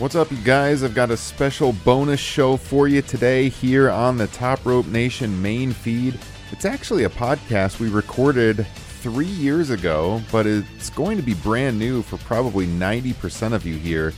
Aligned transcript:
What's 0.00 0.14
up, 0.14 0.30
you 0.30 0.38
guys? 0.38 0.82
I've 0.82 0.94
got 0.94 1.10
a 1.10 1.16
special 1.16 1.74
bonus 1.84 2.20
show 2.20 2.56
for 2.56 2.88
you 2.88 3.02
today 3.02 3.50
here 3.50 3.90
on 3.90 4.16
the 4.16 4.28
Top 4.28 4.64
Rope 4.64 4.86
Nation 4.86 5.42
main 5.42 5.72
feed. 5.72 6.18
It's 6.52 6.64
actually 6.64 7.04
a 7.04 7.10
podcast 7.10 7.80
we 7.80 7.90
recorded 7.90 8.66
three 9.02 9.26
years 9.26 9.68
ago, 9.68 10.22
but 10.32 10.46
it's 10.46 10.88
going 10.88 11.18
to 11.18 11.22
be 11.22 11.34
brand 11.34 11.78
new 11.78 12.00
for 12.00 12.16
probably 12.16 12.66
90% 12.66 13.52
of 13.52 13.66
you 13.66 13.74
here 13.74 14.14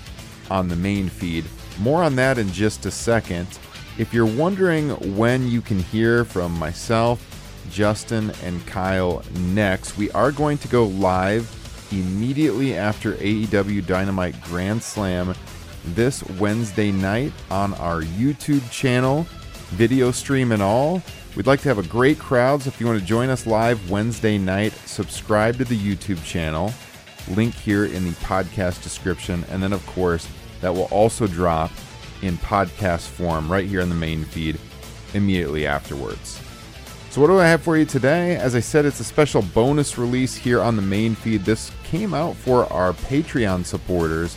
on 0.53 0.69
the 0.69 0.77
main 0.77 1.09
feed. 1.09 1.47
More 1.81 2.05
on 2.05 2.15
that 2.15 2.39
in 2.39 2.53
just 2.53 2.87
a 2.87 2.91
second. 2.93 3.49
If 3.99 4.15
you're 4.15 4.25
wondering 4.25 4.91
when 5.17 5.49
you 5.49 5.61
can 5.61 5.81
hear 5.81 6.25
from 6.25 6.57
myself, 6.57 7.29
Justin, 7.73 8.31
and 8.45 8.65
Kyle 8.69 9.25
next, 9.37 9.99
we 9.99 10.13
are 10.13 10.31
going 10.31 10.59
to 10.59 10.69
go 10.69 10.87
live 10.87 11.51
immediately 11.91 12.77
after 12.77 13.15
AEW 13.15 13.85
Dynamite 13.85 14.41
Grand 14.43 14.81
Slam 14.81 15.35
this 15.85 16.23
Wednesday 16.39 16.93
night 16.93 17.33
on 17.51 17.75
our 17.75 18.03
YouTube 18.03 18.69
channel, 18.71 19.27
video 19.71 20.11
stream 20.11 20.53
and 20.53 20.63
all. 20.63 21.03
We'd 21.37 21.47
like 21.47 21.61
to 21.63 21.69
have 21.69 21.79
a 21.79 21.89
great 21.89 22.19
crowd, 22.19 22.63
so 22.63 22.69
if 22.69 22.81
you 22.81 22.87
want 22.87 23.01
to 23.01 23.05
join 23.05 23.31
us 23.31 23.47
live 23.47 23.91
Wednesday 23.91 24.39
night, 24.39 24.73
subscribe 24.85 25.57
to 25.59 25.65
the 25.65 25.77
YouTube 25.77 26.23
channel. 26.25 26.73
Link 27.29 27.55
here 27.55 27.87
in 27.87 28.05
the 28.05 28.11
podcast 28.17 28.83
description. 28.83 29.45
And 29.51 29.63
then, 29.63 29.73
of 29.73 29.85
course, 29.87 30.29
that 30.61 30.75
will 30.75 30.85
also 30.85 31.27
drop 31.27 31.71
in 32.21 32.37
podcast 32.39 33.09
form 33.09 33.51
right 33.51 33.67
here 33.67 33.81
in 33.81 33.89
the 33.89 33.95
main 33.95 34.25
feed 34.25 34.59
immediately 35.15 35.67
afterwards. 35.67 36.41
So, 37.11 37.21
what 37.21 37.27
do 37.27 37.39
I 37.39 37.47
have 37.47 37.63
for 37.63 37.77
you 37.77 37.85
today? 37.85 38.37
As 38.37 38.55
I 38.55 38.61
said, 38.61 38.85
it's 38.85 39.01
a 39.01 39.05
special 39.05 39.43
bonus 39.43 39.99
release 39.99 40.35
here 40.35 40.63
on 40.63 40.77
the 40.77 40.83
main 40.83 41.15
feed. 41.15 41.45
This 41.45 41.71
came 41.85 42.15
out 42.15 42.37
for 42.37 42.73
our 42.73 42.93
Patreon 42.93 43.65
supporters 43.65 44.35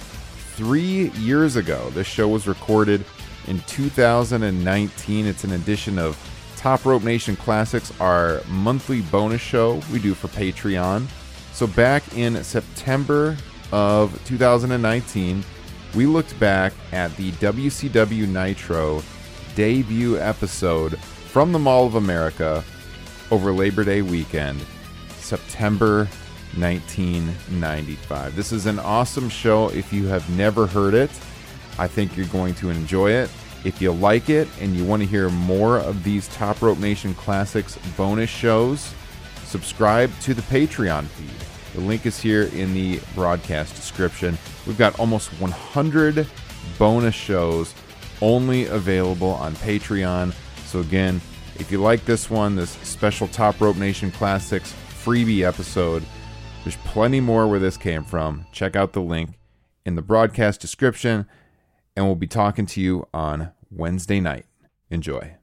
three 0.55 1.09
years 1.11 1.57
ago. 1.57 1.89
This 1.91 2.07
show 2.07 2.27
was 2.27 2.47
recorded 2.47 3.03
in 3.47 3.59
2019. 3.61 5.25
It's 5.25 5.43
an 5.43 5.51
edition 5.51 5.99
of 5.99 6.17
Top 6.55 6.85
Rope 6.85 7.03
Nation 7.03 7.35
Classics, 7.35 7.91
our 7.99 8.41
monthly 8.47 9.01
bonus 9.01 9.41
show 9.41 9.81
we 9.91 9.99
do 9.99 10.13
for 10.13 10.29
Patreon. 10.29 11.05
So, 11.51 11.67
back 11.67 12.03
in 12.17 12.43
September 12.43 13.37
of 13.71 14.19
2019, 14.25 15.43
we 15.93 16.05
looked 16.05 16.37
back 16.39 16.73
at 16.91 17.15
the 17.17 17.31
WCW 17.33 18.27
Nitro 18.27 19.01
debut 19.55 20.17
episode 20.17 20.99
from 20.99 21.51
the 21.51 21.59
Mall 21.59 21.85
of 21.85 21.95
America 21.95 22.63
over 23.31 23.51
Labor 23.51 23.83
Day 23.83 24.01
weekend, 24.01 24.59
September 25.17 26.07
1995. 26.57 28.35
This 28.35 28.51
is 28.51 28.65
an 28.65 28.79
awesome 28.79 29.29
show. 29.29 29.69
If 29.69 29.91
you 29.93 30.07
have 30.07 30.29
never 30.37 30.67
heard 30.67 30.93
it, 30.93 31.11
I 31.77 31.87
think 31.87 32.15
you're 32.15 32.27
going 32.27 32.53
to 32.55 32.69
enjoy 32.69 33.11
it. 33.11 33.29
If 33.63 33.81
you 33.81 33.91
like 33.91 34.29
it 34.29 34.47
and 34.61 34.75
you 34.75 34.85
want 34.85 35.01
to 35.01 35.07
hear 35.07 35.29
more 35.29 35.79
of 35.79 36.03
these 36.03 36.27
Top 36.29 36.61
Rope 36.61 36.77
Nation 36.77 37.13
Classics 37.15 37.77
bonus 37.97 38.29
shows, 38.29 38.93
subscribe 39.43 40.11
to 40.21 40.33
the 40.33 40.43
Patreon 40.43 41.05
feed. 41.05 41.45
The 41.73 41.81
link 41.81 42.05
is 42.05 42.19
here 42.19 42.43
in 42.43 42.73
the 42.73 43.01
broadcast 43.15 43.75
description. 43.75 44.37
We've 44.65 44.77
got 44.77 44.97
almost 44.99 45.29
100 45.41 46.27
bonus 46.77 47.15
shows 47.15 47.73
only 48.21 48.67
available 48.67 49.31
on 49.31 49.55
Patreon. 49.55 50.33
So, 50.65 50.79
again, 50.79 51.19
if 51.57 51.71
you 51.71 51.81
like 51.81 52.05
this 52.05 52.29
one, 52.29 52.55
this 52.55 52.71
special 52.83 53.27
Top 53.27 53.59
Rope 53.59 53.77
Nation 53.77 54.11
Classics 54.11 54.73
freebie 55.03 55.45
episode, 55.45 56.03
there's 56.65 56.75
plenty 56.77 57.19
more 57.19 57.47
where 57.47 57.59
this 57.59 57.77
came 57.77 58.03
from. 58.03 58.47
Check 58.51 58.75
out 58.75 58.93
the 58.93 59.01
link 59.01 59.37
in 59.85 59.93
the 59.93 60.01
broadcast 60.01 60.59
description, 60.59 61.27
and 61.95 62.07
we'll 62.07 62.15
be 62.15 62.25
talking 62.25 62.65
to 62.65 62.81
you 62.81 63.07
on 63.13 63.51
Wednesday 63.69 64.19
night. 64.19 64.47
Enjoy. 64.89 65.34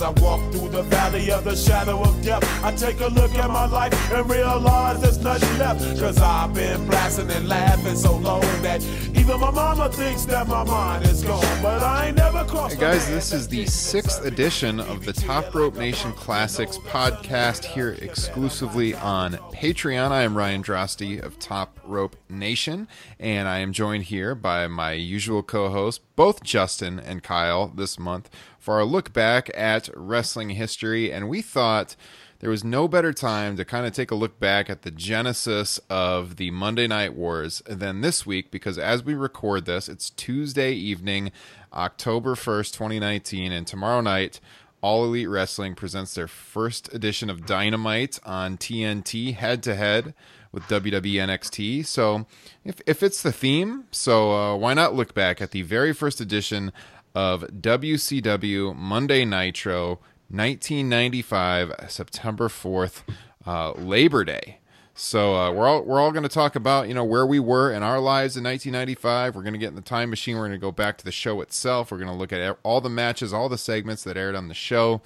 As 0.00 0.04
I 0.04 0.22
walk 0.22 0.40
through 0.50 0.70
the 0.70 0.82
valley 0.84 1.30
of 1.30 1.44
the 1.44 1.54
shadow 1.54 2.00
of 2.00 2.22
death, 2.22 2.42
I 2.64 2.72
take 2.72 3.00
a 3.00 3.08
look 3.08 3.34
at 3.34 3.50
my 3.50 3.66
life 3.66 3.92
and 4.10 4.30
realize 4.30 4.98
there's 5.02 5.18
nothing 5.18 5.58
left. 5.58 6.00
Cause 6.00 6.16
I've 6.16 6.54
been 6.54 6.86
blasting 6.86 7.30
and 7.30 7.46
laughing 7.46 7.96
so 7.96 8.16
long 8.16 8.40
that 8.62 8.82
even 9.14 9.38
my 9.38 9.50
mama 9.50 9.90
thinks 9.90 10.24
that 10.24 10.48
my 10.48 10.64
mind 10.64 11.04
is 11.04 11.22
gone. 11.22 11.44
But 11.62 11.82
I 11.82 12.06
ain't 12.06 12.16
never 12.16 12.46
crossed 12.46 12.76
Hey 12.76 12.80
guys, 12.80 13.10
this 13.10 13.34
is 13.34 13.46
the 13.46 13.66
sixth 13.66 14.24
edition 14.24 14.80
of 14.80 15.04
the 15.04 15.12
Top 15.12 15.54
Rope 15.54 15.76
Nation 15.76 16.12
Classics 16.12 16.78
podcast 16.78 17.66
here 17.66 17.98
exclusively 18.00 18.94
on 18.94 19.34
Patreon. 19.52 20.12
I 20.12 20.22
am 20.22 20.34
Ryan 20.34 20.62
Droste 20.62 21.20
of 21.22 21.38
Top 21.38 21.78
Rope 21.84 22.16
Nation, 22.30 22.88
and 23.18 23.46
I 23.46 23.58
am 23.58 23.74
joined 23.74 24.04
here 24.04 24.34
by 24.34 24.66
my 24.66 24.92
usual 24.92 25.42
co 25.42 25.68
hosts, 25.68 26.02
both 26.20 26.42
Justin 26.42 27.00
and 27.00 27.22
Kyle, 27.22 27.68
this 27.68 27.98
month 27.98 28.28
for 28.58 28.74
our 28.74 28.84
look 28.84 29.10
back 29.10 29.50
at 29.54 29.88
wrestling 29.96 30.50
history. 30.50 31.10
And 31.10 31.30
we 31.30 31.40
thought 31.40 31.96
there 32.40 32.50
was 32.50 32.62
no 32.62 32.86
better 32.86 33.14
time 33.14 33.56
to 33.56 33.64
kind 33.64 33.86
of 33.86 33.94
take 33.94 34.10
a 34.10 34.14
look 34.14 34.38
back 34.38 34.68
at 34.68 34.82
the 34.82 34.90
genesis 34.90 35.80
of 35.88 36.36
the 36.36 36.50
Monday 36.50 36.86
Night 36.86 37.14
Wars 37.14 37.62
than 37.66 38.02
this 38.02 38.26
week 38.26 38.50
because 38.50 38.76
as 38.78 39.02
we 39.02 39.14
record 39.14 39.64
this, 39.64 39.88
it's 39.88 40.10
Tuesday 40.10 40.74
evening, 40.74 41.32
October 41.72 42.34
1st, 42.34 42.74
2019, 42.74 43.50
and 43.50 43.66
tomorrow 43.66 44.02
night. 44.02 44.40
All 44.82 45.04
Elite 45.04 45.26
Wrestling 45.26 45.74
presents 45.74 46.12
their 46.12 46.28
first 46.28 46.92
edition 46.92 47.30
of 47.30 47.46
Dynamite 47.46 48.18
on 48.26 48.58
TNT 48.58 49.34
head 49.34 49.62
to 49.62 49.74
head 49.74 50.12
with 50.52 50.64
WWE 50.64 51.14
NXT. 51.14 51.86
So, 51.86 52.26
if, 52.64 52.80
if 52.86 53.02
it's 53.02 53.22
the 53.22 53.32
theme, 53.32 53.84
so 53.90 54.32
uh, 54.32 54.56
why 54.56 54.74
not 54.74 54.94
look 54.94 55.14
back 55.14 55.40
at 55.40 55.50
the 55.52 55.62
very 55.62 55.92
first 55.92 56.20
edition 56.20 56.72
of 57.14 57.42
WCW 57.44 58.74
Monday 58.74 59.24
Nitro 59.24 60.00
1995, 60.28 61.86
September 61.88 62.48
4th, 62.48 63.02
uh, 63.46 63.72
Labor 63.72 64.24
Day. 64.24 64.58
So 64.94 65.34
uh, 65.34 65.50
we're 65.50 65.66
all 65.66 65.82
we're 65.82 65.98
all 65.98 66.12
going 66.12 66.24
to 66.24 66.28
talk 66.28 66.56
about 66.56 66.86
you 66.86 66.92
know 66.92 67.04
where 67.04 67.24
we 67.24 67.40
were 67.40 67.72
in 67.72 67.82
our 67.82 67.98
lives 67.98 68.36
in 68.36 68.44
1995. 68.44 69.34
We're 69.34 69.42
going 69.42 69.54
to 69.54 69.58
get 69.58 69.68
in 69.68 69.74
the 69.74 69.80
time 69.80 70.10
machine. 70.10 70.36
We're 70.36 70.48
going 70.48 70.52
to 70.52 70.58
go 70.58 70.72
back 70.72 70.98
to 70.98 71.04
the 71.06 71.12
show 71.12 71.40
itself. 71.40 71.90
We're 71.90 71.96
going 71.96 72.10
to 72.10 72.14
look 72.14 72.34
at 72.34 72.58
all 72.62 72.82
the 72.82 72.90
matches, 72.90 73.32
all 73.32 73.48
the 73.48 73.56
segments 73.56 74.04
that 74.04 74.18
aired 74.18 74.34
on 74.34 74.48
the 74.48 74.54
show. 74.54 75.00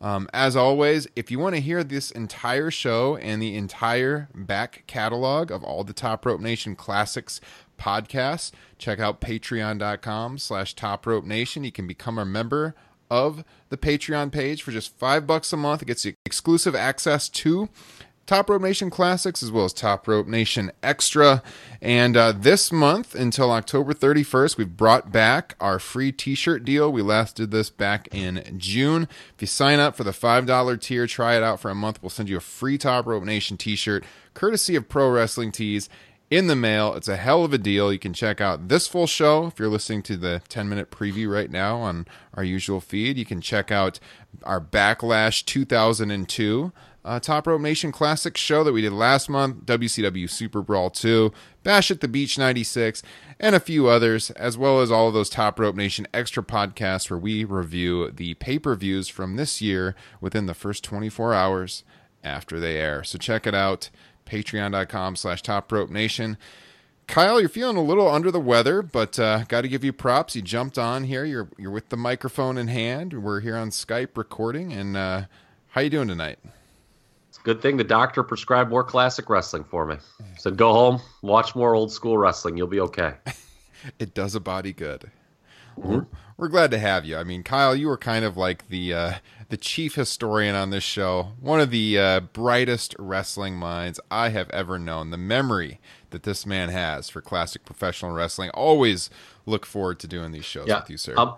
Um, 0.00 0.28
as 0.32 0.56
always, 0.56 1.06
if 1.14 1.30
you 1.30 1.38
want 1.38 1.56
to 1.56 1.60
hear 1.60 1.84
this 1.84 2.10
entire 2.10 2.70
show 2.70 3.16
and 3.16 3.42
the 3.42 3.54
entire 3.54 4.28
back 4.34 4.84
catalog 4.86 5.50
of 5.50 5.62
all 5.62 5.84
the 5.84 5.92
Top 5.92 6.24
Rope 6.24 6.40
Nation 6.40 6.74
classics 6.74 7.40
podcasts, 7.78 8.50
check 8.78 8.98
out 8.98 9.20
patreon.com 9.20 10.38
slash 10.38 10.74
top 10.74 11.06
rope 11.06 11.24
nation. 11.24 11.64
You 11.64 11.72
can 11.72 11.86
become 11.86 12.18
a 12.18 12.24
member 12.24 12.74
of 13.10 13.44
the 13.68 13.76
Patreon 13.76 14.30
page 14.32 14.62
for 14.62 14.70
just 14.70 14.96
five 14.96 15.26
bucks 15.26 15.52
a 15.52 15.56
month. 15.56 15.82
It 15.82 15.86
gets 15.86 16.04
you 16.04 16.14
exclusive 16.24 16.74
access 16.74 17.28
to 17.30 17.68
Top 18.30 18.48
Rope 18.48 18.62
Nation 18.62 18.90
Classics 18.90 19.42
as 19.42 19.50
well 19.50 19.64
as 19.64 19.72
Top 19.72 20.06
Rope 20.06 20.28
Nation 20.28 20.70
Extra. 20.84 21.42
And 21.82 22.16
uh, 22.16 22.30
this 22.30 22.70
month 22.70 23.16
until 23.16 23.50
October 23.50 23.92
31st, 23.92 24.56
we've 24.56 24.76
brought 24.76 25.10
back 25.10 25.56
our 25.58 25.80
free 25.80 26.12
t 26.12 26.36
shirt 26.36 26.64
deal. 26.64 26.92
We 26.92 27.02
last 27.02 27.34
did 27.34 27.50
this 27.50 27.70
back 27.70 28.06
in 28.14 28.54
June. 28.56 29.08
If 29.34 29.40
you 29.40 29.48
sign 29.48 29.80
up 29.80 29.96
for 29.96 30.04
the 30.04 30.12
$5 30.12 30.80
tier, 30.80 31.08
try 31.08 31.36
it 31.36 31.42
out 31.42 31.58
for 31.58 31.72
a 31.72 31.74
month, 31.74 32.00
we'll 32.00 32.10
send 32.10 32.28
you 32.28 32.36
a 32.36 32.40
free 32.40 32.78
Top 32.78 33.04
Rope 33.06 33.24
Nation 33.24 33.56
t 33.56 33.74
shirt 33.74 34.04
courtesy 34.32 34.76
of 34.76 34.88
Pro 34.88 35.10
Wrestling 35.10 35.50
Tees 35.50 35.88
in 36.30 36.46
the 36.46 36.54
mail. 36.54 36.94
It's 36.94 37.08
a 37.08 37.16
hell 37.16 37.42
of 37.44 37.52
a 37.52 37.58
deal. 37.58 37.92
You 37.92 37.98
can 37.98 38.12
check 38.12 38.40
out 38.40 38.68
this 38.68 38.86
full 38.86 39.08
show 39.08 39.48
if 39.48 39.58
you're 39.58 39.68
listening 39.68 40.02
to 40.02 40.16
the 40.16 40.40
10 40.48 40.68
minute 40.68 40.92
preview 40.92 41.28
right 41.28 41.50
now 41.50 41.78
on 41.78 42.06
our 42.34 42.44
usual 42.44 42.80
feed. 42.80 43.18
You 43.18 43.26
can 43.26 43.40
check 43.40 43.72
out 43.72 43.98
our 44.44 44.60
Backlash 44.60 45.44
2002 45.44 46.72
uh, 47.04 47.20
Top 47.20 47.46
Rope 47.46 47.60
Nation 47.60 47.92
Classic 47.92 48.36
show 48.36 48.62
that 48.62 48.72
we 48.72 48.82
did 48.82 48.92
last 48.92 49.28
month, 49.28 49.64
WCW 49.64 50.28
Super 50.28 50.62
Brawl 50.62 50.90
2, 50.90 51.32
Bash 51.62 51.90
at 51.90 52.00
the 52.00 52.08
Beach 52.08 52.38
96, 52.38 53.02
and 53.38 53.54
a 53.54 53.60
few 53.60 53.88
others, 53.88 54.30
as 54.32 54.58
well 54.58 54.80
as 54.80 54.90
all 54.90 55.08
of 55.08 55.14
those 55.14 55.30
Top 55.30 55.58
Rope 55.58 55.76
Nation 55.76 56.06
extra 56.12 56.42
podcasts 56.42 57.10
where 57.10 57.18
we 57.18 57.44
review 57.44 58.10
the 58.10 58.34
pay 58.34 58.58
per 58.58 58.74
views 58.74 59.08
from 59.08 59.36
this 59.36 59.62
year 59.62 59.94
within 60.20 60.46
the 60.46 60.54
first 60.54 60.84
24 60.84 61.32
hours 61.32 61.84
after 62.22 62.60
they 62.60 62.76
air. 62.76 63.02
So 63.02 63.18
check 63.18 63.46
it 63.46 63.54
out, 63.54 63.90
patreon.com 64.26 65.16
slash 65.16 65.42
Top 65.42 65.72
Rope 65.72 65.90
Nation. 65.90 66.36
Kyle, 67.06 67.40
you're 67.40 67.48
feeling 67.48 67.76
a 67.76 67.82
little 67.82 68.08
under 68.08 68.30
the 68.30 68.38
weather, 68.38 68.82
but 68.82 69.18
uh, 69.18 69.42
got 69.48 69.62
to 69.62 69.68
give 69.68 69.82
you 69.82 69.92
props. 69.92 70.36
You 70.36 70.42
jumped 70.42 70.78
on 70.78 71.04
here. 71.04 71.24
You're 71.24 71.48
you're 71.58 71.72
with 71.72 71.88
the 71.88 71.96
microphone 71.96 72.56
in 72.56 72.68
hand. 72.68 73.24
We're 73.24 73.40
here 73.40 73.56
on 73.56 73.70
Skype 73.70 74.16
recording, 74.16 74.72
and 74.72 74.96
uh, 74.96 75.22
how 75.70 75.80
you 75.80 75.90
doing 75.90 76.06
tonight? 76.06 76.38
Good 77.42 77.62
thing 77.62 77.76
the 77.76 77.84
doctor 77.84 78.22
prescribed 78.22 78.70
more 78.70 78.84
classic 78.84 79.28
wrestling 79.28 79.64
for 79.64 79.86
me. 79.86 79.96
Said 80.38 80.56
go 80.56 80.72
home, 80.72 81.00
watch 81.22 81.54
more 81.54 81.74
old 81.74 81.92
school 81.92 82.18
wrestling. 82.18 82.56
You'll 82.56 82.66
be 82.66 82.80
okay. 82.80 83.14
it 83.98 84.14
does 84.14 84.34
a 84.34 84.40
body 84.40 84.72
good. 84.72 85.10
Mm-hmm. 85.78 85.90
We're, 85.90 86.06
we're, 86.36 86.48
glad 86.48 86.70
to 86.72 86.78
have 86.78 87.04
you. 87.04 87.16
I 87.16 87.24
mean, 87.24 87.42
Kyle, 87.42 87.74
you 87.74 87.88
were 87.88 87.96
kind 87.96 88.24
of 88.24 88.36
like 88.36 88.68
the 88.68 88.92
uh, 88.92 89.12
the 89.48 89.56
chief 89.56 89.94
historian 89.94 90.54
on 90.54 90.70
this 90.70 90.84
show. 90.84 91.32
One 91.40 91.60
of 91.60 91.70
the 91.70 91.98
uh, 91.98 92.20
brightest 92.20 92.94
wrestling 92.98 93.56
minds 93.56 94.00
I 94.10 94.30
have 94.30 94.50
ever 94.50 94.78
known. 94.78 95.10
The 95.10 95.16
memory 95.16 95.80
that 96.10 96.24
this 96.24 96.44
man 96.44 96.68
has 96.68 97.08
for 97.08 97.20
classic 97.20 97.64
professional 97.64 98.12
wrestling. 98.12 98.50
Always 98.50 99.10
look 99.46 99.64
forward 99.64 100.00
to 100.00 100.06
doing 100.06 100.32
these 100.32 100.44
shows 100.44 100.68
yeah. 100.68 100.80
with 100.80 100.90
you, 100.90 100.96
sir. 100.96 101.14
Um, 101.16 101.36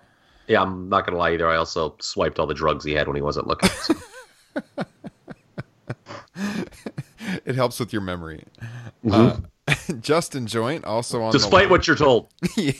yeah, 0.49 0.63
I'm 0.63 0.89
not 0.89 1.07
gonna 1.07 1.19
lie 1.19 1.33
either. 1.33 1.49
I 1.49 1.57
also 1.57 1.95
swiped 2.01 2.39
all 2.39 2.47
the 2.47 2.55
drugs 2.55 2.85
he 2.85 2.93
had 2.93 3.07
when 3.07 3.17
he 3.17 3.23
wasn't 3.23 3.47
looking. 3.47 3.71
So. 3.71 3.95
it 7.45 7.55
helps 7.55 7.81
with 7.81 7.93
your 7.93 8.03
memory. 8.03 8.45
Mm-hmm. 9.05 9.45
Uh, 9.69 9.75
Justin 10.01 10.47
Joint 10.47 10.85
also 10.85 11.23
on. 11.23 11.33
Despite 11.33 11.71
what 11.71 11.87
you're 11.87 11.97
told. 11.97 12.29
yeah. 12.57 12.73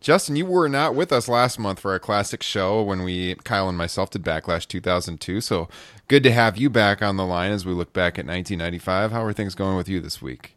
Justin, 0.00 0.36
you 0.36 0.46
were 0.46 0.68
not 0.68 0.94
with 0.94 1.12
us 1.12 1.28
last 1.28 1.58
month 1.58 1.80
for 1.80 1.90
our 1.90 1.98
classic 1.98 2.42
show 2.42 2.82
when 2.82 3.02
we 3.02 3.34
Kyle 3.42 3.68
and 3.68 3.76
myself 3.76 4.10
did 4.10 4.22
Backlash 4.22 4.66
2002. 4.68 5.40
So 5.40 5.68
good 6.06 6.22
to 6.22 6.30
have 6.30 6.56
you 6.56 6.70
back 6.70 7.02
on 7.02 7.16
the 7.16 7.26
line 7.26 7.50
as 7.50 7.66
we 7.66 7.72
look 7.72 7.92
back 7.92 8.12
at 8.18 8.24
1995. 8.24 9.10
How 9.10 9.24
are 9.24 9.32
things 9.32 9.56
going 9.56 9.76
with 9.76 9.88
you 9.88 10.00
this 10.00 10.22
week? 10.22 10.54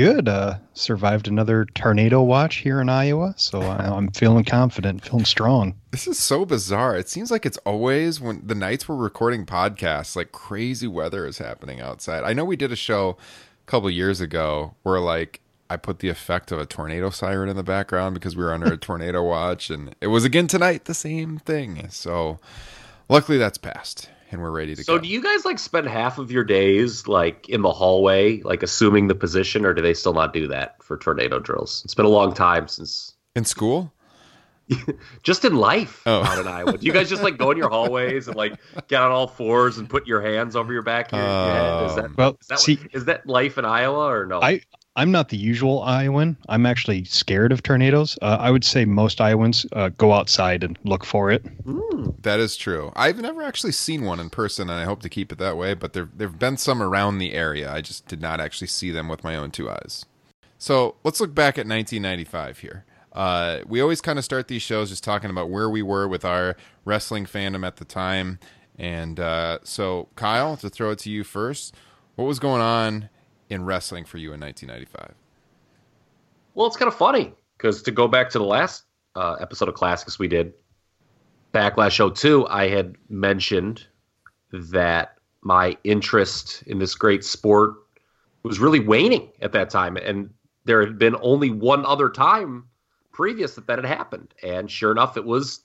Good. 0.00 0.28
Uh, 0.28 0.56
survived 0.72 1.28
another 1.28 1.66
tornado 1.74 2.22
watch 2.22 2.56
here 2.56 2.80
in 2.80 2.88
Iowa, 2.88 3.34
so 3.36 3.60
I, 3.60 3.84
am 3.96 4.10
feeling 4.12 4.44
confident, 4.44 5.04
feeling 5.04 5.26
strong. 5.26 5.74
This 5.90 6.06
is 6.06 6.18
so 6.18 6.46
bizarre. 6.46 6.96
It 6.96 7.10
seems 7.10 7.30
like 7.30 7.44
it's 7.44 7.58
always 7.58 8.18
when 8.18 8.40
the 8.46 8.54
nights 8.54 8.88
we're 8.88 8.96
recording 8.96 9.44
podcasts, 9.44 10.16
like 10.16 10.32
crazy 10.32 10.86
weather 10.86 11.26
is 11.26 11.36
happening 11.36 11.82
outside. 11.82 12.24
I 12.24 12.32
know 12.32 12.46
we 12.46 12.56
did 12.56 12.72
a 12.72 12.76
show 12.76 13.18
a 13.66 13.70
couple 13.70 13.90
years 13.90 14.22
ago 14.22 14.74
where 14.84 15.00
like 15.00 15.40
I 15.68 15.76
put 15.76 15.98
the 15.98 16.08
effect 16.08 16.50
of 16.50 16.58
a 16.58 16.64
tornado 16.64 17.10
siren 17.10 17.50
in 17.50 17.56
the 17.56 17.62
background 17.62 18.14
because 18.14 18.34
we 18.34 18.42
were 18.42 18.54
under 18.54 18.72
a 18.72 18.76
tornado 18.78 19.22
watch, 19.22 19.68
and 19.68 19.94
it 20.00 20.06
was 20.06 20.24
again 20.24 20.46
tonight 20.46 20.86
the 20.86 20.94
same 20.94 21.38
thing. 21.38 21.88
So 21.90 22.38
luckily 23.10 23.36
that's 23.36 23.58
passed 23.58 24.08
and 24.30 24.40
we're 24.40 24.50
ready 24.50 24.74
to 24.74 24.84
so 24.84 24.94
go. 24.94 24.96
So, 24.98 25.02
do 25.02 25.08
you 25.08 25.22
guys 25.22 25.44
like 25.44 25.58
spend 25.58 25.86
half 25.86 26.18
of 26.18 26.30
your 26.30 26.44
days 26.44 27.08
like 27.08 27.48
in 27.48 27.62
the 27.62 27.72
hallway, 27.72 28.40
like 28.42 28.62
assuming 28.62 29.08
the 29.08 29.14
position, 29.14 29.64
or 29.64 29.74
do 29.74 29.82
they 29.82 29.94
still 29.94 30.14
not 30.14 30.32
do 30.32 30.46
that 30.48 30.82
for 30.82 30.96
tornado 30.96 31.38
drills? 31.38 31.82
It's 31.84 31.94
been 31.94 32.06
a 32.06 32.10
long 32.10 32.32
time 32.32 32.68
since 32.68 33.14
in 33.34 33.44
school. 33.44 33.92
just 35.22 35.44
in 35.44 35.56
life 35.56 36.02
oh. 36.06 36.22
out 36.22 36.38
in 36.38 36.46
Iowa. 36.46 36.78
Do 36.78 36.86
you 36.86 36.92
guys 36.92 37.08
just 37.08 37.22
like 37.22 37.36
go 37.36 37.50
in 37.50 37.58
your 37.58 37.68
hallways 37.68 38.28
and 38.28 38.36
like 38.36 38.54
get 38.86 39.02
on 39.02 39.10
all 39.10 39.26
fours 39.26 39.78
and 39.78 39.88
put 39.88 40.06
your 40.06 40.20
hands 40.20 40.54
over 40.54 40.72
your 40.72 40.82
back? 40.82 41.10
Your, 41.10 41.20
um, 41.20 41.46
your 41.46 41.56
head? 41.56 41.84
Is 41.84 41.96
that 41.96 42.04
um, 42.04 42.14
well? 42.16 42.38
Is 42.40 42.46
that, 42.46 42.60
see, 42.60 42.76
what, 42.76 42.94
is 42.94 43.04
that 43.06 43.26
life 43.26 43.58
in 43.58 43.64
Iowa 43.64 44.06
or 44.06 44.26
no? 44.26 44.40
I 44.40 44.60
I'm 45.00 45.10
not 45.10 45.30
the 45.30 45.38
usual 45.38 45.82
Iowan. 45.82 46.36
I'm 46.50 46.66
actually 46.66 47.04
scared 47.04 47.52
of 47.52 47.62
tornadoes. 47.62 48.18
Uh, 48.20 48.36
I 48.38 48.50
would 48.50 48.64
say 48.64 48.84
most 48.84 49.18
Iowans 49.18 49.64
uh, 49.72 49.88
go 49.96 50.12
outside 50.12 50.62
and 50.62 50.78
look 50.84 51.06
for 51.06 51.30
it. 51.30 51.42
Mm. 51.64 52.20
That 52.20 52.38
is 52.38 52.54
true. 52.54 52.92
I've 52.94 53.18
never 53.18 53.42
actually 53.42 53.72
seen 53.72 54.04
one 54.04 54.20
in 54.20 54.28
person, 54.28 54.68
and 54.68 54.78
I 54.78 54.84
hope 54.84 55.00
to 55.00 55.08
keep 55.08 55.32
it 55.32 55.38
that 55.38 55.56
way. 55.56 55.72
But 55.72 55.94
there 55.94 56.10
there've 56.14 56.38
been 56.38 56.58
some 56.58 56.82
around 56.82 57.16
the 57.16 57.32
area. 57.32 57.72
I 57.72 57.80
just 57.80 58.08
did 58.08 58.20
not 58.20 58.40
actually 58.40 58.66
see 58.66 58.90
them 58.90 59.08
with 59.08 59.24
my 59.24 59.36
own 59.36 59.50
two 59.50 59.70
eyes. 59.70 60.04
So 60.58 60.96
let's 61.02 61.18
look 61.18 61.34
back 61.34 61.54
at 61.54 61.66
1995 61.66 62.58
here. 62.58 62.84
Uh, 63.14 63.60
we 63.66 63.80
always 63.80 64.02
kind 64.02 64.18
of 64.18 64.24
start 64.26 64.48
these 64.48 64.60
shows 64.60 64.90
just 64.90 65.02
talking 65.02 65.30
about 65.30 65.48
where 65.48 65.70
we 65.70 65.80
were 65.80 66.08
with 66.08 66.26
our 66.26 66.58
wrestling 66.84 67.24
fandom 67.24 67.66
at 67.66 67.76
the 67.76 67.86
time. 67.86 68.38
And 68.78 69.18
uh, 69.18 69.60
so, 69.64 70.08
Kyle, 70.16 70.58
to 70.58 70.68
throw 70.68 70.90
it 70.90 70.98
to 70.98 71.10
you 71.10 71.24
first, 71.24 71.74
what 72.16 72.26
was 72.26 72.38
going 72.38 72.60
on 72.60 73.08
in 73.50 73.64
wrestling 73.64 74.04
for 74.04 74.18
you 74.18 74.32
in 74.32 74.40
1995? 74.40 75.14
Well, 76.54 76.66
it's 76.66 76.76
kind 76.76 76.88
of 76.88 76.96
funny 76.96 77.34
because 77.56 77.82
to 77.82 77.90
go 77.90 78.08
back 78.08 78.30
to 78.30 78.38
the 78.38 78.44
last 78.44 78.84
uh, 79.14 79.36
episode 79.40 79.68
of 79.68 79.74
Classics 79.74 80.18
we 80.18 80.28
did, 80.28 80.54
Backlash 81.52 81.90
Show 81.90 82.10
02, 82.10 82.46
I 82.48 82.68
had 82.68 82.96
mentioned 83.08 83.86
that 84.52 85.18
my 85.42 85.76
interest 85.84 86.62
in 86.66 86.78
this 86.78 86.94
great 86.94 87.24
sport 87.24 87.74
was 88.42 88.58
really 88.58 88.80
waning 88.80 89.30
at 89.40 89.52
that 89.52 89.70
time. 89.70 89.96
And 89.96 90.30
there 90.64 90.80
had 90.80 90.98
been 90.98 91.16
only 91.20 91.50
one 91.50 91.84
other 91.84 92.08
time 92.08 92.64
previous 93.12 93.54
that 93.54 93.66
that 93.66 93.78
had 93.78 93.84
happened. 93.84 94.32
And 94.42 94.70
sure 94.70 94.92
enough, 94.92 95.16
it 95.16 95.24
was 95.24 95.60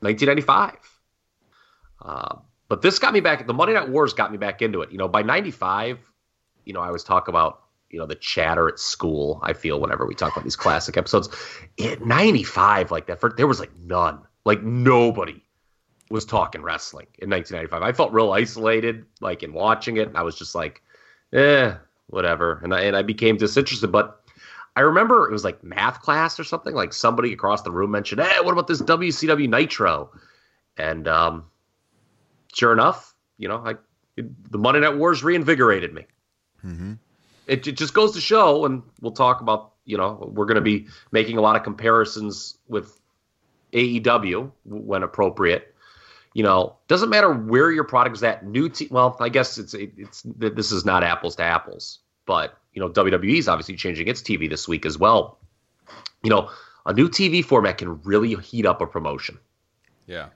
1995. 0.00 0.76
Uh, 2.04 2.36
but 2.68 2.82
this 2.82 2.98
got 2.98 3.12
me 3.12 3.20
back. 3.20 3.46
The 3.46 3.54
Monday 3.54 3.74
Night 3.74 3.88
Wars 3.88 4.12
got 4.12 4.32
me 4.32 4.38
back 4.38 4.62
into 4.62 4.82
it. 4.82 4.90
You 4.90 4.98
know, 4.98 5.08
by 5.08 5.22
95, 5.22 5.98
you 6.64 6.72
know, 6.72 6.80
I 6.80 6.86
always 6.86 7.04
talk 7.04 7.28
about, 7.28 7.62
you 7.90 7.98
know, 7.98 8.06
the 8.06 8.14
chatter 8.14 8.68
at 8.68 8.78
school. 8.78 9.40
I 9.42 9.52
feel 9.52 9.80
whenever 9.80 10.06
we 10.06 10.14
talk 10.14 10.32
about 10.32 10.44
these 10.44 10.56
classic 10.56 10.96
episodes, 10.96 11.28
at 11.82 12.04
95, 12.04 12.90
like 12.90 13.06
that, 13.06 13.20
for, 13.20 13.30
there 13.36 13.46
was 13.46 13.60
like 13.60 13.76
none, 13.78 14.20
like 14.44 14.62
nobody 14.62 15.42
was 16.10 16.24
talking 16.24 16.62
wrestling 16.62 17.06
in 17.18 17.30
1995. 17.30 17.82
I 17.82 17.92
felt 17.92 18.12
real 18.12 18.32
isolated, 18.32 19.06
like 19.20 19.42
in 19.42 19.52
watching 19.52 19.96
it. 19.96 20.10
I 20.14 20.22
was 20.22 20.36
just 20.36 20.54
like, 20.54 20.82
eh, 21.32 21.74
whatever. 22.08 22.60
And 22.62 22.74
I, 22.74 22.82
and 22.82 22.96
I 22.96 23.02
became 23.02 23.36
disinterested. 23.36 23.90
But 23.90 24.22
I 24.76 24.80
remember 24.80 25.28
it 25.28 25.32
was 25.32 25.44
like 25.44 25.62
math 25.64 26.00
class 26.00 26.38
or 26.38 26.44
something. 26.44 26.74
Like 26.74 26.92
somebody 26.92 27.32
across 27.32 27.62
the 27.62 27.70
room 27.70 27.90
mentioned, 27.90 28.20
hey, 28.20 28.40
what 28.42 28.52
about 28.52 28.66
this 28.66 28.82
WCW 28.82 29.48
Nitro? 29.48 30.10
And 30.76 31.06
um, 31.08 31.44
sure 32.54 32.72
enough, 32.72 33.14
you 33.38 33.48
know, 33.48 33.62
I, 33.64 33.74
it, 34.16 34.52
the 34.52 34.58
Monday 34.58 34.80
Night 34.80 34.96
Wars 34.96 35.22
reinvigorated 35.22 35.92
me. 35.92 36.06
Mm-hmm. 36.64 36.94
It, 37.46 37.66
it 37.66 37.72
just 37.72 37.94
goes 37.94 38.12
to 38.12 38.20
show, 38.20 38.64
and 38.64 38.82
we'll 39.00 39.12
talk 39.12 39.40
about, 39.40 39.72
you 39.84 39.96
know, 39.96 40.30
we're 40.32 40.46
going 40.46 40.56
to 40.56 40.60
be 40.60 40.86
making 41.10 41.38
a 41.38 41.40
lot 41.40 41.56
of 41.56 41.62
comparisons 41.62 42.56
with 42.68 43.00
AEW 43.72 44.50
when 44.64 45.02
appropriate. 45.02 45.74
You 46.34 46.42
know, 46.42 46.76
doesn't 46.88 47.10
matter 47.10 47.32
where 47.32 47.70
your 47.70 47.84
product 47.84 48.16
is 48.16 48.22
at. 48.22 48.46
New, 48.46 48.68
te- 48.68 48.88
well, 48.90 49.16
I 49.20 49.28
guess 49.28 49.58
it's 49.58 49.74
it's 49.74 50.22
this 50.24 50.72
is 50.72 50.84
not 50.84 51.04
apples 51.04 51.36
to 51.36 51.42
apples, 51.42 51.98
but 52.24 52.56
you 52.72 52.80
know, 52.80 52.88
WWE 52.88 53.38
is 53.38 53.48
obviously 53.48 53.76
changing 53.76 54.08
its 54.08 54.22
TV 54.22 54.48
this 54.48 54.66
week 54.66 54.86
as 54.86 54.96
well. 54.96 55.38
You 56.22 56.30
know, 56.30 56.50
a 56.86 56.94
new 56.94 57.10
TV 57.10 57.44
format 57.44 57.78
can 57.78 58.00
really 58.02 58.34
heat 58.36 58.64
up 58.64 58.80
a 58.80 58.86
promotion. 58.86 59.38
Yeah, 60.06 60.28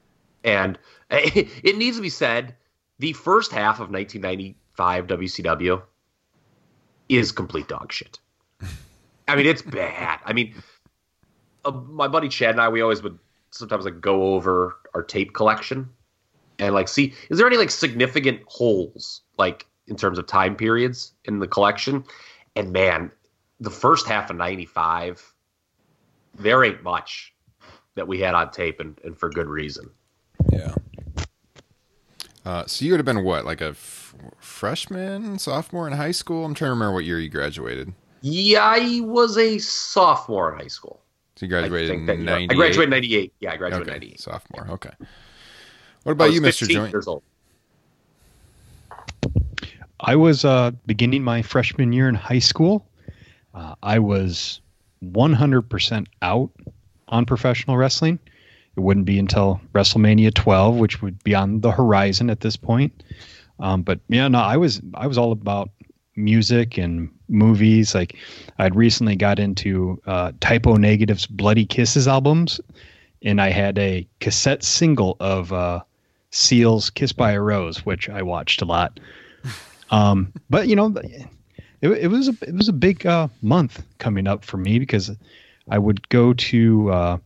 and 0.44 0.78
it 1.10 1.78
needs 1.78 1.96
to 1.96 2.02
be 2.02 2.10
said, 2.10 2.56
the 2.98 3.14
first 3.14 3.52
half 3.52 3.76
of 3.76 3.90
1995 3.90 5.06
WCW 5.06 5.82
is 7.08 7.32
complete 7.32 7.68
dog 7.68 7.92
shit. 7.92 8.18
I 9.28 9.36
mean, 9.36 9.46
it's 9.46 9.62
bad. 9.62 10.20
I 10.24 10.32
mean, 10.32 10.54
uh, 11.64 11.72
my 11.72 12.08
buddy 12.08 12.28
Chad 12.28 12.50
and 12.50 12.60
I, 12.60 12.68
we 12.68 12.80
always 12.80 13.02
would 13.02 13.18
sometimes 13.50 13.84
like 13.84 14.00
go 14.00 14.34
over 14.34 14.76
our 14.94 15.02
tape 15.02 15.32
collection 15.32 15.88
and 16.58 16.74
like 16.74 16.88
see 16.88 17.14
is 17.30 17.38
there 17.38 17.46
any 17.46 17.56
like 17.56 17.70
significant 17.70 18.40
holes 18.46 19.22
like 19.38 19.66
in 19.86 19.96
terms 19.96 20.18
of 20.18 20.26
time 20.26 20.56
periods 20.56 21.12
in 21.24 21.38
the 21.38 21.48
collection 21.48 22.04
and 22.54 22.72
man 22.72 23.10
the 23.60 23.70
first 23.70 24.06
half 24.06 24.30
of 24.30 24.36
95 24.36 25.34
there 26.34 26.64
ain't 26.64 26.82
much 26.82 27.34
that 27.94 28.06
we 28.06 28.20
had 28.20 28.34
on 28.34 28.50
tape 28.50 28.80
and, 28.80 29.00
and 29.04 29.18
for 29.18 29.30
good 29.30 29.48
reason 29.48 29.90
Yeah. 30.52 30.74
Uh, 32.46 32.64
so 32.66 32.84
you 32.84 32.92
would 32.92 32.98
have 33.00 33.04
been 33.04 33.24
what, 33.24 33.44
like 33.44 33.60
a 33.60 33.70
f- 33.70 34.14
freshman, 34.38 35.36
sophomore 35.38 35.88
in 35.88 35.92
high 35.92 36.12
school? 36.12 36.44
I'm 36.44 36.54
trying 36.54 36.68
to 36.68 36.74
remember 36.74 36.94
what 36.94 37.04
year 37.04 37.18
you 37.18 37.28
graduated. 37.28 37.92
yeah 38.22 38.62
i 38.62 39.00
was 39.02 39.36
a 39.36 39.58
sophomore 39.58 40.52
in 40.54 40.60
high 40.60 40.68
school 40.68 41.02
So 41.36 41.44
you 41.46 41.50
graduated 41.50 41.90
think 41.90 42.08
in 42.08 42.24
98? 42.24 42.50
I 42.50 42.54
graduated 42.54 42.90
98 42.90 43.32
yeah 43.40 43.52
i 43.52 43.56
graduated 43.56 43.88
in 43.88 43.94
Okay, 43.94 43.98
98 44.06 44.20
sophomore. 44.20 44.66
Okay. 44.70 44.90
What 46.04 46.12
I 46.12 46.12
about 46.12 46.26
was 46.28 46.34
you, 46.36 46.40
Mr. 46.40 46.60
15 46.60 46.76
Joint? 46.76 46.92
years 46.92 47.08
old. 47.08 47.24
I 50.00 50.14
was 50.14 50.44
uh, 50.44 50.70
beginning 50.86 51.24
my 51.24 51.42
freshman 51.42 51.92
year 51.92 52.08
in 52.08 52.14
high 52.14 52.38
school. 52.38 52.86
Uh, 53.54 53.74
I 53.82 53.98
was 53.98 54.60
100% 55.04 56.06
out 56.22 56.50
on 57.08 57.24
professional 57.26 57.76
wrestling. 57.76 58.18
It 58.76 58.80
wouldn't 58.80 59.06
be 59.06 59.18
until 59.18 59.60
WrestleMania 59.74 60.34
12, 60.34 60.76
which 60.76 61.00
would 61.02 61.22
be 61.24 61.34
on 61.34 61.60
the 61.60 61.70
horizon 61.70 62.28
at 62.28 62.40
this 62.40 62.56
point. 62.56 63.02
Um, 63.58 63.82
but 63.82 64.00
yeah, 64.08 64.28
no, 64.28 64.38
I 64.38 64.56
was 64.56 64.82
I 64.94 65.06
was 65.06 65.16
all 65.16 65.32
about 65.32 65.70
music 66.14 66.76
and 66.76 67.10
movies. 67.28 67.94
Like 67.94 68.16
I'd 68.58 68.74
recently 68.74 69.16
got 69.16 69.38
into 69.38 70.00
uh, 70.06 70.32
Type 70.40 70.66
O 70.66 70.74
Negative's 70.74 71.26
Bloody 71.26 71.64
Kisses 71.64 72.06
albums, 72.06 72.60
and 73.22 73.40
I 73.40 73.50
had 73.50 73.78
a 73.78 74.06
cassette 74.20 74.62
single 74.62 75.16
of 75.20 75.52
uh, 75.52 75.80
Seal's 76.30 76.90
"Kiss 76.90 77.12
by 77.12 77.32
a 77.32 77.40
Rose," 77.40 77.86
which 77.86 78.10
I 78.10 78.22
watched 78.22 78.60
a 78.62 78.66
lot. 78.66 79.00
Um, 79.90 80.32
but 80.50 80.68
you 80.68 80.76
know, 80.76 80.92
it, 81.80 81.90
it 81.90 82.08
was 82.08 82.28
a 82.28 82.36
it 82.42 82.54
was 82.54 82.68
a 82.68 82.72
big 82.72 83.06
uh, 83.06 83.28
month 83.40 83.82
coming 83.98 84.26
up 84.26 84.44
for 84.44 84.56
me 84.56 84.78
because 84.78 85.10
I 85.70 85.78
would 85.78 86.08
go 86.08 86.32
to 86.32 86.90
uh, 86.90 87.18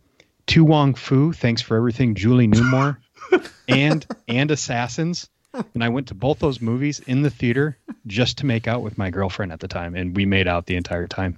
To 0.49 0.65
Wong 0.65 0.95
Foo. 0.95 1.33
Thanks 1.33 1.63
for 1.63 1.77
everything, 1.77 2.15
Julie 2.15 2.49
Newmar, 2.49 2.97
and 3.69 4.05
and 4.29 4.51
Assassins. 4.51 5.29
And 5.75 5.83
I 5.83 5.89
went 5.89 6.09
to 6.09 6.15
both 6.15 6.39
those 6.39 6.61
movies 6.61 7.01
in 7.07 7.23
the 7.23 7.31
theater 7.31 7.77
just 8.07 8.39
to 8.39 8.47
make 8.47 8.69
out 8.69 8.83
with 8.83 8.97
my 8.99 9.11
girlfriend 9.11 9.53
at 9.53 9.61
the 9.61 9.69
time, 9.69 9.95
and 9.97 10.15
we 10.17 10.25
made 10.27 10.47
out 10.49 10.67
the 10.67 10.77
entire 10.77 11.07
time. 11.09 11.37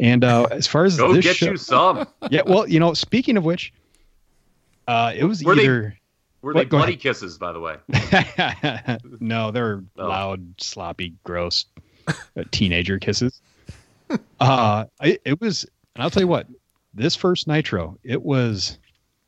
And 0.00 0.24
uh, 0.24 0.44
as 0.50 0.66
far 0.66 0.84
as 0.84 0.96
go 0.96 1.12
this 1.12 1.24
get 1.24 1.36
show, 1.36 1.50
you 1.52 1.56
some 1.56 2.06
yeah, 2.30 2.42
well, 2.46 2.68
you 2.68 2.80
know, 2.80 2.94
speaking 2.94 3.36
of 3.36 3.44
which, 3.44 3.72
uh, 4.88 5.12
it 5.16 5.24
was 5.24 5.42
Were 5.44 5.54
they- 5.54 5.62
either 5.64 5.96
were 6.42 6.52
What? 6.52 6.60
they 6.60 6.64
bloody 6.66 6.92
ahead. 6.92 7.00
kisses 7.02 7.38
by 7.38 7.52
the 7.52 7.60
way 7.60 7.76
no, 9.20 9.50
they're 9.50 9.82
Oh. 9.98 10.06
loud, 10.08 10.60
sloppy, 10.60 11.14
gross 11.24 11.64
uh, 12.08 12.12
teenager 12.50 12.98
kisses. 12.98 13.40
Uh, 14.40 14.84
I, 15.00 15.18
it 15.24 15.40
was, 15.40 15.64
and 15.94 16.02
I'll 16.04 16.10
tell 16.10 16.22
you 16.22 16.28
what, 16.28 16.46
this 16.94 17.14
first 17.16 17.46
Nitro, 17.46 17.98
it 18.04 18.22
was 18.22 18.78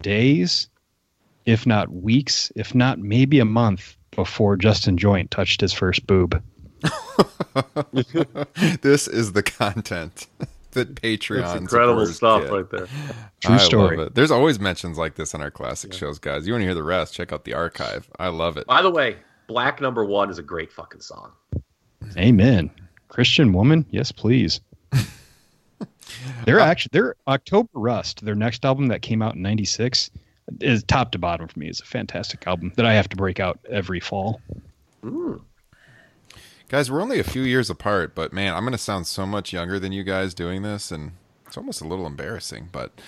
days, 0.02 0.68
if 1.44 1.66
not 1.66 1.90
weeks, 1.90 2.52
if 2.56 2.74
not 2.74 2.98
maybe 2.98 3.38
a 3.40 3.44
month 3.44 3.96
before 4.12 4.56
Justin 4.56 4.96
Joint 4.96 5.30
touched 5.30 5.60
his 5.60 5.72
first 5.72 6.06
boob. 6.06 6.42
this 8.82 9.08
is 9.08 9.32
the 9.32 9.42
content 9.42 10.26
that 10.72 10.94
Patreon 10.94 11.42
That's 11.42 11.60
incredible 11.60 12.06
stuff 12.06 12.42
get. 12.42 12.52
right 12.52 12.70
there. 12.70 12.86
True 13.40 13.54
I 13.54 13.58
story. 13.58 13.96
Love 13.96 14.06
it. 14.08 14.14
There's 14.14 14.30
always 14.30 14.60
mentions 14.60 14.98
like 14.98 15.16
this 15.16 15.34
on 15.34 15.42
our 15.42 15.50
classic 15.50 15.92
shows, 15.92 16.18
guys. 16.18 16.46
You 16.46 16.52
want 16.52 16.62
to 16.62 16.66
hear 16.66 16.74
the 16.74 16.82
rest? 16.82 17.14
Check 17.14 17.32
out 17.32 17.44
the 17.44 17.54
archive. 17.54 18.08
I 18.18 18.28
love 18.28 18.56
it. 18.56 18.66
By 18.66 18.82
the 18.82 18.90
way, 18.90 19.16
Black 19.46 19.80
Number 19.80 20.04
One 20.04 20.30
is 20.30 20.38
a 20.38 20.42
great 20.42 20.72
fucking 20.72 21.00
song. 21.00 21.32
Amen. 22.16 22.70
Christian 23.08 23.52
woman, 23.52 23.86
yes, 23.90 24.12
please. 24.12 24.60
they're 26.44 26.60
actually 26.60 26.90
they're 26.92 27.16
October 27.28 27.68
Rust, 27.74 28.24
their 28.24 28.34
next 28.34 28.64
album 28.64 28.88
that 28.88 29.02
came 29.02 29.22
out 29.22 29.34
in 29.34 29.42
'96, 29.42 30.10
is 30.60 30.82
top 30.84 31.12
to 31.12 31.18
bottom 31.18 31.48
for 31.48 31.58
me. 31.58 31.68
is 31.68 31.80
a 31.80 31.84
fantastic 31.84 32.46
album 32.46 32.72
that 32.76 32.86
I 32.86 32.94
have 32.94 33.08
to 33.10 33.16
break 33.16 33.40
out 33.40 33.58
every 33.68 34.00
fall. 34.00 34.40
Guys, 36.68 36.90
we're 36.90 37.00
only 37.00 37.20
a 37.20 37.24
few 37.24 37.42
years 37.42 37.70
apart, 37.70 38.14
but 38.14 38.32
man, 38.32 38.54
I'm 38.54 38.62
going 38.62 38.72
to 38.72 38.78
sound 38.78 39.06
so 39.06 39.24
much 39.24 39.52
younger 39.52 39.78
than 39.78 39.92
you 39.92 40.02
guys 40.02 40.34
doing 40.34 40.62
this, 40.62 40.90
and 40.90 41.12
it's 41.46 41.56
almost 41.56 41.80
a 41.80 41.86
little 41.86 42.06
embarrassing. 42.06 42.70
But 42.72 43.00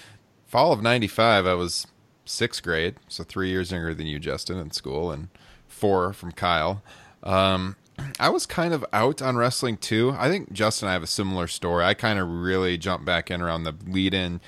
fall 0.46 0.72
of 0.72 0.80
95, 0.80 1.46
I 1.46 1.54
was 1.54 1.86
sixth 2.24 2.62
grade, 2.62 2.96
so 3.08 3.24
three 3.24 3.48
years 3.48 3.72
younger 3.72 3.94
than 3.94 4.06
you, 4.06 4.20
Justin, 4.20 4.58
in 4.58 4.70
school, 4.70 5.10
and 5.10 5.28
four 5.66 6.12
from 6.12 6.32
Kyle. 6.32 6.82
Um, 7.24 7.76
I 8.20 8.28
was 8.30 8.46
kind 8.46 8.74
of 8.74 8.84
out 8.92 9.22
on 9.22 9.36
wrestling 9.36 9.76
too. 9.76 10.14
I 10.18 10.28
think 10.28 10.52
Justin 10.52 10.86
and 10.86 10.90
I 10.90 10.92
have 10.94 11.02
a 11.02 11.08
similar 11.08 11.46
story. 11.46 11.84
I 11.84 11.94
kind 11.94 12.18
of 12.18 12.28
really 12.28 12.76
jumped 12.76 13.04
back 13.04 13.30
in 13.30 13.40
around 13.40 13.64
the 13.64 13.74
lead 13.86 14.14
in 14.14 14.40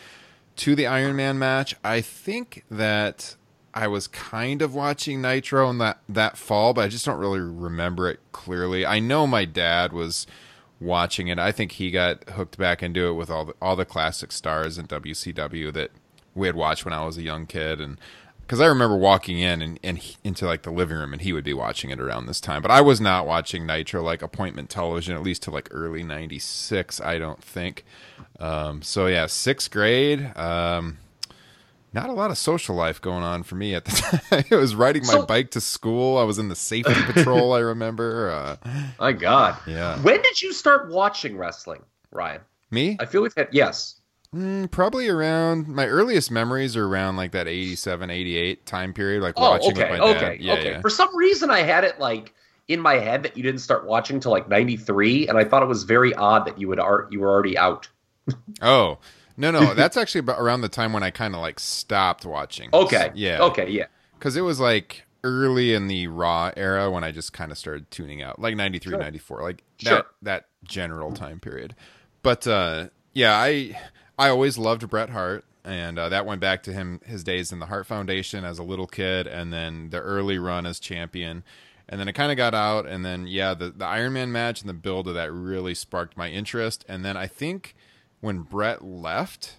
to 0.56 0.74
the 0.74 0.86
Iron 0.86 1.16
Man 1.16 1.38
match. 1.38 1.74
I 1.82 2.00
think 2.00 2.64
that 2.70 3.36
I 3.72 3.86
was 3.86 4.08
kind 4.08 4.62
of 4.62 4.74
watching 4.74 5.22
Nitro 5.22 5.70
in 5.70 5.78
that 5.78 6.00
that 6.08 6.36
fall, 6.36 6.74
but 6.74 6.84
I 6.84 6.88
just 6.88 7.04
don't 7.06 7.18
really 7.18 7.40
remember 7.40 8.08
it 8.10 8.20
clearly. 8.32 8.84
I 8.84 8.98
know 8.98 9.26
my 9.26 9.44
dad 9.44 9.92
was 9.92 10.26
watching 10.80 11.28
it. 11.28 11.38
I 11.38 11.52
think 11.52 11.72
he 11.72 11.90
got 11.90 12.28
hooked 12.30 12.58
back 12.58 12.82
into 12.82 13.08
it 13.08 13.12
with 13.12 13.30
all 13.30 13.44
the 13.44 13.54
all 13.62 13.76
the 13.76 13.84
classic 13.84 14.32
stars 14.32 14.78
in 14.78 14.86
WCW 14.86 15.72
that 15.72 15.90
we 16.34 16.46
had 16.46 16.56
watched 16.56 16.84
when 16.84 16.94
I 16.94 17.04
was 17.04 17.16
a 17.16 17.22
young 17.22 17.46
kid 17.46 17.80
and 17.80 17.98
because 18.50 18.60
I 18.60 18.66
remember 18.66 18.96
walking 18.96 19.38
in 19.38 19.62
and, 19.62 19.78
and 19.84 19.96
he- 19.96 20.16
into 20.24 20.44
like 20.44 20.62
the 20.62 20.72
living 20.72 20.96
room 20.96 21.12
and 21.12 21.22
he 21.22 21.32
would 21.32 21.44
be 21.44 21.54
watching 21.54 21.90
it 21.90 22.00
around 22.00 22.26
this 22.26 22.40
time. 22.40 22.62
But 22.62 22.72
I 22.72 22.80
was 22.80 23.00
not 23.00 23.24
watching 23.24 23.64
Nitro 23.64 24.02
like 24.02 24.22
appointment 24.22 24.70
television, 24.70 25.14
at 25.14 25.22
least 25.22 25.44
to 25.44 25.52
like 25.52 25.68
early 25.70 26.02
'96. 26.02 27.00
I 27.00 27.18
don't 27.20 27.40
think. 27.40 27.84
Um, 28.40 28.82
so 28.82 29.06
yeah, 29.06 29.26
sixth 29.26 29.70
grade. 29.70 30.36
Um, 30.36 30.98
not 31.92 32.08
a 32.08 32.12
lot 32.12 32.32
of 32.32 32.38
social 32.38 32.74
life 32.74 33.00
going 33.00 33.22
on 33.22 33.44
for 33.44 33.54
me 33.54 33.72
at 33.76 33.84
the 33.84 33.92
time. 34.30 34.44
I 34.50 34.56
was 34.56 34.74
riding 34.74 35.02
my 35.06 35.12
So- 35.12 35.26
bike 35.26 35.52
to 35.52 35.60
school. 35.60 36.18
I 36.18 36.24
was 36.24 36.40
in 36.40 36.48
the 36.48 36.56
safety 36.56 36.92
patrol. 37.12 37.52
I 37.52 37.60
remember. 37.60 38.30
Uh, 38.32 38.56
My 38.98 39.12
God. 39.12 39.58
Yeah. 39.64 39.96
When 40.00 40.20
did 40.22 40.42
you 40.42 40.52
start 40.52 40.90
watching 40.90 41.36
wrestling, 41.38 41.84
Ryan? 42.10 42.40
me, 42.72 42.96
I 42.98 43.06
feel 43.06 43.22
we've 43.22 43.32
had 43.36 43.48
yes. 43.52 43.99
Mm, 44.34 44.70
probably 44.70 45.08
around 45.08 45.66
my 45.66 45.86
earliest 45.86 46.30
memories 46.30 46.76
are 46.76 46.86
around 46.86 47.16
like 47.16 47.32
that 47.32 47.48
87, 47.48 48.10
88 48.10 48.64
time 48.64 48.92
period, 48.94 49.22
like 49.22 49.34
Oh, 49.36 49.50
watching 49.50 49.72
okay, 49.72 49.90
with 49.90 50.00
my 50.00 50.12
dad. 50.12 50.16
okay, 50.16 50.38
yeah, 50.40 50.52
okay. 50.52 50.70
yeah. 50.72 50.80
For 50.80 50.90
some 50.90 51.14
reason, 51.16 51.50
I 51.50 51.62
had 51.62 51.82
it 51.82 51.98
like 51.98 52.32
in 52.68 52.78
my 52.80 52.94
head 52.94 53.24
that 53.24 53.36
you 53.36 53.42
didn't 53.42 53.60
start 53.60 53.86
watching 53.86 54.20
till 54.20 54.30
like 54.30 54.48
'93, 54.48 55.26
and 55.26 55.36
I 55.36 55.42
thought 55.42 55.64
it 55.64 55.66
was 55.66 55.82
very 55.82 56.14
odd 56.14 56.46
that 56.46 56.60
you 56.60 56.68
would 56.68 56.78
ar- 56.78 57.08
you 57.10 57.18
were 57.20 57.28
already 57.28 57.58
out. 57.58 57.88
Oh, 58.62 58.98
no, 59.36 59.50
no, 59.50 59.74
that's 59.74 59.96
actually 59.96 60.20
about 60.20 60.38
around 60.38 60.60
the 60.60 60.68
time 60.68 60.92
when 60.92 61.02
I 61.02 61.10
kind 61.10 61.34
of 61.34 61.40
like 61.40 61.58
stopped 61.58 62.24
watching. 62.24 62.68
Okay. 62.72 63.10
Yeah. 63.14 63.40
Okay. 63.40 63.68
Yeah. 63.68 63.86
Because 64.16 64.36
it 64.36 64.42
was 64.42 64.60
like 64.60 65.06
early 65.24 65.74
in 65.74 65.88
the 65.88 66.06
Raw 66.06 66.52
era 66.56 66.88
when 66.90 67.02
I 67.02 67.10
just 67.10 67.32
kind 67.32 67.50
of 67.50 67.58
started 67.58 67.90
tuning 67.90 68.22
out, 68.22 68.38
like 68.38 68.54
93, 68.54 68.92
Sure. 68.92 69.00
94, 69.00 69.42
like 69.42 69.64
Sure. 69.78 69.96
that, 69.96 70.06
that 70.22 70.46
general 70.62 71.10
time 71.12 71.40
period. 71.40 71.74
But 72.22 72.46
uh, 72.46 72.88
yeah, 73.12 73.34
I 73.36 73.76
I 74.20 74.28
always 74.28 74.58
loved 74.58 74.88
Bret 74.90 75.10
Hart. 75.10 75.44
And 75.64 75.98
uh, 75.98 76.08
that 76.10 76.26
went 76.26 76.40
back 76.40 76.62
to 76.64 76.72
him 76.72 77.00
his 77.04 77.24
days 77.24 77.52
in 77.52 77.58
the 77.58 77.66
Hart 77.66 77.86
Foundation 77.86 78.44
as 78.44 78.58
a 78.58 78.62
little 78.62 78.86
kid, 78.86 79.26
and 79.26 79.52
then 79.52 79.90
the 79.90 80.00
early 80.00 80.38
run 80.38 80.64
as 80.64 80.80
champion. 80.80 81.42
And 81.88 82.00
then 82.00 82.08
it 82.08 82.14
kind 82.14 82.30
of 82.30 82.38
got 82.38 82.54
out, 82.54 82.86
and 82.86 83.04
then 83.04 83.26
yeah, 83.26 83.52
the 83.52 83.70
the 83.70 83.84
Iron 83.84 84.14
Man 84.14 84.32
match 84.32 84.60
and 84.60 84.68
the 84.70 84.74
build 84.74 85.06
of 85.08 85.14
that 85.14 85.30
really 85.32 85.74
sparked 85.74 86.16
my 86.16 86.30
interest. 86.30 86.84
And 86.88 87.04
then 87.04 87.16
I 87.16 87.26
think 87.26 87.74
when 88.20 88.40
Bret 88.40 88.82
left, 88.82 89.56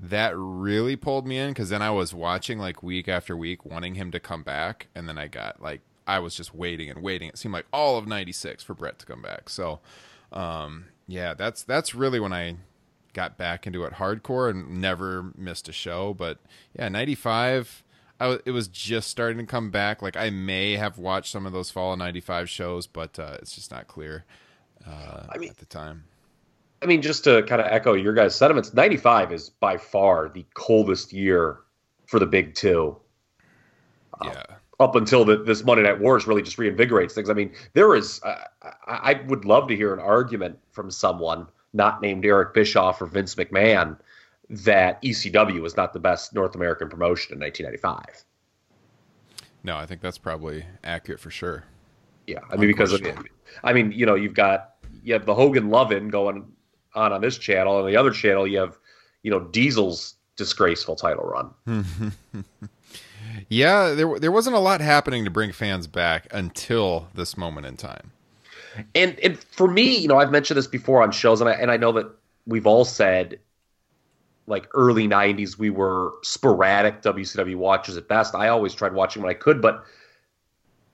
that 0.00 0.32
really 0.36 0.96
pulled 0.96 1.26
me 1.26 1.38
in 1.38 1.50
because 1.50 1.68
then 1.68 1.82
I 1.82 1.90
was 1.90 2.12
watching 2.12 2.58
like 2.58 2.82
week 2.82 3.06
after 3.06 3.36
week, 3.36 3.64
wanting 3.64 3.94
him 3.94 4.10
to 4.10 4.18
come 4.18 4.42
back, 4.42 4.88
and 4.94 5.08
then 5.08 5.18
I 5.18 5.28
got 5.28 5.62
like 5.62 5.82
I 6.06 6.18
was 6.18 6.34
just 6.34 6.54
waiting 6.54 6.90
and 6.90 7.00
waiting. 7.00 7.28
It 7.28 7.38
seemed 7.38 7.54
like 7.54 7.66
all 7.72 7.96
of 7.96 8.08
'96 8.08 8.64
for 8.64 8.74
Bret 8.74 8.98
to 8.98 9.06
come 9.06 9.22
back. 9.22 9.48
So, 9.48 9.80
um, 10.32 10.86
yeah, 11.06 11.34
that's 11.34 11.62
that's 11.62 11.94
really 11.94 12.18
when 12.18 12.32
I 12.32 12.56
got 13.14 13.38
back 13.38 13.66
into 13.66 13.84
it 13.84 13.94
hardcore 13.94 14.50
and 14.50 14.80
never 14.80 15.32
missed 15.36 15.68
a 15.68 15.72
show. 15.72 16.12
But 16.14 16.38
yeah, 16.78 16.88
'95. 16.88 17.82
I 18.20 18.24
w- 18.26 18.42
it 18.44 18.50
was 18.52 18.68
just 18.68 19.08
starting 19.08 19.38
to 19.38 19.46
come 19.46 19.70
back. 19.70 20.02
Like 20.02 20.16
I 20.16 20.30
may 20.30 20.72
have 20.76 20.98
watched 20.98 21.32
some 21.32 21.46
of 21.46 21.52
those 21.52 21.70
fall 21.70 21.92
of 21.94 21.98
'95 21.98 22.48
shows, 22.50 22.86
but 22.86 23.18
uh, 23.18 23.38
it's 23.40 23.54
just 23.54 23.70
not 23.70 23.86
clear 23.88 24.24
uh, 24.86 25.24
I 25.30 25.38
mean- 25.38 25.48
at 25.50 25.56
the 25.56 25.66
time. 25.66 26.04
I 26.82 26.86
mean, 26.86 27.00
just 27.00 27.24
to 27.24 27.42
kind 27.44 27.62
of 27.62 27.68
echo 27.70 27.94
your 27.94 28.12
guys' 28.12 28.34
sentiments, 28.34 28.74
95 28.74 29.32
is 29.32 29.48
by 29.48 29.78
far 29.78 30.28
the 30.28 30.44
coldest 30.52 31.14
year 31.14 31.60
for 32.04 32.18
the 32.18 32.26
Big 32.26 32.54
Two. 32.54 32.98
Um, 34.20 34.28
Yeah. 34.28 34.42
up 34.80 34.94
until 34.94 35.24
the, 35.24 35.38
this 35.44 35.64
Monday 35.64 35.82
Night 35.82 35.98
Wars 35.98 36.26
really 36.26 36.42
just 36.42 36.58
reinvigorates 36.58 37.12
things. 37.12 37.30
I 37.30 37.32
mean, 37.32 37.52
there 37.72 37.94
is, 37.94 38.20
uh, 38.22 38.34
I, 38.86 39.12
I 39.12 39.22
would 39.28 39.46
love 39.46 39.66
to 39.68 39.76
hear 39.76 39.94
an 39.94 39.98
argument 40.00 40.58
from 40.72 40.90
someone 40.90 41.46
not 41.74 42.00
named 42.00 42.24
Eric 42.24 42.54
Bischoff 42.54 43.02
or 43.02 43.06
Vince 43.06 43.34
McMahon 43.34 43.98
that 44.48 45.02
ECW 45.02 45.60
was 45.60 45.76
not 45.76 45.92
the 45.92 45.98
best 45.98 46.34
North 46.34 46.54
American 46.54 46.88
promotion 46.88 47.34
in 47.34 47.40
1995. 47.40 48.24
No, 49.64 49.76
I 49.76 49.86
think 49.86 50.00
that's 50.00 50.18
probably 50.18 50.64
accurate 50.84 51.20
for 51.20 51.30
sure. 51.30 51.64
Yeah, 52.26 52.40
I 52.50 52.56
mean 52.56 52.68
because 52.68 52.92
of, 52.92 53.02
I 53.64 53.72
mean 53.72 53.92
you 53.92 54.06
know 54.06 54.14
you've 54.14 54.34
got 54.34 54.76
you 55.02 55.12
have 55.12 55.26
the 55.26 55.34
Hogan 55.34 55.68
Lovin 55.70 56.08
going 56.08 56.50
on 56.94 57.12
on 57.12 57.20
this 57.20 57.36
channel, 57.38 57.80
and 57.80 57.88
the 57.88 57.96
other 57.96 58.10
channel 58.10 58.46
you 58.46 58.58
have 58.58 58.78
you 59.22 59.30
know 59.30 59.40
Diesel's 59.40 60.14
disgraceful 60.36 60.96
title 60.96 61.24
run. 61.24 61.84
yeah, 63.48 63.90
there 63.90 64.18
there 64.18 64.32
wasn't 64.32 64.56
a 64.56 64.60
lot 64.60 64.80
happening 64.80 65.24
to 65.24 65.30
bring 65.30 65.52
fans 65.52 65.86
back 65.86 66.26
until 66.30 67.08
this 67.14 67.36
moment 67.36 67.66
in 67.66 67.76
time. 67.76 68.12
And 68.94 69.18
and 69.20 69.38
for 69.38 69.68
me, 69.68 69.96
you 69.98 70.08
know, 70.08 70.18
I've 70.18 70.30
mentioned 70.30 70.58
this 70.58 70.66
before 70.66 71.02
on 71.02 71.12
shows, 71.12 71.40
and 71.40 71.48
I 71.48 71.54
and 71.54 71.70
I 71.70 71.76
know 71.76 71.92
that 71.92 72.06
we've 72.46 72.66
all 72.66 72.84
said 72.84 73.38
like 74.46 74.68
early 74.74 75.08
90s 75.08 75.58
we 75.58 75.70
were 75.70 76.12
sporadic 76.22 77.02
WCW 77.02 77.56
watchers 77.56 77.96
at 77.96 78.08
best. 78.08 78.34
I 78.34 78.48
always 78.48 78.74
tried 78.74 78.92
watching 78.92 79.22
when 79.22 79.30
I 79.30 79.34
could, 79.34 79.62
but 79.62 79.84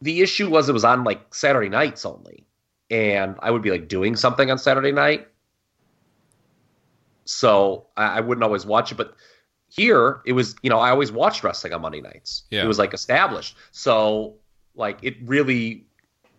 the 0.01 0.21
issue 0.23 0.49
was 0.49 0.69
it 0.69 0.73
was 0.73 0.85
on 0.85 1.05
like 1.05 1.35
Saturday 1.35 1.69
nights 1.69 2.05
only. 2.05 2.47
And 2.91 3.37
I 3.41 3.51
would 3.51 3.63
be 3.63 3.71
like 3.71 3.89
doing 3.89 4.17
something 4.17 4.51
on 4.51 4.59
Saturday 4.59 4.93
night. 4.93 5.29
So 7.25 7.87
I, 7.97 8.19
I 8.19 8.21
wouldn't 8.21 8.43
always 8.43 8.67
watch 8.67 8.91
it, 8.91 8.97
but 8.97 9.15
here 9.69 10.21
it 10.25 10.33
was, 10.33 10.57
you 10.63 10.71
know, 10.71 10.79
I 10.79 10.91
always 10.91 11.13
watched 11.13 11.45
wrestling 11.45 11.73
on 11.73 11.83
Monday 11.83 12.01
nights. 12.01 12.45
Yeah. 12.51 12.65
It 12.65 12.67
was 12.67 12.79
like 12.79 12.93
established. 12.93 13.57
So 13.71 14.35
like 14.75 14.99
it 15.03 15.17
really 15.23 15.87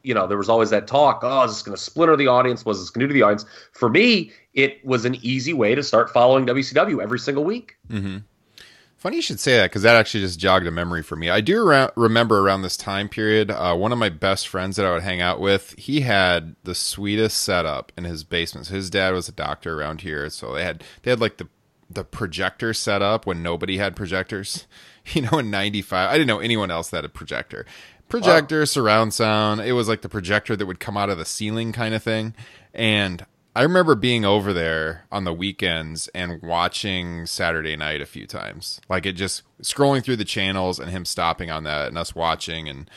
you 0.03 0.13
know, 0.13 0.27
there 0.27 0.38
was 0.38 0.50
always 0.50 0.70
that 0.72 0.88
talk, 0.88 1.22
oh, 1.24 1.43
is 1.43 1.51
this 1.51 1.62
going 1.62 1.75
to 1.75 1.81
splinter 1.81 2.15
the 2.15 2.27
audience? 2.27 2.65
Was 2.65 2.79
this 2.79 2.89
going 2.89 3.01
to 3.01 3.08
do 3.08 3.13
to 3.13 3.20
the 3.20 3.24
audience? 3.24 3.46
For 3.74 3.89
me, 3.89 4.31
it 4.53 4.84
was 4.86 5.05
an 5.05 5.15
easy 5.22 5.53
way 5.53 5.75
to 5.75 5.84
start 5.84 6.10
following 6.10 6.46
WCW 6.46 7.01
every 7.01 7.20
single 7.20 7.43
week. 7.43 7.77
Mm-hmm. 7.89 8.17
Funny 9.01 9.15
you 9.15 9.22
should 9.24 9.39
say 9.39 9.58
that 9.58 9.72
because 9.72 9.81
that 9.81 9.96
actually 9.96 10.22
just 10.22 10.39
jogged 10.39 10.67
a 10.67 10.72
memory 10.72 11.01
for 11.01 11.15
me. 11.15 11.27
I 11.27 11.41
do 11.41 11.67
ra- 11.67 11.89
remember 11.96 12.39
around 12.39 12.62
this 12.62 12.77
time 12.77 13.10
period, 13.10 13.50
uh, 13.50 13.75
one 13.75 13.91
of 13.91 13.98
my 13.98 14.10
best 14.10 14.48
friends 14.48 14.75
that 14.75 14.86
I 14.86 14.91
would 14.91 15.01
hang 15.01 15.20
out 15.20 15.39
with, 15.39 15.74
he 15.75 16.01
had 16.01 16.55
the 16.65 16.75
sweetest 16.75 17.41
setup 17.41 17.91
in 17.98 18.03
his 18.03 18.24
basement. 18.24 18.67
So 18.67 18.75
his 18.75 18.91
dad 18.91 19.15
was 19.15 19.27
a 19.27 19.31
doctor 19.31 19.79
around 19.79 20.01
here, 20.01 20.29
so 20.29 20.53
they 20.53 20.63
had 20.63 20.84
they 21.01 21.10
had 21.10 21.20
like 21.20 21.38
the 21.38 21.48
the 21.89 22.03
projector 22.03 22.75
set 22.75 23.01
up 23.01 23.25
when 23.25 23.41
nobody 23.41 23.77
had 23.77 23.96
projectors. 23.96 24.67
You 25.13 25.24
know, 25.24 25.39
in 25.39 25.50
'95, 25.50 26.12
I 26.12 26.13
didn't 26.13 26.27
know 26.27 26.38
anyone 26.38 26.70
else 26.70 26.91
that 26.91 26.98
had 26.98 27.05
a 27.05 27.10
projector 27.10 27.65
projector, 28.11 28.59
wow. 28.59 28.65
surround 28.65 29.13
sound. 29.13 29.61
It 29.61 29.73
was 29.73 29.87
like 29.87 30.01
the 30.01 30.09
projector 30.09 30.55
that 30.55 30.65
would 30.65 30.79
come 30.79 30.97
out 30.97 31.09
of 31.09 31.17
the 31.17 31.25
ceiling 31.25 31.71
kind 31.71 31.95
of 31.95 32.03
thing. 32.03 32.35
And 32.73 33.25
I 33.55 33.63
remember 33.63 33.95
being 33.95 34.23
over 34.23 34.53
there 34.53 35.05
on 35.11 35.25
the 35.25 35.33
weekends 35.33 36.07
and 36.09 36.41
watching 36.41 37.25
Saturday 37.25 37.75
night 37.75 38.01
a 38.01 38.05
few 38.05 38.25
times. 38.25 38.79
Like 38.87 39.05
it 39.05 39.13
just 39.13 39.43
scrolling 39.61 40.03
through 40.03 40.15
the 40.17 40.25
channels 40.25 40.79
and 40.79 40.89
him 40.89 41.03
stopping 41.03 41.51
on 41.51 41.63
that 41.65 41.89
and 41.89 41.97
us 41.97 42.15
watching. 42.15 42.69
And 42.69 42.89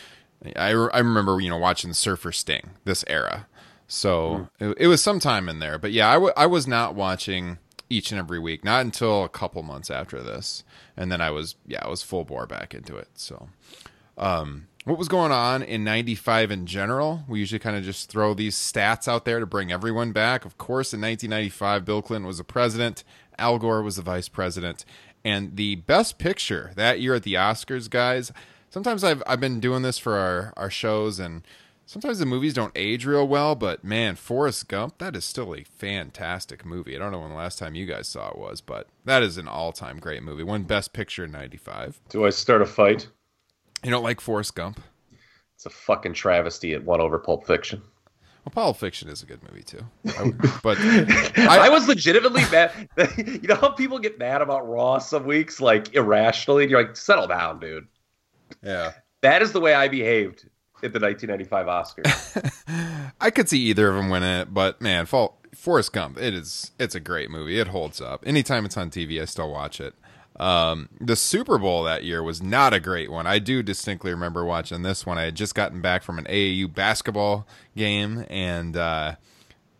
I, 0.54 0.70
I 0.70 0.98
remember, 0.98 1.40
you 1.40 1.50
know, 1.50 1.58
watching 1.58 1.92
Surfer 1.92 2.30
Sting 2.30 2.70
this 2.84 3.04
era. 3.08 3.46
So 3.88 4.48
mm. 4.60 4.70
it, 4.70 4.76
it, 4.82 4.86
was 4.86 5.02
some 5.02 5.18
time 5.18 5.48
in 5.48 5.58
there. 5.58 5.78
But 5.78 5.92
yeah, 5.92 6.08
I, 6.08 6.14
w- 6.14 6.32
I 6.36 6.46
was 6.46 6.68
not 6.68 6.94
watching 6.94 7.58
each 7.90 8.12
and 8.12 8.18
every 8.18 8.38
week, 8.38 8.64
not 8.64 8.82
until 8.82 9.24
a 9.24 9.28
couple 9.28 9.62
months 9.62 9.90
after 9.90 10.22
this. 10.22 10.62
And 10.96 11.10
then 11.10 11.20
I 11.20 11.30
was, 11.30 11.56
yeah, 11.66 11.84
I 11.84 11.88
was 11.88 12.02
full 12.02 12.24
bore 12.24 12.46
back 12.46 12.74
into 12.74 12.96
it. 12.96 13.08
So, 13.14 13.48
um, 14.16 14.68
what 14.84 14.98
was 14.98 15.08
going 15.08 15.32
on 15.32 15.62
in 15.62 15.82
95 15.82 16.50
in 16.50 16.66
general. 16.66 17.24
We 17.26 17.38
usually 17.38 17.58
kind 17.58 17.76
of 17.76 17.84
just 17.84 18.10
throw 18.10 18.34
these 18.34 18.56
stats 18.56 19.08
out 19.08 19.24
there 19.24 19.40
to 19.40 19.46
bring 19.46 19.72
everyone 19.72 20.12
back. 20.12 20.44
Of 20.44 20.58
course, 20.58 20.92
in 20.92 21.00
1995, 21.00 21.84
Bill 21.84 22.02
Clinton 22.02 22.26
was 22.26 22.38
the 22.38 22.44
president, 22.44 23.02
Al 23.38 23.58
Gore 23.58 23.82
was 23.82 23.96
the 23.96 24.02
vice 24.02 24.28
president, 24.28 24.84
and 25.24 25.56
the 25.56 25.76
best 25.76 26.18
picture 26.18 26.72
that 26.76 27.00
year 27.00 27.14
at 27.14 27.22
the 27.22 27.34
Oscars, 27.34 27.88
guys. 27.88 28.30
Sometimes 28.68 29.02
I've, 29.02 29.22
I've 29.26 29.40
been 29.40 29.60
doing 29.60 29.82
this 29.82 29.98
for 29.98 30.16
our, 30.16 30.52
our 30.56 30.70
shows, 30.70 31.18
and 31.18 31.46
sometimes 31.86 32.18
the 32.18 32.26
movies 32.26 32.52
don't 32.52 32.72
age 32.74 33.06
real 33.06 33.26
well, 33.26 33.54
but 33.54 33.84
man, 33.84 34.16
Forrest 34.16 34.68
Gump, 34.68 34.98
that 34.98 35.16
is 35.16 35.24
still 35.24 35.54
a 35.54 35.64
fantastic 35.64 36.66
movie. 36.66 36.94
I 36.94 36.98
don't 36.98 37.12
know 37.12 37.20
when 37.20 37.30
the 37.30 37.36
last 37.36 37.58
time 37.58 37.74
you 37.74 37.86
guys 37.86 38.08
saw 38.08 38.30
it 38.30 38.38
was, 38.38 38.60
but 38.60 38.88
that 39.06 39.22
is 39.22 39.38
an 39.38 39.48
all 39.48 39.72
time 39.72 39.98
great 39.98 40.22
movie. 40.22 40.42
One 40.42 40.64
best 40.64 40.92
picture 40.92 41.24
in 41.24 41.30
95. 41.30 42.00
Do 42.10 42.26
I 42.26 42.30
start 42.30 42.60
a 42.60 42.66
fight? 42.66 43.08
You 43.84 43.90
don't 43.90 44.02
like 44.02 44.20
Forrest 44.20 44.54
Gump? 44.54 44.80
It's 45.54 45.66
a 45.66 45.70
fucking 45.70 46.14
travesty. 46.14 46.72
It 46.72 46.84
won 46.84 47.00
over 47.00 47.18
Pulp 47.18 47.46
Fiction. 47.46 47.82
Well, 48.44 48.52
Pulp 48.52 48.76
Fiction 48.76 49.08
is 49.08 49.22
a 49.22 49.26
good 49.26 49.40
movie 49.42 49.62
too. 49.62 49.84
I, 50.06 50.32
but 50.62 50.78
I, 50.78 51.66
I, 51.66 51.68
was 51.68 51.88
legitimately 51.88 52.42
mad. 52.50 52.72
you 53.16 53.48
know 53.48 53.54
how 53.54 53.70
people 53.70 53.98
get 53.98 54.18
mad 54.18 54.42
about 54.42 54.68
Raw 54.68 54.98
some 54.98 55.24
weeks, 55.24 55.60
like 55.60 55.94
irrationally. 55.94 56.64
And 56.64 56.70
you're 56.70 56.82
like, 56.82 56.96
settle 56.96 57.26
down, 57.26 57.60
dude. 57.60 57.86
Yeah. 58.62 58.92
That 59.22 59.40
is 59.40 59.52
the 59.52 59.60
way 59.60 59.74
I 59.74 59.88
behaved 59.88 60.46
at 60.82 60.92
the 60.92 61.00
1995 61.00 61.66
Oscars. 61.66 63.12
I 63.20 63.30
could 63.30 63.48
see 63.48 63.60
either 63.60 63.88
of 63.88 63.96
them 63.96 64.10
win 64.10 64.22
it, 64.22 64.52
but 64.52 64.80
man, 64.82 65.06
Forrest 65.06 65.92
Gump, 65.92 66.18
it 66.18 66.34
is 66.34 66.72
it's 66.78 66.94
a 66.94 67.00
great 67.00 67.30
movie. 67.30 67.58
It 67.58 67.68
holds 67.68 68.00
up. 68.00 68.22
Anytime 68.26 68.66
it's 68.66 68.76
on 68.76 68.90
TV, 68.90 69.20
I 69.22 69.24
still 69.24 69.50
watch 69.50 69.80
it. 69.80 69.94
Um, 70.40 70.88
the 71.00 71.16
Super 71.16 71.58
Bowl 71.58 71.84
that 71.84 72.04
year 72.04 72.22
was 72.22 72.42
not 72.42 72.74
a 72.74 72.80
great 72.80 73.10
one. 73.10 73.26
I 73.26 73.38
do 73.38 73.62
distinctly 73.62 74.10
remember 74.10 74.44
watching 74.44 74.82
this 74.82 75.06
one. 75.06 75.16
I 75.16 75.24
had 75.24 75.36
just 75.36 75.54
gotten 75.54 75.80
back 75.80 76.02
from 76.02 76.18
an 76.18 76.24
AAU 76.24 76.72
basketball 76.74 77.46
game 77.76 78.24
and 78.28 78.76
uh, 78.76 79.14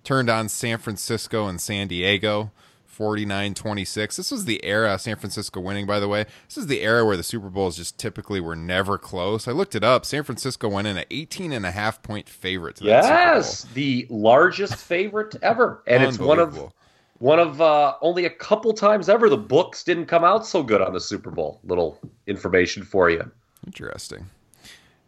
turned 0.04 0.30
on 0.30 0.48
San 0.48 0.78
Francisco 0.78 1.46
and 1.46 1.60
San 1.60 1.88
Diego. 1.88 2.52
49-26. 2.96 4.16
This 4.16 4.30
was 4.30 4.44
the 4.44 4.64
era 4.64 4.98
San 4.98 5.16
Francisco 5.16 5.60
winning 5.60 5.86
by 5.86 5.98
the 5.98 6.08
way. 6.08 6.26
This 6.48 6.58
is 6.58 6.66
the 6.68 6.80
era 6.80 7.04
where 7.04 7.16
the 7.16 7.22
Super 7.22 7.50
Bowls 7.50 7.76
just 7.76 7.98
typically 7.98 8.40
were 8.40 8.56
never 8.56 8.98
close. 8.98 9.48
I 9.48 9.52
looked 9.52 9.74
it 9.74 9.82
up. 9.82 10.04
San 10.04 10.22
Francisco 10.22 10.68
went 10.68 10.86
in 10.86 10.96
at 10.96 11.06
18 11.10 11.52
and 11.52 11.66
a 11.66 11.70
half 11.72 12.02
point 12.02 12.28
favorite 12.28 12.80
Yes, 12.80 13.64
the 13.74 14.06
largest 14.08 14.76
favorite 14.76 15.34
ever. 15.42 15.82
And 15.86 16.02
it's 16.04 16.18
one 16.18 16.38
of 16.38 16.72
one 17.18 17.38
of 17.38 17.60
uh, 17.60 17.94
only 18.00 18.24
a 18.24 18.30
couple 18.30 18.72
times 18.72 19.08
ever 19.08 19.28
the 19.28 19.36
books 19.36 19.84
didn't 19.84 20.06
come 20.06 20.24
out 20.24 20.46
so 20.46 20.62
good 20.62 20.80
on 20.80 20.92
the 20.92 21.00
Super 21.00 21.30
Bowl. 21.30 21.60
Little 21.64 21.98
information 22.26 22.82
for 22.82 23.10
you. 23.10 23.30
Interesting. 23.66 24.28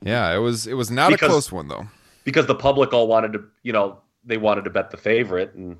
Yeah, 0.02 0.34
it 0.34 0.38
was 0.38 0.66
it 0.66 0.74
was 0.74 0.90
not 0.90 1.10
because, 1.10 1.28
a 1.28 1.30
close 1.30 1.52
one 1.52 1.68
though. 1.68 1.86
Because 2.24 2.46
the 2.46 2.54
public 2.54 2.92
all 2.92 3.08
wanted 3.08 3.32
to, 3.32 3.44
you 3.62 3.72
know, 3.72 3.98
they 4.24 4.36
wanted 4.36 4.64
to 4.64 4.70
bet 4.70 4.90
the 4.90 4.96
favorite 4.96 5.54
and 5.54 5.76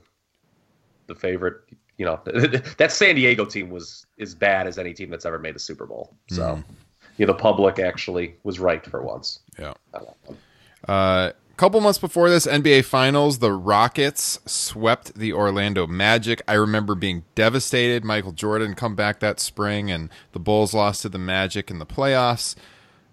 the 1.07 1.15
favorite, 1.15 1.61
you 1.99 2.07
know, 2.07 2.21
that 2.79 2.93
San 2.93 3.15
Diego 3.15 3.45
team 3.45 3.71
was 3.71 4.07
as 4.19 4.35
bad 4.35 4.67
as 4.67 4.79
any 4.79 4.95
team 4.95 5.11
that's 5.11 5.27
ever 5.27 5.39
made 5.39 5.55
the 5.55 5.61
Super 5.61 5.87
Bowl. 5.87 6.15
So, 6.29 6.43
mm. 6.43 6.65
you 7.17 7.27
know, 7.27 7.33
the 7.33 7.39
public 7.39 7.79
actually 7.79 8.37
was 8.43 8.59
right 8.59 8.85
for 8.85 9.03
once. 9.03 9.41
Yeah. 9.59 9.75
Uh, 10.89 11.33
couple 11.57 11.81
months 11.81 11.99
before 11.99 12.29
this 12.29 12.47
NBA 12.47 12.85
Finals, 12.85 13.39
the 13.39 13.53
Rockets 13.53 14.39
swept 14.45 15.15
the 15.15 15.33
Orlando 15.33 15.87
Magic. 15.87 16.43
I 16.47 16.53
remember 16.53 16.95
being 16.95 17.25
devastated. 17.35 18.05
Michael 18.05 18.33
Jordan 18.33 18.75
come 18.75 18.95
back 18.95 19.21
that 19.21 19.41
spring, 19.41 19.91
and 19.91 20.11
the 20.33 20.39
Bulls 20.39 20.75
lost 20.75 21.03
to 21.03 21.09
the 21.09 21.19
Magic 21.19 21.71
in 21.71 21.79
the 21.79 21.87
playoffs. 21.87 22.57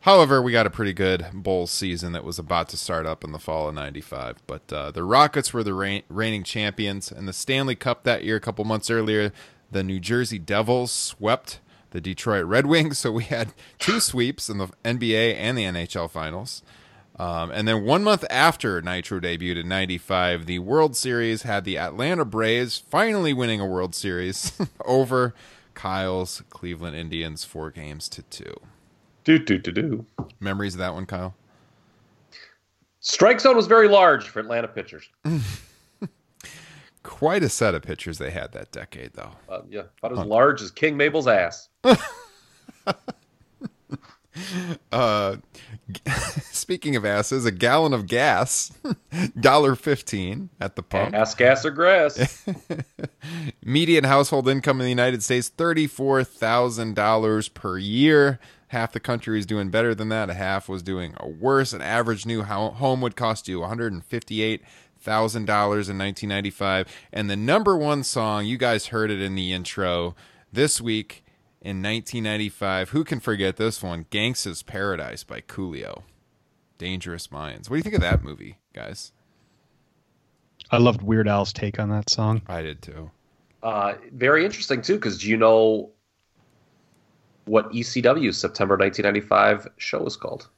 However, 0.02 0.42
we 0.42 0.52
got 0.52 0.68
a 0.68 0.70
pretty 0.70 0.92
good 0.92 1.28
Bulls 1.34 1.72
season 1.72 2.12
that 2.12 2.26
was 2.26 2.38
about 2.38 2.68
to 2.70 2.78
start 2.78 3.06
up 3.06 3.24
in 3.24 3.32
the 3.32 3.40
fall 3.40 3.70
of 3.70 3.76
'95. 3.76 4.46
But 4.46 4.74
uh, 4.74 4.92
the 4.92 5.06
Rockets 5.06 5.54
were 5.54 5.64
the 5.64 5.74
reign- 5.74 6.04
reigning 6.10 6.44
champions, 6.44 7.14
and 7.14 7.26
the 7.28 7.34
Stanley 7.34 7.76
Cup 7.76 8.04
that 8.04 8.26
year, 8.26 8.36
a 8.36 8.42
couple 8.42 8.66
months 8.66 8.90
earlier, 8.90 9.32
the 9.72 9.84
New 9.84 10.02
Jersey 10.02 10.38
Devils 10.40 10.92
swept 10.92 11.62
the 11.92 12.02
Detroit 12.02 12.46
Red 12.46 12.66
Wings. 12.66 12.98
So 13.04 13.12
we 13.14 13.24
had 13.24 13.54
two 13.80 14.02
sweeps 14.02 14.50
in 14.50 14.58
the 14.58 14.68
NBA 14.84 15.36
and 15.38 15.58
the 15.58 15.64
NHL 15.64 16.12
Finals. 16.12 16.62
Um, 17.20 17.52
and 17.52 17.68
then 17.68 17.84
one 17.84 18.04
month 18.04 18.26
after 18.30 18.82
Nitro 18.82 19.20
debuted 19.20 19.62
in 19.62 19.68
'95, 19.68 20.46
the 20.48 20.60
World 20.60 20.96
Series 20.96 21.44
had 21.44 21.64
the 21.64 21.78
Atlanta 21.78 22.26
Braves 22.26 22.78
finally 22.78 23.34
winning 23.34 23.60
a 23.62 23.68
World 23.68 23.94
Series 23.94 24.60
over 24.86 25.36
Kyle's 25.76 26.42
Cleveland 26.50 26.96
Indians, 26.96 27.44
four 27.44 27.70
games 27.70 28.10
to 28.10 28.24
two. 28.24 28.56
Do 29.24 29.38
do 29.38 29.58
do 29.58 29.72
do. 29.72 30.06
Memories 30.40 30.74
of 30.74 30.80
that 30.80 30.94
one, 30.94 31.06
Kyle? 31.06 31.36
Strike 33.00 33.42
zone 33.42 33.56
was 33.56 33.68
very 33.68 33.88
large 33.90 34.30
for 34.30 34.40
Atlanta 34.40 34.68
pitchers. 34.68 35.10
Quite 37.04 37.44
a 37.44 37.50
set 37.50 37.76
of 37.76 37.82
pitchers 37.82 38.18
they 38.18 38.32
had 38.32 38.54
that 38.54 38.72
decade, 38.72 39.12
though. 39.14 39.32
Uh, 39.50 39.62
yeah, 39.70 39.84
about 40.02 40.18
as 40.18 40.26
large 40.26 40.62
as 40.62 40.72
King 40.72 40.96
Mabel's 40.96 41.28
ass. 41.28 41.68
uh, 44.92 45.36
speaking 46.52 46.96
of 46.96 47.06
asses, 47.06 47.46
a 47.46 47.52
gallon 47.52 47.94
of 47.94 48.08
gas, 48.08 48.72
dollar 49.40 49.76
fifteen 49.76 50.50
at 50.60 50.76
the 50.76 50.84
pump. 50.84 51.14
Ass, 51.14 51.36
gas, 51.36 51.66
or 51.66 51.72
grass. 51.72 52.46
Median 53.64 54.06
household 54.06 54.48
income 54.48 54.80
in 54.80 54.86
the 54.86 54.90
United 54.90 55.24
States 55.24 55.50
thirty 55.50 55.88
four 55.88 56.24
thousand 56.24 56.96
dollars 56.96 57.50
per 57.50 57.78
year. 57.78 58.40
half 58.68 58.92
the 58.92 59.00
country 59.00 59.38
is 59.38 59.46
doing 59.46 59.70
better 59.70 59.94
than 59.94 60.10
that, 60.10 60.30
a 60.30 60.34
half 60.34 60.68
was 60.70 60.82
doing 60.82 61.16
worse. 61.24 61.74
An 61.74 61.82
average 61.82 62.26
new 62.26 62.44
home 62.44 63.02
would 63.02 63.16
cost 63.16 63.48
you 63.48 63.60
158 63.60 64.62
thousand 65.00 65.46
dollars 65.46 65.90
in 65.90 65.98
1995, 65.98 66.88
and 67.12 67.30
the 67.30 67.36
number 67.36 67.78
one 67.78 68.04
song 68.04 68.46
you 68.46 68.58
guys 68.58 68.88
heard 68.88 69.12
it 69.12 69.22
in 69.22 69.36
the 69.36 69.52
intro 69.52 70.16
this 70.52 70.80
week 70.80 71.23
in 71.64 71.82
1995. 71.82 72.90
Who 72.90 73.04
can 73.04 73.20
forget 73.20 73.56
this 73.56 73.82
one? 73.82 74.06
Gangsta's 74.12 74.62
Paradise 74.62 75.24
by 75.24 75.42
Coolio. 75.42 76.04
Dangerous 76.78 77.32
Minds. 77.32 77.70
What 77.70 77.76
do 77.76 77.78
you 77.80 77.84
think 77.84 77.96
of 77.96 78.02
that 78.02 78.24
movie, 78.24 78.58
guys? 78.74 79.14
I 80.70 80.78
loved 80.78 81.02
Weird 81.02 81.28
Al's 81.28 81.54
take 81.54 81.80
on 81.80 81.90
that 81.90 82.10
song. 82.10 82.42
I 82.48 82.62
did 82.62 82.82
too. 82.82 83.10
Uh, 83.62 83.94
very 84.12 84.44
interesting 84.44 84.82
too, 84.82 84.96
because 84.96 85.20
do 85.20 85.30
you 85.30 85.38
know 85.38 85.92
what 87.46 87.72
ECW's 87.72 88.38
September 88.38 88.76
1995 88.76 89.68
show 89.78 90.04
was 90.04 90.18
called? 90.18 90.50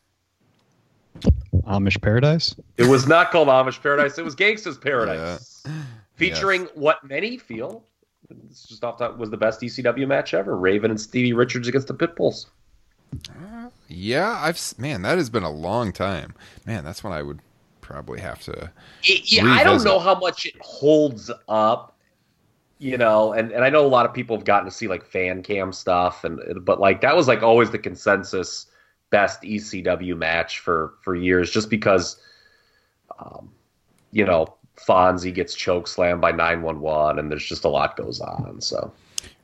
Amish 1.68 2.02
Paradise? 2.02 2.56
It 2.78 2.88
was 2.88 3.08
not 3.08 3.32
called 3.32 3.48
Amish 3.48 3.82
Paradise. 3.82 4.18
It 4.18 4.26
was 4.26 4.36
Gangsta's 4.36 4.78
Paradise, 4.78 5.64
yeah. 5.66 5.72
featuring 6.16 6.62
yes. 6.62 6.72
what 6.76 7.04
many 7.04 7.38
feel 7.38 7.84
it's 8.50 8.68
just 8.68 8.84
off 8.84 8.98
that 9.00 9.18
was 9.18 9.30
the 9.30 9.38
best 9.38 9.62
ECW 9.62 10.08
match 10.08 10.34
ever: 10.34 10.58
Raven 10.58 10.92
and 10.92 11.00
Stevie 11.00 11.34
Richards 11.34 11.68
against 11.68 11.88
the 11.88 11.94
Pitbulls. 11.94 12.48
Uh, 13.30 13.70
yeah, 13.88 14.40
I've 14.42 14.60
man, 14.78 15.02
that 15.04 15.18
has 15.18 15.30
been 15.30 15.44
a 15.44 15.52
long 15.52 15.92
time. 15.92 16.34
Man, 16.66 16.84
that's 16.84 17.04
when 17.04 17.14
I 17.14 17.22
would 17.22 17.40
probably 17.82 18.20
have 18.20 18.42
to. 18.44 18.72
It, 19.04 19.32
yeah, 19.32 19.44
revisit. 19.44 19.62
I 19.62 19.64
don't 19.64 19.84
know 19.84 20.00
how 20.00 20.16
much 20.16 20.46
it 20.46 20.56
holds 20.62 21.32
up. 21.48 21.92
You 22.78 22.98
know, 22.98 23.32
and, 23.32 23.54
and 23.54 23.64
I 23.64 23.70
know 23.70 23.86
a 23.86 23.88
lot 23.88 24.06
of 24.06 24.14
people 24.14 24.36
have 24.36 24.44
gotten 24.44 24.66
to 24.66 24.72
see 24.72 24.90
like 24.90 25.06
fan 25.06 25.42
cam 25.44 25.72
stuff, 25.72 26.26
and 26.26 26.42
but 26.66 26.80
like 26.80 27.00
that 27.02 27.16
was 27.16 27.28
like 27.28 27.42
always 27.42 27.72
the 27.72 27.80
consensus 27.80 28.68
best 29.12 29.42
ECW 29.44 30.18
match 30.18 30.60
for 30.60 30.96
for 31.02 31.16
years, 31.16 31.50
just 31.50 31.70
because, 31.70 32.20
um, 33.18 33.50
you 34.12 34.26
know, 34.26 34.56
Fonzie 34.88 35.34
gets 35.34 35.56
choke 35.56 35.88
slammed 35.88 36.22
by 36.22 36.32
nine 36.32 36.62
one 36.62 36.80
one, 36.80 37.20
and 37.20 37.32
there's 37.32 37.46
just 37.46 37.66
a 37.66 37.70
lot 37.70 37.98
goes 37.98 38.20
on. 38.20 38.62
So, 38.62 38.92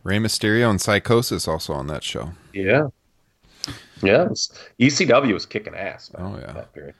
Rey 0.04 0.18
Mysterio 0.18 0.70
and 0.70 0.80
Psicosis 0.80 1.48
also 1.48 1.74
on 1.74 1.88
that 1.88 2.04
show. 2.04 2.32
Yeah, 2.54 2.88
yeah, 4.02 4.28
ECW 4.80 5.34
was 5.34 5.46
kicking 5.46 5.76
ass. 5.76 6.12
Man, 6.14 6.26
oh 6.26 6.40
yeah, 6.40 6.54
that 6.54 6.74
period. 6.74 6.96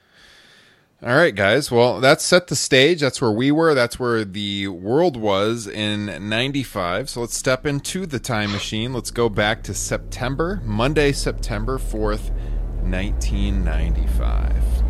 All 1.04 1.16
right, 1.16 1.34
guys. 1.34 1.68
Well, 1.68 2.00
that's 2.00 2.24
set 2.24 2.46
the 2.46 2.54
stage. 2.54 3.00
That's 3.00 3.20
where 3.20 3.32
we 3.32 3.50
were. 3.50 3.74
That's 3.74 3.98
where 3.98 4.24
the 4.24 4.68
world 4.68 5.16
was 5.16 5.66
in 5.66 6.28
95. 6.28 7.10
So 7.10 7.22
let's 7.22 7.36
step 7.36 7.66
into 7.66 8.06
the 8.06 8.20
time 8.20 8.52
machine. 8.52 8.92
Let's 8.92 9.10
go 9.10 9.28
back 9.28 9.64
to 9.64 9.74
September, 9.74 10.60
Monday, 10.64 11.10
September 11.10 11.78
4th, 11.78 12.30
1995. 12.84 14.81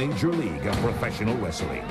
Major 0.00 0.28
league 0.28 0.66
of 0.66 0.74
professional 0.76 1.36
wrestling. 1.36 1.84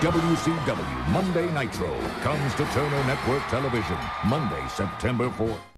WCW 0.00 1.08
Monday 1.10 1.50
Nitro 1.52 1.98
comes 2.22 2.54
to 2.54 2.64
Turner 2.66 3.04
Network 3.04 3.42
Television 3.48 3.98
Monday, 4.26 4.64
September 4.68 5.28
4th. 5.30 5.75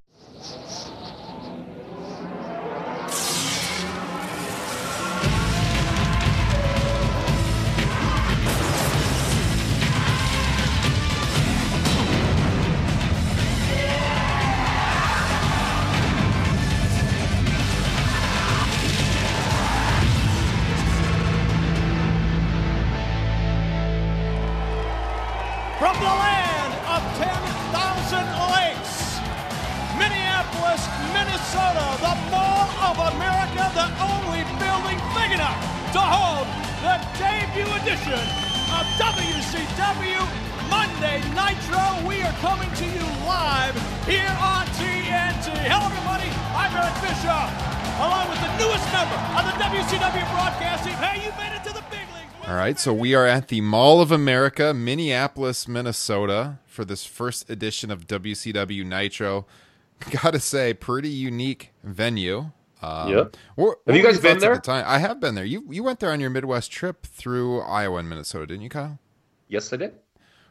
So 52.78 52.92
we 52.94 53.12
are 53.12 53.26
at 53.26 53.48
the 53.48 53.60
Mall 53.60 54.00
of 54.00 54.12
America, 54.12 54.72
Minneapolis, 54.72 55.66
Minnesota, 55.66 56.60
for 56.64 56.84
this 56.84 57.04
first 57.04 57.50
edition 57.50 57.90
of 57.90 58.06
WCW 58.06 58.84
Nitro. 58.86 59.46
Gotta 60.22 60.38
say, 60.38 60.74
pretty 60.74 61.08
unique 61.08 61.72
venue. 61.82 62.52
Um. 62.80 63.30
What, 63.56 63.78
have 63.86 63.96
you 63.96 64.02
guys 64.04 64.20
been 64.20 64.38
there? 64.38 64.54
The 64.54 64.60
time? 64.60 64.84
I 64.86 64.98
have 64.98 65.18
been 65.18 65.34
there. 65.34 65.44
You 65.44 65.64
you 65.68 65.82
went 65.82 65.98
there 65.98 66.12
on 66.12 66.20
your 66.20 66.30
Midwest 66.30 66.70
trip 66.70 67.04
through 67.04 67.62
Iowa 67.62 67.98
and 67.98 68.08
Minnesota, 68.08 68.46
didn't 68.46 68.62
you, 68.62 68.68
Kyle? 68.68 69.00
Yes, 69.48 69.72
I 69.72 69.76
did. 69.76 69.94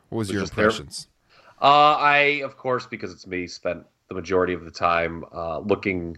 What 0.10 0.18
was, 0.18 0.28
was 0.28 0.34
your 0.34 0.44
impressions? 0.44 1.08
Uh, 1.62 1.96
I, 1.96 2.42
of 2.44 2.58
course, 2.58 2.86
because 2.86 3.14
it's 3.14 3.26
me, 3.26 3.48
spent 3.48 3.86
the 4.10 4.16
majority 4.16 4.54
of 4.54 4.66
the 4.66 4.72
time 4.72 5.24
uh, 5.34 5.60
looking 5.60 6.18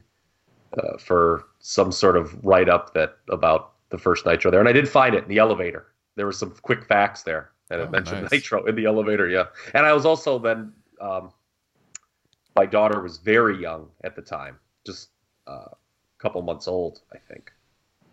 uh, 0.75 0.97
for 0.97 1.45
some 1.59 1.91
sort 1.91 2.17
of 2.17 2.43
write 2.43 2.67
up 2.67 2.95
that 2.95 3.17
about 3.29 3.73
the 3.89 3.97
first 3.99 4.25
Nitro 4.25 4.49
there, 4.49 4.59
and 4.59 4.67
I 4.69 4.73
did 4.73 4.89
find 4.89 5.13
it 5.13 5.23
in 5.23 5.29
the 5.29 5.37
elevator 5.37 5.85
there 6.19 6.25
were 6.25 6.33
some 6.33 6.53
quick 6.61 6.83
facts 6.83 7.23
there, 7.23 7.51
and 7.69 7.79
it 7.79 7.87
oh, 7.87 7.91
mentioned 7.91 8.21
nice. 8.23 8.31
Nitro 8.31 8.65
in 8.65 8.75
the 8.75 8.83
elevator. 8.83 9.29
Yeah, 9.29 9.45
and 9.73 9.85
I 9.85 9.93
was 9.93 10.05
also 10.05 10.37
then 10.37 10.73
um, 10.99 11.31
my 12.57 12.65
daughter 12.65 13.01
was 13.01 13.15
very 13.17 13.59
young 13.59 13.87
at 14.03 14.17
the 14.17 14.21
time, 14.21 14.59
just 14.85 15.11
uh, 15.47 15.69
a 15.71 15.77
couple 16.17 16.41
months 16.41 16.67
old, 16.67 16.99
I 17.13 17.17
think. 17.31 17.53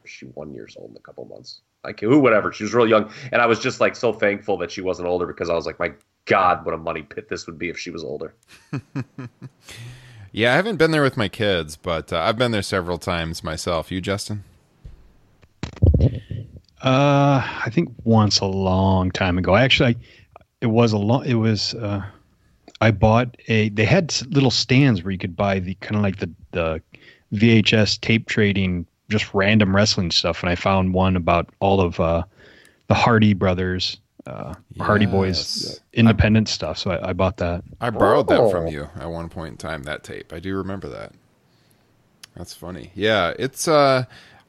She 0.05 0.27
one 0.27 0.55
years 0.55 0.77
old 0.79 0.93
in 0.93 0.97
a 0.97 1.01
couple 1.01 1.25
months. 1.25 1.63
Like 1.83 1.99
who, 1.99 2.21
whatever. 2.21 2.53
She 2.53 2.63
was 2.63 2.73
real 2.73 2.89
young, 2.89 3.11
and 3.33 3.43
I 3.43 3.47
was 3.47 3.59
just 3.59 3.81
like 3.81 3.97
so 3.97 4.13
thankful 4.13 4.57
that 4.59 4.71
she 4.71 4.83
wasn't 4.83 5.09
older 5.09 5.27
because 5.27 5.51
I 5.51 5.55
was 5.55 5.67
like, 5.67 5.81
my 5.81 5.91
God, 6.27 6.65
what 6.65 6.73
a 6.73 6.79
money 6.79 7.03
pit 7.03 7.29
this 7.29 7.47
would 7.49 7.59
be 7.59 7.71
if 7.71 7.77
she 7.77 7.91
was 7.91 8.05
older. 8.05 8.35
yeah, 10.31 10.53
I 10.53 10.57
haven't 10.57 10.77
been 10.77 10.93
there 10.93 11.03
with 11.03 11.17
my 11.17 11.29
kids, 11.29 11.75
but 11.75 12.13
uh, 12.13 12.21
I've 12.21 12.39
been 12.39 12.53
there 12.53 12.63
several 12.63 12.99
times 12.99 13.43
myself. 13.43 13.91
You, 13.91 14.01
Justin? 14.01 14.45
Uh, 16.87 17.43
I 17.65 17.69
think 17.71 17.93
once 18.05 18.39
a 18.39 18.47
long 18.47 19.11
time 19.11 19.39
ago. 19.39 19.57
Actually, 19.57 19.99
it 20.61 20.69
was 20.69 20.93
a 20.93 20.99
long. 20.99 21.27
It 21.27 21.35
was. 21.35 21.75
Uh, 21.75 22.03
I 22.81 22.93
bought 22.93 23.37
a. 23.49 23.71
They 23.71 23.85
had 23.85 24.15
little 24.29 24.53
stands 24.53 25.03
where 25.03 25.11
you 25.11 25.19
could 25.19 25.35
buy 25.35 25.59
the 25.59 25.75
kind 25.75 25.97
of 25.97 26.03
like 26.03 26.19
the 26.19 26.31
the 26.53 26.83
VHS 27.35 28.01
tape 28.01 28.29
trading, 28.29 28.87
just 29.09 29.35
random 29.35 29.75
wrestling 29.75 30.13
stuff, 30.13 30.45
and 30.45 30.49
I 30.49 30.55
found 30.55 30.95
one 30.95 31.17
about 31.17 31.49
all 31.59 31.81
of 31.81 31.99
uh, 31.99 32.23
the 32.87 32.95
Hardy 32.95 33.35
brothers, 33.35 33.99
uh, 34.29 34.55
yes. 34.71 34.87
Hardy 34.87 35.07
Boys, 35.07 35.81
independent 35.93 36.49
I, 36.49 36.53
stuff. 36.53 36.79
So 36.79 36.93
I, 36.93 37.09
I, 37.09 37.13
bought 37.15 37.39
that. 37.39 37.65
I 37.81 37.91
borrowed 37.91 38.31
oh. 38.31 38.45
that 38.45 38.51
from 38.53 38.69
you 38.69 38.89
at 38.95 39.11
one 39.11 39.29
point 39.29 39.51
in 39.51 39.57
time. 39.57 39.83
That 39.83 40.05
tape, 40.05 40.33
I 40.33 40.39
do 40.39 40.57
remember 40.57 40.89
that. 40.91 41.13
That's 42.37 42.55
funny. 42.55 42.93
Yeah, 42.95 43.35
it's 43.37 43.67
uh 43.67 44.05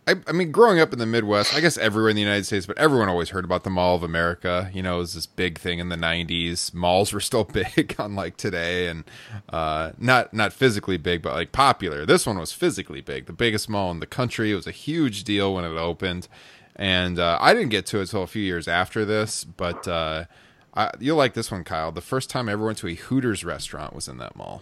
I, 0.07 0.15
I, 0.25 0.31
mean, 0.31 0.53
growing 0.53 0.79
up 0.79 0.93
in 0.93 0.99
the 0.99 1.05
Midwest, 1.05 1.53
I 1.53 1.59
guess 1.59 1.77
everywhere 1.77 2.09
in 2.09 2.15
the 2.15 2.21
United 2.21 2.45
States, 2.45 2.65
but 2.65 2.77
everyone 2.77 3.09
always 3.09 3.29
heard 3.29 3.43
about 3.43 3.65
the 3.65 3.69
Mall 3.69 3.93
of 3.93 4.03
America. 4.03 4.71
You 4.73 4.81
know, 4.81 4.95
it 4.95 4.99
was 4.99 5.13
this 5.15 5.25
big 5.25 5.59
thing 5.59 5.79
in 5.79 5.89
the 5.89 5.97
'90s. 5.97 6.73
Malls 6.73 7.11
were 7.11 7.19
still 7.19 7.43
big, 7.75 7.93
unlike 7.99 8.37
today, 8.37 8.87
and 8.87 9.03
uh, 9.49 9.91
not 9.97 10.33
not 10.33 10.53
physically 10.53 10.95
big, 10.95 11.21
but 11.21 11.33
like 11.33 11.51
popular. 11.51 12.05
This 12.05 12.25
one 12.25 12.39
was 12.39 12.53
physically 12.53 13.01
big, 13.01 13.25
the 13.25 13.33
biggest 13.33 13.69
mall 13.69 13.91
in 13.91 13.99
the 13.99 14.07
country. 14.07 14.51
It 14.51 14.55
was 14.55 14.67
a 14.67 14.71
huge 14.71 15.25
deal 15.25 15.53
when 15.53 15.65
it 15.65 15.77
opened, 15.77 16.29
and 16.77 17.19
uh, 17.19 17.37
I 17.41 17.53
didn't 17.53 17.69
get 17.69 17.85
to 17.87 17.97
it 17.97 18.03
until 18.03 18.23
a 18.23 18.27
few 18.27 18.43
years 18.43 18.67
after 18.67 19.05
this, 19.05 19.43
but. 19.43 19.87
Uh, 19.87 20.25
I, 20.73 20.91
you'll 20.99 21.17
like 21.17 21.33
this 21.33 21.49
one, 21.49 21.63
Kyle. 21.63 21.91
The 21.91 22.01
first 22.01 22.29
time 22.29 22.47
I 22.47 22.51
ever 22.51 22.63
went 22.63 22.77
to 22.79 22.87
a 22.87 22.93
Hooters 22.93 23.43
restaurant 23.43 23.95
was 23.95 24.07
in 24.07 24.17
that 24.19 24.35
mall. 24.35 24.61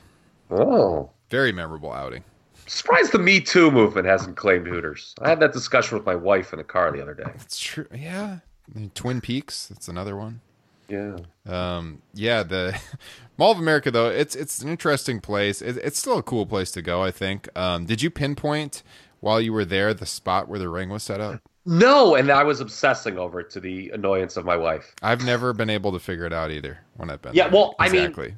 Oh, 0.49 1.09
Very 1.29 1.51
memorable 1.51 1.91
outing. 1.91 2.23
Surprised 2.67 3.11
the 3.11 3.19
Me 3.19 3.39
Too 3.39 3.71
movement 3.71 4.07
hasn't 4.07 4.37
claimed 4.37 4.67
Hooters. 4.67 5.13
I 5.21 5.29
had 5.29 5.39
that 5.39 5.53
discussion 5.53 5.97
with 5.97 6.05
my 6.05 6.15
wife 6.15 6.53
in 6.53 6.57
the 6.57 6.63
car 6.63 6.91
the 6.91 7.01
other 7.01 7.13
day. 7.13 7.29
It's 7.35 7.59
true. 7.59 7.87
Yeah. 7.93 8.39
Twin 8.93 9.21
Peaks. 9.21 9.67
That's 9.67 9.87
another 9.87 10.15
one. 10.15 10.41
Yeah. 10.87 11.17
Um, 11.47 12.01
yeah, 12.13 12.43
the 12.43 12.79
Mall 13.37 13.51
of 13.51 13.57
America 13.59 13.89
though, 13.91 14.09
it's 14.09 14.35
it's 14.35 14.61
an 14.61 14.69
interesting 14.69 15.19
place. 15.19 15.61
It, 15.61 15.77
it's 15.77 15.97
still 15.99 16.17
a 16.17 16.23
cool 16.23 16.45
place 16.45 16.71
to 16.71 16.81
go. 16.81 17.01
I 17.03 17.11
think. 17.11 17.49
Um, 17.57 17.85
did 17.85 18.01
you 18.01 18.09
pinpoint 18.09 18.83
while 19.19 19.41
you 19.41 19.51
were 19.53 19.65
there 19.65 19.93
the 19.93 20.05
spot 20.05 20.47
where 20.47 20.59
the 20.59 20.69
ring 20.69 20.89
was 20.89 21.03
set 21.03 21.19
up? 21.21 21.41
No, 21.65 22.13
and 22.13 22.29
I 22.29 22.43
was 22.43 22.59
obsessing 22.61 23.17
over 23.17 23.39
it 23.39 23.49
to 23.51 23.59
the 23.59 23.89
annoyance 23.89 24.37
of 24.37 24.45
my 24.45 24.55
wife. 24.55 24.93
I've 25.01 25.25
never 25.25 25.51
been 25.53 25.71
able 25.71 25.91
to 25.93 25.99
figure 25.99 26.25
it 26.25 26.33
out 26.33 26.51
either 26.51 26.77
when 26.97 27.09
I've 27.09 27.21
been. 27.23 27.33
Yeah, 27.33 27.45
there. 27.49 27.53
well, 27.53 27.75
I 27.79 27.89
mean- 27.89 28.01
exactly. 28.01 28.35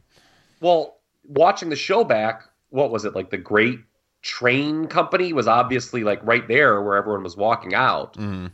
Well, 0.62 0.98
watching 1.26 1.70
the 1.70 1.76
show 1.76 2.06
back, 2.06 2.44
what 2.70 2.90
was 2.90 3.04
it 3.04 3.14
like? 3.14 3.30
The 3.30 3.38
Great 3.38 3.80
Train 4.28 4.88
Company 4.88 5.32
was 5.32 5.48
obviously 5.48 6.04
like 6.04 6.20
right 6.22 6.46
there 6.50 6.82
where 6.82 6.98
everyone 6.98 7.24
was 7.24 7.38
walking 7.38 7.74
out. 7.74 8.16
Mhm. 8.16 8.52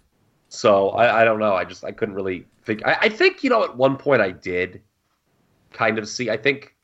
So 0.47 0.89
I, 0.91 1.21
I 1.21 1.25
don't 1.25 1.39
know. 1.39 1.55
I 1.55 1.65
just 1.65 1.83
I 1.83 1.91
couldn't 1.91 2.13
really 2.13 2.45
think. 2.63 2.85
I, 2.85 2.95
I 3.01 3.09
think 3.09 3.43
you 3.43 3.49
know 3.49 3.63
at 3.63 3.75
one 3.75 3.97
point 3.97 4.21
I 4.21 4.29
did 4.29 4.81
kind 5.71 5.97
of 5.97 6.07
see. 6.07 6.29
I 6.29 6.37
think 6.37 6.75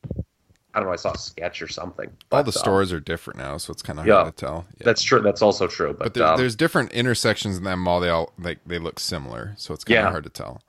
I 0.73 0.79
don't 0.79 0.85
know. 0.87 0.91
I 0.93 0.95
saw 0.95 1.11
a 1.11 1.17
sketch 1.19 1.61
or 1.61 1.67
something. 1.67 2.09
All 2.31 2.41
the 2.43 2.49
uh, 2.49 2.51
stores 2.51 2.91
are 2.91 2.99
different 2.99 3.37
now, 3.37 3.57
so 3.57 3.71
it's 3.71 3.83
kind 3.83 3.99
of 3.99 4.07
Yeah. 4.07 4.21
hard 4.23 4.35
to 4.35 4.43
tell. 4.45 4.65
Yeah. 4.79 4.85
that's 4.85 5.03
true. 5.03 5.21
That's 5.21 5.43
also 5.43 5.67
true. 5.67 5.89
But, 5.93 5.99
but 6.05 6.13
there, 6.15 6.25
um, 6.25 6.37
there's 6.37 6.55
different 6.55 6.91
intersections 6.91 7.57
in 7.59 7.65
that 7.65 7.77
mall. 7.77 7.99
They 7.99 8.09
all 8.09 8.33
like 8.39 8.57
they 8.65 8.79
look 8.79 8.99
similar, 8.99 9.53
so 9.55 9.75
it's 9.75 9.83
kind 9.83 9.99
of 9.99 10.05
Yeah. 10.05 10.09
hard 10.09 10.23
to 10.23 10.31
tell. 10.31 10.63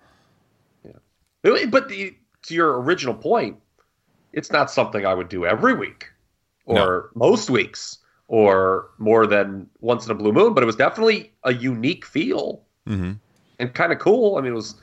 Yeah. 0.85 1.65
But 1.71 1.89
the, 1.89 2.15
to 2.49 2.55
your 2.55 2.83
original 2.83 3.15
point, 3.15 3.57
it's 4.35 4.53
not 4.53 4.71
something 4.71 5.07
I 5.07 5.15
would 5.15 5.31
do 5.31 5.47
every 5.47 5.73
week 5.73 6.09
or 6.67 7.11
most 7.15 7.49
weeks 7.49 7.97
or 8.33 8.90
more 8.99 9.27
than 9.27 9.69
once 9.81 10.05
in 10.07 10.12
a 10.12 10.14
blue 10.14 10.33
moon. 10.33 10.55
But 10.55 10.62
it 10.62 10.66
was 10.66 10.77
definitely 10.77 11.33
a 11.43 11.53
unique 11.53 12.05
feel 12.07 12.62
hmm 12.87 13.12
and 13.59 13.75
kind 13.75 13.93
of 13.93 13.99
cool. 13.99 14.37
I 14.38 14.40
mean, 14.40 14.53
it 14.53 14.55
was, 14.55 14.77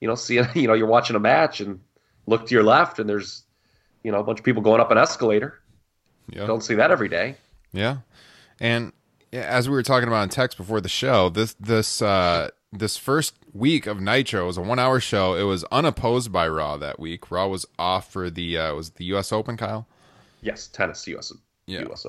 you 0.00 0.08
know, 0.08 0.14
seeing, 0.16 0.46
you 0.54 0.66
know, 0.66 0.72
you're 0.74 0.88
watching 0.88 1.14
a 1.14 1.20
match 1.20 1.60
and 1.60 1.80
look 2.26 2.46
to 2.46 2.54
your 2.54 2.64
left 2.64 2.98
and 2.98 3.08
there's, 3.08 3.44
you 4.02 4.10
know, 4.10 4.18
a 4.20 4.24
bunch 4.24 4.38
of 4.38 4.44
people 4.44 4.62
going 4.62 4.80
up 4.80 4.90
an 4.90 4.98
escalator. 4.98 5.60
Yeah. 6.30 6.46
Don't 6.46 6.62
see 6.62 6.74
that 6.76 6.90
every 6.90 7.08
day. 7.08 7.36
Yeah, 7.72 7.98
and 8.58 8.92
as 9.32 9.68
we 9.68 9.74
were 9.74 9.82
talking 9.82 10.08
about 10.08 10.22
in 10.22 10.28
text 10.30 10.56
before 10.56 10.80
the 10.80 10.88
show, 10.88 11.28
this 11.28 11.54
this 11.60 12.00
uh, 12.00 12.48
this 12.72 12.96
first 12.96 13.34
week 13.52 13.86
of 13.86 14.00
Nitro 14.00 14.46
was 14.46 14.56
a 14.56 14.62
one 14.62 14.78
hour 14.78 15.00
show. 15.00 15.34
It 15.34 15.42
was 15.42 15.64
unopposed 15.64 16.32
by 16.32 16.48
Raw 16.48 16.76
that 16.78 16.98
week. 16.98 17.30
Raw 17.30 17.48
was 17.48 17.66
off 17.78 18.10
for 18.10 18.30
the 18.30 18.56
uh, 18.56 18.74
was 18.74 18.90
the 18.90 19.04
U.S. 19.06 19.32
Open, 19.32 19.56
Kyle. 19.56 19.86
Yes, 20.40 20.68
tennis, 20.68 21.06
US, 21.08 21.32
Yeah. 21.66 21.84
US. 21.90 22.06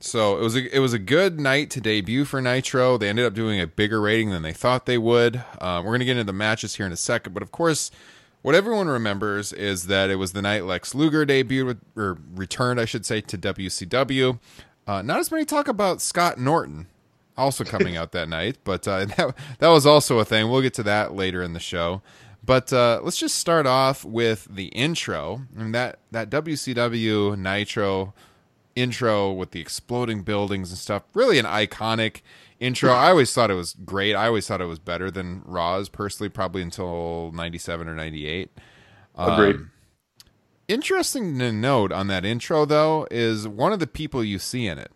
So 0.00 0.38
it 0.38 0.42
was 0.42 0.54
a 0.54 0.76
it 0.76 0.80
was 0.80 0.92
a 0.92 0.98
good 0.98 1.40
night 1.40 1.70
to 1.70 1.80
debut 1.80 2.24
for 2.24 2.42
Nitro. 2.42 2.98
They 2.98 3.08
ended 3.08 3.24
up 3.24 3.34
doing 3.34 3.60
a 3.60 3.66
bigger 3.66 4.00
rating 4.00 4.30
than 4.30 4.42
they 4.42 4.52
thought 4.52 4.86
they 4.86 4.98
would. 4.98 5.42
Um, 5.60 5.84
we're 5.84 5.92
gonna 5.92 6.04
get 6.04 6.12
into 6.12 6.24
the 6.24 6.32
matches 6.32 6.76
here 6.76 6.86
in 6.86 6.92
a 6.92 6.96
second, 6.96 7.32
but 7.32 7.42
of 7.42 7.50
course, 7.50 7.90
what 8.42 8.54
everyone 8.54 8.88
remembers 8.88 9.52
is 9.52 9.86
that 9.86 10.10
it 10.10 10.16
was 10.16 10.32
the 10.32 10.42
night 10.42 10.64
Lex 10.64 10.94
Luger 10.94 11.24
debuted 11.24 11.66
with, 11.66 11.80
or 11.96 12.18
returned, 12.34 12.78
I 12.78 12.84
should 12.84 13.06
say, 13.06 13.20
to 13.22 13.38
WCW. 13.38 14.38
Uh, 14.86 15.02
not 15.02 15.18
as 15.18 15.30
many 15.30 15.44
talk 15.44 15.66
about 15.66 16.00
Scott 16.00 16.38
Norton 16.38 16.86
also 17.36 17.64
coming 17.64 17.96
out 17.96 18.12
that 18.12 18.28
night, 18.28 18.58
but 18.64 18.86
uh, 18.86 19.06
that 19.06 19.34
that 19.58 19.68
was 19.68 19.86
also 19.86 20.18
a 20.18 20.24
thing. 20.24 20.48
We'll 20.50 20.62
get 20.62 20.74
to 20.74 20.82
that 20.84 21.14
later 21.14 21.42
in 21.42 21.54
the 21.54 21.60
show. 21.60 22.02
But 22.44 22.72
uh, 22.72 23.00
let's 23.02 23.18
just 23.18 23.34
start 23.34 23.66
off 23.66 24.04
with 24.04 24.46
the 24.48 24.66
intro, 24.66 25.42
and 25.56 25.74
that 25.74 25.98
that 26.12 26.30
WCW 26.30 27.36
Nitro 27.36 28.14
intro 28.76 29.32
with 29.32 29.50
the 29.50 29.60
exploding 29.60 30.22
buildings 30.22 30.70
and 30.70 30.78
stuff. 30.78 31.02
Really 31.14 31.38
an 31.38 31.46
iconic 31.46 32.20
intro. 32.60 32.92
I 32.92 33.08
always 33.10 33.32
thought 33.34 33.50
it 33.50 33.54
was 33.54 33.74
great. 33.84 34.14
I 34.14 34.26
always 34.26 34.46
thought 34.46 34.60
it 34.60 34.66
was 34.66 34.78
better 34.78 35.10
than 35.10 35.42
Raw's 35.44 35.88
personally, 35.88 36.28
probably 36.28 36.62
until 36.62 37.32
97 37.32 37.88
or 37.88 37.94
98. 37.94 38.50
Agreed. 39.16 39.56
Um, 39.56 39.70
interesting 40.68 41.38
to 41.38 41.52
note 41.52 41.92
on 41.92 42.06
that 42.08 42.24
intro, 42.24 42.64
though, 42.64 43.06
is 43.10 43.48
one 43.48 43.72
of 43.72 43.78
the 43.80 43.86
people 43.86 44.22
you 44.22 44.38
see 44.38 44.66
in 44.66 44.78
it. 44.78 44.92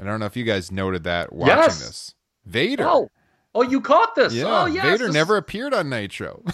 I 0.00 0.04
don't 0.04 0.20
know 0.20 0.26
if 0.26 0.36
you 0.36 0.44
guys 0.44 0.70
noted 0.70 1.04
that 1.04 1.32
watching 1.32 1.56
Yes. 1.56 1.78
this. 1.86 2.14
Vader. 2.44 2.84
Oh, 2.86 3.10
oh, 3.54 3.62
you 3.62 3.80
caught 3.80 4.14
this. 4.14 4.32
yeah, 4.34 4.44
oh, 4.62 4.66
yes. 4.66 4.84
Vader 4.84 5.06
this- 5.06 5.14
never 5.14 5.36
appeared 5.36 5.74
on 5.74 5.88
Nitro. 5.88 6.42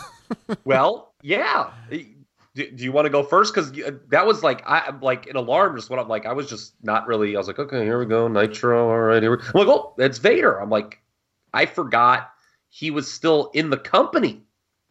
Well, 0.64 1.12
yeah. 1.20 1.72
Do, 2.54 2.70
do 2.70 2.84
you 2.84 2.92
want 2.92 3.06
to 3.06 3.10
go 3.10 3.22
first? 3.22 3.54
Because 3.54 3.72
that 4.08 4.26
was 4.26 4.42
like 4.42 4.62
I 4.66 4.92
like 5.00 5.26
an 5.26 5.36
alarm 5.36 5.76
just 5.76 5.88
went 5.88 6.00
up. 6.00 6.08
Like 6.08 6.26
I 6.26 6.32
was 6.32 6.48
just 6.48 6.74
not 6.82 7.06
really. 7.06 7.34
I 7.34 7.38
was 7.38 7.46
like, 7.46 7.58
okay, 7.58 7.84
here 7.84 7.98
we 7.98 8.06
go, 8.06 8.28
Nitro. 8.28 8.90
All 8.90 8.98
right, 8.98 9.22
here 9.22 9.36
we. 9.36 9.42
I'm 9.42 9.66
like, 9.66 9.68
oh, 9.68 9.94
it's 9.98 10.18
Vader. 10.18 10.60
I'm 10.60 10.70
like, 10.70 11.00
I 11.54 11.66
forgot 11.66 12.30
he 12.68 12.90
was 12.90 13.10
still 13.10 13.50
in 13.54 13.70
the 13.70 13.78
company 13.78 14.42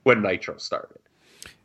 when 0.04 0.22
Nitro 0.22 0.58
started. 0.58 0.98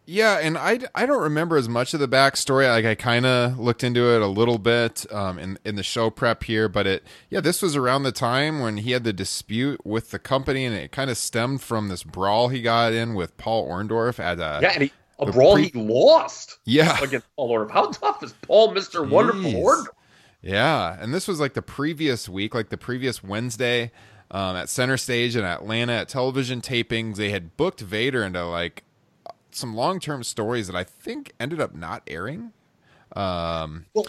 Yeah, 0.08 0.38
and 0.38 0.56
I, 0.56 0.78
I 0.94 1.04
don't 1.04 1.22
remember 1.22 1.56
as 1.56 1.68
much 1.68 1.92
of 1.92 1.98
the 1.98 2.06
backstory. 2.06 2.68
Like 2.68 2.84
I 2.84 2.94
kind 2.94 3.26
of 3.26 3.58
looked 3.58 3.82
into 3.82 4.14
it 4.14 4.22
a 4.22 4.28
little 4.28 4.58
bit 4.58 5.04
um, 5.12 5.36
in 5.36 5.58
in 5.64 5.74
the 5.74 5.82
show 5.82 6.10
prep 6.10 6.44
here, 6.44 6.68
but 6.68 6.86
it 6.86 7.04
yeah, 7.28 7.40
this 7.40 7.60
was 7.60 7.74
around 7.74 8.04
the 8.04 8.12
time 8.12 8.60
when 8.60 8.76
he 8.78 8.92
had 8.92 9.02
the 9.02 9.12
dispute 9.12 9.84
with 9.84 10.12
the 10.12 10.20
company, 10.20 10.64
and 10.64 10.76
it 10.76 10.92
kind 10.92 11.10
of 11.10 11.18
stemmed 11.18 11.60
from 11.60 11.88
this 11.88 12.04
brawl 12.04 12.48
he 12.48 12.62
got 12.62 12.92
in 12.92 13.14
with 13.14 13.36
Paul 13.36 13.68
Orndorff 13.68 14.20
at 14.20 14.38
a 14.38 14.60
yeah, 14.62 14.70
and 14.74 14.84
he, 14.84 14.92
a 15.18 15.30
brawl 15.30 15.54
pre- 15.54 15.68
he 15.68 15.78
lost 15.78 16.58
yeah 16.64 17.02
against 17.02 17.26
Paul 17.36 17.50
Orndorff. 17.50 17.70
How 17.70 17.90
tough 17.90 18.22
is 18.22 18.32
Paul, 18.42 18.72
Mister 18.72 19.02
Wonderful 19.02 19.52
Orndorff? 19.52 19.86
Yeah, 20.42 20.96
and 21.00 21.12
this 21.12 21.26
was 21.26 21.40
like 21.40 21.54
the 21.54 21.62
previous 21.62 22.28
week, 22.28 22.54
like 22.54 22.68
the 22.68 22.76
previous 22.76 23.22
Wednesday 23.24 23.90
um, 24.30 24.54
at 24.56 24.68
Center 24.68 24.96
Stage 24.96 25.34
in 25.34 25.44
Atlanta 25.44 25.92
at 25.94 26.08
television 26.08 26.60
tapings. 26.60 27.16
They 27.16 27.30
had 27.30 27.56
booked 27.56 27.80
Vader 27.80 28.22
into 28.22 28.44
like 28.44 28.84
some 29.50 29.74
long 29.74 29.98
term 29.98 30.22
stories 30.22 30.66
that 30.68 30.76
I 30.76 30.84
think 30.84 31.32
ended 31.40 31.60
up 31.60 31.74
not 31.74 32.02
airing. 32.06 32.52
Um, 33.16 33.86
Well, 33.94 34.06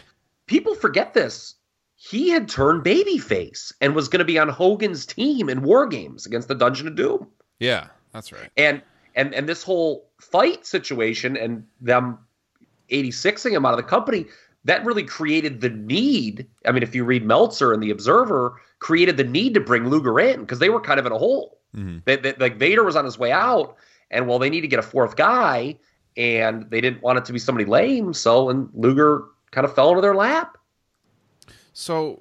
people 0.47 0.75
forget 0.75 1.13
this. 1.13 1.55
He 1.95 2.29
had 2.29 2.47
turned 2.47 2.83
babyface 2.83 3.73
and 3.81 3.95
was 3.95 4.07
going 4.07 4.19
to 4.19 4.25
be 4.25 4.37
on 4.37 4.49
Hogan's 4.49 5.05
team 5.05 5.49
in 5.49 5.63
War 5.63 5.87
Games 5.87 6.25
against 6.27 6.47
the 6.47 6.55
Dungeon 6.55 6.87
of 6.87 6.95
Doom. 6.95 7.27
yeah, 7.59 7.87
that's 8.13 8.31
right. 8.31 8.49
and 8.57 8.81
and 9.17 9.33
and 9.33 9.49
this 9.49 9.61
whole 9.63 10.07
fight 10.21 10.65
situation 10.65 11.35
and 11.35 11.65
them 11.81 12.17
86ing 12.89 13.51
him 13.51 13.65
out 13.65 13.73
of 13.73 13.77
the 13.77 13.83
company 13.83 14.25
that 14.63 14.85
really 14.85 15.03
created 15.03 15.59
the 15.61 15.69
need 15.69 16.47
i 16.65 16.71
mean 16.71 16.83
if 16.83 16.95
you 16.95 17.03
read 17.03 17.25
meltzer 17.25 17.73
and 17.73 17.83
the 17.83 17.91
observer 17.91 18.61
created 18.79 19.17
the 19.17 19.23
need 19.25 19.53
to 19.53 19.59
bring 19.59 19.89
luger 19.89 20.19
in 20.19 20.39
because 20.41 20.59
they 20.59 20.69
were 20.69 20.79
kind 20.79 20.99
of 20.99 21.05
in 21.05 21.11
a 21.11 21.17
hole 21.17 21.59
Mhm. 21.75 22.01
they, 22.05 22.15
they- 22.15 22.33
like 22.39 22.57
vader 22.57 22.83
was 22.85 22.95
on 22.95 23.03
his 23.03 23.19
way 23.19 23.31
out 23.31 23.75
and 24.09 24.27
well 24.27 24.39
they 24.39 24.49
need 24.49 24.61
to 24.61 24.67
get 24.69 24.79
a 24.79 24.83
fourth 24.93 25.17
guy 25.17 25.77
and 26.15 26.69
they 26.71 26.79
didn't 26.79 27.01
want 27.03 27.17
it 27.19 27.25
to 27.25 27.33
be 27.33 27.39
somebody 27.39 27.65
lame 27.65 28.13
so 28.13 28.49
and 28.49 28.69
luger 28.73 29.25
kind 29.51 29.65
of 29.65 29.75
fell 29.75 29.89
into 29.89 30.01
their 30.01 30.15
lap 30.15 30.57
So, 31.73 32.19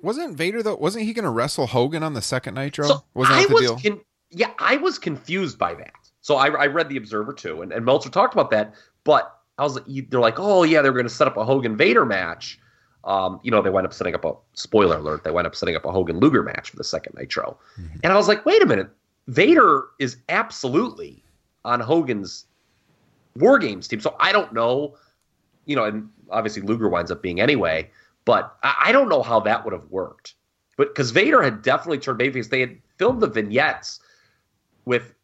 wasn't 0.00 0.36
Vader 0.36 0.62
though? 0.62 0.76
Wasn't 0.76 1.04
he 1.04 1.12
going 1.12 1.24
to 1.24 1.30
wrestle 1.30 1.66
Hogan 1.66 2.02
on 2.02 2.14
the 2.14 2.22
second 2.22 2.54
Nitro? 2.54 2.86
So 2.88 3.04
wasn't 3.14 3.36
I 3.36 3.40
that 3.42 3.48
the 3.48 3.54
was 3.54 3.62
deal? 3.62 3.78
con- 3.78 4.00
yeah, 4.30 4.50
I 4.58 4.76
was 4.76 4.98
confused 4.98 5.58
by 5.58 5.74
that. 5.74 5.92
So 6.20 6.36
I, 6.36 6.46
I 6.48 6.66
read 6.66 6.88
the 6.88 6.96
Observer 6.96 7.32
too, 7.32 7.62
and, 7.62 7.72
and 7.72 7.84
Meltzer 7.84 8.10
talked 8.10 8.34
about 8.34 8.50
that. 8.50 8.74
But 9.04 9.34
I 9.58 9.62
was 9.62 9.78
they're 9.86 10.20
like, 10.20 10.38
oh 10.38 10.62
yeah, 10.62 10.82
they're 10.82 10.92
going 10.92 11.04
to 11.04 11.10
set 11.10 11.26
up 11.28 11.36
a 11.36 11.44
Hogan 11.44 11.76
Vader 11.76 12.04
match. 12.04 12.58
Um, 13.04 13.38
you 13.42 13.50
know, 13.50 13.60
they 13.60 13.68
wind 13.68 13.86
up 13.86 13.92
setting 13.92 14.14
up 14.14 14.24
a 14.24 14.32
spoiler 14.54 14.96
alert. 14.96 15.24
They 15.24 15.30
wind 15.30 15.46
up 15.46 15.54
setting 15.54 15.76
up 15.76 15.84
a 15.84 15.92
Hogan 15.92 16.18
Luger 16.20 16.42
match 16.42 16.70
for 16.70 16.76
the 16.76 16.84
second 16.84 17.14
Nitro, 17.18 17.58
Mm-hmm. 17.78 17.98
and 18.02 18.12
I 18.12 18.16
was 18.16 18.28
like, 18.28 18.46
wait 18.46 18.62
a 18.62 18.66
minute, 18.66 18.88
Vader 19.28 19.84
is 19.98 20.16
absolutely 20.30 21.22
on 21.66 21.80
Hogan's 21.80 22.46
War 23.36 23.58
Games 23.58 23.86
team. 23.88 24.00
So 24.00 24.16
I 24.18 24.32
don't 24.32 24.52
know, 24.54 24.96
you 25.66 25.76
know, 25.76 25.84
and 25.84 26.08
obviously 26.30 26.62
Luger 26.62 26.88
winds 26.88 27.10
up 27.10 27.20
being 27.20 27.40
anyway, 27.40 27.90
but 28.24 28.56
I, 28.62 28.74
I 28.86 28.92
don't 28.92 29.08
know 29.10 29.22
how 29.22 29.40
that 29.40 29.64
would 29.64 29.72
have 29.74 29.90
worked. 29.90 30.34
But 30.76 30.88
because 30.88 31.10
Vader 31.10 31.42
had 31.42 31.62
definitely 31.62 31.98
turned 31.98 32.18
babyface, 32.18 32.48
they 32.48 32.60
had 32.60 32.78
filmed 32.96 33.20
the 33.20 33.28
vignettes 33.28 34.00
with, 34.84 35.14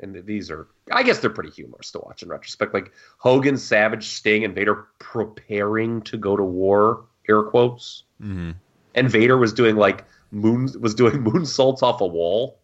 and 0.00 0.24
these 0.26 0.50
are, 0.50 0.68
I 0.92 1.02
guess 1.02 1.20
they're 1.20 1.30
pretty 1.30 1.50
humorous 1.50 1.90
to 1.92 2.00
watch 2.00 2.22
in 2.22 2.28
retrospect. 2.28 2.74
Like 2.74 2.92
Hogan, 3.18 3.56
Savage, 3.56 4.08
Sting, 4.08 4.44
and 4.44 4.54
Vader 4.54 4.86
preparing 4.98 6.02
to 6.02 6.16
go 6.16 6.36
to 6.36 6.44
war, 6.44 7.04
air 7.28 7.42
quotes, 7.42 8.04
hmm 8.20 8.52
and 8.94 9.10
Vader 9.10 9.36
was 9.36 9.52
doing 9.52 9.76
like 9.76 10.04
moon 10.30 10.68
was 10.80 10.94
doing 10.94 11.12
moonsaults 11.24 11.82
off 11.82 12.00
a 12.00 12.06
wall. 12.06 12.58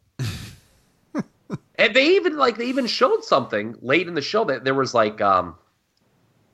and 1.76 1.94
they 1.94 2.16
even 2.16 2.36
like 2.36 2.56
they 2.56 2.66
even 2.66 2.86
showed 2.86 3.22
something 3.22 3.76
late 3.82 4.08
in 4.08 4.14
the 4.14 4.22
show 4.22 4.44
that 4.44 4.64
there 4.64 4.74
was 4.74 4.94
like 4.94 5.20
um 5.20 5.56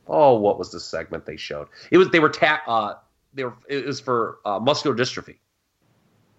oh 0.06 0.34
what 0.38 0.58
was 0.58 0.72
the 0.72 0.80
segment 0.80 1.26
they 1.26 1.36
showed? 1.36 1.68
It 1.90 1.98
was 1.98 2.08
they 2.10 2.18
were 2.18 2.28
ta- 2.30 2.62
uh 2.66 2.94
they 3.34 3.44
were 3.44 3.54
it 3.68 3.86
was 3.86 4.00
for 4.00 4.38
uh, 4.44 4.58
muscular 4.58 4.96
dystrophy. 4.96 5.36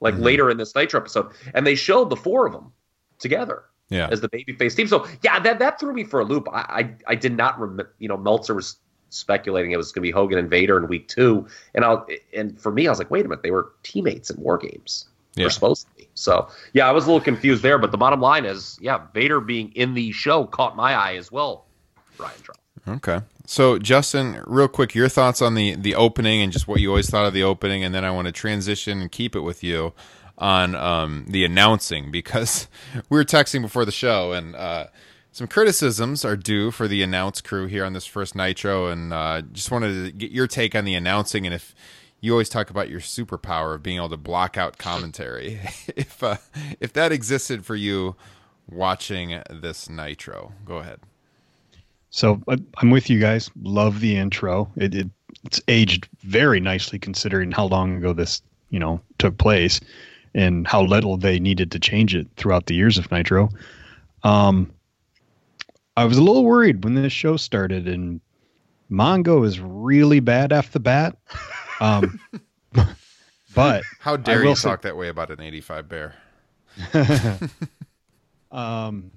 Like 0.02 0.16
mm-hmm. 0.16 0.24
later 0.24 0.50
in 0.50 0.58
this 0.58 0.76
Nitro 0.76 1.00
episode, 1.00 1.32
and 1.54 1.66
they 1.66 1.76
showed 1.76 2.10
the 2.10 2.16
four 2.16 2.46
of 2.46 2.54
them 2.54 2.72
together. 3.20 3.64
Yeah. 3.92 4.08
as 4.12 4.22
the 4.22 4.30
babyface 4.30 4.76
team. 4.76 4.88
So 4.88 5.08
yeah, 5.24 5.40
that 5.40 5.58
that 5.58 5.80
threw 5.80 5.94
me 5.94 6.04
for 6.04 6.20
a 6.20 6.24
loop. 6.24 6.48
I 6.52 6.60
I, 6.60 6.96
I 7.08 7.16
did 7.16 7.36
not 7.36 7.60
remember. 7.60 7.92
You 7.98 8.08
know, 8.08 8.18
Meltzer 8.18 8.54
was 8.54 8.78
speculating 9.10 9.72
it 9.72 9.78
was 9.78 9.92
going 9.92 10.04
to 10.04 10.08
be 10.08 10.12
Hogan 10.12 10.38
and 10.38 10.48
Vader 10.48 10.78
in 10.78 10.88
week 10.88 11.08
two, 11.08 11.48
and 11.74 11.84
I 11.84 11.98
and 12.36 12.60
for 12.62 12.72
me, 12.72 12.86
I 12.86 12.92
was 12.92 13.00
like, 13.00 13.10
wait 13.10 13.26
a 13.26 13.30
minute, 13.30 13.42
they 13.42 13.50
were 13.50 13.74
teammates 13.82 14.30
in 14.30 14.40
War 14.40 14.60
Games. 14.60 15.08
Yeah. 15.36 15.44
They're 15.44 15.50
supposed 15.50 15.88
to 15.88 15.96
be. 15.96 16.08
So 16.14 16.50
yeah, 16.74 16.88
I 16.88 16.92
was 16.92 17.06
a 17.06 17.08
little 17.08 17.24
confused 17.24 17.64
there. 17.64 17.80
But 17.80 17.92
the 17.92 17.98
bottom 17.98 18.22
line 18.22 18.46
is, 18.46 18.78
yeah, 18.82 19.06
Vader 19.14 19.40
being 19.40 19.72
in 19.74 19.94
the 19.94 20.12
show 20.12 20.46
caught 20.46 20.76
my 20.76 20.94
eye 20.94 21.16
as 21.16 21.32
well. 21.32 21.66
Ryan 22.20 22.42
Trout. 22.44 22.60
Okay. 22.88 23.20
So 23.46 23.80
Justin, 23.80 24.44
real 24.46 24.68
quick, 24.68 24.94
your 24.94 25.10
thoughts 25.10 25.42
on 25.42 25.56
the 25.56 25.76
the 25.76 25.96
opening 25.96 26.42
and 26.42 26.52
just 26.52 26.68
what 26.68 26.80
you 26.80 26.89
always 26.89 27.10
thought 27.10 27.26
of 27.26 27.34
the 27.34 27.44
opening, 27.44 27.84
and 27.84 27.94
then 27.94 28.06
I 28.06 28.12
want 28.12 28.28
to 28.28 28.32
transition 28.32 29.02
and 29.02 29.12
keep 29.12 29.36
it 29.36 29.42
with 29.42 29.63
you 29.63 29.94
on 30.38 30.76
um, 30.76 31.26
the 31.28 31.44
announcing 31.44 32.12
because 32.12 32.68
we 33.10 33.18
were 33.18 33.26
texting 33.26 33.62
before 33.62 33.86
the 33.86 33.92
show 33.92 34.32
and 34.32 34.56
uh, 34.56 34.88
some 35.32 35.48
criticisms 35.48 36.24
are 36.24 36.38
due 36.38 36.72
for 36.72 36.88
the 36.88 37.04
announce 37.04 37.42
crew 37.42 37.68
here 37.68 37.86
on 37.86 37.94
this 37.94 38.06
first 38.06 38.36
Nitro, 38.36 38.88
and 38.88 39.13
uh, 39.13 39.42
just 39.52 39.72
wanted 39.72 40.06
to 40.06 40.12
get 40.12 40.32
your 40.32 40.48
take 40.48 40.76
on 40.76 40.86
the 40.86 40.96
announcing 40.96 41.46
and 41.46 41.54
if 41.54 41.76
you 42.22 42.32
always 42.32 42.50
talk 42.50 42.70
about 42.70 42.89
your 42.89 43.00
superpower 43.00 43.76
of 43.76 43.84
being 43.84 43.98
able 43.98 44.10
to 44.10 44.18
block 44.18 44.58
out 44.58 44.78
commentary. 44.78 45.60
if 45.96 46.22
uh, 46.24 46.38
if 46.80 46.94
that 46.94 47.12
existed 47.12 47.65
for 47.65 47.76
you 47.76 48.15
watching 48.70 49.42
this 49.50 49.89
Nitro, 49.89 50.54
go 50.65 50.78
ahead. 50.78 51.00
So 52.12 52.41
I- 52.48 52.58
I'm 52.78 52.89
with 52.89 53.10
you 53.10 53.19
guys. 53.19 53.50
Love 53.62 54.00
the 54.00 54.15
intro. 54.17 54.72
It, 54.76 54.95
it 54.95 55.08
it's 55.45 55.62
aged 55.67 56.08
very 56.22 56.60
nicely 56.60 57.00
considering 57.00 57.52
how 57.52 57.65
long 57.65 57.95
ago 57.98 58.13
this 58.13 58.41
you 58.72 58.80
know 58.80 59.00
took 59.19 59.38
place 59.38 59.80
and 60.36 60.67
how 60.67 60.82
little 60.84 61.17
they 61.17 61.39
needed 61.39 61.72
to 61.72 61.80
change 61.80 62.13
it 62.15 62.28
throughout 62.36 62.65
the 62.67 62.76
years 62.76 62.98
of 62.98 63.10
Nitro. 63.12 63.50
Um, 64.24 64.72
I 65.98 66.06
was 66.06 66.17
a 66.17 66.24
little 66.24 66.45
worried 66.45 66.84
when 66.84 66.93
this 66.95 67.12
show 67.13 67.36
started, 67.38 67.88
and 67.88 68.22
Mongo 68.91 69.45
is 69.45 69.60
really 69.60 70.19
bad 70.19 70.54
off 70.54 70.72
the 70.72 70.80
bat. 70.80 71.17
Um, 71.80 72.19
but 73.56 73.84
How 74.00 74.17
dare 74.17 74.43
you 74.43 74.56
say- 74.56 74.69
talk 74.69 74.82
that 74.84 74.98
way 74.98 75.08
about 75.08 75.30
an 75.32 75.41
85 75.41 75.89
bear? 75.89 76.15
Um, 78.52 79.12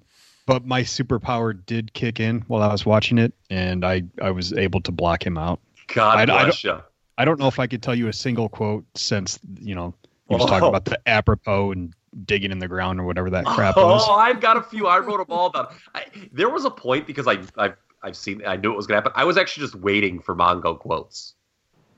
but 0.47 0.65
my 0.67 0.83
superpower 0.83 1.59
did 1.67 1.93
kick 1.93 2.21
in 2.21 2.41
while 2.49 2.63
I 2.63 2.71
was 2.73 2.85
watching 2.87 3.19
it, 3.19 3.33
and 3.51 3.85
I 3.85 4.03
I 4.21 4.31
was 4.31 4.53
able 4.53 4.81
to 4.83 4.93
block 4.93 5.25
him 5.25 5.37
out. 5.39 5.61
God 5.89 6.19
I- 6.19 6.23
I 6.23 6.45
bless 6.45 6.65
you. 6.65 6.79
I 7.19 7.25
don't 7.25 7.39
know 7.39 7.47
if 7.49 7.59
I 7.59 7.67
could 7.67 7.83
tell 7.83 7.95
you 7.95 8.09
a 8.09 8.13
single 8.13 8.49
quote 8.49 8.85
since 8.95 9.39
you 9.61 9.75
know 9.75 9.95
he 10.29 10.35
was 10.35 10.45
Oh. 10.45 10.47
talking 10.47 10.69
about 10.69 10.85
the 10.87 10.99
apropos 11.09 11.73
and 11.73 11.95
digging 12.27 12.51
in 12.51 12.59
the 12.59 12.69
ground 12.69 12.99
or 13.01 13.05
whatever 13.05 13.31
that 13.31 13.45
crap 13.47 13.77
was. 13.77 14.03
Oh, 14.07 14.13
I've 14.15 14.41
got 14.41 14.57
a 14.57 14.63
few. 14.63 14.87
I 14.87 14.99
wrote 14.99 15.19
them 15.19 15.27
all 15.31 15.51
down. 15.51 15.67
I, 15.95 16.05
there 16.33 16.49
was 16.51 16.65
a 16.65 16.71
point 16.71 17.07
because 17.07 17.27
I, 17.27 17.39
I've, 17.57 17.77
I've 18.03 18.17
seen, 18.17 18.43
I 18.47 18.57
knew 18.57 18.71
it 18.73 18.77
was 18.77 18.87
going 18.87 18.97
to 19.01 19.03
happen. 19.03 19.13
I 19.15 19.25
was 19.25 19.37
actually 19.39 19.63
just 19.65 19.77
waiting 19.77 20.21
for 20.21 20.35
Mongo 20.35 20.79
quotes. 20.79 21.35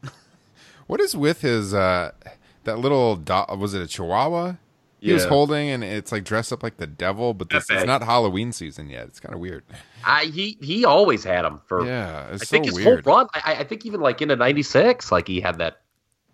What 0.86 1.00
is 1.00 1.16
with 1.16 1.40
his 1.40 1.72
uh 1.74 2.12
that 2.64 2.78
little 2.78 3.16
dog? 3.16 3.58
Was 3.58 3.72
it 3.74 3.82
a 3.82 3.86
Chihuahua? 3.86 4.54
He 5.04 5.12
was 5.12 5.24
holding, 5.24 5.68
and 5.70 5.84
it's 5.84 6.12
like 6.12 6.24
dressed 6.24 6.52
up 6.52 6.62
like 6.62 6.78
the 6.78 6.86
devil, 6.86 7.34
but 7.34 7.50
this, 7.50 7.68
it's 7.68 7.84
not 7.84 8.02
Halloween 8.02 8.52
season 8.52 8.88
yet. 8.88 9.06
It's 9.06 9.20
kind 9.20 9.34
of 9.34 9.40
weird. 9.40 9.64
I, 10.04 10.24
he, 10.24 10.56
he 10.60 10.84
always 10.84 11.24
had 11.24 11.44
them 11.44 11.60
for. 11.66 11.84
Yeah, 11.84 12.28
it's 12.30 12.42
I 12.42 12.44
so 12.46 12.50
think 12.50 12.64
his 12.66 12.74
weird. 12.74 13.04
whole 13.04 13.16
run. 13.18 13.26
I, 13.34 13.56
I 13.56 13.64
think 13.64 13.84
even 13.84 14.00
like 14.00 14.22
in 14.22 14.30
into 14.30 14.36
'96, 14.42 15.12
like 15.12 15.28
he 15.28 15.40
had 15.40 15.58
that 15.58 15.82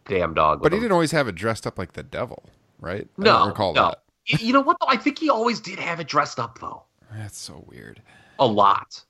damn 0.07 0.35
dog. 0.35 0.63
But 0.63 0.73
he 0.73 0.77
him. 0.77 0.83
didn't 0.83 0.93
alwa't 0.93 1.11
have 1.11 1.29
it 1.29 1.35
dressed 1.35 1.67
up 1.67 1.79
like 1.79 1.95
the 1.95 2.03
devil, 2.03 2.45
right? 2.81 3.09
No, 3.19 3.39
don't 3.39 3.49
recall 3.49 3.75
no. 3.75 3.89
that. 4.29 4.41
You 4.41 4.53
know 4.53 4.61
what? 4.61 4.77
Though 4.81 4.87
I 4.89 4.97
think 4.97 5.19
he 5.19 5.31
always 5.31 5.61
did 5.61 5.79
have 5.79 5.99
it 5.99 6.07
dressed 6.07 6.39
up 6.39 6.59
though, 6.61 6.85
That's 7.13 7.39
so 7.39 7.65
weird. 7.69 8.01
a 8.39 8.47
lot. 8.47 9.03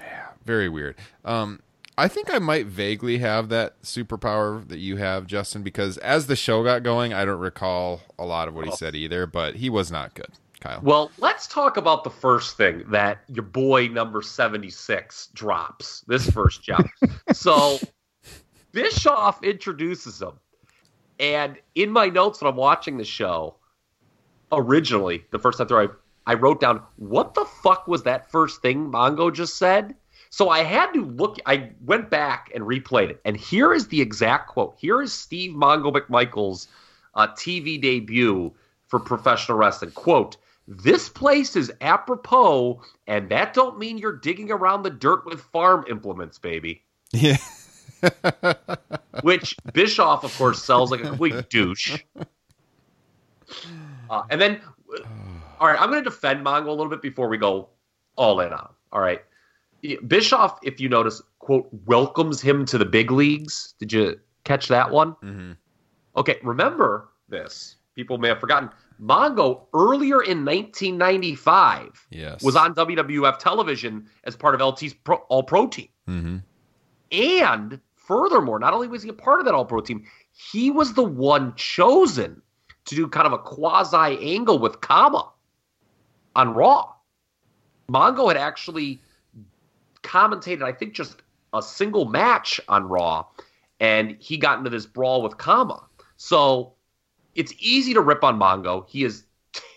Yeah 0.00 0.24
very 0.44 0.68
weird. 0.68 0.96
Um, 1.24 1.60
I 1.96 2.08
think 2.08 2.32
I 2.32 2.38
might 2.38 2.66
vaguely 2.66 3.18
have 3.18 3.48
that 3.50 3.80
superpower 3.82 4.66
that 4.68 4.78
you 4.78 4.96
have, 4.96 5.26
Justin, 5.26 5.62
because 5.62 5.96
as 5.98 6.26
the 6.26 6.34
show 6.34 6.64
got 6.64 6.82
going, 6.82 7.12
I 7.14 7.24
don't 7.24 7.38
recall 7.38 8.00
a 8.18 8.24
lot 8.24 8.48
of 8.48 8.54
what 8.54 8.64
he 8.64 8.72
oh. 8.72 8.74
said 8.74 8.96
either, 8.96 9.26
but 9.26 9.54
he 9.54 9.70
was 9.70 9.92
not 9.92 10.14
good, 10.14 10.30
Kyle. 10.58 10.80
Well, 10.82 11.12
let's 11.18 11.46
talk 11.46 11.76
about 11.76 12.02
the 12.02 12.10
first 12.10 12.56
thing 12.56 12.82
that 12.88 13.18
your 13.28 13.44
boy 13.44 13.88
number 13.88 14.22
76 14.22 15.28
drops. 15.34 16.00
This 16.08 16.28
first 16.28 16.64
jump. 16.64 16.88
so 17.32 17.78
Bischoff 18.72 19.42
introduces 19.44 20.20
him. 20.20 20.32
And 21.20 21.58
in 21.76 21.92
my 21.92 22.08
notes 22.08 22.42
when 22.42 22.50
I'm 22.50 22.56
watching 22.56 22.96
the 22.96 23.04
show, 23.04 23.54
originally, 24.50 25.24
the 25.30 25.38
first 25.38 25.58
time 25.58 25.68
through, 25.68 25.90
I, 26.26 26.32
I 26.32 26.34
wrote 26.34 26.60
down, 26.60 26.82
what 26.96 27.34
the 27.34 27.44
fuck 27.44 27.86
was 27.86 28.02
that 28.02 28.32
first 28.32 28.62
thing 28.62 28.90
Mongo 28.90 29.32
just 29.32 29.58
said? 29.58 29.94
So 30.34 30.48
I 30.48 30.64
had 30.64 30.92
to 30.94 31.04
look, 31.04 31.38
I 31.46 31.70
went 31.84 32.10
back 32.10 32.50
and 32.52 32.64
replayed 32.64 33.08
it. 33.08 33.20
And 33.24 33.36
here 33.36 33.72
is 33.72 33.86
the 33.86 34.00
exact 34.00 34.48
quote. 34.48 34.74
Here 34.76 35.00
is 35.00 35.12
Steve 35.12 35.52
Mongo 35.52 35.94
McMichael's 35.94 36.66
uh, 37.14 37.28
TV 37.28 37.80
debut 37.80 38.52
for 38.88 38.98
professional 38.98 39.56
wrestling. 39.56 39.92
Quote, 39.92 40.36
this 40.66 41.08
place 41.08 41.54
is 41.54 41.72
apropos, 41.80 42.82
and 43.06 43.28
that 43.28 43.54
don't 43.54 43.78
mean 43.78 43.96
you're 43.96 44.16
digging 44.16 44.50
around 44.50 44.82
the 44.82 44.90
dirt 44.90 45.24
with 45.24 45.40
farm 45.40 45.84
implements, 45.88 46.36
baby. 46.36 46.82
Yeah. 47.12 47.36
Which 49.22 49.56
Bischoff, 49.72 50.24
of 50.24 50.36
course, 50.36 50.64
sells 50.64 50.90
like 50.90 50.98
a 50.98 51.10
complete 51.10 51.48
douche. 51.48 52.00
Uh, 54.10 54.22
and 54.30 54.40
then, 54.40 54.60
all 55.60 55.68
right, 55.68 55.80
I'm 55.80 55.90
going 55.90 56.02
to 56.02 56.10
defend 56.10 56.44
Mongo 56.44 56.66
a 56.66 56.70
little 56.72 56.88
bit 56.88 57.02
before 57.02 57.28
we 57.28 57.38
go 57.38 57.68
all 58.16 58.40
in 58.40 58.52
on. 58.52 58.70
All 58.90 59.00
right, 59.00 59.22
Bischoff, 60.06 60.58
if 60.62 60.80
you 60.80 60.88
notice, 60.88 61.20
quote 61.38 61.68
welcomes 61.86 62.40
him 62.40 62.64
to 62.66 62.78
the 62.78 62.84
big 62.86 63.10
leagues. 63.10 63.74
Did 63.78 63.92
you 63.92 64.20
catch 64.44 64.68
that 64.68 64.90
one? 64.90 65.10
hmm 65.20 65.52
Okay, 66.16 66.38
remember 66.42 67.08
this. 67.28 67.76
People 67.96 68.18
may 68.18 68.28
have 68.28 68.38
forgotten. 68.40 68.70
Mongo 69.02 69.66
earlier 69.74 70.22
in 70.22 70.44
1995 70.44 72.06
Yes. 72.10 72.42
was 72.42 72.54
on 72.56 72.74
WWF 72.74 73.38
television 73.38 74.06
as 74.24 74.36
part 74.36 74.54
of 74.54 74.60
LT's 74.60 74.94
pro, 74.94 75.16
All 75.28 75.42
Pro 75.42 75.66
team. 75.66 75.88
hmm 76.06 76.36
And 77.12 77.80
furthermore, 77.96 78.58
not 78.58 78.72
only 78.72 78.88
was 78.88 79.02
he 79.02 79.08
a 79.08 79.12
part 79.12 79.40
of 79.40 79.46
that 79.46 79.54
All 79.54 79.64
Pro 79.64 79.80
team, 79.80 80.04
he 80.32 80.70
was 80.70 80.94
the 80.94 81.02
one 81.02 81.54
chosen 81.56 82.40
to 82.86 82.94
do 82.94 83.08
kind 83.08 83.26
of 83.26 83.32
a 83.32 83.38
quasi 83.38 83.96
angle 84.34 84.58
with 84.58 84.80
Kama 84.80 85.30
on 86.36 86.54
Raw. 86.54 86.92
Mongo 87.90 88.28
had 88.28 88.36
actually 88.36 89.00
commentated, 90.04 90.62
I 90.62 90.72
think, 90.72 90.94
just 90.94 91.22
a 91.52 91.62
single 91.62 92.04
match 92.04 92.60
on 92.68 92.88
Raw, 92.88 93.24
and 93.80 94.16
he 94.20 94.36
got 94.36 94.58
into 94.58 94.70
this 94.70 94.86
brawl 94.86 95.22
with 95.22 95.38
Kama. 95.38 95.82
So 96.16 96.74
it's 97.34 97.52
easy 97.58 97.94
to 97.94 98.00
rip 98.00 98.22
on 98.22 98.38
Mongo. 98.38 98.88
He 98.88 99.04
is 99.04 99.24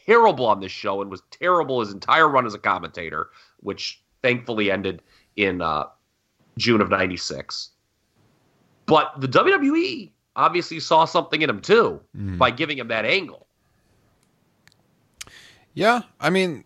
terrible 0.06 0.46
on 0.46 0.60
this 0.60 0.72
show 0.72 1.02
and 1.02 1.10
was 1.10 1.22
terrible 1.32 1.80
his 1.80 1.92
entire 1.92 2.28
run 2.28 2.46
as 2.46 2.54
a 2.54 2.60
commentator, 2.60 3.30
which 3.62 4.02
thankfully 4.22 4.72
ended 4.72 5.02
in 5.36 5.62
uh, 5.62 5.86
June 6.58 6.82
of 6.82 6.90
96. 6.90 7.70
But 8.86 9.14
the 9.20 9.28
WWE 9.28 10.12
obviously 10.36 10.80
saw 10.80 11.06
something 11.06 11.42
in 11.42 11.50
him 11.50 11.62
too 11.62 12.00
by 12.38 12.52
giving 12.52 12.78
him 12.78 12.88
that 12.88 13.06
angle. 13.06 13.48
Yeah, 15.74 16.02
I 16.20 16.30
mean, 16.30 16.64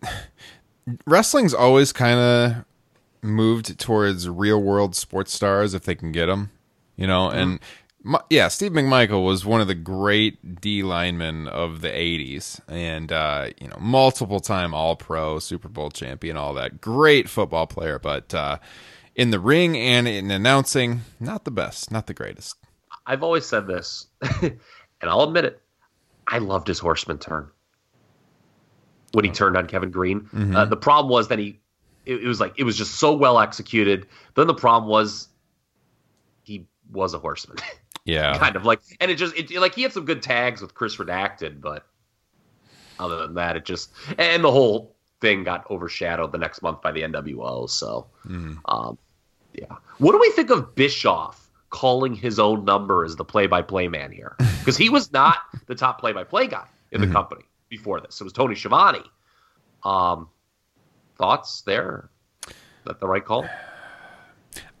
wrestling's 1.06 1.52
always 1.52 1.92
kind 1.92 2.18
of 2.18 2.64
moved 3.22 3.78
towards 3.78 4.28
real 4.28 4.60
world 4.60 4.96
sports 4.96 5.32
stars 5.32 5.74
if 5.74 5.84
they 5.84 5.94
can 5.94 6.12
get 6.12 6.26
them, 6.26 6.50
you 6.96 7.06
know. 7.06 7.30
And 7.30 7.60
my, 8.02 8.20
yeah, 8.28 8.48
Steve 8.48 8.72
McMichael 8.72 9.24
was 9.24 9.44
one 9.46 9.60
of 9.60 9.68
the 9.68 9.74
great 9.74 10.60
D 10.60 10.82
linemen 10.82 11.48
of 11.48 11.80
the 11.80 11.88
'80s, 11.88 12.60
and 12.68 13.12
uh, 13.12 13.50
you 13.60 13.68
know, 13.68 13.76
multiple 13.80 14.40
time 14.40 14.74
All 14.74 14.96
Pro, 14.96 15.38
Super 15.38 15.68
Bowl 15.68 15.90
champion, 15.90 16.36
all 16.36 16.54
that. 16.54 16.80
Great 16.80 17.28
football 17.28 17.66
player, 17.66 17.98
but 17.98 18.34
uh, 18.34 18.58
in 19.14 19.30
the 19.30 19.40
ring 19.40 19.76
and 19.76 20.08
in 20.08 20.30
announcing, 20.30 21.02
not 21.20 21.44
the 21.44 21.50
best, 21.50 21.90
not 21.90 22.06
the 22.06 22.14
greatest. 22.14 22.56
I've 23.06 23.22
always 23.22 23.46
said 23.46 23.66
this, 23.66 24.06
and 24.42 24.58
I'll 25.02 25.22
admit 25.22 25.44
it. 25.44 25.60
I 26.26 26.38
loved 26.38 26.68
his 26.68 26.78
horseman 26.78 27.18
turn 27.18 27.50
when 29.12 29.24
he 29.24 29.30
turned 29.30 29.56
on 29.56 29.66
Kevin 29.66 29.90
Greene. 29.90 30.28
Uh, 30.56 30.64
the 30.64 30.76
problem 30.76 31.10
was 31.10 31.28
that 31.28 31.38
he, 31.38 31.60
it, 32.06 32.22
it 32.22 32.26
was 32.26 32.40
like 32.40 32.54
it 32.56 32.64
was 32.64 32.76
just 32.76 32.96
so 32.96 33.14
well 33.14 33.38
executed. 33.38 34.06
Then 34.34 34.46
the 34.46 34.54
problem 34.54 34.90
was 34.90 35.28
he 36.42 36.66
was 36.90 37.14
a 37.14 37.18
horseman, 37.18 37.58
Yeah, 38.04 38.36
kind 38.38 38.56
of 38.56 38.64
like, 38.64 38.80
and 39.00 39.10
it 39.10 39.14
just 39.14 39.36
it, 39.36 39.50
like 39.60 39.74
he 39.74 39.82
had 39.82 39.92
some 39.92 40.04
good 40.04 40.22
tags 40.22 40.60
with 40.60 40.74
Chris 40.74 40.96
Redacted, 40.96 41.60
but 41.60 41.86
other 42.98 43.16
than 43.18 43.34
that, 43.34 43.56
it 43.56 43.64
just 43.64 43.90
and 44.18 44.42
the 44.42 44.50
whole 44.50 44.96
thing 45.20 45.44
got 45.44 45.70
overshadowed 45.70 46.32
the 46.32 46.38
next 46.38 46.62
month 46.62 46.82
by 46.82 46.90
the 46.92 47.02
NWO. 47.02 47.70
So, 47.70 48.08
um, 48.66 48.98
yeah. 49.54 49.76
What 49.98 50.12
do 50.12 50.18
we 50.18 50.30
think 50.32 50.50
of 50.50 50.74
Bischoff 50.74 51.48
calling 51.70 52.14
his 52.14 52.38
own 52.38 52.64
number 52.64 53.04
as 53.04 53.16
the 53.16 53.24
play-by-play 53.24 53.88
man 53.88 54.12
here? 54.12 54.36
Because 54.62 54.76
he 54.76 54.90
was 54.90 55.12
not 55.12 55.38
the 55.66 55.74
top 55.74 55.98
play-by-play 55.98 56.46
guy 56.46 56.68
in 56.92 57.00
the 57.00 57.08
company 57.08 57.42
before 57.68 58.00
this. 58.00 58.20
It 58.20 58.22
was 58.22 58.32
Tony 58.32 58.54
Schiavone. 58.54 59.02
Um, 59.82 60.28
thoughts 61.16 61.62
there? 61.62 62.10
Is 62.48 62.54
that 62.86 63.00
the 63.00 63.06
right 63.06 63.24
call? 63.24 63.46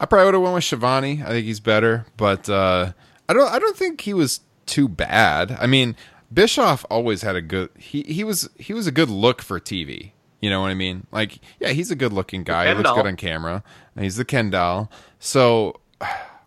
I 0.00 0.06
probably 0.06 0.26
would 0.26 0.34
have 0.34 0.42
went 0.42 0.54
with 0.54 0.64
Schiavone. 0.64 1.22
I 1.22 1.28
think 1.28 1.46
he's 1.46 1.60
better, 1.60 2.06
but 2.16 2.48
uh, 2.48 2.92
I 3.28 3.32
don't. 3.32 3.50
I 3.50 3.58
don't 3.58 3.76
think 3.76 4.00
he 4.00 4.14
was 4.14 4.40
too 4.66 4.88
bad. 4.88 5.56
I 5.60 5.66
mean, 5.66 5.96
Bischoff 6.32 6.84
always 6.90 7.22
had 7.22 7.36
a 7.36 7.42
good. 7.42 7.70
He 7.78 8.02
he 8.02 8.24
was 8.24 8.48
he 8.58 8.72
was 8.72 8.86
a 8.86 8.92
good 8.92 9.08
look 9.08 9.40
for 9.40 9.60
TV. 9.60 10.12
You 10.40 10.50
know 10.50 10.60
what 10.60 10.70
I 10.70 10.74
mean? 10.74 11.06
Like, 11.12 11.38
yeah, 11.60 11.68
he's 11.68 11.92
a 11.92 11.94
good 11.94 12.12
looking 12.12 12.42
guy. 12.42 12.66
He 12.66 12.74
looks 12.74 12.90
good 12.90 13.06
on 13.06 13.16
camera. 13.16 13.62
He's 13.96 14.16
the 14.16 14.24
Ken 14.24 14.50
doll. 14.50 14.90
So 15.20 15.80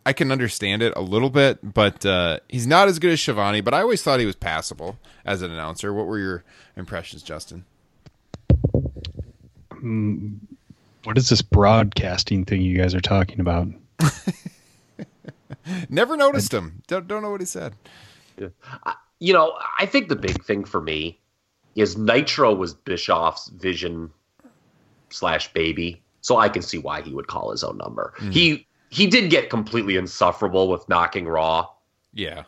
I 0.06 0.12
can 0.12 0.34
understand 0.34 0.82
it 0.82 0.92
a 0.98 1.02
little 1.02 1.30
bit, 1.30 1.74
but 1.74 2.06
uh, 2.06 2.40
he's 2.50 2.68
not 2.68 2.90
as 2.90 3.00
good 3.00 3.12
as 3.12 3.22
Schiavone. 3.22 3.62
But 3.62 3.74
I 3.74 3.80
always 3.82 4.04
thought 4.04 4.20
he 4.20 4.26
was 4.26 4.36
passable 4.36 5.00
as 5.24 5.42
an 5.42 5.50
announcer. 5.50 5.94
What 5.94 6.08
were 6.08 6.20
your 6.20 6.44
impressions, 6.76 7.24
Justin? 7.24 7.64
Mm, 9.86 10.40
what 11.04 11.18
is 11.18 11.30
this 11.30 11.44
broadcasting 11.44 12.44
thing 12.44 12.62
you 12.62 12.78
guys 12.78 12.96
are 12.96 13.02
talking 13.02 13.40
about? 13.40 13.68
Never 15.90 16.18
noticed 16.18 16.54
him. 16.54 16.82
Don't 16.88 17.08
don't 17.08 17.22
know 17.22 17.30
what 17.30 17.42
he 17.42 17.46
said. 17.46 17.74
You 19.20 19.34
know, 19.34 19.58
I 19.80 19.86
think 19.86 20.10
the 20.10 20.16
big 20.16 20.44
thing 20.44 20.66
for 20.66 20.82
me 20.82 21.20
is 21.76 21.98
Nitro 21.98 22.54
was 22.54 22.74
Bischoff's 22.74 23.50
vision 23.50 24.12
slash 25.10 25.54
baby, 25.54 26.02
so 26.22 26.38
I 26.38 26.50
can 26.50 26.62
see 26.62 26.78
why 26.78 27.02
he 27.02 27.14
would 27.14 27.28
call 27.28 27.52
his 27.52 27.64
own 27.64 27.78
number. 27.78 28.14
Mm. 28.20 28.34
He 28.34 28.68
he 28.90 29.08
did 29.08 29.30
get 29.30 29.50
completely 29.50 29.96
insufferable 29.98 30.68
with 30.68 30.88
knocking 30.90 31.28
Raw. 31.28 31.68
Yeah. 32.14 32.44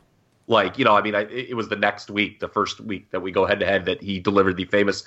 Like 0.48 0.80
you 0.80 0.86
know, 0.86 0.96
I 0.96 1.02
mean, 1.02 1.14
I, 1.14 1.22
it 1.22 1.56
was 1.56 1.70
the 1.70 1.76
next 1.76 2.10
week, 2.10 2.40
the 2.40 2.48
first 2.48 2.80
week 2.80 3.12
that 3.12 3.22
we 3.22 3.32
go 3.32 3.46
head 3.46 3.60
to 3.60 3.66
head, 3.66 3.86
that 3.86 4.02
he 4.02 4.20
delivered 4.20 4.58
the 4.58 4.66
famous. 4.66 5.04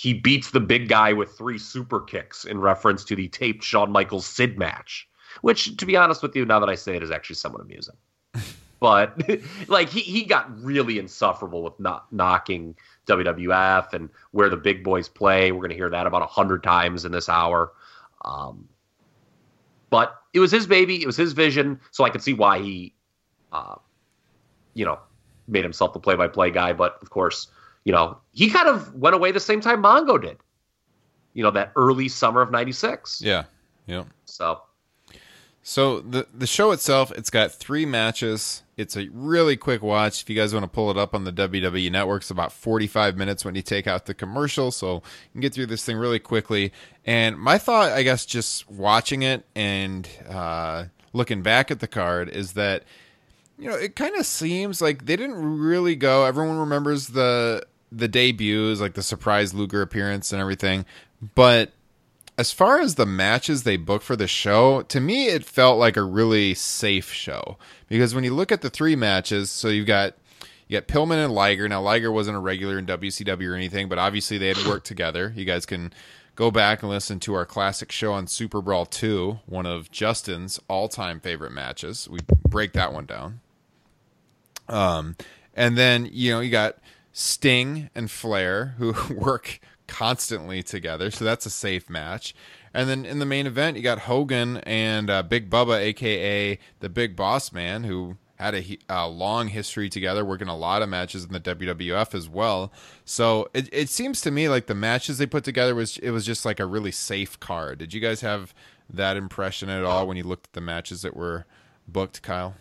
He 0.00 0.14
beats 0.14 0.50
the 0.50 0.60
big 0.60 0.88
guy 0.88 1.12
with 1.12 1.36
three 1.36 1.58
super 1.58 2.00
kicks 2.00 2.46
in 2.46 2.58
reference 2.58 3.04
to 3.04 3.14
the 3.14 3.28
taped 3.28 3.62
Shawn 3.62 3.92
Michaels 3.92 4.24
Sid 4.24 4.58
match, 4.58 5.06
which, 5.42 5.76
to 5.76 5.84
be 5.84 5.94
honest 5.94 6.22
with 6.22 6.34
you, 6.34 6.46
now 6.46 6.58
that 6.58 6.70
I 6.70 6.74
say 6.74 6.96
it, 6.96 7.02
is 7.02 7.10
actually 7.10 7.36
somewhat 7.36 7.60
amusing. 7.60 7.96
but 8.80 9.20
like 9.68 9.90
he 9.90 10.00
he 10.00 10.24
got 10.24 10.58
really 10.58 10.98
insufferable 10.98 11.62
with 11.62 11.78
not 11.78 12.10
knocking 12.10 12.76
WWF 13.08 13.92
and 13.92 14.08
where 14.30 14.48
the 14.48 14.56
big 14.56 14.82
boys 14.82 15.06
play. 15.06 15.52
We're 15.52 15.58
going 15.58 15.68
to 15.68 15.76
hear 15.76 15.90
that 15.90 16.06
about 16.06 16.22
a 16.22 16.26
hundred 16.26 16.62
times 16.62 17.04
in 17.04 17.12
this 17.12 17.28
hour. 17.28 17.70
Um, 18.24 18.70
but 19.90 20.14
it 20.32 20.40
was 20.40 20.50
his 20.50 20.66
baby. 20.66 21.02
It 21.02 21.06
was 21.06 21.18
his 21.18 21.34
vision. 21.34 21.78
So 21.90 22.04
I 22.04 22.08
could 22.08 22.22
see 22.22 22.32
why 22.32 22.60
he, 22.60 22.94
uh, 23.52 23.74
you 24.72 24.86
know, 24.86 24.98
made 25.46 25.64
himself 25.64 25.92
the 25.92 26.00
play-by-play 26.00 26.52
guy. 26.52 26.72
But 26.72 26.96
of 27.02 27.10
course, 27.10 27.48
you 27.84 27.92
know, 27.92 28.18
he 28.32 28.50
kind 28.50 28.68
of 28.68 28.94
went 28.94 29.14
away 29.14 29.32
the 29.32 29.40
same 29.40 29.60
time 29.60 29.82
Mongo 29.82 30.20
did. 30.20 30.38
You 31.32 31.42
know, 31.42 31.50
that 31.52 31.72
early 31.76 32.08
summer 32.08 32.40
of 32.40 32.50
'96. 32.50 33.22
Yeah. 33.22 33.44
Yeah. 33.86 34.04
So 34.24 34.62
So 35.62 36.00
the 36.00 36.26
the 36.32 36.46
show 36.46 36.72
itself, 36.72 37.12
it's 37.12 37.30
got 37.30 37.52
three 37.52 37.86
matches. 37.86 38.62
It's 38.76 38.96
a 38.96 39.08
really 39.12 39.56
quick 39.56 39.82
watch. 39.82 40.22
If 40.22 40.30
you 40.30 40.36
guys 40.36 40.54
want 40.54 40.64
to 40.64 40.68
pull 40.68 40.90
it 40.90 40.96
up 40.96 41.14
on 41.14 41.24
the 41.24 41.32
WWE 41.32 41.90
Network, 41.92 42.22
it's 42.22 42.30
about 42.30 42.50
45 42.50 43.16
minutes 43.16 43.44
when 43.44 43.54
you 43.54 43.60
take 43.62 43.86
out 43.86 44.06
the 44.06 44.14
commercial. 44.14 44.70
So 44.70 44.94
you 44.94 45.02
can 45.32 45.40
get 45.42 45.52
through 45.52 45.66
this 45.66 45.84
thing 45.84 45.98
really 45.98 46.18
quickly. 46.18 46.72
And 47.04 47.38
my 47.38 47.58
thought, 47.58 47.92
I 47.92 48.02
guess, 48.02 48.24
just 48.24 48.70
watching 48.70 49.22
it 49.22 49.44
and 49.54 50.08
uh, 50.28 50.86
looking 51.12 51.42
back 51.42 51.70
at 51.70 51.80
the 51.80 51.88
card 51.88 52.28
is 52.30 52.54
that 52.54 52.84
you 53.58 53.68
know 53.68 53.76
it 53.76 53.94
kind 53.96 54.16
of 54.16 54.24
seems 54.24 54.80
like 54.80 55.04
they 55.06 55.16
didn't 55.16 55.58
really 55.58 55.94
go. 55.94 56.24
Everyone 56.24 56.58
remembers 56.58 57.08
the 57.08 57.62
the 57.90 58.08
debuts, 58.08 58.80
like 58.80 58.94
the 58.94 59.02
surprise 59.02 59.54
Luger 59.54 59.82
appearance 59.82 60.32
and 60.32 60.40
everything, 60.40 60.84
but 61.34 61.72
as 62.38 62.52
far 62.52 62.80
as 62.80 62.94
the 62.94 63.04
matches 63.04 63.64
they 63.64 63.76
booked 63.76 64.04
for 64.04 64.16
the 64.16 64.26
show, 64.26 64.82
to 64.82 65.00
me 65.00 65.26
it 65.26 65.44
felt 65.44 65.78
like 65.78 65.96
a 65.96 66.02
really 66.02 66.54
safe 66.54 67.12
show 67.12 67.58
because 67.88 68.14
when 68.14 68.24
you 68.24 68.32
look 68.32 68.50
at 68.50 68.62
the 68.62 68.70
three 68.70 68.96
matches, 68.96 69.50
so 69.50 69.68
you've 69.68 69.86
got 69.86 70.14
you 70.66 70.80
got 70.80 70.86
Pillman 70.88 71.22
and 71.22 71.34
Liger. 71.34 71.68
Now 71.68 71.82
Liger 71.82 72.12
wasn't 72.12 72.36
a 72.36 72.40
regular 72.40 72.78
in 72.78 72.86
WCW 72.86 73.50
or 73.50 73.54
anything, 73.54 73.88
but 73.88 73.98
obviously 73.98 74.38
they 74.38 74.48
had 74.48 74.64
worked 74.66 74.86
together. 74.86 75.32
You 75.36 75.44
guys 75.44 75.66
can 75.66 75.92
go 76.36 76.50
back 76.50 76.82
and 76.82 76.90
listen 76.90 77.20
to 77.20 77.34
our 77.34 77.44
classic 77.44 77.92
show 77.92 78.12
on 78.12 78.26
Super 78.26 78.62
Brawl 78.62 78.86
2, 78.86 79.40
one 79.44 79.66
of 79.66 79.90
Justin's 79.90 80.60
all-time 80.68 81.20
favorite 81.20 81.52
matches. 81.52 82.08
We 82.08 82.20
break 82.48 82.72
that 82.72 82.92
one 82.92 83.04
down. 83.04 83.40
Um, 84.68 85.16
and 85.54 85.76
then 85.76 86.08
you 86.10 86.32
know 86.32 86.40
you 86.40 86.50
got 86.50 86.78
Sting 87.12 87.90
and 87.94 88.10
Flair 88.10 88.74
who 88.78 88.94
work 89.14 89.60
constantly 89.86 90.62
together, 90.62 91.10
so 91.10 91.24
that's 91.24 91.46
a 91.46 91.50
safe 91.50 91.90
match. 91.90 92.34
And 92.72 92.88
then 92.88 93.04
in 93.04 93.18
the 93.18 93.26
main 93.26 93.46
event, 93.46 93.76
you 93.76 93.82
got 93.82 94.00
Hogan 94.00 94.58
and 94.58 95.10
uh, 95.10 95.22
Big 95.22 95.50
Bubba, 95.50 95.80
aka 95.80 96.58
the 96.78 96.88
Big 96.88 97.16
Boss 97.16 97.52
Man, 97.52 97.84
who 97.84 98.16
had 98.36 98.54
a, 98.54 98.78
a 98.88 99.08
long 99.08 99.48
history 99.48 99.90
together, 99.90 100.24
working 100.24 100.48
a 100.48 100.56
lot 100.56 100.80
of 100.80 100.88
matches 100.88 101.24
in 101.24 101.32
the 101.32 101.40
WWF 101.40 102.14
as 102.14 102.28
well. 102.28 102.72
So 103.04 103.48
it, 103.52 103.68
it 103.72 103.88
seems 103.90 104.20
to 104.22 104.30
me 104.30 104.48
like 104.48 104.66
the 104.66 104.74
matches 104.74 105.18
they 105.18 105.26
put 105.26 105.44
together 105.44 105.74
was 105.74 105.98
it 105.98 106.10
was 106.10 106.24
just 106.24 106.44
like 106.46 106.60
a 106.60 106.66
really 106.66 106.92
safe 106.92 107.38
card. 107.38 107.78
Did 107.78 107.92
you 107.92 108.00
guys 108.00 108.20
have 108.22 108.54
that 108.88 109.16
impression 109.16 109.68
at 109.68 109.84
all 109.84 110.06
when 110.06 110.16
you 110.16 110.22
looked 110.22 110.46
at 110.46 110.52
the 110.52 110.60
matches 110.60 111.02
that 111.02 111.14
were 111.16 111.44
booked, 111.86 112.22
Kyle? 112.22 112.54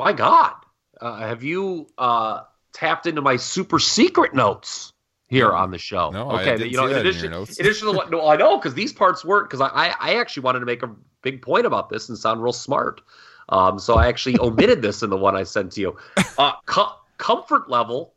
my 0.00 0.12
God, 0.14 0.54
uh, 1.00 1.18
have 1.18 1.42
you 1.42 1.86
uh, 1.98 2.42
tapped 2.72 3.06
into 3.06 3.20
my 3.22 3.36
super 3.36 3.78
secret 3.78 4.34
notes 4.34 4.92
here 5.28 5.52
on 5.52 5.70
the 5.70 5.78
show? 5.78 6.10
No, 6.10 6.30
I 6.30 6.44
didn't 6.44 6.70
you 6.70 6.76
know, 6.76 6.86
in 6.86 6.96
addition, 6.96 7.32
in 7.32 7.42
addition 7.42 7.86
to 7.88 7.92
what, 7.92 8.10
no, 8.10 8.28
I 8.28 8.36
know 8.36 8.56
because 8.58 8.74
these 8.74 8.92
parts 8.92 9.24
weren't 9.24 9.48
because 9.48 9.60
I, 9.60 9.68
I, 9.68 9.94
I 10.00 10.14
actually 10.16 10.42
wanted 10.44 10.60
to 10.60 10.66
make 10.66 10.82
a 10.82 10.90
big 11.22 11.42
point 11.42 11.66
about 11.66 11.88
this 11.90 12.08
and 12.08 12.18
sound 12.18 12.42
real 12.42 12.52
smart. 12.52 13.00
Um, 13.48 13.78
so 13.78 13.94
I 13.94 14.08
actually 14.08 14.38
omitted 14.40 14.82
this 14.82 15.02
in 15.02 15.10
the 15.10 15.16
one 15.16 15.36
I 15.36 15.42
sent 15.42 15.72
to 15.72 15.80
you. 15.80 15.96
Uh, 16.38 16.52
co- 16.66 16.94
comfort 17.18 17.68
level, 17.68 18.14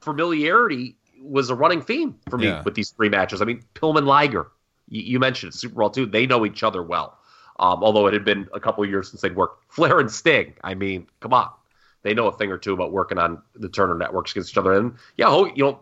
familiarity 0.00 0.96
was 1.20 1.50
a 1.50 1.54
running 1.54 1.82
theme 1.82 2.16
for 2.30 2.38
me 2.38 2.46
Yeah. 2.46 2.62
with 2.62 2.74
these 2.74 2.90
three 2.90 3.08
matches. 3.08 3.42
I 3.42 3.44
mean, 3.44 3.62
Pillman 3.74 4.06
Liger, 4.06 4.50
you, 4.88 5.02
you 5.02 5.18
mentioned 5.18 5.52
it, 5.52 5.56
Super 5.56 5.74
Brawl 5.74 5.90
two. 5.90 6.06
They 6.06 6.26
know 6.26 6.46
each 6.46 6.62
other 6.62 6.82
well. 6.82 7.18
Um, 7.60 7.82
although 7.82 8.06
it 8.06 8.12
had 8.14 8.24
been 8.24 8.48
a 8.54 8.60
couple 8.60 8.84
of 8.84 8.90
years 8.90 9.10
since 9.10 9.20
they'd 9.20 9.34
worked. 9.34 9.64
Flair 9.72 9.98
and 9.98 10.10
Sting. 10.10 10.54
I 10.62 10.74
mean, 10.74 11.08
come 11.18 11.34
on, 11.34 11.50
they 12.02 12.14
know 12.14 12.26
a 12.28 12.32
thing 12.36 12.50
or 12.50 12.58
two 12.58 12.72
about 12.72 12.92
working 12.92 13.18
on 13.18 13.42
the 13.54 13.68
Turner 13.68 13.94
networks 13.96 14.32
against 14.32 14.50
each 14.50 14.58
other. 14.58 14.72
And 14.72 14.94
yeah, 15.16 15.26
Ho- 15.26 15.52
you 15.54 15.64
know, 15.64 15.80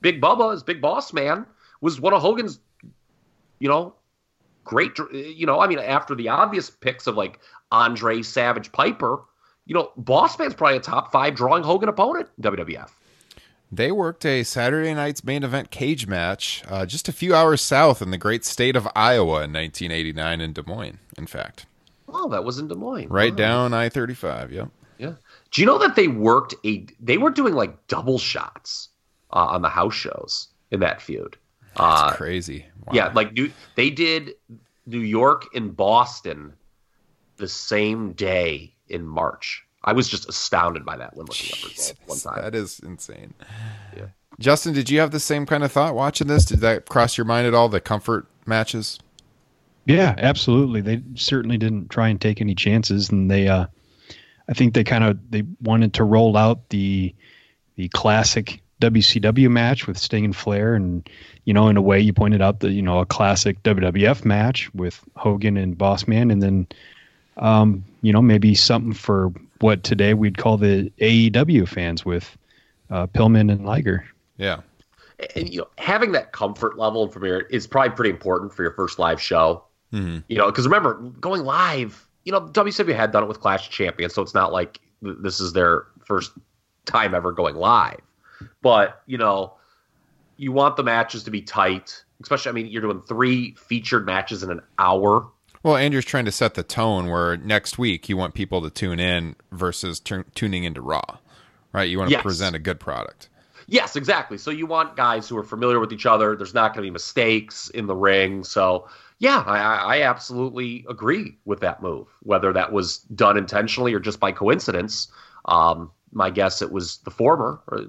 Big 0.00 0.20
Bubba, 0.20 0.52
his 0.52 0.62
Big 0.62 0.80
Boss 0.80 1.12
Man, 1.12 1.46
was 1.80 2.00
one 2.00 2.12
of 2.12 2.20
Hogan's, 2.22 2.60
you 3.58 3.68
know, 3.68 3.94
great. 4.64 4.98
You 5.12 5.46
know, 5.46 5.60
I 5.60 5.66
mean, 5.66 5.78
after 5.78 6.14
the 6.14 6.28
obvious 6.28 6.70
picks 6.70 7.06
of 7.06 7.16
like 7.16 7.40
Andre 7.72 8.22
Savage 8.22 8.70
Piper, 8.72 9.20
you 9.66 9.74
know, 9.74 9.90
Boss 9.96 10.38
Man's 10.38 10.54
probably 10.54 10.76
a 10.76 10.80
top 10.80 11.10
five 11.12 11.34
drawing 11.34 11.62
Hogan 11.62 11.88
opponent 11.88 12.28
WWF. 12.40 12.90
They 13.72 13.90
worked 13.90 14.24
a 14.24 14.44
Saturday 14.44 14.94
night's 14.94 15.24
main 15.24 15.42
event 15.42 15.70
cage 15.70 16.06
match 16.06 16.62
uh, 16.68 16.86
just 16.86 17.08
a 17.08 17.12
few 17.12 17.34
hours 17.34 17.60
south 17.60 18.00
in 18.02 18.10
the 18.10 18.18
great 18.18 18.44
state 18.44 18.76
of 18.76 18.86
Iowa 18.94 19.42
in 19.42 19.52
1989 19.52 20.40
in 20.40 20.52
Des 20.52 20.62
Moines, 20.64 20.98
in 21.18 21.26
fact. 21.26 21.66
Oh, 22.08 22.28
that 22.28 22.44
was 22.44 22.58
in 22.60 22.68
Des 22.68 22.76
Moines. 22.76 23.08
Right 23.08 23.32
Wow. 23.32 23.36
down 23.36 23.74
I 23.74 23.88
35. 23.88 24.52
Yep. 24.52 24.68
Yeah. 24.98 25.12
Do 25.54 25.60
you 25.62 25.66
know 25.66 25.78
that 25.78 25.94
they 25.94 26.08
worked 26.08 26.54
a? 26.64 26.84
They 27.00 27.16
were 27.16 27.30
doing 27.30 27.54
like 27.54 27.86
double 27.86 28.18
shots 28.18 28.88
uh, 29.32 29.46
on 29.46 29.62
the 29.62 29.68
house 29.68 29.94
shows 29.94 30.48
in 30.72 30.80
that 30.80 31.00
feud. 31.00 31.36
Uh, 31.76 32.12
crazy. 32.12 32.66
Wow. 32.86 32.92
yeah, 32.92 33.12
like 33.14 33.32
New, 33.32 33.50
they 33.76 33.88
did 33.88 34.34
New 34.86 35.00
York 35.00 35.46
and 35.54 35.76
Boston 35.76 36.54
the 37.36 37.48
same 37.48 38.12
day 38.12 38.74
in 38.88 39.06
March. 39.06 39.64
I 39.84 39.92
was 39.92 40.08
just 40.08 40.28
astounded 40.28 40.84
by 40.84 40.96
that 40.96 41.16
when 41.16 41.26
looking 41.26 41.50
up 41.52 41.64
results 41.64 41.94
one 42.06 42.16
Jesus, 42.16 42.22
time. 42.24 42.42
that 42.42 42.54
is 42.54 42.80
insane. 42.80 43.32
Yeah. 43.96 44.06
Justin, 44.40 44.74
did 44.74 44.90
you 44.90 44.98
have 44.98 45.12
the 45.12 45.20
same 45.20 45.46
kind 45.46 45.62
of 45.62 45.70
thought 45.70 45.94
watching 45.94 46.26
this? 46.26 46.44
Did 46.44 46.60
that 46.60 46.88
cross 46.88 47.16
your 47.16 47.26
mind 47.26 47.46
at 47.46 47.54
all? 47.54 47.68
The 47.68 47.80
comfort 47.80 48.26
matches? 48.44 48.98
Yeah, 49.86 50.14
absolutely. 50.18 50.80
They 50.80 51.02
certainly 51.14 51.58
didn't 51.58 51.90
try 51.90 52.08
and 52.08 52.20
take 52.20 52.40
any 52.40 52.54
chances, 52.54 53.10
and 53.10 53.30
they, 53.30 53.46
uh, 53.46 53.66
I 54.48 54.54
think 54.54 54.74
they 54.74 54.84
kind 54.84 55.04
of 55.04 55.18
they 55.30 55.42
wanted 55.62 55.94
to 55.94 56.04
roll 56.04 56.36
out 56.36 56.68
the 56.68 57.14
the 57.76 57.88
classic 57.88 58.60
WCW 58.80 59.50
match 59.50 59.86
with 59.86 59.98
Sting 59.98 60.24
and 60.24 60.36
Flair, 60.36 60.74
and 60.74 61.08
you 61.44 61.54
know, 61.54 61.68
in 61.68 61.76
a 61.76 61.82
way, 61.82 62.00
you 62.00 62.12
pointed 62.12 62.42
out 62.42 62.60
the 62.60 62.70
you 62.70 62.82
know 62.82 62.98
a 62.98 63.06
classic 63.06 63.62
WWF 63.62 64.24
match 64.24 64.72
with 64.74 65.02
Hogan 65.16 65.56
and 65.56 65.76
Bossman, 65.76 66.30
and 66.30 66.42
then, 66.42 66.66
um, 67.36 67.84
you 68.02 68.12
know, 68.12 68.22
maybe 68.22 68.54
something 68.54 68.92
for 68.92 69.32
what 69.60 69.82
today 69.82 70.14
we'd 70.14 70.38
call 70.38 70.56
the 70.56 70.92
AEW 71.00 71.66
fans 71.68 72.04
with 72.04 72.36
uh, 72.90 73.06
Pillman 73.06 73.50
and 73.50 73.64
Liger. 73.64 74.04
Yeah. 74.36 74.60
and 75.36 75.48
you 75.48 75.60
know, 75.60 75.68
having 75.78 76.12
that 76.12 76.32
comfort 76.32 76.76
level 76.76 77.04
and 77.04 77.12
familiarity 77.12 77.54
is 77.54 77.66
probably 77.66 77.94
pretty 77.94 78.10
important 78.10 78.52
for 78.52 78.62
your 78.62 78.72
first 78.72 78.98
live 78.98 79.20
show. 79.20 79.64
Mm-hmm. 79.92 80.18
You 80.28 80.38
know, 80.38 80.46
because 80.46 80.64
remember, 80.64 80.94
going 80.94 81.44
live, 81.44 82.03
you 82.24 82.32
know, 82.32 82.40
WCW 82.40 82.94
had 82.94 83.12
done 83.12 83.22
it 83.22 83.26
with 83.26 83.40
Clash 83.40 83.66
of 83.66 83.72
Champions, 83.72 84.14
so 84.14 84.22
it's 84.22 84.34
not 84.34 84.52
like 84.52 84.80
this 85.02 85.40
is 85.40 85.52
their 85.52 85.84
first 86.04 86.32
time 86.86 87.14
ever 87.14 87.32
going 87.32 87.54
live. 87.56 88.00
But 88.62 89.02
you 89.06 89.18
know, 89.18 89.54
you 90.36 90.52
want 90.52 90.76
the 90.76 90.82
matches 90.82 91.22
to 91.24 91.30
be 91.30 91.42
tight, 91.42 92.02
especially. 92.22 92.50
I 92.50 92.52
mean, 92.52 92.66
you're 92.66 92.82
doing 92.82 93.00
three 93.02 93.54
featured 93.54 94.06
matches 94.06 94.42
in 94.42 94.50
an 94.50 94.60
hour. 94.78 95.28
Well, 95.62 95.76
Andrew's 95.76 96.04
trying 96.04 96.26
to 96.26 96.32
set 96.32 96.54
the 96.54 96.62
tone 96.62 97.06
where 97.08 97.36
next 97.38 97.78
week 97.78 98.08
you 98.08 98.16
want 98.18 98.34
people 98.34 98.60
to 98.62 98.68
tune 98.70 99.00
in 99.00 99.34
versus 99.52 99.98
tu- 99.98 100.24
tuning 100.34 100.64
into 100.64 100.82
Raw, 100.82 101.02
right? 101.72 101.88
You 101.88 101.98
want 101.98 102.08
to 102.10 102.16
Yes. 102.16 102.22
present 102.22 102.54
a 102.54 102.58
good 102.58 102.78
product. 102.78 103.30
Yes, 103.66 103.96
exactly. 103.96 104.36
So 104.36 104.50
you 104.50 104.66
want 104.66 104.94
guys 104.94 105.26
who 105.26 105.38
are 105.38 105.42
familiar 105.42 105.80
with 105.80 105.90
each 105.90 106.04
other. 106.04 106.36
There's 106.36 106.52
not 106.52 106.74
going 106.74 106.84
to 106.84 106.90
be 106.90 106.92
mistakes 106.92 107.70
in 107.70 107.86
the 107.86 107.94
ring. 107.96 108.44
So 108.44 108.86
yeah, 109.18 109.42
I, 109.46 109.96
I 109.96 110.02
absolutely 110.02 110.84
agree 110.88 111.38
with 111.44 111.60
that 111.60 111.82
move. 111.82 112.08
Whether 112.22 112.52
that 112.52 112.72
was 112.72 112.98
done 113.14 113.36
intentionally 113.36 113.94
or 113.94 114.00
just 114.00 114.20
by 114.20 114.32
coincidence, 114.32 115.08
um, 115.46 115.90
my 116.12 116.30
guess 116.30 116.62
it 116.62 116.72
was 116.72 116.98
the 116.98 117.10
former. 117.10 117.60
Or 117.68 117.86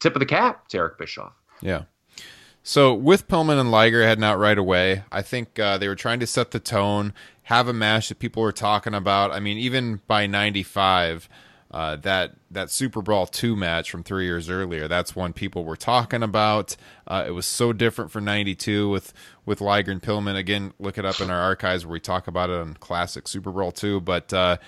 tip 0.00 0.14
of 0.14 0.20
the 0.20 0.26
cap 0.26 0.68
to 0.68 0.78
Eric 0.78 0.98
Bischoff. 0.98 1.32
Yeah. 1.60 1.84
So 2.62 2.94
with 2.94 3.26
Pillman 3.26 3.58
and 3.58 3.70
Liger 3.70 4.04
heading 4.04 4.24
out 4.24 4.38
right 4.38 4.58
away, 4.58 5.02
I 5.10 5.22
think 5.22 5.58
uh, 5.58 5.78
they 5.78 5.88
were 5.88 5.96
trying 5.96 6.20
to 6.20 6.26
set 6.26 6.52
the 6.52 6.60
tone, 6.60 7.12
have 7.44 7.66
a 7.66 7.72
match 7.72 8.08
that 8.08 8.20
people 8.20 8.42
were 8.42 8.52
talking 8.52 8.94
about. 8.94 9.32
I 9.32 9.40
mean, 9.40 9.58
even 9.58 10.00
by 10.06 10.26
'95, 10.26 11.28
uh, 11.72 11.96
that 11.96 12.32
that 12.50 12.70
Super 12.70 13.00
Brawl 13.00 13.26
two 13.26 13.56
match 13.56 13.90
from 13.90 14.02
three 14.02 14.24
years 14.24 14.50
earlier, 14.50 14.88
that's 14.88 15.16
one 15.16 15.32
people 15.32 15.64
were 15.64 15.76
talking 15.76 16.22
about. 16.22 16.76
Uh, 17.06 17.24
it 17.26 17.30
was 17.30 17.46
so 17.46 17.72
different 17.72 18.10
for 18.10 18.20
'92 18.20 18.88
with 18.88 19.12
with 19.46 19.60
Liger 19.60 19.90
and 19.90 20.02
Pillman. 20.02 20.36
Again, 20.36 20.74
look 20.78 20.98
it 20.98 21.04
up 21.04 21.20
in 21.20 21.30
our 21.30 21.40
archives 21.40 21.86
where 21.86 21.94
we 21.94 22.00
talk 22.00 22.28
about 22.28 22.50
it 22.50 22.56
on 22.60 22.74
classic 22.74 23.26
Super 23.26 23.50
Brawl 23.50 23.72
two. 23.72 24.00
But 24.00 24.32
uh, 24.32 24.58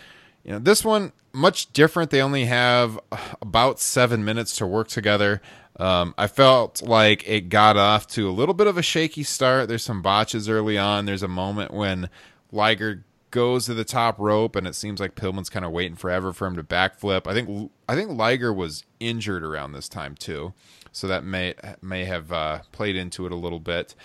you 0.45 0.53
know, 0.53 0.59
this 0.59 0.85
one 0.85 1.13
much 1.35 1.73
different. 1.73 2.11
They 2.11 2.23
only 2.23 2.47
have 2.47 2.99
about 3.43 3.81
seven 3.81 4.25
minutes 4.25 4.57
to 4.57 4.67
work 4.67 4.89
together. 4.89 5.43
Um, 5.77 6.15
I 6.17 6.29
felt 6.29 6.83
like 6.83 7.29
it 7.29 7.49
got 7.49 7.77
off 7.77 8.07
to 8.09 8.29
a 8.29 8.33
little 8.33 8.55
bit 8.55 8.69
of 8.69 8.79
a 8.79 8.83
shaky 8.83 9.25
start. 9.25 9.69
There's 9.69 9.83
some 9.83 10.03
botches 10.03 10.49
early 10.49 10.79
on. 10.79 11.05
There's 11.05 11.25
a 11.25 11.29
moment 11.29 11.73
when 11.73 12.09
Liger 12.53 13.05
goes 13.35 13.67
to 13.67 13.75
the 13.75 13.85
top 13.85 14.21
rope, 14.21 14.55
and 14.55 14.65
it 14.65 14.77
seems 14.77 15.01
like 15.01 15.17
Pillman's 15.17 15.51
kind 15.51 15.65
of 15.65 15.73
waiting 15.73 15.97
forever 15.97 16.33
for 16.33 16.47
him 16.47 16.55
to 16.55 16.63
backflip. 16.63 17.27
I 17.27 17.35
think 17.35 17.73
I 17.89 17.97
think 17.97 18.13
Liger 18.13 18.53
was 18.53 18.85
injured 19.01 19.43
around 19.43 19.73
this 19.73 19.89
time 19.89 20.15
too, 20.15 20.55
so 20.93 21.09
that 21.09 21.25
may 21.25 21.55
may 21.83 22.05
have 22.05 22.33
uh, 22.33 22.61
played 22.71 22.95
into 22.95 23.27
it 23.27 23.33
a 23.33 23.37
little 23.37 23.59
bit. 23.59 23.97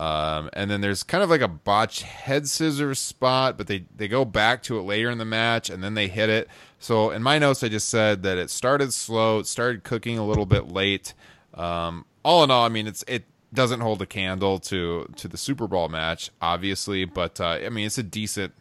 Um, 0.00 0.50
and 0.54 0.68
then 0.68 0.80
there's 0.80 1.04
kind 1.04 1.22
of 1.22 1.30
like 1.30 1.40
a 1.40 1.46
botched 1.46 2.02
head 2.02 2.48
scissors 2.48 2.98
spot, 2.98 3.56
but 3.56 3.68
they, 3.68 3.84
they 3.96 4.08
go 4.08 4.24
back 4.24 4.64
to 4.64 4.76
it 4.76 4.82
later 4.82 5.08
in 5.08 5.18
the 5.18 5.24
match 5.24 5.70
and 5.70 5.84
then 5.84 5.94
they 5.94 6.08
hit 6.08 6.28
it. 6.28 6.48
So 6.80 7.10
in 7.10 7.22
my 7.22 7.38
notes, 7.38 7.62
I 7.62 7.68
just 7.68 7.88
said 7.88 8.24
that 8.24 8.36
it 8.36 8.50
started 8.50 8.92
slow, 8.92 9.38
it 9.38 9.46
started 9.46 9.84
cooking 9.84 10.18
a 10.18 10.26
little 10.26 10.46
bit 10.46 10.66
late. 10.66 11.14
Um, 11.54 12.06
all 12.24 12.42
in 12.42 12.50
all, 12.50 12.64
I 12.64 12.70
mean, 12.70 12.88
it's 12.88 13.04
it 13.06 13.24
doesn't 13.52 13.80
hold 13.80 14.02
a 14.02 14.06
candle 14.06 14.58
to 14.58 15.08
to 15.14 15.28
the 15.28 15.36
Super 15.36 15.68
Brawl 15.68 15.88
match, 15.88 16.30
obviously, 16.42 17.04
but 17.04 17.40
uh, 17.40 17.60
I 17.64 17.68
mean, 17.68 17.86
it's 17.86 17.96
a 17.96 18.02
decent 18.02 18.52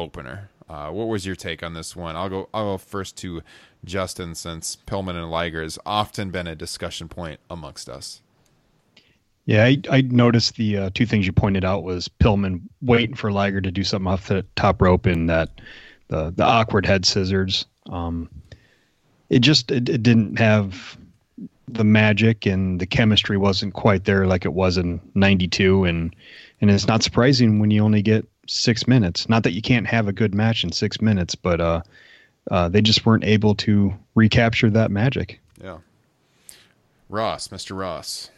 opener. 0.00 0.50
Uh, 0.68 0.90
what 0.90 1.08
was 1.08 1.26
your 1.26 1.36
take 1.36 1.62
on 1.62 1.74
this 1.74 1.94
one? 1.94 2.16
I'll 2.16 2.28
go. 2.28 2.48
I'll 2.54 2.74
go 2.74 2.78
first 2.78 3.16
to 3.18 3.42
Justin, 3.84 4.34
since 4.34 4.76
Pillman 4.86 5.16
and 5.16 5.30
Liger 5.30 5.62
has 5.62 5.78
often 5.84 6.30
been 6.30 6.46
a 6.46 6.54
discussion 6.54 7.08
point 7.08 7.40
amongst 7.50 7.88
us. 7.88 8.22
Yeah, 9.46 9.64
I, 9.64 9.78
I 9.90 10.00
noticed 10.02 10.56
the 10.56 10.76
uh, 10.76 10.90
two 10.94 11.06
things 11.06 11.26
you 11.26 11.32
pointed 11.32 11.64
out 11.64 11.82
was 11.82 12.08
Pillman 12.08 12.62
waiting 12.82 13.16
for 13.16 13.32
Liger 13.32 13.60
to 13.60 13.70
do 13.70 13.82
something 13.82 14.06
off 14.06 14.28
the 14.28 14.44
top 14.54 14.80
rope 14.80 15.06
and 15.06 15.28
that 15.28 15.60
the 16.08 16.30
the 16.30 16.44
awkward 16.44 16.86
head 16.86 17.04
scissors. 17.04 17.66
Um, 17.88 18.30
it 19.28 19.40
just 19.40 19.70
it, 19.70 19.88
it 19.88 20.02
didn't 20.02 20.38
have 20.38 20.96
the 21.66 21.84
magic 21.84 22.46
and 22.46 22.80
the 22.80 22.86
chemistry 22.86 23.36
wasn't 23.36 23.74
quite 23.74 24.04
there 24.04 24.26
like 24.26 24.44
it 24.44 24.52
was 24.52 24.76
in 24.76 25.00
'92, 25.14 25.84
and 25.84 26.14
and 26.60 26.70
it's 26.70 26.86
not 26.86 27.02
surprising 27.02 27.58
when 27.58 27.72
you 27.72 27.82
only 27.82 28.02
get 28.02 28.28
six 28.50 28.86
minutes. 28.88 29.28
Not 29.28 29.42
that 29.44 29.52
you 29.52 29.62
can't 29.62 29.86
have 29.86 30.08
a 30.08 30.12
good 30.12 30.34
match 30.34 30.64
in 30.64 30.72
six 30.72 31.00
minutes, 31.00 31.34
but 31.34 31.60
uh, 31.60 31.82
uh, 32.50 32.68
they 32.68 32.82
just 32.82 33.06
weren't 33.06 33.24
able 33.24 33.54
to 33.56 33.94
recapture 34.14 34.70
that 34.70 34.90
magic. 34.90 35.40
Yeah. 35.62 35.78
Ross, 37.08 37.48
Mr. 37.48 37.78
Ross. 37.78 38.30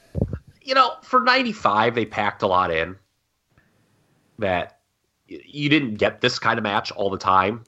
you 0.62 0.74
know, 0.74 0.92
for 1.02 1.20
95, 1.20 1.94
they 1.94 2.06
packed 2.06 2.42
a 2.42 2.46
lot 2.46 2.70
in 2.70 2.96
that 4.38 4.78
you 5.26 5.68
didn't 5.68 5.94
get 5.94 6.20
this 6.20 6.38
kind 6.38 6.58
of 6.58 6.62
match 6.62 6.90
all 6.92 7.10
the 7.10 7.18
time 7.18 7.64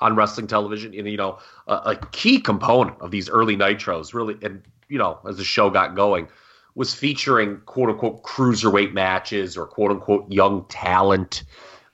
on 0.00 0.16
wrestling 0.16 0.46
television. 0.46 0.94
And, 0.94 1.08
you 1.08 1.16
know, 1.16 1.38
a, 1.66 1.74
a 1.74 1.96
key 2.12 2.40
component 2.40 3.00
of 3.00 3.10
these 3.10 3.28
early 3.28 3.56
Nitros, 3.56 4.14
really, 4.14 4.36
and, 4.42 4.62
you 4.88 4.98
know, 4.98 5.18
as 5.28 5.36
the 5.36 5.44
show 5.44 5.70
got 5.70 5.94
going, 5.94 6.28
was 6.74 6.94
featuring 6.94 7.60
quote 7.66 7.90
unquote 7.90 8.22
cruiserweight 8.22 8.92
matches 8.92 9.56
or 9.56 9.66
quote 9.66 9.90
unquote 9.90 10.30
young 10.30 10.64
talent, 10.68 11.44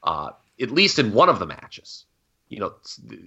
uh, 0.03 0.31
at 0.61 0.71
least 0.71 0.99
in 0.99 1.13
one 1.13 1.29
of 1.29 1.39
the 1.39 1.47
matches. 1.47 2.05
You 2.49 2.61
know, 2.61 2.75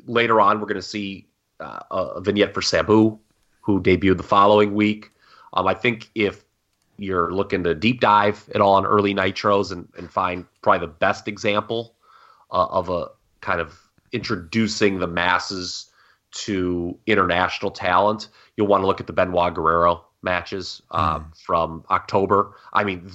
later 0.06 0.39
on, 0.39 0.60
we're 0.60 0.68
going 0.68 0.76
to 0.76 0.82
see 0.82 1.28
uh, 1.60 1.80
a 1.91 2.22
vignette 2.22 2.54
for 2.54 2.62
Sabu, 2.62 3.20
who 3.62 3.82
debuted 3.82 4.18
the 4.18 4.24
following 4.24 4.74
week. 4.74 5.12
Um, 5.54 5.68
I 5.68 5.74
think 5.74 6.10
if 6.16 6.45
you're 6.97 7.34
looking 7.34 7.64
to 7.64 7.74
deep 7.74 8.00
dive 8.02 8.50
at 8.54 8.62
all 8.62 8.76
on 8.76 8.86
early 8.86 9.14
nitros 9.14 9.72
and, 9.72 9.88
and 9.97 10.10
find 10.10 10.45
probably 10.62 10.86
the 10.86 10.93
best 10.93 11.28
example 11.28 11.95
uh, 12.52 12.66
of 12.66 12.89
a 12.89 13.08
kind 13.41 13.60
of 13.60 13.80
introducing 14.12 15.00
the 15.00 15.08
masses 15.08 15.91
to 16.32 16.97
international 17.08 17.72
talent, 17.72 18.30
you'll 18.56 18.68
want 18.68 18.84
to 18.84 18.88
look 18.88 19.00
at 19.00 19.08
the 19.08 19.14
Benoit 19.14 19.54
Guerrero 19.54 20.06
matches 20.22 20.82
um, 20.92 21.32
from 21.36 21.84
October. 21.90 22.56
I 22.74 22.84
mean, 22.84 23.12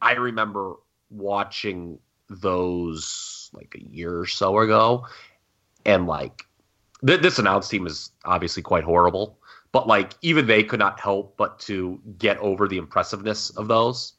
I 0.00 0.12
remember 0.12 0.74
watching 1.10 1.98
those 2.28 3.50
like 3.52 3.74
a 3.76 3.94
year 3.94 4.18
or 4.18 4.26
so 4.26 4.58
ago, 4.58 5.06
and 5.84 6.06
like 6.06 6.46
th- 7.06 7.20
this 7.20 7.38
announce 7.38 7.68
team 7.68 7.86
is 7.86 8.10
obviously 8.24 8.62
quite 8.62 8.84
horrible, 8.84 9.38
but 9.72 9.86
like 9.86 10.14
even 10.22 10.46
they 10.46 10.62
could 10.62 10.78
not 10.78 11.00
help 11.00 11.36
but 11.36 11.58
to 11.60 12.00
get 12.18 12.38
over 12.38 12.66
the 12.68 12.78
impressiveness 12.78 13.50
of 13.50 13.68
those. 13.68 14.14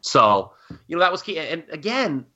So 0.00 0.52
you 0.86 0.96
know 0.96 1.00
that 1.00 1.12
was 1.12 1.22
key. 1.22 1.38
And 1.38 1.64
again, 1.70 2.26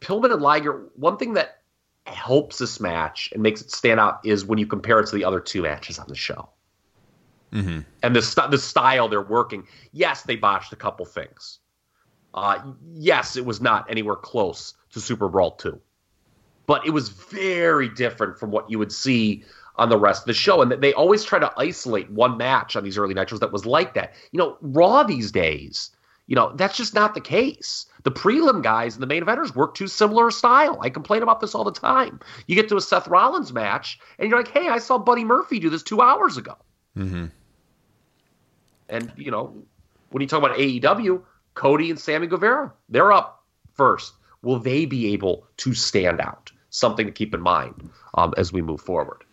Pillman 0.00 0.32
and 0.32 0.42
Liger. 0.42 0.88
One 0.96 1.16
thing 1.16 1.34
that 1.34 1.62
helps 2.06 2.58
this 2.58 2.80
match 2.80 3.30
and 3.32 3.42
makes 3.42 3.60
it 3.60 3.70
stand 3.70 3.98
out 4.00 4.20
is 4.24 4.44
when 4.44 4.58
you 4.58 4.66
compare 4.66 5.00
it 5.00 5.06
to 5.08 5.16
the 5.16 5.24
other 5.24 5.40
two 5.40 5.62
matches 5.62 5.98
on 5.98 6.06
the 6.08 6.14
show. 6.14 6.48
Mm-hmm. 7.52 7.80
And 8.02 8.16
the 8.16 8.22
st- 8.22 8.50
the 8.50 8.58
style 8.58 9.08
they're 9.08 9.22
working. 9.22 9.66
Yes, 9.92 10.22
they 10.22 10.36
botched 10.36 10.72
a 10.72 10.76
couple 10.76 11.06
things. 11.06 11.60
Uh, 12.34 12.72
yes, 12.94 13.36
it 13.36 13.46
was 13.46 13.60
not 13.60 13.90
anywhere 13.90 14.16
close 14.16 14.74
to 14.90 15.00
Super 15.00 15.28
Brawl 15.28 15.52
two, 15.52 15.80
but 16.66 16.86
it 16.86 16.90
was 16.90 17.08
very 17.08 17.88
different 17.88 18.38
from 18.38 18.50
what 18.50 18.70
you 18.70 18.78
would 18.78 18.92
see 18.92 19.44
on 19.76 19.88
the 19.88 19.98
rest 19.98 20.22
of 20.22 20.26
the 20.26 20.34
show. 20.34 20.60
And 20.60 20.70
they 20.70 20.92
always 20.92 21.24
try 21.24 21.38
to 21.38 21.52
isolate 21.56 22.10
one 22.10 22.36
match 22.36 22.76
on 22.76 22.84
these 22.84 22.98
early 22.98 23.14
nitros 23.14 23.40
that 23.40 23.52
was 23.52 23.64
like 23.64 23.94
that. 23.94 24.14
You 24.32 24.38
know, 24.38 24.58
Raw 24.60 25.02
these 25.02 25.30
days, 25.32 25.90
you 26.26 26.34
know, 26.34 26.52
that's 26.56 26.76
just 26.76 26.94
not 26.94 27.14
the 27.14 27.20
case. 27.20 27.86
The 28.02 28.10
prelim 28.12 28.62
guys 28.62 28.94
and 28.94 29.02
the 29.02 29.06
main 29.06 29.24
eventers 29.24 29.54
work 29.54 29.74
too 29.74 29.86
similar 29.86 30.30
style. 30.30 30.78
I 30.80 30.90
complain 30.90 31.22
about 31.22 31.40
this 31.40 31.54
all 31.54 31.64
the 31.64 31.72
time. 31.72 32.20
You 32.46 32.54
get 32.54 32.68
to 32.68 32.76
a 32.76 32.80
Seth 32.80 33.08
Rollins 33.08 33.52
match, 33.52 33.98
and 34.18 34.28
you're 34.28 34.38
like, 34.38 34.48
hey, 34.48 34.68
I 34.68 34.78
saw 34.78 34.98
Buddy 34.98 35.24
Murphy 35.24 35.58
do 35.58 35.70
this 35.70 35.82
two 35.82 36.00
hours 36.00 36.36
ago. 36.36 36.56
Mm-hmm. 36.96 37.26
And 38.88 39.12
you 39.16 39.30
know, 39.30 39.54
when 40.10 40.20
you 40.20 40.28
talk 40.28 40.38
about 40.38 40.56
AEW, 40.56 41.22
Cody 41.54 41.90
and 41.90 41.98
Sammy 41.98 42.26
Guevara, 42.26 42.72
they're 42.88 43.12
up 43.12 43.44
first. 43.74 44.14
Will 44.42 44.58
they 44.58 44.86
be 44.86 45.12
able 45.12 45.46
to 45.58 45.74
stand 45.74 46.20
out? 46.20 46.52
Something 46.70 47.06
to 47.06 47.12
keep 47.12 47.34
in 47.34 47.40
mind 47.40 47.90
um, 48.14 48.34
as 48.36 48.52
we 48.52 48.60
move 48.60 48.80
forward. 48.80 49.24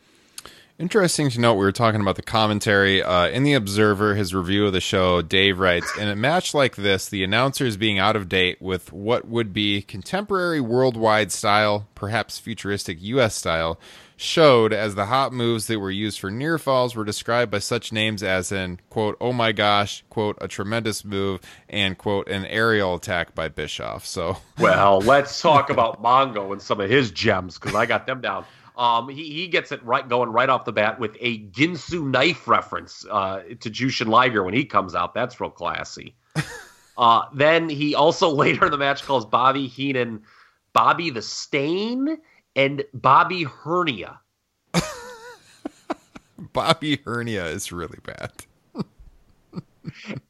Interesting 0.79 1.29
to 1.29 1.39
note, 1.39 1.53
we 1.53 1.65
were 1.65 1.71
talking 1.71 2.01
about 2.01 2.15
the 2.15 2.23
commentary. 2.23 3.03
Uh, 3.03 3.27
in 3.27 3.43
The 3.43 3.53
Observer, 3.53 4.15
his 4.15 4.33
review 4.33 4.65
of 4.65 4.73
the 4.73 4.81
show, 4.81 5.21
Dave 5.21 5.59
writes 5.59 5.95
In 5.97 6.07
a 6.07 6.15
match 6.15 6.55
like 6.55 6.75
this, 6.75 7.07
the 7.07 7.23
announcers 7.23 7.77
being 7.77 7.99
out 7.99 8.15
of 8.15 8.27
date 8.27 8.59
with 8.59 8.91
what 8.91 9.27
would 9.27 9.53
be 9.53 9.83
contemporary 9.83 10.59
worldwide 10.59 11.31
style, 11.31 11.87
perhaps 11.93 12.39
futuristic 12.39 12.97
U.S. 13.01 13.35
style, 13.35 13.79
showed 14.17 14.73
as 14.73 14.95
the 14.95 15.07
hot 15.07 15.33
moves 15.33 15.67
that 15.67 15.79
were 15.79 15.91
used 15.91 16.19
for 16.19 16.31
near 16.31 16.57
falls 16.57 16.95
were 16.95 17.03
described 17.03 17.51
by 17.51 17.59
such 17.59 17.91
names 17.91 18.23
as 18.23 18.51
in, 18.51 18.79
quote, 18.89 19.17
oh 19.19 19.33
my 19.33 19.51
gosh, 19.51 20.03
quote, 20.09 20.37
a 20.41 20.47
tremendous 20.47 21.03
move, 21.03 21.41
and, 21.69 21.97
quote, 21.97 22.27
an 22.27 22.45
aerial 22.45 22.95
attack 22.95 23.35
by 23.35 23.47
Bischoff. 23.47 24.05
So, 24.05 24.37
Well, 24.59 24.99
let's 24.99 25.41
talk 25.41 25.69
about 25.69 26.01
Mongo 26.01 26.51
and 26.51 26.61
some 26.61 26.79
of 26.79 26.89
his 26.89 27.11
gems 27.11 27.57
because 27.57 27.75
I 27.75 27.85
got 27.85 28.05
them 28.05 28.21
down. 28.21 28.45
Um, 28.75 29.09
he, 29.09 29.31
he 29.31 29.47
gets 29.47 29.71
it 29.71 29.83
right 29.83 30.07
going 30.07 30.29
right 30.29 30.49
off 30.49 30.65
the 30.65 30.71
bat 30.71 30.99
with 30.99 31.15
a 31.19 31.43
Ginsu 31.49 32.03
knife 32.03 32.47
reference 32.47 33.05
uh, 33.09 33.43
to 33.59 33.69
Jushin 33.69 34.07
Liger 34.07 34.43
when 34.43 34.53
he 34.53 34.65
comes 34.65 34.95
out. 34.95 35.13
That's 35.13 35.39
real 35.39 35.51
classy. 35.51 36.15
uh, 36.97 37.25
then 37.33 37.69
he 37.69 37.93
also 37.93 38.29
later 38.33 38.65
in 38.65 38.71
the 38.71 38.77
match 38.77 39.03
calls 39.03 39.25
Bobby 39.25 39.67
Heenan 39.67 40.23
Bobby 40.73 41.11
the 41.11 41.21
Stain 41.21 42.17
and 42.55 42.83
Bobby 42.93 43.43
Hernia. 43.43 44.19
Bobby 46.53 46.99
Hernia 47.05 47.45
is 47.45 47.71
really 47.71 47.99
bad. 48.03 48.31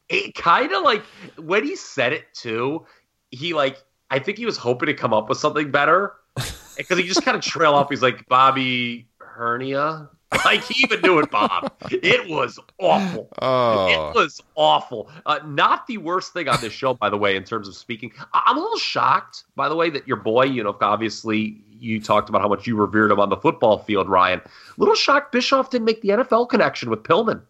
it 0.09 0.35
kind 0.35 0.71
of 0.73 0.83
like 0.83 1.03
when 1.37 1.63
he 1.63 1.75
said 1.75 2.13
it 2.13 2.25
too, 2.33 2.85
he 3.31 3.53
like 3.53 3.77
I 4.09 4.19
think 4.19 4.37
he 4.37 4.45
was 4.45 4.57
hoping 4.57 4.87
to 4.87 4.93
come 4.93 5.13
up 5.13 5.29
with 5.29 5.37
something 5.37 5.71
better 5.71 6.13
because 6.77 6.97
he 6.97 7.03
just 7.03 7.23
kind 7.23 7.35
of 7.35 7.43
trail 7.43 7.73
off. 7.73 7.89
He's 7.89 8.01
like 8.01 8.27
Bobby 8.27 9.07
hernia. 9.19 10.09
Like 10.45 10.63
he 10.63 10.83
even 10.83 10.99
knew 11.01 11.19
it, 11.19 11.29
Bob. 11.29 11.71
It 11.91 12.27
was 12.27 12.59
awful. 12.79 13.29
Oh. 13.39 13.87
It 13.87 14.15
was 14.15 14.41
awful. 14.55 15.11
Uh, 15.27 15.39
not 15.45 15.85
the 15.85 15.97
worst 15.99 16.33
thing 16.33 16.47
on 16.49 16.59
this 16.59 16.73
show, 16.73 16.95
by 16.95 17.11
the 17.11 17.17
way, 17.17 17.35
in 17.35 17.43
terms 17.43 17.67
of 17.67 17.75
speaking. 17.75 18.11
I- 18.33 18.41
I'm 18.47 18.57
a 18.57 18.59
little 18.59 18.79
shocked, 18.79 19.43
by 19.55 19.69
the 19.69 19.75
way, 19.75 19.91
that 19.91 20.07
your 20.07 20.17
boy, 20.17 20.45
you 20.45 20.63
know, 20.63 20.75
obviously 20.81 21.61
you 21.83 22.01
talked 22.01 22.29
about 22.29 22.41
how 22.41 22.47
much 22.47 22.65
you 22.65 22.75
revered 22.75 23.11
him 23.11 23.19
on 23.19 23.29
the 23.29 23.37
football 23.37 23.77
field, 23.79 24.09
Ryan. 24.09 24.41
Little 24.77 24.95
shocked 24.95 25.31
Bischoff 25.31 25.69
didn't 25.69 25.85
make 25.85 26.01
the 26.01 26.09
NFL 26.09 26.49
connection 26.49 26.89
with 26.89 27.03
Pillman 27.03 27.41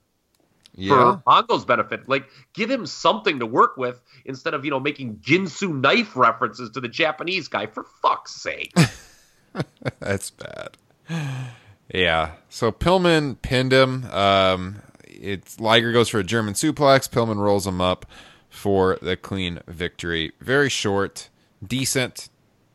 Yeah. 0.76 0.90
for 0.96 1.24
Mongo's 1.26 1.66
benefit. 1.66 2.10
Like, 2.10 2.26
give 2.54 2.70
him 2.70 2.86
something 2.86 3.40
to 3.40 3.46
work 3.46 3.78
with 3.78 4.02
instead 4.26 4.54
of, 4.54 4.66
you 4.66 4.72
know, 4.72 4.80
making 4.80 5.18
Ginsu 5.18 5.80
knife 5.80 6.16
references 6.16 6.70
to 6.72 6.82
the 6.82 6.88
Japanese 6.88 7.48
guy, 7.48 7.68
for 7.68 7.86
fuck's 8.02 8.34
sake. 8.36 8.74
That's 10.00 10.32
bad. 10.32 10.78
Yeah. 11.94 12.32
So 12.50 12.72
Pillman 12.72 13.42
pinned 13.42 13.72
him. 13.72 14.06
Um, 14.06 14.82
it's 15.06 15.60
Liger 15.60 15.92
goes 15.92 16.10
for 16.10 16.20
a 16.20 16.24
German 16.24 16.54
suplex. 16.56 17.10
Pillman 17.10 17.38
rolls 17.38 17.68
him 17.68 17.80
up 17.82 18.06
for 18.50 18.98
the 19.02 19.16
clean 19.16 19.60
victory. 19.68 20.32
Very 20.40 20.70
short, 20.70 21.30
decent, 21.66 22.30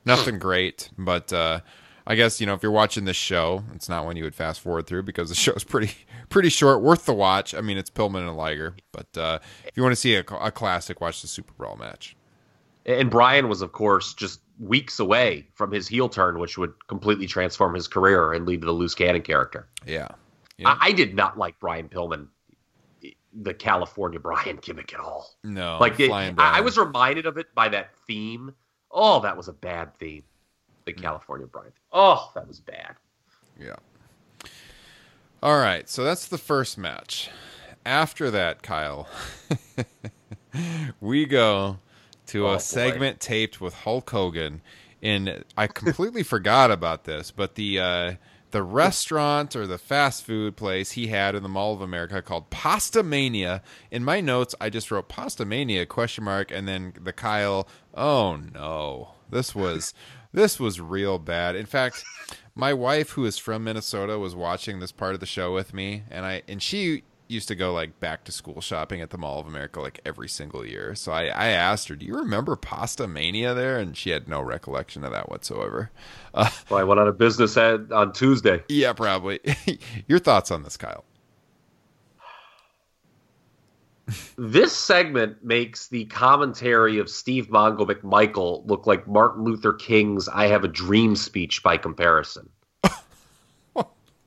nothing 0.04 0.38
great, 0.38 0.90
but 0.96 1.32
uh, 1.32 1.60
I 2.06 2.14
guess 2.14 2.40
you 2.40 2.46
know 2.46 2.54
if 2.54 2.62
you're 2.62 2.72
watching 2.72 3.04
this 3.04 3.16
show, 3.16 3.64
it's 3.74 3.88
not 3.88 4.04
one 4.04 4.16
you 4.16 4.24
would 4.24 4.34
fast 4.34 4.60
forward 4.60 4.86
through 4.86 5.02
because 5.02 5.28
the 5.28 5.34
show's 5.36 5.64
pretty 5.64 5.92
pretty 6.28 6.48
short, 6.48 6.82
worth 6.82 7.06
the 7.06 7.14
watch. 7.14 7.54
I 7.54 7.60
mean, 7.60 7.78
it's 7.78 7.90
Pillman 7.90 8.26
and 8.26 8.36
Liger, 8.36 8.74
but 8.92 9.16
uh, 9.16 9.38
if 9.64 9.76
you 9.76 9.82
want 9.82 9.92
to 9.92 10.00
see 10.00 10.16
a, 10.16 10.20
a 10.20 10.50
classic, 10.50 11.00
watch 11.00 11.22
the 11.22 11.28
Super 11.28 11.52
Brawl 11.54 11.76
match. 11.76 12.16
And 12.86 13.10
Brian 13.10 13.48
was, 13.48 13.60
of 13.60 13.72
course, 13.72 14.14
just 14.14 14.40
weeks 14.58 14.98
away 14.98 15.46
from 15.54 15.70
his 15.70 15.86
heel 15.86 16.08
turn, 16.08 16.38
which 16.38 16.56
would 16.56 16.72
completely 16.88 17.26
transform 17.26 17.74
his 17.74 17.86
career 17.86 18.32
and 18.32 18.46
lead 18.46 18.62
to 18.62 18.66
the 18.66 18.72
loose 18.72 18.94
cannon 18.94 19.20
character. 19.20 19.68
Yeah. 19.86 20.08
Yeah. 20.56 20.70
I, 20.70 20.88
I 20.88 20.92
did 20.92 21.14
not 21.14 21.38
like 21.38 21.60
Brian 21.60 21.88
Pillman, 21.88 22.28
the 23.32 23.54
California 23.54 24.18
Brian 24.18 24.58
gimmick 24.60 24.92
at 24.94 25.00
all. 25.00 25.36
No, 25.44 25.78
like 25.78 26.00
it, 26.00 26.10
I, 26.10 26.32
I 26.38 26.60
was 26.60 26.76
reminded 26.78 27.26
of 27.26 27.38
it 27.38 27.54
by 27.54 27.68
that 27.68 27.90
theme. 28.06 28.54
Oh, 28.90 29.20
that 29.20 29.36
was 29.36 29.48
a 29.48 29.52
bad 29.52 29.96
theme. 29.98 30.22
The 30.86 30.92
Hmm. 30.92 31.00
California 31.00 31.46
Brian. 31.46 31.72
Oh, 31.92 32.30
that 32.34 32.46
was 32.48 32.60
bad. 32.60 32.96
Yeah. 33.60 33.76
All 35.42 35.58
right, 35.58 35.88
so 35.88 36.02
that's 36.04 36.26
the 36.26 36.38
first 36.38 36.78
match. 36.78 37.30
After 37.86 38.30
that, 38.30 38.62
Kyle, 38.62 39.08
we 41.00 41.26
go 41.26 41.78
to 42.26 42.46
Oh, 42.46 42.50
boy. 42.50 42.54
a 42.56 42.60
segment 42.60 43.20
taped 43.20 43.60
with 43.60 43.72
Hulk 43.74 44.10
Hogan, 44.10 44.60
and 45.02 45.44
I 45.56 45.66
completely 45.68 46.22
forgot 46.22 46.70
about 46.70 47.04
this, 47.04 47.30
but 47.30 47.54
the 47.54 47.78
uh, 47.78 48.12
the 48.50 48.62
restaurant 48.62 49.54
or 49.54 49.66
the 49.66 49.78
fast 49.78 50.24
food 50.24 50.56
place 50.56 50.92
he 50.92 51.08
had 51.08 51.34
in 51.34 51.42
the 51.42 51.48
Mall 51.48 51.74
of 51.74 51.80
America 51.80 52.22
called 52.22 52.50
Pasta 52.50 53.02
Mania. 53.02 53.62
In 53.90 54.04
my 54.04 54.20
notes, 54.20 54.54
I 54.60 54.70
just 54.70 54.90
wrote 54.90 55.08
Pasta 55.08 55.44
Mania 55.44 55.86
question 55.86 56.24
mark, 56.24 56.50
and 56.50 56.66
then 56.66 56.94
the 57.00 57.12
Kyle. 57.12 57.68
Oh 57.94 58.36
no, 58.36 59.10
this 59.30 59.54
was 59.54 59.94
this 60.32 60.58
was 60.60 60.80
real 60.80 61.18
bad. 61.18 61.56
In 61.56 61.66
fact, 61.66 62.04
my 62.54 62.72
wife, 62.72 63.10
who 63.10 63.24
is 63.24 63.38
from 63.38 63.64
Minnesota, 63.64 64.18
was 64.18 64.34
watching 64.34 64.80
this 64.80 64.92
part 64.92 65.14
of 65.14 65.20
the 65.20 65.26
show 65.26 65.52
with 65.52 65.74
me, 65.74 66.04
and 66.10 66.24
I 66.24 66.42
and 66.48 66.62
she 66.62 67.04
used 67.28 67.48
to 67.48 67.54
go 67.54 67.72
like 67.72 68.00
back 68.00 68.24
to 68.24 68.32
school 68.32 68.60
shopping 68.60 69.00
at 69.00 69.10
the 69.10 69.18
Mall 69.18 69.40
of 69.40 69.46
America 69.46 69.80
like 69.80 70.00
every 70.04 70.28
single 70.28 70.66
year. 70.66 70.94
So 70.94 71.12
I, 71.12 71.24
I 71.26 71.48
asked 71.48 71.88
her, 71.88 71.96
"Do 71.96 72.06
you 72.06 72.16
remember 72.16 72.56
Pasta 72.56 73.06
Mania 73.08 73.54
there?" 73.54 73.78
And 73.78 73.96
she 73.96 74.10
had 74.10 74.28
no 74.28 74.40
recollection 74.42 75.04
of 75.04 75.12
that 75.12 75.28
whatsoever. 75.30 75.90
Uh, 76.34 76.50
Well, 76.68 76.80
I 76.80 76.84
went 76.84 77.00
out 77.00 77.08
of 77.08 77.18
business 77.18 77.56
at, 77.56 77.90
on 77.92 78.12
Tuesday. 78.12 78.62
yeah, 78.68 78.92
probably. 78.92 79.40
Your 80.08 80.18
thoughts 80.18 80.50
on 80.50 80.62
this, 80.62 80.76
Kyle? 80.76 81.04
This 84.38 84.74
segment 84.74 85.44
makes 85.44 85.88
the 85.88 86.06
commentary 86.06 86.98
of 86.98 87.10
Steve 87.10 87.48
Mongo 87.48 87.86
McMichael 87.86 88.66
look 88.66 88.86
like 88.86 89.06
Martin 89.06 89.44
Luther 89.44 89.74
King's 89.74 90.28
I 90.28 90.46
Have 90.46 90.64
a 90.64 90.68
Dream 90.68 91.14
speech 91.14 91.62
by 91.62 91.76
comparison. 91.76 92.48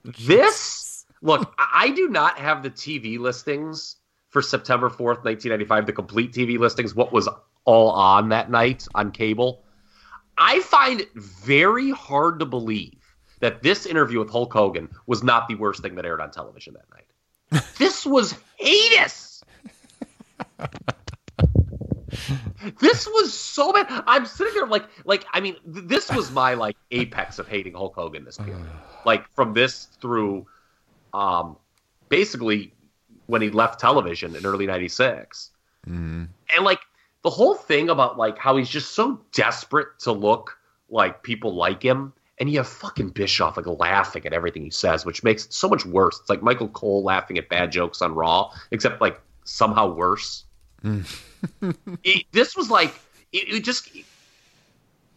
this, 0.04 0.81
look, 1.22 1.53
I 1.57 1.89
do 1.91 2.07
not 2.07 2.38
have 2.39 2.63
the 2.63 2.69
TV 2.69 3.19
listings 3.19 3.97
for 4.30 4.41
September 4.41 4.89
4th, 4.89 5.24
1995, 5.24 5.86
the 5.86 5.93
complete 5.93 6.34
TV 6.34 6.57
listings, 6.57 6.95
what 6.95 7.11
was 7.11 7.28
all 7.65 7.91
on 7.91 8.30
that 8.30 8.49
night 8.49 8.88
on 8.95 9.11
cable. 9.11 9.63
I 10.38 10.61
find 10.61 11.01
it 11.01 11.13
very 11.13 11.91
hard 11.91 12.39
to 12.39 12.45
believe 12.45 12.97
that 13.41 13.61
this 13.61 13.86
interview 13.86 14.19
with 14.19 14.30
Hulk 14.30 14.53
Hogan 14.53 14.89
was 15.05 15.24
not 15.24 15.47
the 15.47 15.55
worst 15.55 15.82
thing 15.82 15.95
that 15.95 16.05
aired 16.05 16.22
on 16.22 16.32
television 16.32 16.76
that 16.76 16.86
night. 16.89 17.65
this 17.78 18.05
was 18.05 18.34
heinous. 18.57 19.43
this 22.80 23.07
was 23.07 23.34
so 23.34 23.74
bad. 23.74 24.03
I'm 24.07 24.26
sitting 24.26 24.53
there 24.53 24.67
like, 24.67 24.86
like 25.05 25.26
I 25.34 25.41
mean, 25.41 25.57
th- 25.72 25.88
this 25.88 26.09
was 26.11 26.32
my 26.32 26.53
like 26.53 26.78
apex 26.91 27.39
of 27.39 27.47
hating 27.47 27.74
Hulk 27.74 27.95
Hogan 27.95 28.24
this 28.24 28.38
period. 28.38 28.65
like 29.05 29.30
from 29.34 29.53
this 29.53 29.86
through, 29.99 30.45
um, 31.14 31.57
basically 32.09 32.74
when 33.28 33.41
he 33.41 33.49
left 33.49 33.80
television 33.80 34.36
in 34.36 34.45
early 34.45 34.66
'96, 34.66 35.51
and 36.55 36.66
like 36.66 36.80
the 37.24 37.30
whole 37.30 37.55
thing 37.55 37.89
about 37.89 38.18
like 38.18 38.38
how 38.38 38.57
he's 38.57 38.70
just 38.70 38.91
so 38.91 39.20
desperate 39.32 39.99
to 39.99 40.12
look 40.12 40.57
like 40.89 41.24
people 41.24 41.55
like 41.55 41.82
him. 41.82 42.14
And 42.39 42.49
you 42.49 42.57
have 42.57 42.68
fucking 42.68 43.09
Bischoff 43.09 43.55
like 43.55 43.68
laughing 43.68 44.26
at 44.26 44.34
everything 44.34 44.64
he 44.64 44.72
says, 44.72 45.05
which 45.05 45.24
makes 45.24 45.45
it 45.45 45.53
so 45.53 45.70
much 45.70 45.86
worse. 45.86 46.20
It's 46.20 46.30
like 46.30 46.41
Michael 46.41 46.70
Cole 46.70 47.03
laughing 47.03 47.38
at 47.38 47.49
bad 47.49 47.72
jokes 47.72 48.01
on 48.01 48.16
Raw, 48.16 48.51
except 48.72 48.99
like 48.99 49.22
somehow 49.43 49.93
worse. 49.93 50.43
it, 52.03 52.26
this 52.32 52.55
was 52.55 52.72
like 52.72 52.93
it, 53.32 53.53
it 53.53 53.64
just 53.64 53.89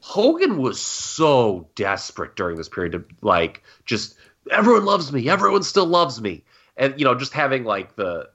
Hogan 0.01 0.59
was 0.59 0.79
so 0.79 1.67
desperate 1.75 2.37
during 2.37 2.57
this 2.57 2.69
period 2.69 2.93
to 2.93 3.05
like 3.23 3.63
just 3.87 4.17
everyone 4.51 4.85
loves 4.85 5.13
me, 5.13 5.29
everyone 5.29 5.63
still 5.63 5.87
loves 5.87 6.21
me, 6.21 6.45
and 6.77 6.99
you 6.99 7.05
know 7.05 7.15
just 7.15 7.33
having 7.33 7.65
like 7.65 7.97
the 7.97 8.29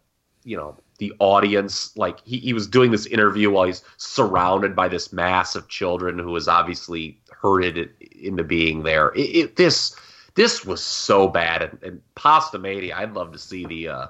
you 0.43 0.57
know 0.57 0.77
the 0.97 1.13
audience 1.19 1.95
like 1.97 2.19
he, 2.25 2.37
he 2.39 2.53
was 2.53 2.67
doing 2.67 2.91
this 2.91 3.05
interview 3.05 3.49
while 3.49 3.65
he's 3.65 3.83
surrounded 3.97 4.75
by 4.75 4.87
this 4.87 5.11
mass 5.13 5.55
of 5.55 5.67
children 5.67 6.19
who 6.19 6.31
was 6.31 6.47
obviously 6.47 7.19
herded 7.31 7.89
into 8.21 8.43
being 8.43 8.83
there. 8.83 9.09
It, 9.15 9.21
it, 9.21 9.55
this 9.55 9.95
this 10.35 10.65
was 10.65 10.83
so 10.83 11.27
bad 11.27 11.63
and, 11.63 11.83
and 11.83 12.01
Pasta 12.15 12.59
Mania. 12.59 12.95
I'd 12.95 13.13
love 13.13 13.31
to 13.31 13.39
see 13.39 13.65
the 13.65 13.87
uh, 13.87 14.07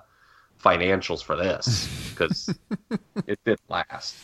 financials 0.62 1.24
for 1.24 1.36
this 1.36 1.90
because 2.10 2.54
it 3.28 3.40
didn't 3.46 3.62
last. 3.70 4.16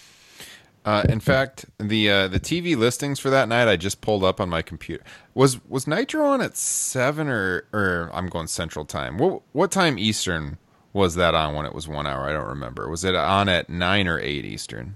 Uh, 0.85 1.03
in 1.09 1.19
fact, 1.19 1.65
the 1.79 2.09
uh, 2.09 2.27
the 2.27 2.39
TV 2.39 2.77
listings 2.77 3.19
for 3.19 3.31
that 3.31 3.49
night 3.49 3.67
I 3.67 3.75
just 3.75 4.01
pulled 4.01 4.23
up 4.23 4.39
on 4.39 4.49
my 4.49 4.61
computer. 4.61 5.03
Was 5.33 5.59
was 5.67 5.87
Nitro 5.87 6.27
on 6.27 6.41
at 6.41 6.55
seven 6.55 7.27
or 7.27 7.65
or 7.73 8.11
I'm 8.13 8.27
going 8.27 8.45
Central 8.45 8.85
Time? 8.85 9.17
What 9.17 9.41
what 9.51 9.71
time 9.71 9.97
Eastern 9.97 10.59
was 10.93 11.15
that 11.15 11.33
on 11.33 11.55
when 11.55 11.65
it 11.65 11.73
was 11.73 11.87
one 11.87 12.05
hour? 12.05 12.29
I 12.29 12.33
don't 12.33 12.47
remember. 12.47 12.87
Was 12.87 13.03
it 13.03 13.15
on 13.15 13.49
at 13.49 13.67
nine 13.67 14.07
or 14.07 14.19
eight 14.19 14.45
Eastern? 14.45 14.95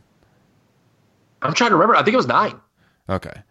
I'm 1.41 1.55
trying 1.55 1.71
to 1.71 1.75
remember. 1.75 1.95
I 1.95 2.03
think 2.03 2.13
it 2.13 2.17
was 2.17 2.27
nine. 2.27 2.59
Okay. 3.09 3.41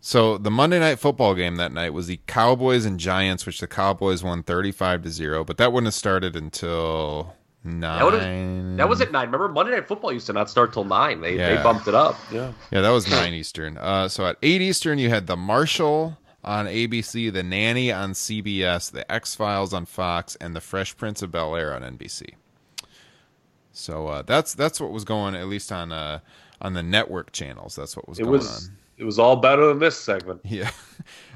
So 0.00 0.38
the 0.38 0.52
Monday 0.52 0.78
night 0.78 1.00
football 1.00 1.34
game 1.34 1.56
that 1.56 1.72
night 1.72 1.94
was 1.94 2.06
the 2.06 2.20
Cowboys 2.28 2.84
and 2.84 3.00
Giants, 3.00 3.44
which 3.44 3.58
the 3.58 3.66
Cowboys 3.66 4.22
won 4.22 4.44
thirty-five 4.44 5.02
to 5.02 5.10
zero. 5.10 5.42
But 5.42 5.56
that 5.56 5.72
wouldn't 5.72 5.88
have 5.88 5.94
started 5.94 6.36
until 6.36 7.34
nine. 7.64 8.76
that 8.76 8.88
was 8.88 9.00
at 9.00 9.10
nine. 9.12 9.26
Remember, 9.26 9.48
Monday 9.48 9.72
Night 9.72 9.88
Football 9.88 10.12
used 10.12 10.26
to 10.26 10.32
not 10.32 10.48
start 10.50 10.72
till 10.72 10.84
nine. 10.84 11.20
They 11.20 11.36
Yeah. 11.36 11.56
they 11.56 11.62
bumped 11.62 11.88
it 11.88 11.94
up. 11.94 12.16
Yeah. 12.30 12.52
Yeah, 12.70 12.80
that 12.82 12.90
was 12.90 13.08
nine 13.10 13.32
Eastern. 13.34 13.78
Uh, 13.78 14.08
so 14.08 14.26
at 14.26 14.36
eight 14.42 14.60
Eastern, 14.60 14.98
you 14.98 15.08
had 15.10 15.26
the 15.26 15.36
Marshall 15.36 16.18
on 16.44 16.66
ABC, 16.66 17.30
the 17.32 17.42
Nanny 17.42 17.90
on 17.90 18.12
CBS, 18.12 18.90
the 18.90 19.10
X 19.10 19.34
Files 19.34 19.72
on 19.72 19.86
Fox, 19.86 20.36
and 20.36 20.54
the 20.54 20.60
Fresh 20.60 20.96
Prince 20.98 21.22
of 21.22 21.30
Bel 21.30 21.56
Air 21.56 21.74
on 21.74 21.82
NBC. 21.82 22.34
So 23.72 24.06
uh, 24.08 24.22
that's 24.22 24.54
that's 24.54 24.80
what 24.80 24.92
was 24.92 25.04
going 25.04 25.34
at 25.34 25.46
least 25.48 25.72
on 25.72 25.90
uh, 25.90 26.18
on 26.60 26.74
the 26.74 26.82
network 26.82 27.32
channels. 27.32 27.74
That's 27.74 27.96
what 27.96 28.08
was 28.08 28.18
It 28.20 28.24
going 28.24 28.32
was 28.38 28.68
on. 28.68 28.76
it 28.98 29.04
was 29.04 29.18
all 29.18 29.36
better 29.36 29.66
than 29.68 29.78
this 29.78 29.96
segment. 29.96 30.40
Yeah. 30.44 30.70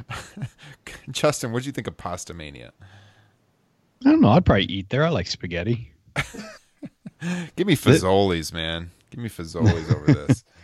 Justin, 1.10 1.52
what 1.52 1.62
do 1.62 1.66
you 1.66 1.72
think 1.72 1.86
of 1.86 1.96
Pasta 1.96 2.34
Mania? 2.34 2.72
I 4.04 4.10
don't 4.10 4.20
know. 4.20 4.28
I'd 4.30 4.44
probably 4.46 4.64
eat 4.66 4.90
there. 4.90 5.04
I 5.04 5.08
like 5.08 5.26
spaghetti. 5.26 5.92
Give 7.56 7.66
me 7.66 7.76
Fazoli's, 7.76 8.52
man. 8.52 8.90
Give 9.10 9.20
me 9.20 9.28
Fazoli's 9.28 9.90
over 9.92 10.12
this. 10.12 10.44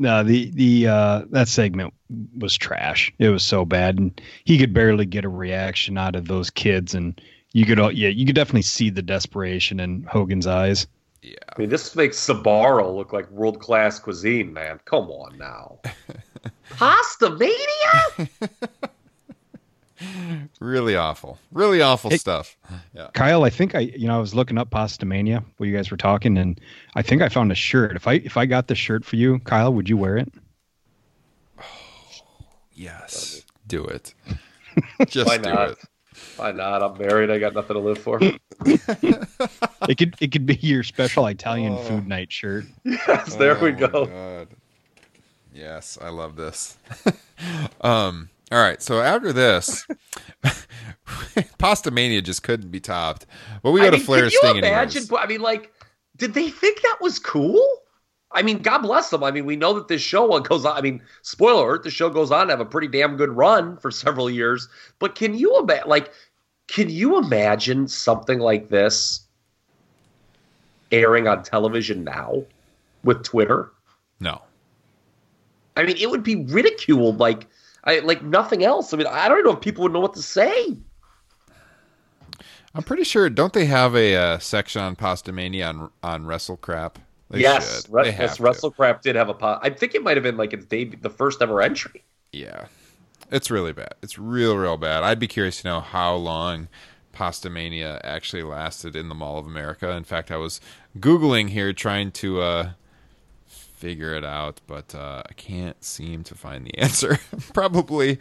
No, 0.00 0.22
the 0.22 0.50
the 0.52 0.86
uh, 0.86 1.22
that 1.30 1.48
segment 1.48 1.92
was 2.38 2.56
trash. 2.56 3.12
It 3.18 3.30
was 3.30 3.42
so 3.42 3.64
bad, 3.64 3.98
and 3.98 4.20
he 4.44 4.56
could 4.56 4.72
barely 4.72 5.04
get 5.04 5.24
a 5.24 5.28
reaction 5.28 5.98
out 5.98 6.14
of 6.14 6.28
those 6.28 6.50
kids. 6.50 6.94
And 6.94 7.20
you 7.52 7.66
could, 7.66 7.80
al- 7.80 7.90
yeah, 7.90 8.08
you 8.08 8.24
could 8.24 8.36
definitely 8.36 8.62
see 8.62 8.90
the 8.90 9.02
desperation 9.02 9.80
in 9.80 10.04
Hogan's 10.04 10.46
eyes. 10.46 10.86
Yeah. 11.22 11.34
I 11.48 11.60
mean, 11.60 11.68
this 11.68 11.96
makes 11.96 12.16
Sbarro 12.16 12.94
look 12.94 13.12
like 13.12 13.28
world 13.32 13.58
class 13.58 13.98
cuisine, 13.98 14.52
man. 14.52 14.78
Come 14.84 15.10
on 15.10 15.36
now. 15.36 15.80
Pasta 16.70 17.30
mania? 17.30 18.28
Really 20.60 20.94
awful. 20.96 21.38
Really 21.52 21.80
awful 21.82 22.10
Hey- 22.10 22.16
stuff. 22.18 22.56
Yeah. 22.94 23.08
Kyle, 23.14 23.44
I 23.44 23.50
think 23.50 23.74
I, 23.74 23.80
you 23.80 24.06
know, 24.06 24.16
I 24.16 24.18
was 24.20 24.34
looking 24.34 24.56
up 24.58 24.70
Pastamania 24.70 25.44
while 25.56 25.68
you 25.68 25.74
guys 25.76 25.90
were 25.90 25.96
talking, 25.96 26.38
and 26.38 26.60
I 26.94 27.02
think 27.02 27.22
I 27.22 27.28
found 27.28 27.50
a 27.52 27.54
shirt. 27.56 27.96
If 27.96 28.06
I 28.06 28.14
if 28.14 28.36
I 28.36 28.46
got 28.46 28.68
the 28.68 28.74
shirt 28.74 29.04
for 29.04 29.16
you, 29.16 29.38
Kyle, 29.40 29.72
would 29.74 29.88
you 29.88 29.96
wear 29.96 30.16
it? 30.18 30.32
Yes. 32.72 33.44
Do 33.66 33.84
it. 33.84 34.14
Just 35.08 35.26
Why 35.26 35.38
do 35.38 35.50
not? 35.52 35.70
it. 35.70 35.78
Why 36.36 36.52
not? 36.52 36.82
I'm 36.82 36.96
married. 36.98 37.30
I 37.30 37.38
got 37.38 37.54
nothing 37.54 37.74
to 37.74 37.80
live 37.80 37.98
for. 37.98 38.20
It 39.88 39.96
could 39.96 40.16
it 40.20 40.32
could 40.32 40.44
be 40.44 40.54
your 40.56 40.82
special 40.82 41.26
Italian 41.28 41.72
Oh. 41.72 41.76
food 41.78 42.06
night 42.06 42.30
shirt. 42.30 42.66
yes, 42.84 43.36
there 43.36 43.54
we 43.54 43.70
Oh 43.70 43.72
my 43.72 43.78
go. 43.78 44.06
God. 44.06 44.48
Yes, 45.54 45.96
I 46.00 46.10
love 46.10 46.36
this. 46.36 46.76
um, 47.80 48.28
all 48.50 48.58
right, 48.60 48.80
so 48.82 49.00
after 49.00 49.32
this, 49.32 49.86
Pasta 51.58 51.90
Mania 51.90 52.22
just 52.22 52.42
couldn't 52.42 52.70
be 52.70 52.80
topped. 52.80 53.26
But 53.62 53.72
we 53.72 53.80
go 53.80 53.86
I 53.86 53.90
to 53.90 53.96
mean, 53.96 54.06
can 54.06 54.24
you 54.24 54.30
Sting 54.30 54.56
imagine? 54.56 55.02
anyways. 55.02 55.22
I 55.22 55.26
mean, 55.26 55.40
like, 55.40 55.72
did 56.16 56.34
they 56.34 56.48
think 56.50 56.80
that 56.82 56.98
was 57.00 57.18
cool? 57.18 57.62
I 58.32 58.42
mean, 58.42 58.58
God 58.58 58.78
bless 58.78 59.10
them. 59.10 59.24
I 59.24 59.30
mean, 59.30 59.46
we 59.46 59.56
know 59.56 59.72
that 59.74 59.88
this 59.88 60.02
show 60.02 60.38
goes 60.40 60.64
on. 60.64 60.76
I 60.76 60.80
mean, 60.80 61.02
spoiler 61.22 61.64
alert: 61.64 61.82
the 61.84 61.90
show 61.90 62.08
goes 62.10 62.30
on 62.30 62.46
to 62.46 62.52
have 62.52 62.60
a 62.60 62.64
pretty 62.64 62.88
damn 62.88 63.16
good 63.16 63.30
run 63.30 63.76
for 63.76 63.90
several 63.90 64.30
years. 64.30 64.68
But 64.98 65.14
can 65.14 65.34
you 65.34 65.58
imagine? 65.58 65.88
Like, 65.88 66.12
can 66.68 66.90
you 66.90 67.18
imagine 67.18 67.88
something 67.88 68.38
like 68.38 68.68
this 68.68 69.26
airing 70.90 71.28
on 71.28 71.42
television 71.42 72.04
now 72.04 72.44
with 73.04 73.22
Twitter? 73.24 73.72
No. 74.20 74.42
I 75.76 75.84
mean, 75.84 75.96
it 75.96 76.10
would 76.10 76.22
be 76.22 76.36
ridiculed 76.36 77.18
like 77.18 77.46
I 77.88 78.00
like 78.00 78.22
nothing 78.22 78.62
else. 78.64 78.92
I 78.92 78.98
mean, 78.98 79.06
I 79.06 79.28
don't 79.28 79.42
know 79.44 79.52
if 79.52 79.62
people 79.62 79.82
would 79.84 79.94
know 79.94 80.00
what 80.00 80.12
to 80.14 80.22
say. 80.22 80.76
I'm 82.74 82.82
pretty 82.82 83.04
sure. 83.04 83.30
Don't 83.30 83.54
they 83.54 83.64
have 83.64 83.96
a 83.96 84.14
uh, 84.14 84.38
section 84.38 84.82
on 84.82 84.94
Pasta 84.94 85.32
Mania 85.32 85.68
on 85.68 85.90
on 86.02 86.26
Wrestle 86.26 86.58
Crap? 86.58 86.98
They 87.30 87.40
yes. 87.40 87.88
Re- 87.88 88.04
yes, 88.06 88.16
have 88.16 88.36
to. 88.36 88.42
WrestleCrap 88.42 89.00
did 89.00 89.16
have 89.16 89.30
a 89.30 89.34
pot. 89.34 89.60
I 89.62 89.70
think 89.70 89.94
it 89.94 90.02
might 90.02 90.18
have 90.18 90.24
been 90.24 90.36
like 90.36 90.52
its 90.52 90.66
debut, 90.66 90.98
the 91.00 91.08
first 91.08 91.40
ever 91.40 91.62
entry. 91.62 92.04
Yeah, 92.30 92.66
it's 93.30 93.50
really 93.50 93.72
bad. 93.72 93.94
It's 94.02 94.18
real, 94.18 94.56
real 94.58 94.76
bad. 94.76 95.02
I'd 95.02 95.18
be 95.18 95.26
curious 95.26 95.62
to 95.62 95.68
know 95.68 95.80
how 95.80 96.14
long 96.14 96.68
Pasta 97.12 97.48
Mania 97.48 98.02
actually 98.04 98.42
lasted 98.42 98.96
in 98.96 99.08
the 99.08 99.14
Mall 99.14 99.38
of 99.38 99.46
America. 99.46 99.90
In 99.92 100.04
fact, 100.04 100.30
I 100.30 100.36
was 100.36 100.60
googling 100.98 101.48
here 101.48 101.72
trying 101.72 102.10
to 102.12 102.42
uh, 102.42 102.70
figure 103.78 104.14
it 104.14 104.24
out, 104.24 104.60
but 104.66 104.94
uh, 104.94 105.22
I 105.28 105.32
can't 105.34 105.82
seem 105.82 106.24
to 106.24 106.34
find 106.34 106.66
the 106.66 106.76
answer. 106.78 107.18
Probably. 107.54 108.18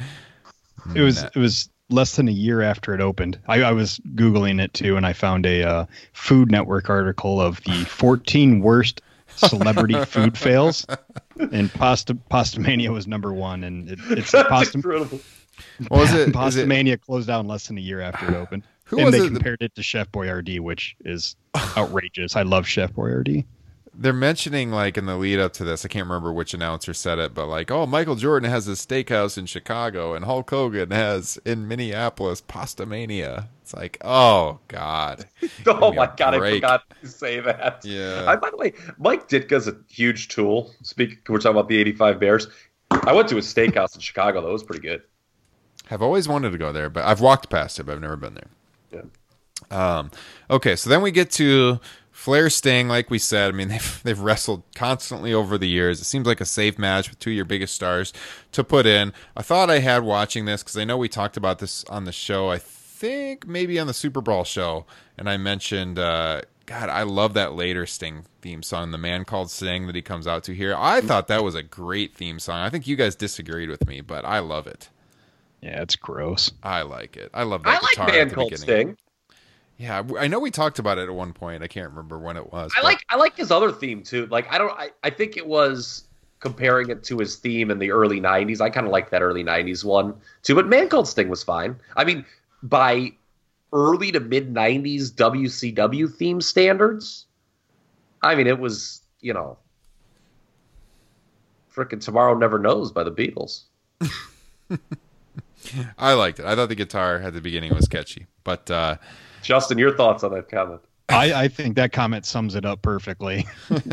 It 0.96 1.02
was 1.02 1.22
Nah. 1.24 1.30
it 1.36 1.40
was 1.40 1.70
less 1.90 2.16
than 2.16 2.28
a 2.28 2.32
year 2.32 2.62
after 2.62 2.94
it 2.94 3.02
opened. 3.02 3.40
I, 3.48 3.64
I 3.64 3.72
was 3.72 4.00
googling 4.16 4.62
it 4.62 4.74
too, 4.74 4.98
and 4.98 5.06
I 5.06 5.14
found 5.14 5.46
a 5.46 5.64
uh, 5.64 5.86
Food 6.14 6.52
Network 6.52 6.90
article 6.90 7.42
of 7.42 7.62
the 7.64 7.84
14 7.90 8.60
worst 8.62 9.02
celebrity 9.28 10.04
food 10.06 10.38
fails, 10.38 10.86
and 11.52 11.72
Pasta 11.74 12.14
Pastamania 12.16 12.90
was 12.94 13.08
number 13.08 13.34
one, 13.34 13.64
and 13.64 13.90
it, 13.90 14.00
it's 14.10 14.32
Pasta 14.32 14.78
incredible. 14.78 15.20
What 15.88 16.00
was 16.02 16.14
it? 16.14 16.20
Is 16.20 16.28
it 16.28 16.34
Pastamania 16.34 17.02
closed 17.02 17.28
down 17.28 17.48
less 17.48 17.68
than 17.68 17.78
a 17.78 17.82
year 17.82 18.00
after 18.02 18.28
it 18.28 18.36
opened. 18.36 18.64
Who 18.86 18.98
and 18.98 19.06
was 19.08 19.14
they 19.16 19.20
it 19.20 19.24
that- 19.24 19.34
compared 19.34 19.62
it 19.62 19.76
to 19.76 19.84
Chef 19.84 20.10
Boyardee, 20.12 20.60
which 20.60 20.96
is 21.04 21.36
outrageous. 21.76 22.36
I 22.36 22.44
love 22.44 22.68
Chef 22.68 22.94
Boyardee. 22.94 23.46
They're 24.00 24.14
mentioning 24.14 24.72
like 24.72 24.98
in 24.98 25.06
the 25.08 25.18
lead 25.18 25.40
up 25.40 25.54
to 25.54 25.64
this, 25.64 25.84
I 25.84 25.88
can't 25.88 26.08
remember 26.08 26.32
which 26.32 26.54
announcer 26.54 26.94
said 26.94 27.18
it, 27.18 27.34
but 27.34 27.48
like, 27.48 27.72
oh, 27.72 27.86
Michael 27.86 28.16
Jordan 28.16 28.50
has 28.50 28.68
a 28.68 28.72
steakhouse 28.72 29.38
in 29.38 29.48
Chicago, 29.48 30.14
and 30.14 30.26
Hulk 30.26 30.50
Hogan 30.50 30.92
has 30.92 31.40
in 31.46 31.68
Minneapolis 31.68 32.42
Pasta 32.42 32.86
Mania. 32.86 33.50
It's 33.62 33.74
like, 33.74 33.98
oh 34.02 34.60
god, 34.68 35.26
Oh 35.66 35.92
my 35.94 36.10
god, 36.16 36.36
I 36.36 36.52
forgot 36.52 36.84
to 37.02 37.08
say 37.08 37.40
that. 37.40 37.82
Yeah. 37.84 38.26
I, 38.28 38.36
by 38.36 38.52
the 38.52 38.58
way, 38.58 38.74
Mike 38.98 39.28
Ditka's 39.28 39.68
a 39.68 39.76
huge 39.90 40.28
tool. 40.28 40.72
Speak. 40.84 41.20
we're 41.28 41.40
talking 41.40 41.52
about 41.52 41.68
the 41.68 41.78
'85 41.78 42.20
Bears. 42.20 42.48
I 42.92 43.14
went 43.14 43.28
to 43.30 43.38
a 43.38 43.42
steakhouse 43.42 43.96
in 43.96 44.02
Chicago. 44.02 44.42
That 44.42 44.52
was 44.52 44.64
pretty 44.64 44.82
good. 44.82 45.02
I've 45.90 46.02
always 46.02 46.28
wanted 46.28 46.52
to 46.52 46.58
go 46.58 46.72
there, 46.72 46.90
but 46.90 47.04
I've 47.04 47.22
walked 47.22 47.50
past 47.50 47.80
it, 47.80 47.86
but 47.86 47.94
I've 47.94 48.02
never 48.02 48.18
been 48.18 48.36
there. 48.36 48.50
Yeah. 49.72 49.98
Um, 49.98 50.12
okay, 50.50 50.76
so 50.76 50.90
then 50.90 51.02
we 51.02 51.12
get 51.12 51.32
to 51.32 51.80
Flair 52.18 52.50
Sting. 52.50 52.88
Like 52.88 53.12
we 53.12 53.20
said, 53.20 53.50
I 53.50 53.52
mean 53.52 53.68
they've 53.70 54.02
they've 54.04 54.20
wrestled 54.20 54.64
constantly 54.76 55.34
over 55.34 55.58
the 55.58 55.68
years. 55.68 56.02
It 56.02 56.06
seems 56.06 56.26
like 56.26 56.42
a 56.42 56.46
safe 56.46 56.80
match 56.80 57.10
with 57.10 57.20
two 57.20 57.30
of 57.30 57.36
your 57.36 57.46
biggest 57.46 57.76
stars 57.76 58.12
to 58.54 58.64
put 58.64 58.88
in. 58.88 59.14
I 59.38 59.44
thought 59.44 59.70
I 59.70 59.80
had 59.80 60.04
watching 60.04 60.46
this 60.46 60.64
because 60.64 60.78
I 60.78 60.84
know 60.84 60.98
we 60.98 61.10
talked 61.10 61.38
about 61.38 61.60
this 61.60 61.84
on 61.86 62.06
the 62.06 62.12
show. 62.12 62.50
I 62.50 62.58
think 62.58 63.46
maybe 63.48 63.80
on 63.80 63.86
the 63.86 63.94
Super 63.94 64.20
Brawl 64.20 64.44
show, 64.44 64.86
and 65.18 65.30
I 65.30 65.38
mentioned. 65.38 66.00
Uh, 66.00 66.42
God, 66.66 66.90
I 66.90 67.04
love 67.04 67.34
that 67.36 67.54
later 67.54 67.86
Sting 67.86 68.26
theme 68.42 68.62
song, 68.62 68.92
"The 68.92 68.98
Man 68.98 69.24
Called 69.24 69.50
Sting" 69.50 69.88
that 69.88 69.96
he 69.96 70.02
comes 70.02 70.28
out 70.28 70.44
to 70.46 70.54
here. 70.54 70.76
I 70.78 71.00
thought 71.00 71.28
that 71.28 71.42
was 71.44 71.56
a 71.56 71.64
great 71.64 72.14
theme 72.14 72.40
song. 72.40 72.58
I 72.58 72.70
think 72.70 72.88
you 72.88 72.98
guys 72.98 73.16
disagreed 73.16 73.70
with 73.70 73.88
me, 73.88 74.02
but 74.02 74.26
I 74.26 74.40
love 74.40 74.68
it. 74.68 74.90
Yeah, 75.62 75.82
it's 75.82 75.96
gross. 75.96 76.52
I 76.62 76.82
like 76.82 77.16
it. 77.16 77.30
I 77.34 77.44
love 77.44 77.64
that 77.64 77.70
I 77.70 77.80
like 77.80 77.92
guitar 77.92 78.10
at 78.10 78.16
Man 78.16 78.28
the 78.28 78.36
Called 78.36 78.52
beginning. 78.52 78.88
Sting. 78.88 78.98
Yeah, 79.78 80.04
I 80.18 80.28
know 80.28 80.40
we 80.40 80.50
talked 80.50 80.80
about 80.80 80.98
it 80.98 81.04
at 81.04 81.14
one 81.14 81.34
point. 81.34 81.62
I 81.62 81.68
can't 81.68 81.90
remember 81.90 82.18
when 82.18 82.36
it 82.36 82.52
was. 82.52 82.72
I 82.76 82.82
but- 82.82 82.88
like 82.88 83.06
I 83.10 83.16
like 83.16 83.38
his 83.38 83.52
other 83.52 83.72
theme 83.72 84.04
too. 84.04 84.26
Like 84.28 84.52
I 84.52 84.58
don't 84.58 84.72
I, 84.72 84.90
I 85.04 85.10
think 85.10 85.38
it 85.38 85.46
was 85.46 86.06
comparing 86.40 86.90
it 86.90 87.04
to 87.04 87.18
his 87.18 87.36
theme 87.36 87.70
in 87.72 87.80
the 87.80 87.92
early 87.92 88.20
'90s. 88.20 88.60
I 88.62 88.70
kind 88.70 88.88
of 88.88 88.92
like 88.92 89.10
that 89.12 89.22
early 89.22 89.44
'90s 89.44 89.84
one 89.84 90.16
too. 90.44 90.56
But 90.56 90.68
Man 90.68 90.90
Called 90.90 91.08
Sting 91.08 91.30
was 91.30 91.44
fine. 91.44 91.76
I 91.96 92.06
mean, 92.06 92.26
by 92.64 93.12
early 93.72 94.12
to 94.12 94.20
mid 94.20 94.54
'90s 94.54 95.12
WCW 95.12 96.12
theme 96.14 96.42
standards, 96.42 97.26
I 98.24 98.34
mean 98.34 98.48
it 98.48 98.60
was 98.60 99.02
you 99.22 99.34
know, 99.34 99.58
freaking 101.74 102.04
Tomorrow 102.04 102.36
Never 102.36 102.60
Knows 102.60 102.92
by 102.92 103.04
the 103.04 103.12
Beatles. 103.12 103.64
I 105.98 106.14
liked 106.14 106.40
it. 106.40 106.46
I 106.46 106.56
thought 106.56 106.70
the 106.70 106.76
guitar 106.76 107.18
at 107.18 107.34
the 107.34 107.42
beginning 107.42 107.74
was 107.74 107.88
catchy, 107.88 108.28
but 108.44 108.70
uh, 108.72 108.98
Justin, 109.48 109.78
your 109.78 109.96
thoughts 109.96 110.26
on 110.26 110.34
that 110.34 110.50
comment? 110.50 110.82
I, 111.08 111.44
I 111.44 111.48
think 111.48 111.78
that 111.78 111.94
comment 111.94 112.26
sums 112.26 112.54
it 112.54 112.66
up 112.66 112.82
perfectly. 112.82 113.48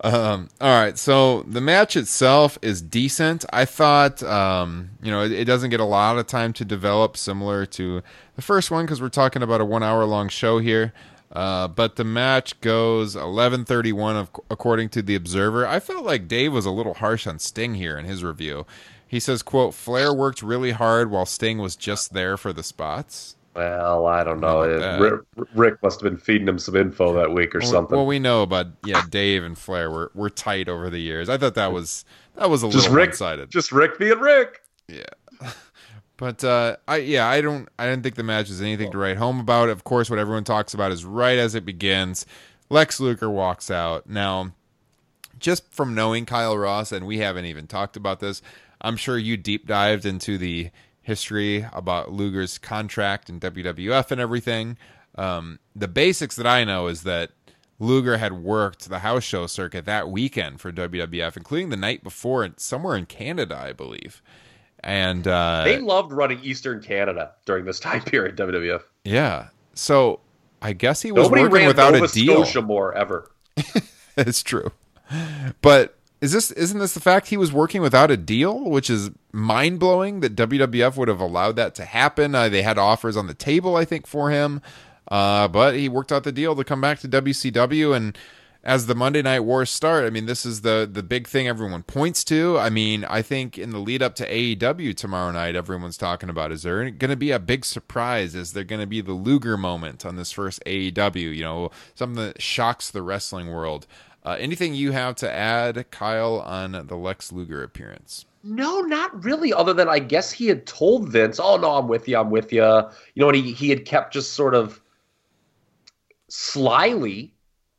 Um, 0.00 0.48
all 0.60 0.82
right, 0.82 0.98
so 0.98 1.42
the 1.44 1.60
match 1.60 1.96
itself 1.96 2.58
is 2.60 2.82
decent. 2.82 3.44
I 3.52 3.64
thought, 3.64 4.20
um, 4.24 4.90
you 5.00 5.12
know, 5.12 5.22
it, 5.22 5.30
it 5.30 5.44
doesn't 5.44 5.70
get 5.70 5.78
a 5.78 5.84
lot 5.84 6.18
of 6.18 6.26
time 6.26 6.52
to 6.54 6.64
develop, 6.64 7.16
similar 7.16 7.64
to 7.66 8.02
the 8.34 8.42
first 8.42 8.72
one, 8.72 8.84
because 8.84 9.00
we're 9.00 9.10
talking 9.10 9.40
about 9.40 9.60
a 9.60 9.64
one-hour-long 9.64 10.28
show 10.28 10.58
here. 10.58 10.92
Uh, 11.30 11.68
but 11.68 11.94
the 11.94 12.04
match 12.04 12.60
goes 12.60 13.14
11:31, 13.14 14.16
of, 14.16 14.30
according 14.50 14.88
to 14.88 15.02
the 15.02 15.14
Observer. 15.14 15.68
I 15.68 15.78
felt 15.78 16.04
like 16.04 16.26
Dave 16.26 16.52
was 16.52 16.66
a 16.66 16.72
little 16.72 16.94
harsh 16.94 17.28
on 17.28 17.38
Sting 17.38 17.76
here 17.76 17.96
in 17.96 18.04
his 18.04 18.24
review. 18.24 18.66
He 19.06 19.20
says, 19.20 19.42
"quote 19.42 19.72
Flair 19.72 20.12
worked 20.12 20.42
really 20.42 20.72
hard 20.72 21.12
while 21.12 21.26
Sting 21.26 21.58
was 21.58 21.76
just 21.76 22.12
there 22.12 22.36
for 22.36 22.52
the 22.52 22.64
spots." 22.64 23.36
Well, 23.54 24.06
I 24.06 24.24
don't 24.24 24.40
know. 24.40 25.20
Rick 25.54 25.82
must 25.82 26.00
have 26.00 26.10
been 26.10 26.18
feeding 26.18 26.48
him 26.48 26.58
some 26.58 26.74
info 26.76 27.12
that 27.14 27.32
week 27.32 27.54
or 27.54 27.58
Well, 27.60 27.70
something. 27.70 27.96
Well, 27.96 28.06
we 28.06 28.18
know 28.18 28.42
about 28.42 28.68
yeah, 28.84 29.02
Dave 29.10 29.44
and 29.44 29.58
Flair 29.58 29.90
were 29.90 30.10
were 30.14 30.30
tight 30.30 30.68
over 30.68 30.88
the 30.88 31.00
years. 31.00 31.28
I 31.28 31.36
thought 31.36 31.54
that 31.54 31.72
was 31.72 32.04
that 32.36 32.48
was 32.48 32.62
a 32.62 32.66
just 32.68 32.84
little 32.84 32.96
Rick, 32.96 33.10
one-sided. 33.10 33.50
just 33.50 33.70
Rick 33.72 33.98
being 33.98 34.18
Rick. 34.18 34.62
Yeah. 34.88 35.04
But 36.18 36.44
uh, 36.44 36.76
I 36.86 36.98
yeah 36.98 37.26
I 37.26 37.40
don't 37.40 37.68
I 37.80 37.88
didn't 37.88 38.04
think 38.04 38.14
the 38.14 38.22
match 38.22 38.48
is 38.48 38.60
anything 38.60 38.92
to 38.92 38.98
write 38.98 39.16
home 39.16 39.40
about. 39.40 39.68
Of 39.70 39.82
course, 39.82 40.08
what 40.08 40.20
everyone 40.20 40.44
talks 40.44 40.72
about 40.72 40.92
is 40.92 41.04
right 41.04 41.36
as 41.36 41.56
it 41.56 41.64
begins, 41.64 42.26
Lex 42.70 43.00
Luger 43.00 43.28
walks 43.28 43.72
out. 43.72 44.08
Now, 44.08 44.52
just 45.40 45.72
from 45.74 45.96
knowing 45.96 46.24
Kyle 46.24 46.56
Ross, 46.56 46.92
and 46.92 47.08
we 47.08 47.18
haven't 47.18 47.46
even 47.46 47.66
talked 47.66 47.96
about 47.96 48.20
this, 48.20 48.40
I'm 48.80 48.96
sure 48.96 49.18
you 49.18 49.36
deep 49.36 49.66
dived 49.66 50.06
into 50.06 50.38
the 50.38 50.70
history 51.02 51.66
about 51.72 52.12
Luger's 52.12 52.58
contract 52.58 53.28
and 53.28 53.40
WWF 53.40 54.10
and 54.10 54.20
everything. 54.20 54.76
Um, 55.16 55.58
the 55.76 55.88
basics 55.88 56.36
that 56.36 56.46
I 56.46 56.64
know 56.64 56.86
is 56.86 57.02
that 57.02 57.32
Luger 57.78 58.16
had 58.18 58.32
worked 58.32 58.88
the 58.88 59.00
house 59.00 59.24
show 59.24 59.46
circuit 59.46 59.84
that 59.86 60.08
weekend 60.08 60.60
for 60.60 60.70
WWF, 60.72 61.36
including 61.36 61.70
the 61.70 61.76
night 61.76 62.02
before, 62.04 62.48
somewhere 62.56 62.96
in 62.96 63.06
Canada, 63.06 63.58
I 63.60 63.72
believe. 63.72 64.22
And 64.84 65.26
uh, 65.26 65.62
They 65.64 65.78
loved 65.78 66.12
running 66.12 66.40
Eastern 66.42 66.80
Canada 66.82 67.32
during 67.44 67.64
this 67.64 67.80
time 67.80 68.02
period. 68.04 68.36
WWF. 68.36 68.82
yeah, 69.04 69.48
so 69.74 70.20
I 70.60 70.72
guess 70.72 71.02
he 71.02 71.10
was 71.12 71.24
Nobody 71.24 71.42
working 71.42 71.66
without 71.66 71.92
Nova 71.92 72.04
a 72.04 72.08
deal. 72.08 72.44
Scotia 72.44 72.62
more 72.62 72.94
ever. 72.96 73.30
it's 74.16 74.42
true. 74.42 74.70
But 75.60 75.96
is 76.22 76.30
this 76.32 76.52
isn't 76.52 76.78
this 76.78 76.94
the 76.94 77.00
fact 77.00 77.26
he 77.26 77.36
was 77.36 77.52
working 77.52 77.82
without 77.82 78.10
a 78.10 78.16
deal, 78.16 78.70
which 78.70 78.88
is 78.88 79.10
mind 79.32 79.80
blowing 79.80 80.20
that 80.20 80.36
WWF 80.36 80.96
would 80.96 81.08
have 81.08 81.20
allowed 81.20 81.56
that 81.56 81.74
to 81.74 81.84
happen? 81.84 82.34
Uh, 82.34 82.48
they 82.48 82.62
had 82.62 82.78
offers 82.78 83.16
on 83.16 83.26
the 83.26 83.34
table, 83.34 83.76
I 83.76 83.84
think, 83.84 84.06
for 84.06 84.30
him. 84.30 84.62
Uh, 85.08 85.48
but 85.48 85.74
he 85.74 85.88
worked 85.88 86.12
out 86.12 86.22
the 86.22 86.32
deal 86.32 86.54
to 86.54 86.64
come 86.64 86.80
back 86.80 87.00
to 87.00 87.08
WCW 87.08 87.94
and 87.94 88.16
as 88.64 88.86
the 88.86 88.94
Monday 88.94 89.22
Night 89.22 89.40
Wars 89.40 89.70
start, 89.70 90.04
I 90.04 90.10
mean, 90.10 90.26
this 90.26 90.46
is 90.46 90.60
the 90.60 90.88
the 90.90 91.02
big 91.02 91.26
thing 91.26 91.48
everyone 91.48 91.82
points 91.82 92.22
to. 92.24 92.58
I 92.58 92.70
mean, 92.70 93.04
I 93.04 93.20
think 93.20 93.58
in 93.58 93.70
the 93.70 93.78
lead 93.78 94.02
up 94.02 94.14
to 94.16 94.28
AEW 94.28 94.96
tomorrow 94.96 95.32
night, 95.32 95.56
everyone's 95.56 95.96
talking 95.96 96.28
about 96.28 96.52
is 96.52 96.62
there 96.62 96.88
going 96.90 97.10
to 97.10 97.16
be 97.16 97.32
a 97.32 97.40
big 97.40 97.64
surprise? 97.64 98.34
Is 98.34 98.52
there 98.52 98.64
going 98.64 98.80
to 98.80 98.86
be 98.86 99.00
the 99.00 99.12
Luger 99.12 99.56
moment 99.56 100.06
on 100.06 100.14
this 100.14 100.30
first 100.30 100.62
AEW? 100.64 101.34
You 101.34 101.42
know, 101.42 101.70
something 101.94 102.24
that 102.24 102.40
shocks 102.40 102.90
the 102.90 103.02
wrestling 103.02 103.50
world. 103.50 103.86
Uh, 104.24 104.36
anything 104.38 104.74
you 104.74 104.92
have 104.92 105.16
to 105.16 105.30
add, 105.30 105.90
Kyle, 105.90 106.40
on 106.40 106.86
the 106.86 106.96
Lex 106.96 107.32
Luger 107.32 107.62
appearance? 107.62 108.24
No, 108.44 108.80
not 108.80 109.24
really. 109.24 109.52
Other 109.52 109.72
than 109.72 109.88
I 109.88 109.98
guess 109.98 110.32
he 110.32 110.46
had 110.46 110.66
told 110.66 111.08
Vince, 111.08 111.38
"Oh 111.40 111.56
no, 111.56 111.72
I'm 111.72 111.88
with 111.88 112.08
you. 112.08 112.18
I'm 112.18 112.30
with 112.30 112.52
you." 112.52 112.62
You 112.62 112.90
know, 113.16 113.28
and 113.28 113.36
he 113.36 113.52
he 113.52 113.70
had 113.70 113.84
kept 113.84 114.12
just 114.12 114.32
sort 114.32 114.54
of 114.54 114.80
slyly 116.28 117.34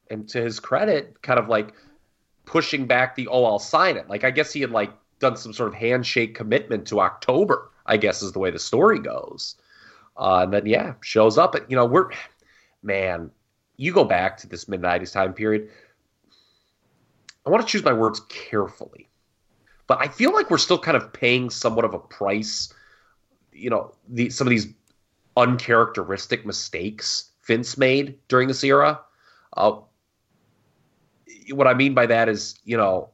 and 0.10 0.28
to 0.30 0.42
his 0.42 0.60
credit, 0.60 1.22
kind 1.22 1.40
of 1.40 1.50
like 1.50 1.74
pushing 2.46 2.86
back 2.88 3.16
the 3.16 3.28
oh 3.28 3.44
I'll 3.46 3.60
sign 3.60 3.98
it. 3.98 4.10
Like 4.10 4.24
I 4.24 4.32
guess 4.32 4.54
he 4.54 4.62
had 4.62 4.72
like 4.72 4.92
done 5.20 5.36
some 5.36 5.54
sort 5.54 5.70
of 5.70 5.76
handshake 5.76 6.36
commitment 6.36 6.88
to 6.88 7.02
October. 7.02 7.70
I 7.86 7.98
guess 7.98 8.22
is 8.22 8.32
the 8.32 8.40
way 8.40 8.52
the 8.52 8.60
story 8.60 9.00
goes. 9.00 9.56
Uh, 10.16 10.42
and 10.44 10.54
then 10.54 10.66
yeah, 10.66 10.94
shows 11.02 11.38
up. 11.38 11.56
And 11.56 11.66
you 11.70 11.76
know 11.76 11.86
we're 11.86 12.10
man, 12.84 13.32
you 13.76 13.92
go 13.92 14.06
back 14.06 14.38
to 14.38 14.48
this 14.48 14.70
mid 14.70 14.82
'90s 14.82 15.12
time 15.12 15.34
period. 15.34 15.70
I 17.46 17.50
want 17.50 17.66
to 17.66 17.72
choose 17.72 17.84
my 17.84 17.94
words 17.94 18.22
carefully, 18.30 19.10
but 19.88 20.00
I 20.00 20.08
feel 20.08 20.34
like 20.34 20.50
we're 20.50 20.58
still 20.58 20.80
kind 20.80 20.96
of 20.96 21.12
paying 21.12 21.50
somewhat 21.50 21.86
of 21.86 21.94
a 21.94 22.00
price. 22.00 22.74
You 23.52 23.70
know, 23.70 23.94
the 24.08 24.30
some 24.30 24.48
of 24.48 24.52
these 24.52 24.68
uncharacteristic 25.36 26.46
mistakes 26.46 27.30
Vince 27.46 27.78
made 27.78 28.18
during 28.28 28.48
this 28.48 28.64
era. 28.64 29.02
Uh, 29.56 29.80
what 31.52 31.68
I 31.68 31.74
mean 31.74 31.94
by 31.94 32.06
that 32.06 32.30
is, 32.30 32.60
you 32.64 32.78
know, 32.78 33.10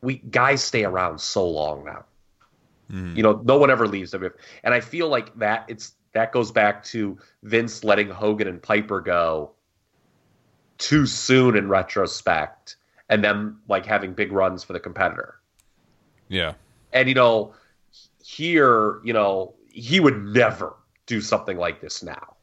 we 0.00 0.16
guys 0.16 0.62
stay 0.62 0.84
around 0.84 1.20
so 1.20 1.48
long 1.48 1.84
now. 1.84 2.04
Mm. 2.90 3.16
You 3.16 3.22
know, 3.22 3.40
no 3.44 3.58
one 3.58 3.70
ever 3.70 3.86
leaves. 3.86 4.14
And 4.14 4.32
I 4.64 4.80
feel 4.80 5.08
like 5.08 5.36
that 5.38 5.64
it's 5.68 5.92
that 6.12 6.32
goes 6.32 6.50
back 6.52 6.84
to 6.84 7.18
Vince 7.42 7.84
letting 7.84 8.08
Hogan 8.08 8.48
and 8.48 8.62
Piper 8.62 9.00
go 9.00 9.52
too 10.78 11.06
soon 11.06 11.56
in 11.56 11.68
retrospect, 11.68 12.76
and 13.08 13.22
them 13.22 13.60
like 13.68 13.86
having 13.86 14.12
big 14.12 14.32
runs 14.32 14.64
for 14.64 14.72
the 14.72 14.80
competitor. 14.80 15.40
Yeah. 16.28 16.54
And 16.92 17.08
you 17.08 17.14
know, 17.14 17.54
here, 18.22 19.00
you 19.04 19.12
know, 19.12 19.54
he 19.68 20.00
would 20.00 20.24
never 20.24 20.74
do 21.06 21.20
something 21.20 21.56
like 21.56 21.80
this 21.80 22.02
now. 22.02 22.36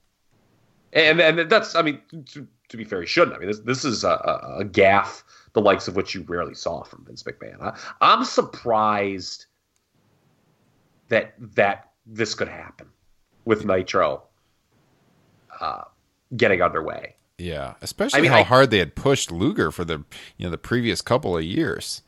And 0.94 1.20
and 1.22 1.50
that's 1.50 1.76
I 1.76 1.82
mean 1.82 2.02
to, 2.34 2.48
to 2.70 2.78
be 2.78 2.84
fair, 2.84 3.02
he 3.02 3.08
shouldn't. 3.08 3.36
I 3.36 3.40
mean 3.40 3.48
this 3.48 3.60
this 3.60 3.86
is 3.86 4.04
a, 4.04 4.58
a, 4.60 4.66
gaffe 4.66 5.24
the 5.54 5.62
likes 5.62 5.88
of 5.88 5.96
which 5.96 6.14
you 6.14 6.22
rarely 6.28 6.54
saw 6.54 6.84
from 6.84 7.06
Vince 7.06 7.24
McMahon. 7.24 7.62
I, 7.62 7.78
I'm 8.02 8.24
surprised 8.26 9.46
that 11.08 11.34
that 11.56 11.92
this 12.06 12.36
could 12.36 12.50
happen 12.50 12.88
with 13.46 13.66
Nitro 13.66 14.24
uh, 15.60 15.84
getting 16.36 16.62
underway. 16.62 17.16
Yeah, 17.42 17.74
especially 17.82 18.20
I 18.20 18.22
mean, 18.22 18.32
how 18.32 18.40
I, 18.40 18.44
hard 18.44 18.70
they 18.70 18.78
had 18.78 18.96
pushed 18.96 19.32
Luger 19.32 19.72
for 19.72 19.84
the 19.84 20.04
you 20.38 20.46
know 20.46 20.52
the 20.52 20.58
previous 20.58 21.02
couple 21.02 21.36
of 21.36 21.44
years. 21.44 22.04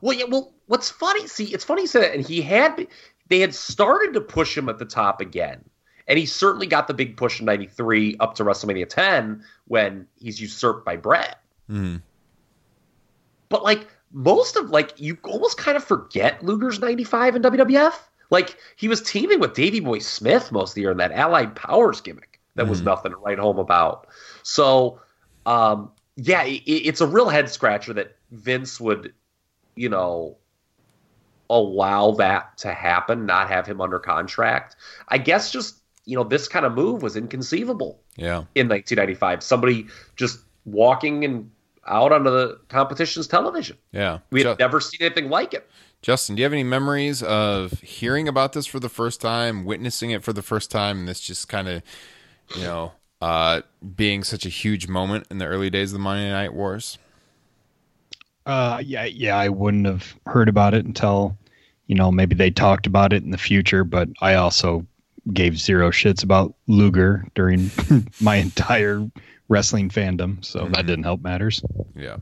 Well, 0.00 0.16
yeah. 0.16 0.26
Well, 0.28 0.52
what's 0.66 0.88
funny? 0.88 1.26
See, 1.26 1.46
it's 1.46 1.64
funny 1.64 1.82
you 1.82 1.88
said 1.88 2.02
that, 2.02 2.14
and 2.14 2.24
he 2.24 2.42
had 2.42 2.86
they 3.28 3.40
had 3.40 3.54
started 3.54 4.14
to 4.14 4.20
push 4.20 4.56
him 4.56 4.68
at 4.68 4.78
the 4.78 4.84
top 4.84 5.20
again, 5.20 5.64
and 6.06 6.16
he 6.16 6.26
certainly 6.26 6.68
got 6.68 6.86
the 6.86 6.94
big 6.94 7.16
push 7.16 7.40
in 7.40 7.46
'93 7.46 8.16
up 8.20 8.36
to 8.36 8.44
WrestleMania 8.44 8.88
10 8.88 9.42
when 9.66 10.06
he's 10.16 10.40
usurped 10.40 10.84
by 10.84 10.96
Bret. 10.96 11.38
Mm. 11.68 12.00
But 13.48 13.64
like 13.64 13.88
most 14.12 14.56
of 14.56 14.70
like 14.70 14.92
you 14.96 15.18
almost 15.24 15.58
kind 15.58 15.76
of 15.76 15.82
forget 15.82 16.44
Luger's 16.44 16.78
95 16.78 17.36
in 17.36 17.42
WWF. 17.42 17.94
Like 18.30 18.56
he 18.76 18.86
was 18.88 19.02
teaming 19.02 19.40
with 19.40 19.54
Davey 19.54 19.80
Boy 19.80 19.98
Smith 19.98 20.52
most 20.52 20.70
of 20.70 20.74
the 20.76 20.82
year 20.82 20.92
in 20.92 20.98
that 20.98 21.12
Allied 21.12 21.56
Powers 21.56 22.00
gimmick 22.00 22.32
that 22.54 22.66
mm 22.66 22.70
was 22.70 22.82
nothing 22.82 23.12
to 23.12 23.18
write 23.18 23.38
home 23.38 23.58
about. 23.58 24.06
So 24.42 25.00
um, 25.46 25.90
yeah, 26.16 26.44
it, 26.44 26.62
it's 26.66 27.00
a 27.00 27.06
real 27.06 27.28
head 27.28 27.48
scratcher 27.48 27.92
that 27.94 28.16
Vince 28.30 28.80
would, 28.80 29.12
you 29.74 29.88
know, 29.88 30.36
allow 31.50 32.12
that 32.12 32.56
to 32.58 32.72
happen, 32.72 33.26
not 33.26 33.48
have 33.48 33.66
him 33.66 33.80
under 33.80 33.98
contract. 33.98 34.76
I 35.08 35.18
guess 35.18 35.50
just 35.50 35.76
you 36.04 36.16
know 36.16 36.24
this 36.24 36.48
kind 36.48 36.66
of 36.66 36.74
move 36.74 37.02
was 37.02 37.16
inconceivable. 37.16 38.00
Yeah. 38.16 38.44
In 38.54 38.68
1995, 38.68 39.42
somebody 39.42 39.86
just 40.16 40.40
walking 40.64 41.24
and 41.24 41.50
out 41.86 42.12
onto 42.12 42.30
the 42.30 42.60
competition's 42.68 43.26
television. 43.26 43.76
Yeah. 43.90 44.18
We 44.30 44.42
had 44.44 44.58
never 44.58 44.80
seen 44.80 45.00
anything 45.00 45.30
like 45.30 45.52
it. 45.54 45.68
Justin, 46.00 46.34
do 46.34 46.40
you 46.40 46.44
have 46.44 46.52
any 46.52 46.64
memories 46.64 47.22
of 47.22 47.72
hearing 47.80 48.28
about 48.28 48.52
this 48.52 48.66
for 48.66 48.80
the 48.80 48.88
first 48.88 49.20
time, 49.20 49.64
witnessing 49.64 50.10
it 50.10 50.22
for 50.24 50.32
the 50.32 50.42
first 50.42 50.70
time, 50.70 51.00
and 51.00 51.08
this 51.08 51.20
just 51.20 51.48
kind 51.48 51.68
of, 51.68 51.82
you 52.56 52.62
know, 52.62 52.92
uh, 53.22 53.62
being 53.94 54.24
such 54.24 54.44
a 54.44 54.48
huge 54.48 54.88
moment 54.88 55.28
in 55.30 55.38
the 55.38 55.46
early 55.46 55.70
days 55.70 55.92
of 55.92 55.98
the 55.98 56.02
Monday 56.02 56.28
Night 56.28 56.52
Wars? 56.52 56.98
Uh, 58.44 58.82
yeah, 58.84 59.04
yeah, 59.04 59.38
I 59.38 59.48
wouldn't 59.48 59.86
have 59.86 60.16
heard 60.26 60.48
about 60.48 60.74
it 60.74 60.84
until, 60.84 61.38
you 61.86 61.94
know, 61.94 62.10
maybe 62.10 62.34
they 62.34 62.50
talked 62.50 62.88
about 62.88 63.12
it 63.12 63.22
in 63.22 63.30
the 63.30 63.38
future. 63.38 63.84
But 63.84 64.08
I 64.20 64.34
also 64.34 64.84
gave 65.32 65.56
zero 65.56 65.92
shits 65.92 66.24
about 66.24 66.52
Luger 66.66 67.24
during 67.36 67.70
my 68.20 68.36
entire 68.36 69.08
wrestling 69.48 69.88
fandom, 69.88 70.44
so 70.44 70.62
mm-hmm. 70.62 70.72
that 70.72 70.86
didn't 70.86 71.04
help 71.04 71.22
matters. 71.22 71.62
Yeah. 71.94 72.16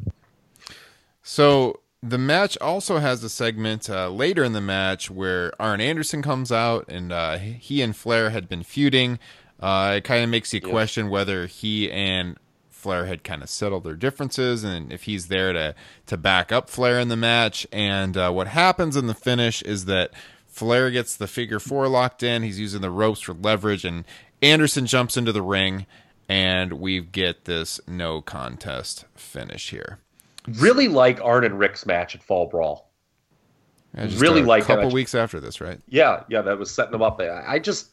So 1.23 1.81
the 2.03 2.19
match 2.19 2.59
also 2.61 2.99
has 2.99 3.25
a 3.25 3.31
segment 3.31 3.89
uh, 3.89 4.11
later 4.11 4.45
in 4.45 4.53
the 4.53 4.61
match 4.61 5.11
where 5.11 5.53
Arn 5.59 5.81
Anderson 5.81 6.21
comes 6.21 6.53
out 6.53 6.85
and 6.89 7.11
uh, 7.11 7.39
he 7.39 7.81
and 7.81 7.97
Flair 7.97 8.29
had 8.29 8.51
been 8.51 8.63
feuding. 8.63 9.19
Uh, 9.61 9.95
it 9.99 10.05
kind 10.05 10.25
of 10.25 10.31
makes 10.31 10.53
you 10.55 10.61
question 10.61 11.11
whether 11.11 11.47
he 11.47 11.91
and 11.91 12.39
Flair 12.71 13.05
had 13.05 13.23
kind 13.23 13.43
of 13.43 13.51
settled 13.51 13.85
their 13.85 13.95
differences 13.95 14.65
and 14.65 14.91
if 14.91 15.03
he's 15.03 15.29
there 15.29 15.53
to 15.53 15.75
to 16.07 16.17
back 16.17 16.51
up 16.51 16.71
Flair 16.71 16.99
in 16.99 17.09
the 17.09 17.17
match. 17.17 17.67
And 17.71 18.17
uh, 18.17 18.31
what 18.33 18.49
happens 18.49 18.97
in 18.97 19.07
the 19.07 19.15
finish 19.15 19.61
is 19.63 19.85
that 19.85 20.13
Flair 20.47 20.91
gets 20.91 21.15
the 21.15 21.27
figure 21.27 21.61
four 21.61 21.89
locked 21.89 22.23
in. 22.23 22.43
He's 22.43 22.59
using 22.59 22.81
the 22.81 22.91
ropes 22.91 23.21
for 23.21 23.35
leverage, 23.35 23.85
and 23.85 24.05
Anderson 24.43 24.87
jumps 24.87 25.17
into 25.17 25.33
the 25.33 25.43
ring 25.43 25.87
and 26.31 26.75
we 26.75 27.01
get 27.01 27.45
this 27.45 27.81
no 27.89 28.23
contest 28.23 29.05
finish 29.17 29.71
here. 29.71 29.99
Really 30.47 30.87
like 30.87 31.21
Arn 31.21 31.45
and 31.45 31.59
Rick's 31.59 31.85
match 31.85 32.15
at 32.15 32.23
Fall 32.23 32.47
Brawl. 32.47 32.89
Yeah, 33.97 34.07
really 34.19 34.43
like 34.43 34.63
a 34.63 34.67
couple 34.67 34.91
weeks 34.93 35.17
after 35.17 35.41
this, 35.41 35.61
right? 35.61 35.81
Yeah, 35.89 36.23
yeah, 36.29 36.43
that 36.43 36.57
was 36.57 36.71
setting 36.71 36.93
them 36.93 37.03
up. 37.03 37.21
I 37.21 37.59
just, 37.59 37.91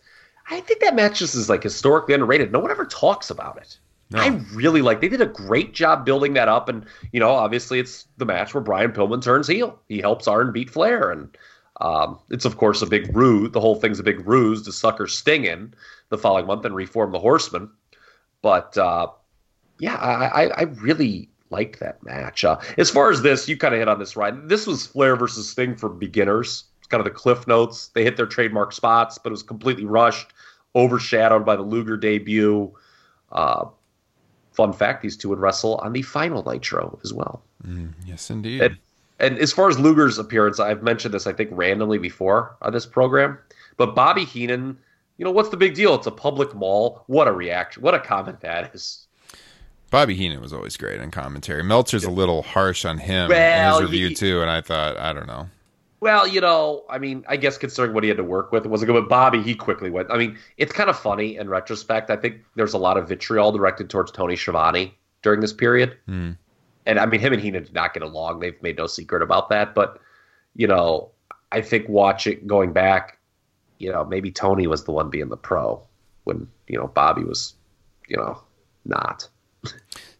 I 0.49 0.61
think 0.61 0.79
that 0.81 0.95
match 0.95 1.19
just 1.19 1.35
is 1.35 1.49
like 1.49 1.63
historically 1.63 2.13
underrated. 2.13 2.51
No 2.51 2.59
one 2.59 2.71
ever 2.71 2.85
talks 2.85 3.29
about 3.29 3.57
it. 3.57 3.77
No. 4.09 4.19
I 4.19 4.27
really 4.53 4.81
like. 4.81 5.01
They 5.01 5.09
did 5.09 5.21
a 5.21 5.25
great 5.25 5.73
job 5.73 6.05
building 6.05 6.33
that 6.33 6.47
up, 6.47 6.69
and 6.69 6.85
you 7.11 7.19
know, 7.19 7.29
obviously, 7.29 7.79
it's 7.79 8.07
the 8.17 8.25
match 8.25 8.53
where 8.53 8.63
Brian 8.63 8.93
Pillman 8.93 9.21
turns 9.21 9.47
heel. 9.47 9.77
He 9.89 9.99
helps 9.99 10.27
Arn 10.27 10.53
beat 10.53 10.69
Flair, 10.69 11.11
and 11.11 11.37
um, 11.81 12.17
it's 12.29 12.45
of 12.45 12.57
course 12.57 12.81
a 12.81 12.85
big 12.85 13.13
ruse. 13.15 13.51
The 13.51 13.59
whole 13.59 13.75
thing's 13.75 13.99
a 13.99 14.03
big 14.03 14.25
ruse 14.25 14.63
to 14.63 14.71
sucker 14.71 15.07
Sting 15.07 15.43
in 15.43 15.73
the 16.09 16.17
following 16.17 16.47
month 16.47 16.63
and 16.63 16.73
reform 16.73 17.11
the 17.11 17.19
Horsemen. 17.19 17.69
But 18.41 18.77
uh, 18.77 19.07
yeah, 19.79 19.95
I, 19.95 20.47
I 20.47 20.61
really 20.63 21.29
liked 21.49 21.79
that 21.79 22.03
match. 22.03 22.45
Uh, 22.45 22.59
as 22.77 22.89
far 22.89 23.11
as 23.11 23.21
this, 23.21 23.47
you 23.47 23.57
kind 23.57 23.73
of 23.73 23.79
hit 23.79 23.87
on 23.87 23.99
this 23.99 24.15
right. 24.15 24.47
This 24.47 24.67
was 24.67 24.87
Flair 24.87 25.15
versus 25.15 25.49
Sting 25.49 25.75
for 25.75 25.89
beginners. 25.89 26.65
It's 26.79 26.87
kind 26.87 26.99
of 26.99 27.05
the 27.05 27.11
cliff 27.11 27.47
notes. 27.47 27.87
They 27.89 28.03
hit 28.03 28.17
their 28.17 28.25
trademark 28.25 28.71
spots, 28.71 29.17
but 29.17 29.29
it 29.29 29.31
was 29.31 29.43
completely 29.43 29.85
rushed, 29.85 30.33
overshadowed 30.77 31.45
by 31.45 31.55
the 31.55 31.63
Luger 31.63 31.97
debut. 31.97 32.71
Uh, 33.31 33.65
fun 34.53 34.71
fact: 34.71 35.01
these 35.01 35.17
two 35.17 35.29
would 35.29 35.39
wrestle 35.39 35.75
on 35.75 35.91
the 35.91 36.01
final 36.01 36.43
Nitro 36.49 36.99
as 37.03 37.13
well. 37.13 37.43
Mm, 37.65 37.93
yes, 38.05 38.29
indeed. 38.29 38.61
And, 38.61 38.77
and 39.19 39.37
as 39.39 39.51
far 39.51 39.67
as 39.67 39.77
Luger's 39.79 40.17
appearance, 40.17 40.59
I've 40.59 40.83
mentioned 40.83 41.13
this 41.13 41.27
I 41.27 41.33
think 41.33 41.49
randomly 41.51 41.97
before 41.97 42.55
on 42.61 42.71
this 42.71 42.85
program, 42.85 43.37
but 43.75 43.95
Bobby 43.95 44.23
Heenan 44.23 44.77
you 45.17 45.25
know, 45.25 45.31
what's 45.31 45.49
the 45.49 45.57
big 45.57 45.73
deal? 45.73 45.95
It's 45.95 46.07
a 46.07 46.11
public 46.11 46.53
mall. 46.55 47.03
What 47.07 47.27
a 47.27 47.31
reaction. 47.31 47.81
What 47.81 47.95
a 47.95 47.99
comment 47.99 48.39
that 48.41 48.73
is. 48.73 49.07
Bobby 49.89 50.15
Heenan 50.15 50.41
was 50.41 50.53
always 50.53 50.77
great 50.77 51.01
in 51.01 51.11
commentary. 51.11 51.63
Meltzer's 51.63 52.03
a 52.03 52.11
little 52.11 52.43
harsh 52.43 52.85
on 52.85 52.97
him 52.97 53.29
well, 53.29 53.77
in 53.77 53.81
his 53.81 53.91
review, 53.91 54.09
he, 54.09 54.15
too, 54.15 54.41
and 54.41 54.51
I 54.51 54.61
thought, 54.61 54.97
I 54.97 55.13
don't 55.13 55.27
know. 55.27 55.49
Well, 55.99 56.27
you 56.27 56.41
know, 56.41 56.83
I 56.89 56.99
mean, 56.99 57.25
I 57.27 57.37
guess 57.37 57.57
considering 57.57 57.93
what 57.93 58.03
he 58.03 58.09
had 58.09 58.17
to 58.17 58.23
work 58.23 58.51
with, 58.51 58.65
it 58.65 58.69
wasn't 58.69 58.91
good. 58.91 59.01
But 59.01 59.09
Bobby, 59.09 59.41
he 59.41 59.55
quickly 59.55 59.89
went. 59.89 60.11
I 60.11 60.17
mean, 60.17 60.37
it's 60.57 60.71
kind 60.71 60.89
of 60.89 60.97
funny 60.97 61.37
in 61.37 61.49
retrospect. 61.49 62.11
I 62.11 62.15
think 62.15 62.41
there's 62.55 62.73
a 62.73 62.77
lot 62.77 62.97
of 62.97 63.07
vitriol 63.07 63.51
directed 63.51 63.89
towards 63.89 64.11
Tony 64.11 64.35
Schiavone 64.35 64.93
during 65.23 65.39
this 65.39 65.53
period. 65.53 65.97
Hmm. 66.05 66.31
And 66.85 66.99
I 66.99 67.05
mean, 67.05 67.19
him 67.19 67.33
and 67.33 67.41
Heenan 67.41 67.63
did 67.63 67.73
not 67.73 67.93
get 67.93 68.03
along. 68.03 68.39
They've 68.39 68.61
made 68.61 68.77
no 68.77 68.87
secret 68.87 69.21
about 69.21 69.49
that. 69.49 69.73
But, 69.73 69.99
you 70.55 70.67
know, 70.67 71.09
I 71.51 71.61
think 71.61 71.89
watching, 71.89 72.45
going 72.45 72.73
back, 72.73 73.17
you 73.79 73.91
know, 73.91 74.05
maybe 74.05 74.31
Tony 74.31 74.67
was 74.67 74.83
the 74.83 74.91
one 74.91 75.09
being 75.09 75.29
the 75.29 75.37
pro 75.37 75.81
when, 76.23 76.47
you 76.67 76.77
know, 76.77 76.87
Bobby 76.87 77.23
was 77.23 77.55
you 78.07 78.17
know, 78.17 78.41
not 78.85 79.27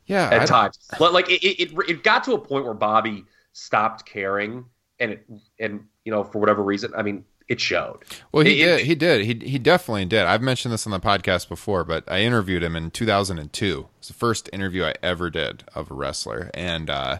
Yeah, 0.05 0.30
at 0.32 0.47
times. 0.47 0.80
But 0.97 1.13
like 1.13 1.30
it, 1.30 1.43
it, 1.43 1.73
it 1.89 2.03
got 2.03 2.23
to 2.25 2.34
a 2.34 2.39
point 2.39 2.63
where 2.63 2.73
Bobby 2.73 3.25
stopped 3.51 4.05
caring, 4.05 4.65
and 5.00 5.12
it, 5.12 5.26
and 5.60 5.86
you 6.06 6.12
know, 6.12 6.24
for 6.24 6.39
whatever 6.39 6.64
reason, 6.64 6.91
I 6.98 7.02
mean, 7.04 7.26
it 7.48 7.60
showed. 7.62 8.00
Well, 8.32 8.45
he 8.45 8.62
It- 8.62 8.66
did. 8.66 8.80
it- 8.82 8.86
He 8.86 8.95
did. 8.95 9.26
He 9.43 9.50
he 9.50 9.58
definitely 9.60 10.06
did. 10.06 10.26
I've 10.26 10.41
mentioned 10.41 10.74
this 10.74 10.86
on 10.86 10.91
the 10.91 11.00
podcast 11.00 11.48
before, 11.50 11.84
but 11.84 12.04
I 12.08 12.22
interviewed 12.22 12.64
him 12.64 12.76
in 12.76 12.91
2002. 12.91 13.88
It's 14.00 14.08
the 14.10 14.14
first 14.14 14.50
interview 14.54 14.84
I 14.84 14.95
ever 15.04 15.30
did 15.30 15.64
of 15.76 15.89
a 15.91 15.93
wrestler, 15.93 16.50
and 16.54 16.89
uh, 16.89 17.20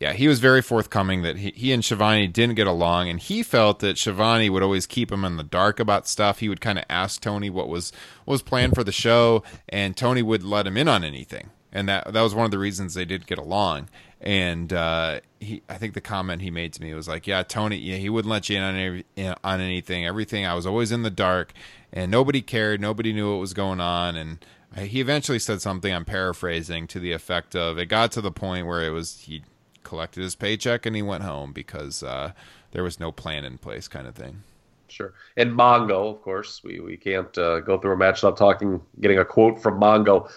yeah, 0.00 0.12
he 0.12 0.26
was 0.26 0.40
very 0.40 0.60
forthcoming 0.60 1.22
that 1.22 1.36
he, 1.36 1.52
he 1.54 1.72
and 1.72 1.84
Schiavone 1.84 2.26
didn't 2.26 2.56
get 2.56 2.66
along, 2.66 3.08
and 3.08 3.20
he 3.20 3.44
felt 3.44 3.78
that 3.78 3.96
Schiavone 3.96 4.50
would 4.50 4.62
always 4.64 4.86
keep 4.88 5.12
him 5.12 5.24
in 5.24 5.36
the 5.36 5.44
dark 5.44 5.78
about 5.78 6.08
stuff. 6.08 6.40
He 6.40 6.48
would 6.48 6.60
kind 6.60 6.78
of 6.78 6.84
ask 6.90 7.20
Tony 7.20 7.48
what 7.48 7.68
was 7.68 7.92
what 8.24 8.32
was 8.34 8.42
planned 8.42 8.74
for 8.74 8.82
the 8.82 8.90
show, 8.92 9.44
and 9.68 9.96
Tony 9.96 10.20
would 10.22 10.42
let 10.42 10.66
him 10.66 10.76
in 10.76 10.88
on 10.88 11.04
anything, 11.04 11.50
and 11.72 11.88
that 11.88 12.12
that 12.12 12.22
was 12.22 12.34
one 12.34 12.44
of 12.44 12.50
the 12.50 12.58
reasons 12.58 12.94
they 12.94 13.04
did 13.04 13.26
get 13.28 13.38
along. 13.38 13.88
And 14.24 14.72
uh, 14.72 15.20
he, 15.38 15.62
I 15.68 15.76
think 15.76 15.92
the 15.92 16.00
comment 16.00 16.40
he 16.40 16.50
made 16.50 16.72
to 16.72 16.82
me 16.82 16.94
was 16.94 17.06
like, 17.06 17.26
"Yeah, 17.26 17.42
Tony, 17.42 17.76
yeah, 17.76 17.96
he 17.96 18.08
wouldn't 18.08 18.30
let 18.30 18.48
you 18.48 18.56
in 18.56 18.62
on 18.62 19.02
in, 19.16 19.34
on 19.44 19.60
anything. 19.60 20.06
Everything, 20.06 20.46
I 20.46 20.54
was 20.54 20.66
always 20.66 20.90
in 20.90 21.02
the 21.02 21.10
dark, 21.10 21.52
and 21.92 22.10
nobody 22.10 22.40
cared. 22.40 22.80
Nobody 22.80 23.12
knew 23.12 23.30
what 23.30 23.38
was 23.38 23.52
going 23.52 23.80
on." 23.80 24.16
And 24.16 24.44
he 24.78 25.00
eventually 25.00 25.38
said 25.38 25.60
something. 25.60 25.92
I'm 25.92 26.06
paraphrasing 26.06 26.86
to 26.88 26.98
the 26.98 27.12
effect 27.12 27.54
of, 27.54 27.76
"It 27.76 27.86
got 27.86 28.12
to 28.12 28.22
the 28.22 28.32
point 28.32 28.66
where 28.66 28.82
it 28.82 28.90
was 28.90 29.20
he 29.20 29.42
collected 29.82 30.22
his 30.22 30.34
paycheck 30.34 30.86
and 30.86 30.96
he 30.96 31.02
went 31.02 31.22
home 31.22 31.52
because 31.52 32.02
uh, 32.02 32.32
there 32.70 32.82
was 32.82 32.98
no 32.98 33.12
plan 33.12 33.44
in 33.44 33.58
place, 33.58 33.88
kind 33.88 34.06
of 34.06 34.14
thing." 34.14 34.42
Sure. 34.88 35.12
And 35.36 35.52
Mongo, 35.52 36.14
of 36.14 36.22
course, 36.22 36.62
we, 36.64 36.80
we 36.80 36.96
can't 36.96 37.36
uh, 37.36 37.60
go 37.60 37.78
through 37.78 37.92
a 37.92 37.96
match 37.96 38.22
without 38.22 38.36
talking, 38.36 38.80
getting 39.00 39.18
a 39.18 39.24
quote 39.24 39.60
from 39.60 39.80
Mongo. 39.80 40.30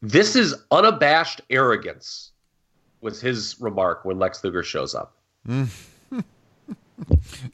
This 0.00 0.34
is 0.34 0.54
unabashed 0.70 1.42
arrogance, 1.50 2.32
was 3.00 3.20
his 3.20 3.56
remark 3.60 4.04
when 4.04 4.18
Lex 4.18 4.42
Luger 4.44 4.62
shows 4.62 4.94
up. 4.94 5.16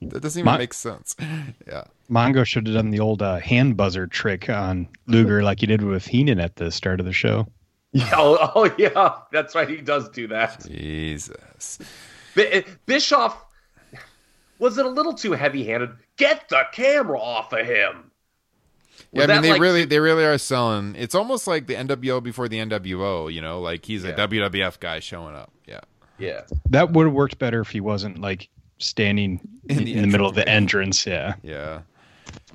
That 0.02 0.20
doesn't 0.22 0.40
even 0.40 0.44
My- 0.52 0.58
make 0.58 0.74
sense. 0.74 1.14
Yeah. 1.66 1.84
Mongo 2.10 2.44
should 2.44 2.66
have 2.66 2.74
done 2.76 2.90
the 2.90 3.00
old 3.00 3.22
uh, 3.22 3.38
hand 3.38 3.76
buzzer 3.76 4.06
trick 4.06 4.48
on 4.50 4.88
Luger 5.06 5.42
like 5.42 5.60
he 5.60 5.66
did 5.66 5.82
with 5.82 6.04
Heenan 6.06 6.40
at 6.40 6.56
the 6.56 6.70
start 6.70 7.00
of 7.00 7.06
the 7.06 7.12
show. 7.12 7.46
Oh, 8.12 8.50
oh 8.54 8.74
yeah, 8.76 9.14
that's 9.32 9.54
right. 9.54 9.68
He 9.68 9.76
does 9.78 10.08
do 10.10 10.26
that. 10.28 10.66
Jesus. 10.68 11.78
Bi- 12.34 12.64
Bischoff 12.84 13.42
was 14.58 14.76
it 14.78 14.84
a 14.84 14.88
little 14.88 15.14
too 15.14 15.32
heavy-handed? 15.32 15.90
Get 16.18 16.48
the 16.50 16.64
camera 16.72 17.18
off 17.18 17.52
of 17.54 17.64
him. 17.66 18.05
Yeah, 19.12 19.24
I 19.24 19.26
mean 19.26 19.42
they 19.42 19.50
like- 19.52 19.60
really 19.60 19.84
they 19.84 19.98
really 20.00 20.24
are 20.24 20.38
selling. 20.38 20.94
It's 20.96 21.14
almost 21.14 21.46
like 21.46 21.66
the 21.66 21.74
NWO 21.74 22.22
before 22.22 22.48
the 22.48 22.58
NWO. 22.58 23.32
You 23.32 23.40
know, 23.40 23.60
like 23.60 23.84
he's 23.84 24.04
a 24.04 24.12
WWF 24.12 24.80
guy 24.80 25.00
showing 25.00 25.34
up. 25.34 25.52
Yeah. 25.66 25.80
Yeah. 26.18 26.42
That 26.70 26.92
would 26.92 27.06
have 27.06 27.14
worked 27.14 27.38
better 27.38 27.60
if 27.60 27.70
he 27.70 27.80
wasn't 27.80 28.20
like 28.20 28.48
standing 28.78 29.40
In 29.68 29.78
in, 29.80 29.84
the 29.84 30.00
the, 30.02 30.06
middle 30.06 30.28
of 30.28 30.34
the 30.34 30.48
entrance. 30.48 31.06
Yeah. 31.06 31.34
Yeah. 31.42 31.82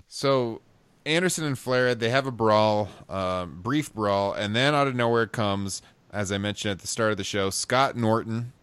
So 0.08 0.62
Anderson 1.06 1.46
and 1.46 1.58
Flair, 1.58 1.96
they 1.96 2.10
have 2.10 2.28
a 2.28 2.32
brawl, 2.32 2.90
um, 3.10 3.60
brief 3.62 3.94
brawl, 3.94 4.34
and 4.34 4.56
then 4.56 4.76
out 4.76 4.88
of 4.88 4.96
nowhere 4.96 5.26
comes, 5.28 5.82
as 6.12 6.32
I 6.32 6.38
mentioned 6.38 6.72
at 6.74 6.80
the 6.80 6.88
start 6.88 7.12
of 7.12 7.18
the 7.18 7.24
show, 7.24 7.50
Scott 7.50 7.96
Norton. 7.96 8.54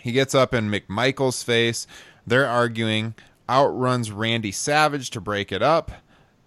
He 0.00 0.12
gets 0.12 0.34
up 0.34 0.54
in 0.54 0.70
McMichael's 0.70 1.42
face. 1.42 1.86
They're 2.26 2.46
arguing, 2.46 3.14
outruns 3.48 4.12
Randy 4.12 4.52
Savage 4.52 5.10
to 5.10 5.20
break 5.20 5.50
it 5.50 5.62
up, 5.62 5.90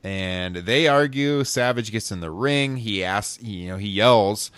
and 0.03 0.55
they 0.55 0.87
argue. 0.87 1.43
Savage 1.43 1.91
gets 1.91 2.11
in 2.11 2.19
the 2.19 2.31
ring. 2.31 2.77
He 2.77 3.03
asks, 3.03 3.41
you 3.41 3.69
know, 3.69 3.77
he 3.77 3.87
yells 3.87 4.51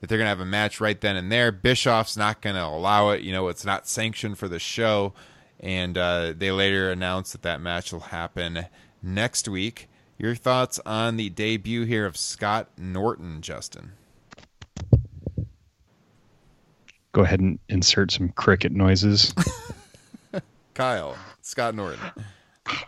that 0.00 0.08
they're 0.08 0.18
gonna 0.18 0.28
have 0.30 0.40
a 0.40 0.46
match 0.46 0.80
right 0.80 1.00
then 1.00 1.16
and 1.16 1.30
there. 1.30 1.52
Bischoff's 1.52 2.16
not 2.16 2.40
gonna 2.40 2.64
allow 2.64 3.10
it. 3.10 3.22
You 3.22 3.32
know, 3.32 3.48
it's 3.48 3.64
not 3.64 3.88
sanctioned 3.88 4.38
for 4.38 4.48
the 4.48 4.58
show, 4.58 5.12
and 5.60 5.98
uh, 5.98 6.32
they 6.36 6.50
later 6.50 6.90
announce 6.90 7.32
that 7.32 7.42
that 7.42 7.60
match 7.60 7.92
will 7.92 8.00
happen 8.00 8.66
next 9.02 9.48
week. 9.48 9.88
Your 10.16 10.34
thoughts 10.34 10.80
on 10.84 11.16
the 11.16 11.28
debut 11.28 11.84
here 11.84 12.04
of 12.04 12.16
Scott 12.16 12.68
Norton, 12.76 13.40
Justin? 13.40 13.92
Go 17.12 17.22
ahead 17.22 17.40
and 17.40 17.58
insert 17.68 18.12
some 18.12 18.30
cricket 18.30 18.72
noises. 18.72 19.34
Kyle, 20.74 21.16
Scott 21.40 21.74
Norton. 21.74 22.00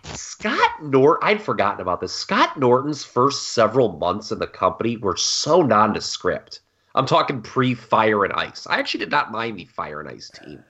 Scott 0.04 0.82
Norton, 0.82 1.28
I'd 1.28 1.42
forgotten 1.42 1.80
about 1.80 2.00
this. 2.00 2.12
Scott 2.12 2.58
Norton's 2.58 3.04
first 3.04 3.52
several 3.52 3.92
months 3.98 4.32
in 4.32 4.38
the 4.38 4.46
company 4.46 4.96
were 4.96 5.16
so 5.16 5.62
nondescript. 5.62 6.60
I'm 6.94 7.06
talking 7.06 7.42
pre 7.42 7.74
Fire 7.74 8.24
and 8.24 8.32
Ice. 8.32 8.66
I 8.68 8.78
actually 8.78 9.00
did 9.00 9.10
not 9.10 9.30
mind 9.30 9.58
the 9.58 9.66
Fire 9.66 10.00
and 10.00 10.08
Ice 10.08 10.30
team 10.30 10.62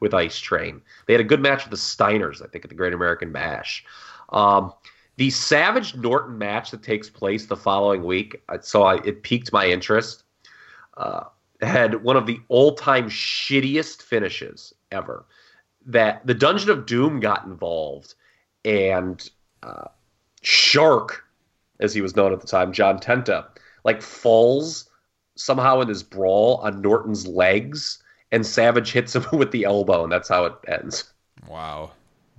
with 0.00 0.14
Ice 0.14 0.38
Train. 0.38 0.80
They 1.06 1.12
had 1.12 1.20
a 1.20 1.24
good 1.24 1.40
match 1.40 1.64
with 1.64 1.70
the 1.70 1.76
Steiners, 1.76 2.42
I 2.42 2.46
think, 2.46 2.64
at 2.64 2.70
the 2.70 2.76
Great 2.76 2.94
American 2.94 3.32
Bash. 3.32 3.84
Um, 4.30 4.72
the 5.16 5.30
Savage 5.30 5.96
Norton 5.96 6.38
match 6.38 6.70
that 6.70 6.82
takes 6.82 7.10
place 7.10 7.46
the 7.46 7.56
following 7.56 8.04
week, 8.04 8.42
uh, 8.48 8.58
so 8.60 8.84
I, 8.84 8.96
it 9.04 9.22
piqued 9.22 9.52
my 9.52 9.66
interest. 9.66 10.24
Uh, 10.96 11.24
had 11.60 12.02
one 12.02 12.16
of 12.16 12.26
the 12.26 12.40
all-time 12.48 13.08
shittiest 13.08 14.02
finishes 14.02 14.72
ever. 14.92 15.26
That 15.86 16.26
the 16.26 16.34
Dungeon 16.34 16.70
of 16.70 16.86
Doom 16.86 17.18
got 17.18 17.46
involved, 17.46 18.14
and 18.64 19.28
uh, 19.62 19.88
Shark, 20.42 21.24
as 21.80 21.94
he 21.94 22.00
was 22.00 22.16
known 22.16 22.32
at 22.32 22.40
the 22.40 22.46
time, 22.46 22.72
John 22.72 22.98
Tenta, 22.98 23.46
like 23.84 24.02
falls 24.02 24.88
somehow 25.36 25.80
in 25.80 25.88
his 25.88 26.02
brawl 26.02 26.56
on 26.62 26.80
Norton's 26.80 27.26
legs, 27.26 28.02
and 28.32 28.46
Savage 28.46 28.92
hits 28.92 29.14
him 29.16 29.24
with 29.32 29.52
the 29.52 29.64
elbow, 29.64 30.02
and 30.04 30.12
that's 30.12 30.28
how 30.28 30.44
it 30.44 30.54
ends. 30.66 31.12
Wow, 31.48 31.92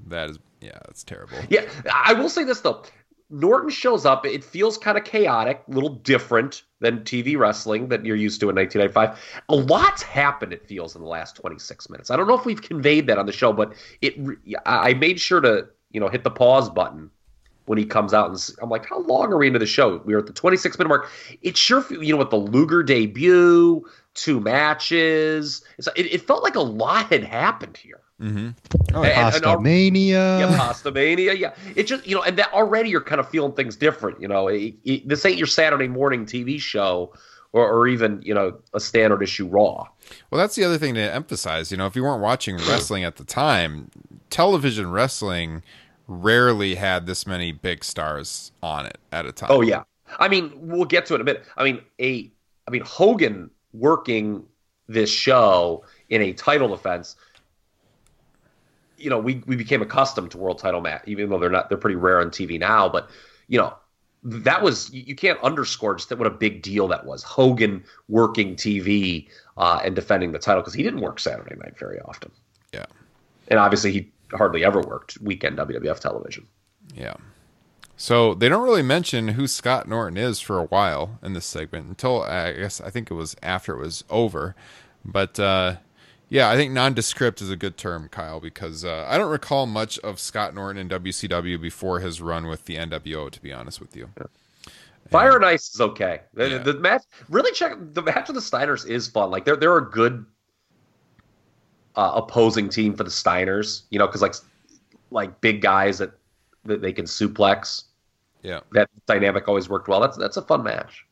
that 0.07 0.29
is 0.29 0.39
yeah, 0.61 0.77
that's 0.85 1.03
terrible. 1.03 1.37
Yeah, 1.49 1.65
I 1.93 2.13
will 2.13 2.29
say 2.29 2.43
this 2.43 2.61
though. 2.61 2.83
Norton 3.31 3.69
shows 3.69 4.05
up. 4.05 4.25
It 4.25 4.43
feels 4.43 4.77
kind 4.77 4.97
of 4.97 5.03
chaotic, 5.03 5.61
a 5.67 5.71
little 5.71 5.89
different 5.89 6.63
than 6.79 7.01
TV 7.01 7.37
wrestling 7.37 7.89
that 7.89 8.03
you're 8.03 8.15
used 8.15 8.39
to 8.39 8.49
in 8.49 8.55
1995. 8.55 9.19
A 9.49 9.55
lot's 9.55 10.01
happened. 10.01 10.51
It 10.51 10.65
feels 10.65 10.95
in 10.95 11.03
the 11.03 11.07
last 11.07 11.35
26 11.35 11.91
minutes. 11.91 12.09
I 12.09 12.17
don't 12.17 12.27
know 12.27 12.37
if 12.37 12.45
we've 12.45 12.61
conveyed 12.61 13.05
that 13.05 13.19
on 13.19 13.27
the 13.27 13.31
show, 13.31 13.53
but 13.53 13.73
it. 14.01 14.15
I 14.65 14.89
I 14.89 14.93
made 14.95 15.19
sure 15.19 15.41
to 15.41 15.67
you 15.91 15.99
know 15.99 16.07
hit 16.07 16.23
the 16.23 16.31
pause 16.31 16.69
button 16.69 17.09
when 17.65 17.77
he 17.77 17.85
comes 17.85 18.13
out, 18.15 18.29
and 18.31 18.55
I'm 18.63 18.69
like, 18.69 18.85
how 18.87 18.99
long 19.01 19.31
are 19.31 19.37
we 19.37 19.45
into 19.45 19.59
the 19.59 19.67
show? 19.67 19.97
We 20.03 20.13
were 20.15 20.19
at 20.21 20.25
the 20.27 20.33
26 20.33 20.79
minute 20.79 20.89
mark. 20.89 21.07
It 21.43 21.55
sure, 21.55 21.85
you 21.91 22.11
know, 22.13 22.17
with 22.17 22.31
the 22.31 22.35
Luger 22.37 22.81
debut, 22.81 23.85
two 24.15 24.39
matches, 24.39 25.63
it's, 25.77 25.87
it, 25.95 26.11
it 26.13 26.21
felt 26.25 26.41
like 26.41 26.55
a 26.55 26.61
lot 26.61 27.05
had 27.11 27.23
happened 27.23 27.77
here. 27.77 28.01
Mm-hmm. 28.19 28.49
Oh, 28.95 29.03
And- 29.03 29.35
and 29.35 29.45
our- 29.45 29.59
Mania. 29.59 30.39
yeah, 30.39 30.57
Pasta 30.57 30.91
Mania. 30.91 31.33
Yeah, 31.33 31.53
it 31.75 31.83
just 31.83 32.05
you 32.07 32.15
know, 32.15 32.23
and 32.23 32.37
that 32.37 32.51
already 32.53 32.89
you're 32.89 33.01
kind 33.01 33.19
of 33.19 33.29
feeling 33.29 33.53
things 33.53 33.75
different. 33.75 34.19
You 34.21 34.27
know, 34.27 34.47
It- 34.47 34.73
it- 34.83 35.07
this 35.07 35.23
ain't 35.25 35.37
your 35.37 35.47
Saturday 35.47 35.87
morning 35.87 36.25
TV 36.25 36.59
show, 36.59 37.13
or, 37.53 37.69
or 37.71 37.87
even 37.87 38.21
you 38.23 38.33
know 38.33 38.57
a 38.73 38.79
standard 38.79 39.21
issue 39.21 39.47
Raw. 39.47 39.87
Well, 40.29 40.39
that's 40.39 40.55
the 40.55 40.63
other 40.63 40.77
thing 40.77 40.93
to 40.95 41.01
emphasize. 41.01 41.71
You 41.71 41.77
know, 41.77 41.85
if 41.85 41.95
you 41.95 42.03
weren't 42.03 42.21
watching 42.21 42.57
wrestling 42.57 43.03
at 43.03 43.17
the 43.17 43.23
time, 43.23 43.89
television 44.29 44.91
wrestling 44.91 45.63
rarely 46.07 46.75
had 46.75 47.05
this 47.05 47.27
many 47.27 47.51
big 47.51 47.83
stars 47.83 48.51
on 48.63 48.85
it 48.85 48.97
at 49.11 49.25
a 49.25 49.31
time. 49.31 49.49
Oh 49.51 49.61
yeah, 49.61 49.83
I 50.17 50.27
mean 50.27 50.51
we'll 50.55 50.85
get 50.85 51.05
to 51.07 51.13
it 51.13 51.15
in 51.15 51.21
a 51.21 51.23
minute. 51.23 51.45
I 51.55 51.63
mean 51.63 51.81
a, 51.99 52.29
I 52.67 52.71
mean 52.71 52.81
Hogan 52.81 53.49
working 53.73 54.45
this 54.87 55.09
show 55.09 55.85
in 56.09 56.21
a 56.21 56.33
title 56.33 56.67
defense. 56.67 57.15
You 58.97 59.09
know, 59.09 59.19
we 59.19 59.43
we 59.45 59.55
became 59.55 59.81
accustomed 59.81 60.31
to 60.31 60.37
world 60.37 60.59
title 60.59 60.81
match, 60.81 61.03
even 61.05 61.29
though 61.29 61.39
they're 61.39 61.49
not 61.49 61.69
they're 61.69 61.77
pretty 61.77 61.95
rare 61.95 62.19
on 62.19 62.29
TV 62.31 62.59
now. 62.59 62.89
But 62.89 63.09
you 63.47 63.57
know, 63.57 63.73
that 64.23 64.61
was 64.61 64.91
you 64.91 65.03
you 65.05 65.15
can't 65.15 65.39
underscore 65.41 65.95
just 65.95 66.09
that 66.09 66.17
what 66.17 66.27
a 66.27 66.31
big 66.31 66.61
deal 66.61 66.87
that 66.89 67.05
was. 67.05 67.23
Hogan 67.23 67.83
working 68.09 68.55
TV 68.55 69.27
uh, 69.59 69.81
and 69.83 69.95
defending 69.95 70.31
the 70.31 70.39
title 70.39 70.61
because 70.61 70.73
he 70.73 70.81
didn't 70.81 71.01
work 71.01 71.19
Saturday 71.19 71.55
night 71.55 71.77
very 71.77 71.99
often, 72.01 72.31
Yeah. 72.73 72.85
and 73.49 73.59
obviously 73.59 73.91
he 73.91 74.11
hardly 74.31 74.63
ever 74.65 74.81
worked 74.81 75.19
weekend 75.21 75.57
WWF 75.57 75.99
television. 75.99 76.47
Yeah. 76.95 77.15
So 77.97 78.33
they 78.33 78.47
don't 78.47 78.63
really 78.63 78.81
mention 78.81 79.29
who 79.29 79.45
Scott 79.45 79.87
Norton 79.87 80.15
is 80.17 80.39
for 80.39 80.57
a 80.57 80.63
while 80.65 81.19
in 81.21 81.33
this 81.33 81.45
segment 81.45 81.87
until 81.87 82.21
I 82.23 82.53
guess 82.53 82.79
I 82.79 82.89
think 82.89 83.11
it 83.11 83.15
was 83.15 83.35
after 83.43 83.73
it 83.73 83.79
was 83.79 84.03
over. 84.09 84.55
But 85.03 85.37
uh, 85.39 85.77
yeah, 86.29 86.49
I 86.49 86.55
think 86.55 86.71
nondescript 86.71 87.41
is 87.41 87.49
a 87.49 87.57
good 87.57 87.75
term, 87.75 88.07
Kyle, 88.07 88.39
because 88.39 88.85
uh, 88.85 89.05
I 89.09 89.17
don't 89.17 89.29
recall 89.31 89.65
much 89.65 89.99
of 89.99 90.17
Scott 90.19 90.53
Norton 90.55 90.79
in 90.79 90.87
WCW 91.01 91.59
before 91.61 91.99
his 91.99 92.21
run 92.21 92.47
with 92.47 92.65
the 92.65 92.75
NWO. 92.77 93.29
To 93.31 93.41
be 93.41 93.51
honest 93.51 93.81
with 93.81 93.93
you, 93.97 94.09
Fire 95.09 95.35
and 95.35 95.45
Ice 95.45 95.73
is 95.73 95.81
okay. 95.81 96.21
The, 96.33 96.49
Yeah. 96.49 96.57
the 96.59 96.73
match 96.75 97.03
really 97.29 97.51
check 97.51 97.73
the 97.79 98.01
match 98.01 98.29
of 98.29 98.35
the 98.35 98.41
Steiners 98.41 98.87
is 98.87 99.07
fun. 99.07 99.31
Like 99.31 99.45
they're 99.45 99.55
they're 99.55 99.77
a 99.77 99.89
good 99.89 100.25
uh, 101.95 102.11
opposing 102.15 102.69
team 102.69 102.95
for 102.95 103.03
the 103.03 103.09
Steiners. 103.09 103.83
You 103.89 103.99
know, 103.99 104.07
because 104.07 104.21
like 104.21 104.35
like 105.11 105.41
big 105.41 105.61
guys 105.61 105.97
that 105.97 106.11
that 106.65 106.81
they 106.81 106.93
can 106.93 107.05
suplex. 107.05 107.85
yeah. 108.43 108.59
That 108.73 108.89
dynamic 109.07 109.47
always 109.47 109.69
worked 109.69 109.87
well. 109.87 109.99
That's 109.99 110.17
that's 110.17 110.37
a 110.37 110.41
fun 110.41 110.63
match. 110.63 111.05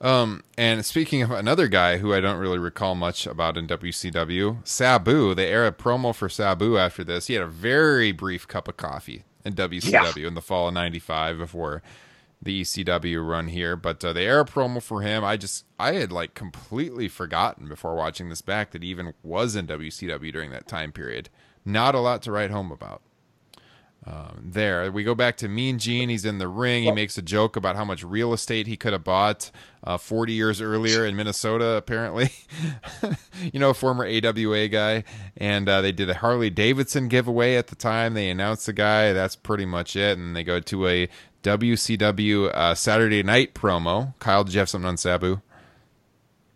Um, 0.00 0.42
and 0.58 0.84
speaking 0.84 1.22
of 1.22 1.30
another 1.30 1.66
guy 1.68 1.96
who 1.98 2.12
I 2.12 2.20
don't 2.20 2.38
really 2.38 2.58
recall 2.58 2.94
much 2.94 3.26
about 3.26 3.56
in 3.56 3.66
WCW, 3.66 4.66
Sabu, 4.66 5.34
the 5.34 5.44
a 5.66 5.72
promo 5.72 6.14
for 6.14 6.28
Sabu 6.28 6.76
after 6.76 7.02
this, 7.04 7.28
he 7.28 7.34
had 7.34 7.42
a 7.42 7.46
very 7.46 8.12
brief 8.12 8.46
cup 8.46 8.68
of 8.68 8.76
coffee 8.76 9.24
in 9.44 9.54
WCW 9.54 10.26
in 10.26 10.34
the 10.34 10.42
fall 10.42 10.68
of 10.68 10.74
95 10.74 11.38
before 11.38 11.82
the 12.44 12.62
ECW 12.62 13.26
run 13.26 13.48
here. 13.48 13.76
But 13.76 14.04
uh, 14.04 14.12
the 14.12 14.22
era 14.22 14.44
promo 14.44 14.82
for 14.82 15.02
him, 15.02 15.24
I 15.24 15.36
just, 15.36 15.64
I 15.78 15.94
had 15.94 16.12
like 16.12 16.34
completely 16.34 17.08
forgotten 17.08 17.68
before 17.68 17.94
watching 17.94 18.28
this 18.28 18.42
back 18.42 18.70
that 18.70 18.82
he 18.82 18.88
even 18.90 19.14
was 19.22 19.56
in 19.56 19.66
WCW 19.66 20.32
during 20.32 20.50
that 20.50 20.68
time 20.68 20.92
period. 20.92 21.30
Not 21.64 21.94
a 21.94 22.00
lot 22.00 22.22
to 22.22 22.32
write 22.32 22.50
home 22.50 22.70
about. 22.70 23.02
Um, 24.06 24.50
there, 24.52 24.92
we 24.92 25.02
go 25.02 25.14
back 25.14 25.38
to 25.38 25.48
Mean 25.48 25.78
Gene. 25.78 26.10
He's 26.10 26.26
in 26.26 26.36
the 26.36 26.48
ring. 26.48 26.84
He 26.84 26.92
makes 26.92 27.16
a 27.16 27.22
joke 27.22 27.56
about 27.56 27.74
how 27.74 27.86
much 27.86 28.04
real 28.04 28.34
estate 28.34 28.66
he 28.66 28.76
could 28.76 28.92
have 28.92 29.02
bought 29.02 29.50
uh, 29.82 29.96
40 29.96 30.34
years 30.34 30.60
earlier 30.60 31.06
in 31.06 31.16
Minnesota, 31.16 31.76
apparently. 31.76 32.30
you 33.52 33.58
know, 33.58 33.70
a 33.70 33.74
former 33.74 34.04
AWA 34.06 34.68
guy. 34.68 35.04
And 35.38 35.68
uh, 35.68 35.80
they 35.80 35.92
did 35.92 36.10
a 36.10 36.14
Harley 36.14 36.50
Davidson 36.50 37.08
giveaway 37.08 37.56
at 37.56 37.68
the 37.68 37.76
time. 37.76 38.12
They 38.12 38.28
announced 38.28 38.66
the 38.66 38.74
guy. 38.74 39.14
That's 39.14 39.36
pretty 39.36 39.64
much 39.64 39.96
it. 39.96 40.18
And 40.18 40.36
they 40.36 40.44
go 40.44 40.60
to 40.60 40.86
a 40.86 41.08
WCW 41.42 42.50
uh, 42.52 42.74
Saturday 42.74 43.22
night 43.22 43.54
promo. 43.54 44.18
Kyle, 44.18 44.44
did 44.44 44.52
you 44.52 44.58
have 44.58 44.68
something 44.68 44.88
on 44.88 44.98
Sabu? 44.98 45.40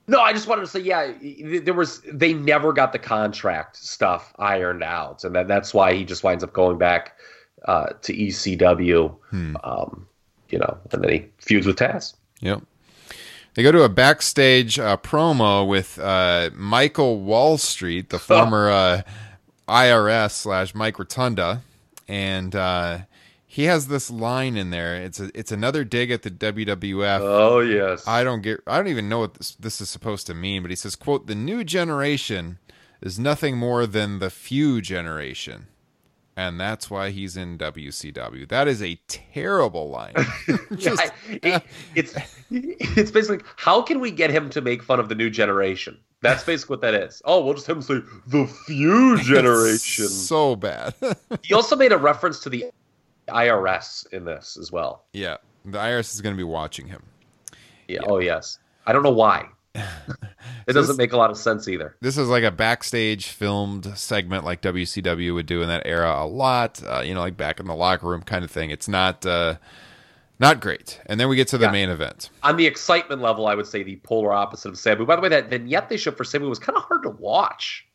No, 0.07 0.21
I 0.21 0.33
just 0.33 0.49
wanted 0.49 0.63
to 0.63 0.67
say, 0.69 0.81
yeah, 0.81 1.13
there 1.61 1.75
was 1.75 2.01
they 2.11 2.33
never 2.33 2.73
got 2.73 2.93
the 2.93 2.99
contract 2.99 3.77
stuff 3.77 4.33
ironed 4.39 4.83
out, 4.83 5.23
and 5.23 5.35
that, 5.35 5.49
that's 5.49 5.75
why 5.75 5.93
he 5.93 6.07
just 6.07 6.25
winds 6.25 6.43
up 6.43 6.55
going 6.55 6.79
back 6.79 7.13
uh, 7.65 7.87
to 8.03 8.15
ECW. 8.15 9.15
Um, 9.65 10.07
you 10.51 10.59
know, 10.59 10.79
and 10.93 11.03
then 11.03 11.13
he 11.13 11.27
feuds 11.39 11.67
with 11.67 11.77
Taz. 11.77 12.15
Yep. 12.41 12.63
They 13.55 13.63
go 13.63 13.73
to 13.73 13.83
a 13.83 13.89
backstage 13.89 14.79
uh, 14.79 14.97
promo 14.99 15.67
with 15.67 15.99
uh, 15.99 16.51
Michael 16.55 17.21
Wall 17.21 17.59
Street, 17.59 18.11
the 18.11 18.19
former 18.19 18.71
uh, 18.71 19.03
IRS 19.69 20.31
slash 20.31 20.75
Mike 20.75 20.99
Rotunda, 20.99 21.63
and 22.07 22.55
uh, 22.55 22.99
he 23.47 23.65
has 23.65 23.89
this 23.89 24.11
line 24.11 24.57
in 24.57 24.71
there. 24.71 24.95
It's 24.97 25.19
a, 25.19 25.31
it's 25.35 25.51
another 25.51 25.85
dig 25.85 26.11
at 26.11 26.23
the 26.23 26.31
WWF. 26.31 27.21
Oh 27.21 27.61
yes, 27.61 28.07
I 28.07 28.23
don't 28.23 28.43
get. 28.43 28.61
I 28.67 28.77
don't 28.77 28.89
even 28.89 29.09
know 29.09 29.21
what 29.21 29.35
this, 29.35 29.55
this 29.57 29.81
is 29.81 29.91
supposed 29.91 30.27
to 30.29 30.35
mean. 30.35 30.63
But 30.63 30.71
he 30.71 30.77
says, 30.77 30.95
"quote 30.95 31.27
The 31.27 31.35
new 31.35 31.65
generation 31.65 32.59
is 33.01 33.19
nothing 33.19 33.57
more 33.57 33.87
than 33.87 34.21
the 34.21 34.31
few 34.31 34.81
generation." 34.81 35.67
And 36.39 36.61
that's 36.61 36.89
why 36.89 37.11
he's 37.11 37.37
in 37.37 37.59
WCW. 37.59 38.49
That 38.49 38.69
is 38.69 38.81
a 38.81 38.95
terrible 39.09 39.91
line. 39.91 40.15
Just- 40.77 41.03
I- 41.03 41.11
it- 41.43 41.55
uh, 41.55 41.61
it's 41.97 42.15
it's 42.51 43.11
basically 43.11 43.45
how 43.57 43.83
can 43.83 43.99
we 43.99 44.13
get 44.13 44.31
him 44.31 44.49
to 44.51 44.61
make 44.61 44.85
fun 44.85 45.01
of 45.01 45.09
the 45.09 45.17
new 45.17 45.31
generation? 45.31 45.99
That's 46.23 46.45
basically 46.45 46.75
what 46.75 46.81
that 46.83 46.95
is. 46.95 47.21
Oh, 47.25 47.45
we'll 47.45 47.55
just 47.55 47.67
have 47.67 47.77
him 47.77 47.83
say 47.83 48.01
the 48.29 48.47
few 48.67 49.19
generation. 49.23 50.07
so 50.09 50.55
bad. 50.55 50.95
he 51.43 51.55
also 51.55 51.75
made 51.75 51.91
a 51.93 51.99
reference 51.99 52.39
to 52.41 52.49
the 52.51 52.67
IRS 53.29 54.07
in 54.13 54.25
this 54.25 54.57
as 54.61 54.71
well. 54.73 55.05
yeah, 55.13 55.37
the 55.65 55.79
IRS 55.79 56.15
is 56.15 56.21
going 56.21 56.35
to 56.35 56.37
be 56.39 56.45
watching 56.45 56.87
him. 56.87 57.03
Yeah. 57.89 58.01
Oh 58.07 58.19
yes. 58.19 58.59
I 58.87 58.93
don't 58.93 59.03
know 59.03 59.11
why. 59.11 59.49
It 60.67 60.73
doesn't 60.75 60.97
make 60.99 61.13
a 61.13 61.17
lot 61.17 61.31
of 61.31 61.39
sense 61.39 61.67
either. 61.69 61.97
This 62.01 62.19
is 62.19 62.29
like 62.29 62.45
a 62.45 62.51
backstage 62.51 63.29
filmed 63.29 63.97
segment, 63.99 64.45
like 64.45 64.61
WCW 64.61 65.33
would 65.35 65.47
do 65.47 65.63
in 65.63 65.69
that 65.69 65.83
era 65.87 66.15
a 66.23 66.27
lot. 66.27 66.83
Uh, 66.87 67.01
you 67.01 67.15
know, 67.15 67.21
like 67.21 67.37
back 67.37 67.59
in 67.61 67.67
the 67.67 67.75
locker 67.75 68.07
room 68.09 68.23
kind 68.23 68.45
of 68.45 68.51
thing. 68.51 68.71
It's 68.71 68.89
not 68.89 69.25
uh, 69.25 69.57
not 70.39 70.61
great. 70.61 71.01
And 71.07 71.19
then 71.19 71.29
we 71.29 71.37
get 71.37 71.49
to 71.49 71.59
the 71.59 71.67
Yeah. 71.67 71.73
main 71.73 71.89
event. 71.89 72.31
On 72.43 72.57
the 72.57 72.67
excitement 72.67 73.23
level, 73.23 73.47
I 73.47 73.55
would 73.55 73.67
say 73.67 73.83
the 73.83 73.97
polar 73.97 74.33
opposite 74.33 74.69
of 74.69 74.79
Sabu. 74.79 75.07
By 75.07 75.17
the 75.17 75.23
way, 75.23 75.29
that 75.31 75.49
vignette 75.49 75.89
they 75.89 75.97
showed 75.97 76.17
for 76.17 76.25
Sabu 76.25 76.49
was 76.49 76.59
kind 76.59 76.77
of 76.77 76.85
hard 76.85 77.03
to 77.05 77.11
watch. 77.11 77.87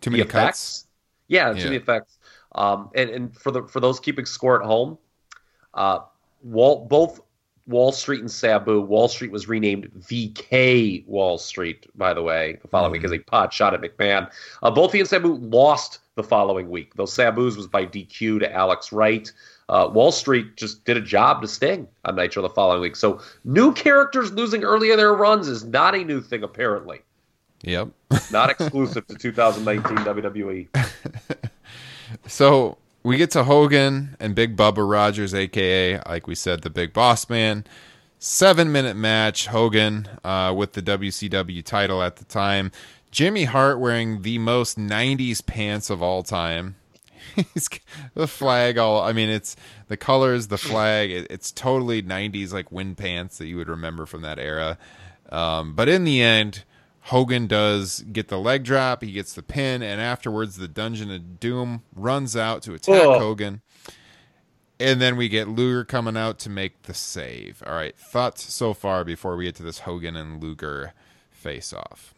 Too 0.00 0.10
many 0.10 0.22
effects. 0.22 0.32
cuts. 0.32 0.86
Yeah, 1.28 1.52
Yeah. 1.52 1.62
to 1.64 1.68
the 1.68 1.76
effects. 1.76 2.16
Um, 2.54 2.90
and, 2.94 3.10
and 3.10 3.36
for 3.36 3.50
the 3.52 3.62
for 3.64 3.80
those 3.80 4.00
keeping 4.00 4.24
score 4.26 4.60
at 4.60 4.66
home, 4.66 4.98
uh, 5.74 6.00
Wall 6.42 6.86
both 6.86 7.20
Wall 7.70 7.92
Street 7.92 8.20
and 8.20 8.30
Sabu. 8.30 8.80
Wall 8.80 9.08
Street 9.08 9.30
was 9.30 9.48
renamed 9.48 9.90
VK 10.00 11.06
Wall 11.06 11.38
Street, 11.38 11.86
by 11.96 12.12
the 12.12 12.22
way, 12.22 12.58
the 12.60 12.68
following 12.68 12.92
week 12.92 13.04
as 13.04 13.12
a 13.12 13.18
pot 13.18 13.52
shot 13.52 13.72
at 13.72 13.80
McMahon. 13.80 14.30
Uh, 14.62 14.70
both 14.70 14.92
he 14.92 15.00
and 15.00 15.08
Sabu 15.08 15.34
lost 15.34 16.00
the 16.16 16.22
following 16.22 16.68
week. 16.68 16.94
though 16.96 17.06
Sabu's 17.06 17.56
was 17.56 17.66
by 17.66 17.86
DQ 17.86 18.40
to 18.40 18.52
Alex 18.52 18.92
Wright. 18.92 19.32
Uh, 19.68 19.88
Wall 19.92 20.10
Street 20.12 20.56
just 20.56 20.84
did 20.84 20.96
a 20.96 21.00
job 21.00 21.40
to 21.42 21.48
Sting 21.48 21.86
on 22.04 22.16
Nitro 22.16 22.42
the 22.42 22.48
following 22.48 22.82
week. 22.82 22.96
So 22.96 23.20
new 23.44 23.72
characters 23.72 24.32
losing 24.32 24.64
early 24.64 24.90
in 24.90 24.96
their 24.96 25.14
runs 25.14 25.46
is 25.46 25.64
not 25.64 25.94
a 25.94 26.02
new 26.04 26.20
thing, 26.20 26.42
apparently. 26.42 27.02
Yep. 27.62 27.88
Not 28.32 28.50
exclusive 28.50 29.06
to 29.06 29.14
2019 29.14 29.96
WWE. 29.98 30.68
So 32.26 32.76
we 33.02 33.16
get 33.16 33.30
to 33.32 33.44
Hogan 33.44 34.16
and 34.20 34.34
Big 34.34 34.56
Bubba 34.56 34.88
Rogers, 34.88 35.34
aka, 35.34 36.00
like 36.06 36.26
we 36.26 36.34
said, 36.34 36.62
the 36.62 36.70
Big 36.70 36.92
Boss 36.92 37.28
Man. 37.28 37.64
Seven 38.18 38.70
minute 38.70 38.96
match. 38.96 39.46
Hogan 39.46 40.06
uh, 40.22 40.52
with 40.54 40.74
the 40.74 40.82
WCW 40.82 41.64
title 41.64 42.02
at 42.02 42.16
the 42.16 42.24
time. 42.24 42.70
Jimmy 43.10 43.44
Hart 43.44 43.80
wearing 43.80 44.22
the 44.22 44.38
most 44.38 44.78
'90s 44.78 45.44
pants 45.44 45.88
of 45.88 46.02
all 46.02 46.22
time. 46.22 46.76
He's 47.54 47.68
the 48.14 48.28
flag 48.28 48.76
all. 48.76 49.00
I 49.00 49.12
mean, 49.12 49.30
it's 49.30 49.56
the 49.88 49.96
colors, 49.96 50.48
the 50.48 50.58
flag. 50.58 51.10
It, 51.10 51.28
it's 51.30 51.50
totally 51.50 52.02
'90s 52.02 52.52
like 52.52 52.70
wind 52.70 52.98
pants 52.98 53.38
that 53.38 53.46
you 53.46 53.56
would 53.56 53.68
remember 53.68 54.04
from 54.04 54.20
that 54.22 54.38
era. 54.38 54.76
Um, 55.30 55.74
but 55.74 55.88
in 55.88 56.04
the 56.04 56.20
end, 56.20 56.64
Hogan 57.10 57.48
does 57.48 58.04
get 58.12 58.28
the 58.28 58.38
leg 58.38 58.62
drop. 58.62 59.02
He 59.02 59.10
gets 59.10 59.32
the 59.32 59.42
pin, 59.42 59.82
and 59.82 60.00
afterwards, 60.00 60.54
the 60.54 60.68
Dungeon 60.68 61.10
of 61.10 61.40
Doom 61.40 61.82
runs 61.92 62.36
out 62.36 62.62
to 62.62 62.74
attack. 62.74 63.02
Hogan. 63.02 63.62
And 64.78 65.00
then 65.00 65.16
we 65.16 65.28
get 65.28 65.48
Luger 65.48 65.84
coming 65.84 66.16
out 66.16 66.38
to 66.38 66.48
make 66.48 66.82
the 66.82 66.94
save. 66.94 67.64
All 67.66 67.72
right, 67.72 67.98
thoughts 67.98 68.52
so 68.52 68.72
far 68.72 69.04
before 69.04 69.34
we 69.34 69.46
get 69.46 69.56
to 69.56 69.64
this 69.64 69.80
Hogan 69.80 70.14
and 70.14 70.40
Luger 70.40 70.92
face 71.32 71.72
off. 71.72 72.14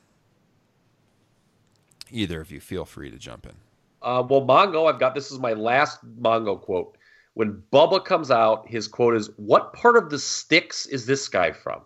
Either 2.11 2.43
of 2.43 2.51
you, 2.51 2.61
feel 2.61 2.85
free 2.85 3.11
to 3.11 3.17
jump 3.17 3.47
in. 3.47 3.55
Uh, 4.03 4.23
well, 4.29 4.43
Mongo, 4.43 4.93
I've 4.93 5.01
got 5.01 5.15
this 5.15 5.33
is 5.33 5.39
my 5.39 5.55
last 5.55 6.01
Mongo 6.21 6.61
quote. 6.61 6.99
When 7.33 7.63
Bubba 7.73 8.05
comes 8.05 8.31
out, 8.31 8.69
his 8.69 8.89
quote 8.89 9.17
is, 9.17 9.31
"What 9.37 9.73
part 9.73 9.97
of 9.97 10.11
the 10.11 10.19
sticks 10.19 10.85
is 10.85 11.07
this 11.07 11.29
guy 11.29 11.53
from?" 11.53 11.81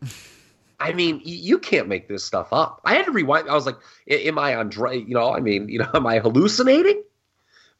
I 0.80 0.92
mean, 0.94 1.20
you 1.24 1.58
can't 1.58 1.88
make 1.88 2.08
this 2.08 2.24
stuff 2.24 2.52
up. 2.52 2.80
I 2.84 2.94
had 2.94 3.04
to 3.04 3.12
rewind. 3.12 3.48
I 3.48 3.54
was 3.54 3.66
like, 3.66 3.76
"Am 4.08 4.38
I 4.38 4.54
on? 4.56 4.72
You 4.72 5.14
know, 5.14 5.34
I 5.34 5.40
mean, 5.40 5.68
you 5.68 5.78
know, 5.78 5.90
am 5.94 6.06
I 6.06 6.18
hallucinating?" 6.18 7.02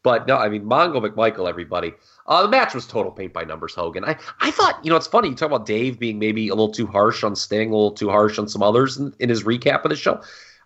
But 0.03 0.27
no, 0.27 0.37
I 0.37 0.49
mean, 0.49 0.65
Mongo 0.65 0.97
McMichael, 1.05 1.49
everybody. 1.49 1.93
Uh, 2.27 2.43
the 2.43 2.49
match 2.49 2.75
was 2.75 2.87
total 2.87 3.13
paint 3.13 3.33
by 3.35 3.45
numbers, 3.45 3.75
Hogan. 3.75 4.05
I, 4.05 4.17
I 4.41 4.51
thought, 4.51 4.83
you 4.83 4.91
know, 4.91 4.97
it's 4.97 5.07
funny. 5.07 5.29
You 5.29 5.35
talk 5.35 5.49
about 5.49 5.67
Dave 5.67 5.99
being 5.99 6.19
maybe 6.19 6.49
a 6.49 6.55
little 6.55 6.73
too 6.73 6.87
harsh 6.87 7.23
on 7.23 7.37
Sting, 7.37 7.69
a 7.69 7.77
little 7.77 7.93
too 7.93 8.09
harsh 8.09 8.39
on 8.39 8.49
some 8.49 8.63
others 8.63 8.97
in, 8.97 9.15
in 9.19 9.29
his 9.29 9.45
recap 9.45 9.85
of 9.85 9.91
the 9.91 9.97
show. 9.97 10.23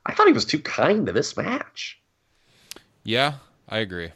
I 0.07 0.15
thought 0.15 0.29
he 0.29 0.33
was 0.33 0.45
too 0.45 0.61
kind 0.61 1.07
to 1.07 1.13
this 1.13 1.37
match. 1.37 2.01
Yeah, 3.03 3.35
I 3.69 3.79
agree. 3.79 4.11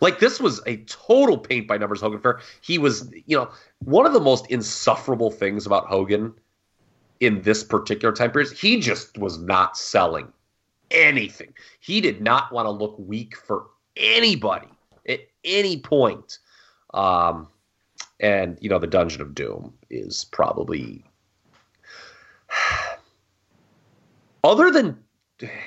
Like 0.00 0.20
this 0.20 0.40
was 0.40 0.60
a 0.66 0.78
total 0.78 1.36
paint 1.36 1.68
by 1.68 1.76
numbers 1.76 2.00
Hogan 2.00 2.20
fair. 2.20 2.40
He 2.60 2.78
was, 2.78 3.10
you 3.26 3.36
know, 3.36 3.50
one 3.80 4.06
of 4.06 4.14
the 4.14 4.20
most 4.20 4.50
insufferable 4.50 5.30
things 5.30 5.66
about 5.66 5.86
Hogan 5.86 6.34
in 7.20 7.42
this 7.42 7.64
particular 7.64 8.14
time 8.14 8.30
period. 8.30 8.52
He 8.52 8.80
just 8.80 9.18
was 9.18 9.38
not 9.38 9.76
selling 9.76 10.32
anything. 10.90 11.52
He 11.80 12.00
did 12.00 12.20
not 12.20 12.52
want 12.52 12.66
to 12.66 12.70
look 12.70 12.96
weak 12.98 13.36
for 13.36 13.66
anybody 13.96 14.68
at 15.08 15.20
any 15.44 15.78
point. 15.78 16.38
Um, 16.94 17.48
and 18.20 18.58
you 18.60 18.68
know, 18.68 18.78
the 18.78 18.86
Dungeon 18.86 19.20
of 19.20 19.34
Doom 19.34 19.72
is 19.90 20.24
probably 20.26 21.04
other 24.44 24.70
than 24.70 24.98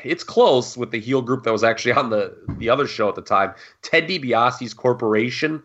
it's 0.04 0.24
close 0.24 0.76
with 0.76 0.90
the 0.90 1.00
heel 1.00 1.22
group 1.22 1.44
that 1.44 1.52
was 1.52 1.64
actually 1.64 1.92
on 1.92 2.10
the 2.10 2.36
the 2.58 2.70
other 2.70 2.88
show 2.88 3.10
at 3.10 3.16
the 3.16 3.22
time. 3.22 3.54
Ted 3.82 4.08
DiBiase's 4.08 4.74
Corporation. 4.74 5.62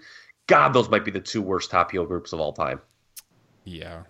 God, 0.47 0.75
those 0.75 0.91
might 0.91 1.07
be 1.07 1.11
the 1.11 1.21
two 1.21 1.41
worst 1.41 1.71
top 1.71 1.91
heel 1.91 2.05
groups 2.05 2.33
of 2.35 2.41
all 2.41 2.53
time. 2.53 2.81
Yeah. 3.65 4.03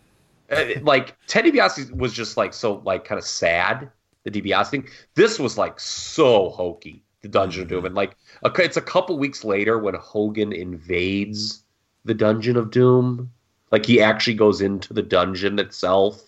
Uh, 0.54 0.80
like 0.82 1.16
Ted 1.26 1.44
DiBiase 1.44 1.94
was 1.96 2.12
just 2.12 2.36
like 2.36 2.52
so 2.52 2.82
like 2.84 3.04
kind 3.04 3.18
of 3.18 3.24
sad. 3.24 3.90
The 4.24 4.30
DiBiase 4.30 4.70
thing. 4.70 4.88
This 5.14 5.38
was 5.38 5.58
like 5.58 5.78
so 5.78 6.50
hokey. 6.50 7.02
The 7.22 7.28
Dungeon 7.28 7.62
of 7.62 7.68
Doom, 7.68 7.86
and 7.86 7.94
like 7.94 8.16
a, 8.42 8.52
it's 8.62 8.76
a 8.76 8.82
couple 8.82 9.16
weeks 9.18 9.44
later 9.44 9.78
when 9.78 9.94
Hogan 9.94 10.52
invades 10.52 11.62
the 12.04 12.12
Dungeon 12.12 12.56
of 12.56 12.70
Doom. 12.70 13.32
Like 13.70 13.86
he 13.86 14.00
actually 14.00 14.34
goes 14.34 14.60
into 14.60 14.92
the 14.92 15.02
dungeon 15.02 15.58
itself. 15.58 16.22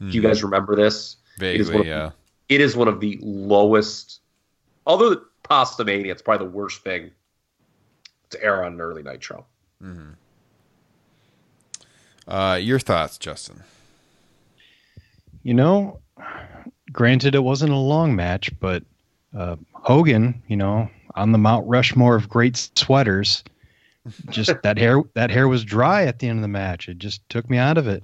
Do 0.00 0.06
you 0.08 0.22
guys 0.22 0.42
remember 0.42 0.74
this? 0.74 1.16
It 1.40 1.60
is 1.60 1.68
one 1.68 1.84
Vaguely, 1.84 1.90
of- 1.90 1.96
yeah. 1.96 2.10
it 2.48 2.60
is 2.60 2.74
one 2.74 2.88
of 2.88 3.00
the 3.00 3.18
lowest. 3.22 4.20
Although 4.86 5.10
the 5.10 5.24
Pasta 5.42 5.84
Mania, 5.84 6.10
it's 6.10 6.22
probably 6.22 6.46
the 6.46 6.52
worst 6.52 6.82
thing 6.82 7.10
to 8.30 8.42
air 8.42 8.64
on 8.64 8.72
an 8.74 8.80
early 8.80 9.02
Nitro. 9.02 9.46
Uh, 12.26 12.58
your 12.60 12.78
thoughts, 12.78 13.18
Justin? 13.18 13.62
You 15.42 15.54
know, 15.54 16.00
granted, 16.92 17.34
it 17.34 17.42
wasn't 17.42 17.72
a 17.72 17.76
long 17.76 18.16
match, 18.16 18.50
but 18.60 18.82
uh, 19.36 19.56
Hogan, 19.72 20.42
you 20.48 20.56
know, 20.56 20.88
on 21.14 21.32
the 21.32 21.38
Mount 21.38 21.66
Rushmore 21.68 22.16
of 22.16 22.28
great 22.28 22.56
sweaters, 22.76 23.44
just 24.30 24.54
that 24.62 24.78
hair 24.78 25.02
that 25.14 25.30
hair 25.30 25.48
was 25.48 25.64
dry 25.64 26.04
at 26.04 26.18
the 26.18 26.28
end 26.28 26.38
of 26.38 26.42
the 26.42 26.48
match. 26.48 26.88
It 26.88 26.98
just 26.98 27.28
took 27.28 27.50
me 27.50 27.58
out 27.58 27.76
of 27.76 27.86
it. 27.86 28.02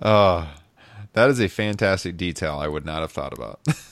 Oh, 0.00 0.48
that 1.12 1.30
is 1.30 1.40
a 1.40 1.48
fantastic 1.48 2.16
detail. 2.16 2.58
I 2.58 2.68
would 2.68 2.86
not 2.86 3.00
have 3.00 3.12
thought 3.12 3.32
about. 3.32 3.60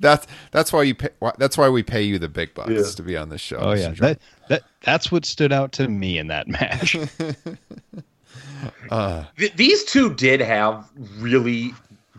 that's 0.00 0.26
that's 0.50 0.72
why 0.72 0.82
you 0.82 0.94
pay, 0.94 1.08
that's 1.38 1.56
why 1.58 1.68
we 1.68 1.82
pay 1.82 2.02
you 2.02 2.18
the 2.18 2.28
big 2.28 2.54
bucks 2.54 2.70
Yeah. 2.70 2.82
to 2.96 3.02
be 3.02 3.16
on 3.16 3.28
this 3.28 3.40
show. 3.40 3.56
Oh 3.58 3.74
Mr. 3.74 3.78
yeah, 3.80 3.90
that 4.00 4.18
that 4.48 4.62
that's 4.82 5.10
what 5.12 5.24
stood 5.24 5.52
out 5.52 5.72
to 5.72 5.88
me 5.88 6.18
in 6.18 6.28
that 6.28 6.48
match. 6.48 6.96
Th- 9.38 9.52
these 9.56 9.84
two 9.84 10.14
did 10.14 10.40
have 10.40 10.88
really 11.18 11.72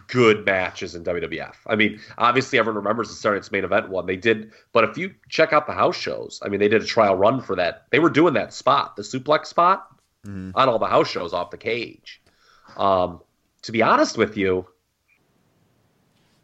good 0.07 0.45
matches 0.45 0.93
in 0.95 1.03
WWF. 1.03 1.55
I 1.67 1.75
mean, 1.75 1.99
obviously 2.17 2.59
everyone 2.59 2.77
remembers 2.83 3.09
the 3.09 3.15
Stardust 3.15 3.51
main 3.51 3.63
event 3.63 3.89
one. 3.89 4.05
They 4.05 4.15
did, 4.15 4.51
but 4.71 4.83
if 4.83 4.97
you 4.97 5.13
check 5.29 5.53
out 5.53 5.65
the 5.65 5.73
house 5.73 5.95
shows, 5.95 6.39
I 6.43 6.49
mean, 6.49 6.59
they 6.59 6.67
did 6.67 6.81
a 6.81 6.85
trial 6.85 7.15
run 7.15 7.41
for 7.41 7.55
that. 7.55 7.85
They 7.89 7.99
were 7.99 8.09
doing 8.09 8.33
that 8.35 8.53
spot, 8.53 8.95
the 8.95 9.01
suplex 9.01 9.47
spot, 9.47 9.87
on 10.25 10.53
all 10.55 10.79
the 10.79 10.85
house 10.87 11.09
shows 11.09 11.33
off 11.33 11.51
the 11.51 11.57
cage. 11.57 12.21
Um, 12.77 13.19
to 13.63 13.71
be 13.71 13.81
honest 13.81 14.17
with 14.17 14.37
you, 14.37 14.65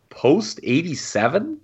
post 0.09 0.59
'87, 0.63 1.59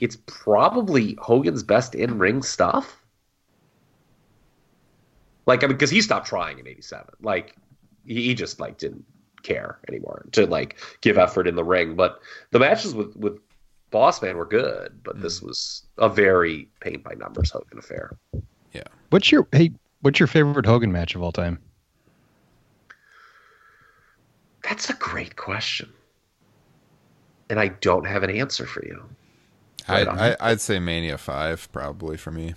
it's 0.00 0.16
probably 0.26 1.16
Hogan's 1.20 1.62
best 1.62 1.94
in 1.94 2.18
ring 2.18 2.42
stuff. 2.42 3.00
Like, 5.46 5.62
I 5.62 5.66
mean, 5.66 5.76
because 5.76 5.90
he 5.90 6.00
stopped 6.00 6.26
trying 6.26 6.58
in 6.58 6.66
'87. 6.66 7.14
Like, 7.20 7.56
he, 8.06 8.22
he 8.22 8.34
just 8.34 8.60
like 8.60 8.78
didn't 8.78 9.04
care 9.42 9.78
anymore 9.88 10.26
to 10.32 10.46
like 10.46 10.78
give 11.02 11.18
effort 11.18 11.46
in 11.46 11.54
the 11.54 11.64
ring. 11.64 11.94
But 11.94 12.20
the 12.50 12.58
matches 12.58 12.94
with 12.94 13.14
with 13.16 13.38
Boss 13.90 14.20
Man 14.20 14.36
were 14.36 14.46
good, 14.46 15.00
but 15.04 15.22
this 15.22 15.38
mm. 15.38 15.46
was 15.46 15.86
a 15.98 16.08
very 16.08 16.68
paint 16.80 17.04
by 17.04 17.14
numbers 17.14 17.50
Hogan 17.50 17.78
affair. 17.78 18.16
Yeah. 18.72 18.82
What's 19.10 19.30
your 19.30 19.46
hey? 19.52 19.70
What's 20.00 20.18
your 20.18 20.26
favorite 20.26 20.66
Hogan 20.66 20.90
match 20.90 21.14
of 21.14 21.22
all 21.22 21.30
time? 21.30 21.60
That's 24.68 24.90
a 24.90 24.94
great 24.94 25.36
question, 25.36 25.92
and 27.50 27.60
I 27.60 27.68
don't 27.68 28.06
have 28.06 28.22
an 28.22 28.30
answer 28.30 28.66
for 28.66 28.84
you. 28.84 29.04
I, 29.88 29.92
Right 29.92 30.08
on. 30.08 30.18
I, 30.18 30.36
I'd 30.40 30.60
say 30.60 30.78
Mania 30.78 31.18
Five 31.18 31.70
probably 31.72 32.16
for 32.16 32.30
me. 32.30 32.54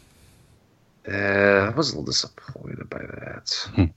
Uh, 1.07 1.11
I 1.11 1.69
was 1.69 1.89
a 1.89 1.91
little 1.91 2.05
disappointed 2.05 2.89
by 2.89 2.99
that. 2.99 3.91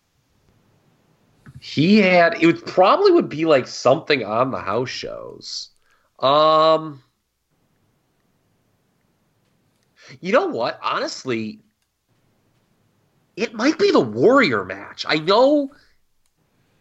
he 1.60 1.98
had 1.98 2.42
it 2.42 2.46
would 2.46 2.64
probably 2.66 3.12
would 3.12 3.28
be 3.28 3.44
like 3.44 3.66
something 3.66 4.24
on 4.24 4.50
the 4.50 4.60
house 4.60 4.88
shows. 4.88 5.70
Um 6.18 7.02
You 10.20 10.32
know 10.32 10.46
what? 10.46 10.78
Honestly, 10.82 11.60
it 13.36 13.54
might 13.54 13.78
be 13.78 13.90
the 13.92 14.00
Warrior 14.00 14.64
match. 14.64 15.04
I 15.08 15.16
know 15.16 15.70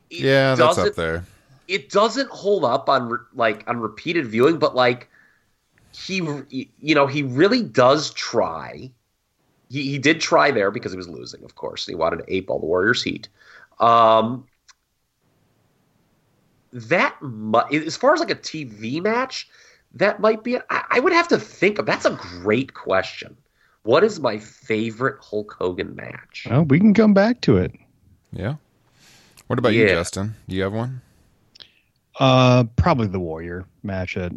it 0.09 0.21
yeah, 0.21 0.55
that's 0.55 0.77
up 0.77 0.95
there. 0.95 1.25
It 1.69 1.91
doesn't 1.91 2.29
hold 2.31 2.65
up 2.65 2.89
on 2.89 3.09
re- 3.09 3.19
like 3.33 3.63
on 3.67 3.79
repeated 3.79 4.25
viewing 4.25 4.57
but 4.57 4.75
like 4.75 5.07
he 5.93 6.17
you 6.49 6.95
know 6.95 7.07
he 7.07 7.23
really 7.23 7.63
does 7.63 8.11
try 8.11 8.91
he, 9.69 9.83
he 9.83 9.99
did 9.99 10.19
try 10.19 10.51
there 10.51 10.71
because 10.71 10.91
he 10.91 10.97
was 10.97 11.07
losing 11.07 11.43
of 11.43 11.55
course 11.55 11.85
he 11.85 11.95
wanted 11.95 12.17
to 12.17 12.33
ape 12.33 12.49
all 12.49 12.59
the 12.59 12.65
warriors 12.65 13.03
heat 13.03 13.29
um 13.79 14.45
that 16.73 17.15
mu- 17.21 17.59
as 17.71 17.95
far 17.95 18.13
as 18.13 18.19
like 18.19 18.31
a 18.31 18.35
tv 18.35 19.01
match 19.01 19.47
that 19.93 20.19
might 20.19 20.43
be 20.43 20.55
it. 20.55 20.63
I, 20.69 20.83
I 20.91 20.99
would 20.99 21.13
have 21.13 21.27
to 21.29 21.39
think 21.39 21.79
of 21.79 21.85
that's 21.85 22.05
a 22.05 22.11
great 22.41 22.73
question 22.73 23.37
what 23.83 24.03
is 24.03 24.19
my 24.19 24.39
favorite 24.39 25.17
hulk 25.21 25.55
hogan 25.57 25.95
match 25.95 26.47
Oh, 26.49 26.63
we 26.63 26.79
can 26.79 26.93
come 26.93 27.13
back 27.13 27.41
to 27.41 27.57
it. 27.57 27.73
Yeah. 28.31 28.55
What 29.47 29.57
about 29.57 29.73
you, 29.73 29.87
Justin? 29.87 30.35
Do 30.47 30.55
you 30.55 30.61
have 30.61 30.73
one? 30.73 31.01
Uh, 32.19 32.65
probably 32.75 33.07
the 33.07 33.19
Warrior 33.19 33.65
match 33.83 34.17
at 34.17 34.33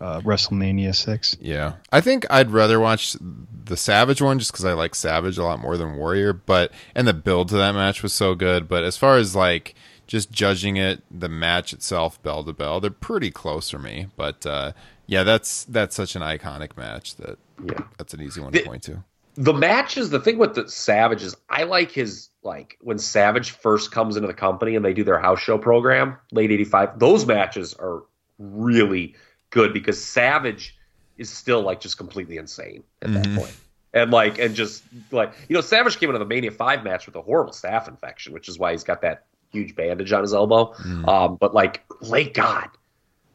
uh, 0.00 0.20
WrestleMania 0.22 0.94
six. 0.94 1.36
Yeah, 1.40 1.74
I 1.92 2.00
think 2.00 2.26
I'd 2.30 2.50
rather 2.50 2.80
watch 2.80 3.16
the 3.64 3.76
Savage 3.76 4.20
one 4.20 4.38
just 4.40 4.50
because 4.52 4.64
I 4.64 4.72
like 4.72 4.94
Savage 4.96 5.38
a 5.38 5.44
lot 5.44 5.60
more 5.60 5.76
than 5.76 5.96
Warrior. 5.96 6.32
But 6.32 6.72
and 6.94 7.06
the 7.06 7.14
build 7.14 7.48
to 7.50 7.56
that 7.56 7.72
match 7.72 8.02
was 8.02 8.12
so 8.12 8.34
good. 8.34 8.66
But 8.68 8.82
as 8.84 8.96
far 8.96 9.16
as 9.16 9.36
like 9.36 9.74
just 10.08 10.32
judging 10.32 10.76
it, 10.76 11.02
the 11.10 11.28
match 11.28 11.72
itself, 11.72 12.20
bell 12.24 12.42
to 12.44 12.52
bell, 12.52 12.80
they're 12.80 12.90
pretty 12.90 13.30
close 13.30 13.70
for 13.70 13.78
me. 13.78 14.08
But 14.16 14.44
uh, 14.44 14.72
yeah, 15.06 15.22
that's 15.22 15.62
that's 15.64 15.94
such 15.94 16.16
an 16.16 16.22
iconic 16.22 16.76
match 16.76 17.14
that 17.16 17.38
Yeah. 17.64 17.84
that's 17.98 18.12
an 18.14 18.20
easy 18.20 18.40
one 18.40 18.52
to 18.52 18.58
The- 18.58 18.64
point 18.64 18.82
to. 18.84 19.04
The 19.34 19.52
matches 19.54 20.10
the 20.10 20.20
thing 20.20 20.38
with 20.38 20.54
the 20.54 20.68
savage 20.68 21.22
is 21.22 21.36
i 21.48 21.62
like 21.62 21.90
his 21.90 22.28
like 22.42 22.76
when 22.80 22.98
savage 22.98 23.50
first 23.50 23.90
comes 23.90 24.16
into 24.16 24.26
the 24.26 24.34
company 24.34 24.76
and 24.76 24.84
they 24.84 24.92
do 24.92 25.04
their 25.04 25.18
house 25.18 25.40
show 25.40 25.56
program 25.56 26.16
late 26.32 26.50
85 26.50 26.98
those 26.98 27.26
matches 27.26 27.74
are 27.74 28.02
really 28.38 29.14
good 29.50 29.72
because 29.72 30.02
savage 30.02 30.76
is 31.16 31.30
still 31.30 31.62
like 31.62 31.80
just 31.80 31.96
completely 31.96 32.36
insane 32.36 32.82
at 33.02 33.12
that 33.12 33.26
point. 33.36 33.54
And 33.94 34.10
like 34.10 34.38
and 34.38 34.54
just 34.54 34.82
like 35.10 35.34
you 35.48 35.54
know 35.54 35.60
savage 35.60 35.98
came 35.98 36.08
into 36.08 36.18
the 36.18 36.24
mania 36.24 36.50
5 36.50 36.82
match 36.82 37.06
with 37.06 37.14
a 37.14 37.22
horrible 37.22 37.52
staph 37.52 37.88
infection 37.88 38.32
which 38.32 38.48
is 38.48 38.58
why 38.58 38.72
he's 38.72 38.84
got 38.84 39.02
that 39.02 39.26
huge 39.52 39.74
bandage 39.76 40.10
on 40.12 40.22
his 40.22 40.32
elbow. 40.32 40.74
Um, 41.06 41.36
but 41.36 41.52
like 41.52 41.84
late 42.00 42.32
god 42.32 42.70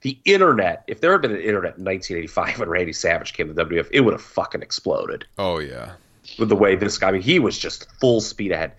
the 0.01 0.17
internet 0.25 0.83
if 0.87 1.01
there 1.01 1.11
had 1.11 1.21
been 1.21 1.31
an 1.31 1.37
internet 1.37 1.77
in 1.77 1.83
1985 1.83 2.59
when 2.59 2.69
randy 2.69 2.93
savage 2.93 3.33
came 3.33 3.53
to 3.53 3.65
wf 3.65 3.87
it 3.91 4.01
would 4.01 4.13
have 4.13 4.21
fucking 4.21 4.61
exploded 4.61 5.25
Oh 5.37 5.59
yeah, 5.59 5.93
with 6.37 6.49
the 6.49 6.55
way 6.55 6.75
this 6.75 6.97
guy. 6.97 7.09
I 7.09 7.11
mean, 7.11 7.21
he 7.21 7.39
was 7.39 7.57
just 7.57 7.87
full 7.99 8.21
speed 8.21 8.51
ahead. 8.51 8.73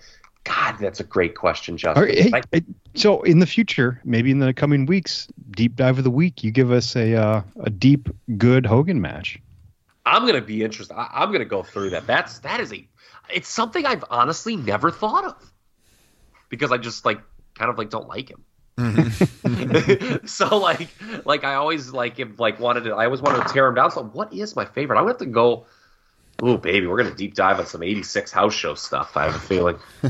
God, 0.45 0.77
that's 0.81 1.01
a 1.01 1.05
great 1.05 1.35
question, 1.35 1.77
Justin. 1.77 2.03
All 2.03 2.09
right, 2.09 2.19
hey, 2.19 2.31
Like, 2.31 2.45
hey, 2.53 2.63
so 2.95 3.23
in 3.23 3.39
the 3.39 3.47
future, 3.47 4.01
maybe 4.05 4.31
in 4.31 4.39
the 4.39 4.55
coming 4.55 4.87
weeks, 4.87 5.29
deep 5.51 5.77
dive 5.77 5.99
of 5.99 6.05
the 6.05 6.11
week, 6.11 6.43
you 6.43 6.51
give 6.51 6.71
us 6.71 6.97
a 6.97 7.15
uh, 7.15 7.43
a 7.61 7.71
deep, 7.71 8.09
good 8.37 8.65
Hogan 8.65 9.01
match. 9.01 9.39
I'm 10.07 10.27
gonna 10.27 10.41
be 10.41 10.63
interested. 10.63 10.95
I, 10.95 11.09
I'm 11.13 11.33
gonna 11.33 11.45
go 11.45 11.63
through 11.63 11.91
that. 11.91 12.07
That's 12.07 12.39
that 12.41 12.61
is 12.61 12.73
a. 12.73 12.87
It's 13.33 13.49
something 13.49 13.85
I've 13.85 14.05
honestly 14.11 14.57
never 14.57 14.91
thought 14.91 15.25
of 15.25 15.53
because 16.49 16.73
I 16.73 16.79
just 16.79 17.05
like 17.05 17.21
kind 17.55 17.71
of 17.71 17.77
like 17.77 17.91
don't 17.91 18.09
like 18.09 18.31
him. 18.31 18.45
so 20.25 20.57
like 20.57 20.89
like 21.25 21.43
I 21.43 21.55
always 21.55 21.91
like 21.91 22.21
if 22.21 22.39
like 22.39 22.61
wanted 22.61 22.85
to 22.85 22.95
I 22.95 23.07
always 23.07 23.21
wanted 23.21 23.47
to 23.47 23.53
tear 23.53 23.67
him 23.67 23.75
down. 23.75 23.91
So 23.91 24.05
what 24.05 24.33
is 24.33 24.55
my 24.55 24.65
favorite? 24.65 24.99
I 24.99 25.03
would 25.03 25.11
have 25.11 25.19
to 25.19 25.27
go. 25.27 25.67
Oh 26.41 26.57
baby, 26.57 26.87
we're 26.87 27.03
gonna 27.03 27.15
deep 27.15 27.35
dive 27.35 27.59
on 27.59 27.67
some 27.67 27.83
'86 27.83 28.31
house 28.31 28.55
show 28.55 28.75
stuff. 28.75 29.17
I 29.17 29.25
have 29.25 29.35
a 29.35 29.41
feeling. 29.41 29.79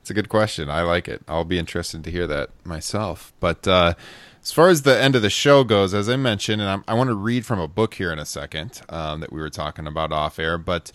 it's 0.00 0.10
a 0.10 0.14
good 0.14 0.28
question. 0.28 0.68
I 0.68 0.82
like 0.82 1.06
it. 1.06 1.22
I'll 1.28 1.44
be 1.44 1.58
interested 1.58 2.02
to 2.02 2.10
hear 2.10 2.26
that 2.26 2.50
myself. 2.64 3.32
But 3.38 3.68
uh, 3.68 3.94
as 4.42 4.50
far 4.50 4.68
as 4.68 4.82
the 4.82 5.00
end 5.00 5.14
of 5.14 5.22
the 5.22 5.30
show 5.30 5.62
goes, 5.62 5.94
as 5.94 6.08
I 6.08 6.16
mentioned, 6.16 6.60
and 6.60 6.70
I'm, 6.70 6.84
I 6.88 6.94
want 6.94 7.08
to 7.08 7.14
read 7.14 7.46
from 7.46 7.60
a 7.60 7.68
book 7.68 7.94
here 7.94 8.12
in 8.12 8.18
a 8.18 8.26
second 8.26 8.82
um, 8.88 9.20
that 9.20 9.32
we 9.32 9.38
were 9.38 9.50
talking 9.50 9.86
about 9.86 10.12
off 10.12 10.40
air. 10.40 10.58
But 10.58 10.90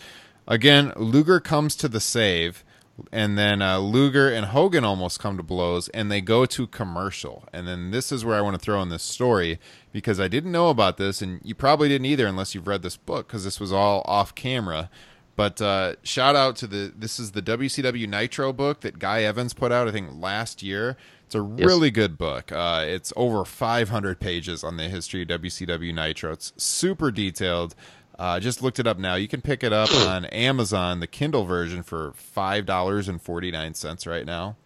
again, 0.46 0.92
Luger 0.96 1.40
comes 1.40 1.74
to 1.76 1.88
the 1.88 2.00
save, 2.00 2.64
and 3.12 3.36
then 3.36 3.60
uh, 3.62 3.78
Luger 3.78 4.28
and 4.28 4.46
Hogan 4.46 4.84
almost 4.84 5.20
come 5.20 5.36
to 5.36 5.42
blows, 5.42 5.88
and 5.90 6.10
they 6.10 6.20
go 6.20 6.46
to 6.46 6.66
commercial. 6.66 7.44
And 7.52 7.68
then 7.68 7.90
this 7.90 8.10
is 8.10 8.24
where 8.24 8.36
I 8.36 8.40
want 8.40 8.54
to 8.54 8.64
throw 8.64 8.80
in 8.82 8.88
this 8.88 9.02
story 9.02 9.58
because 9.92 10.18
I 10.18 10.28
didn't 10.28 10.52
know 10.52 10.70
about 10.70 10.96
this, 10.96 11.20
and 11.20 11.40
you 11.42 11.54
probably 11.54 11.88
didn't 11.88 12.06
either 12.06 12.26
unless 12.26 12.54
you've 12.54 12.66
read 12.66 12.82
this 12.82 12.96
book 12.96 13.26
because 13.26 13.44
this 13.44 13.60
was 13.60 13.72
all 13.72 14.02
off 14.06 14.34
camera. 14.34 14.90
But 15.36 15.60
uh, 15.60 15.96
shout 16.02 16.34
out 16.34 16.56
to 16.56 16.66
the 16.66 16.92
this 16.96 17.20
is 17.20 17.32
the 17.32 17.42
WCW 17.42 18.08
Nitro 18.08 18.52
book 18.52 18.80
that 18.80 18.98
Guy 18.98 19.22
Evans 19.22 19.52
put 19.52 19.70
out 19.70 19.86
I 19.86 19.92
think 19.92 20.10
last 20.20 20.62
year. 20.62 20.96
It's 21.26 21.34
a 21.34 21.42
really 21.42 21.90
good 21.90 22.16
book. 22.16 22.52
Uh, 22.52 22.84
it's 22.86 23.12
over 23.16 23.44
500 23.44 24.20
pages 24.20 24.62
on 24.62 24.76
the 24.76 24.84
history 24.84 25.22
of 25.22 25.28
WCW 25.28 25.92
Nitro. 25.92 26.30
It's 26.32 26.52
super 26.56 27.10
detailed. 27.10 27.74
Uh, 28.18 28.40
just 28.40 28.62
looked 28.62 28.78
it 28.78 28.86
up 28.86 28.98
now. 28.98 29.14
You 29.14 29.28
can 29.28 29.42
pick 29.42 29.62
it 29.62 29.74
up 29.74 29.92
on 29.92 30.24
Amazon, 30.26 31.00
the 31.00 31.06
Kindle 31.06 31.44
version, 31.44 31.82
for 31.82 32.12
five 32.14 32.64
dollars 32.64 33.08
and 33.08 33.20
forty 33.20 33.50
nine 33.50 33.74
cents 33.74 34.06
right 34.06 34.24
now. 34.24 34.56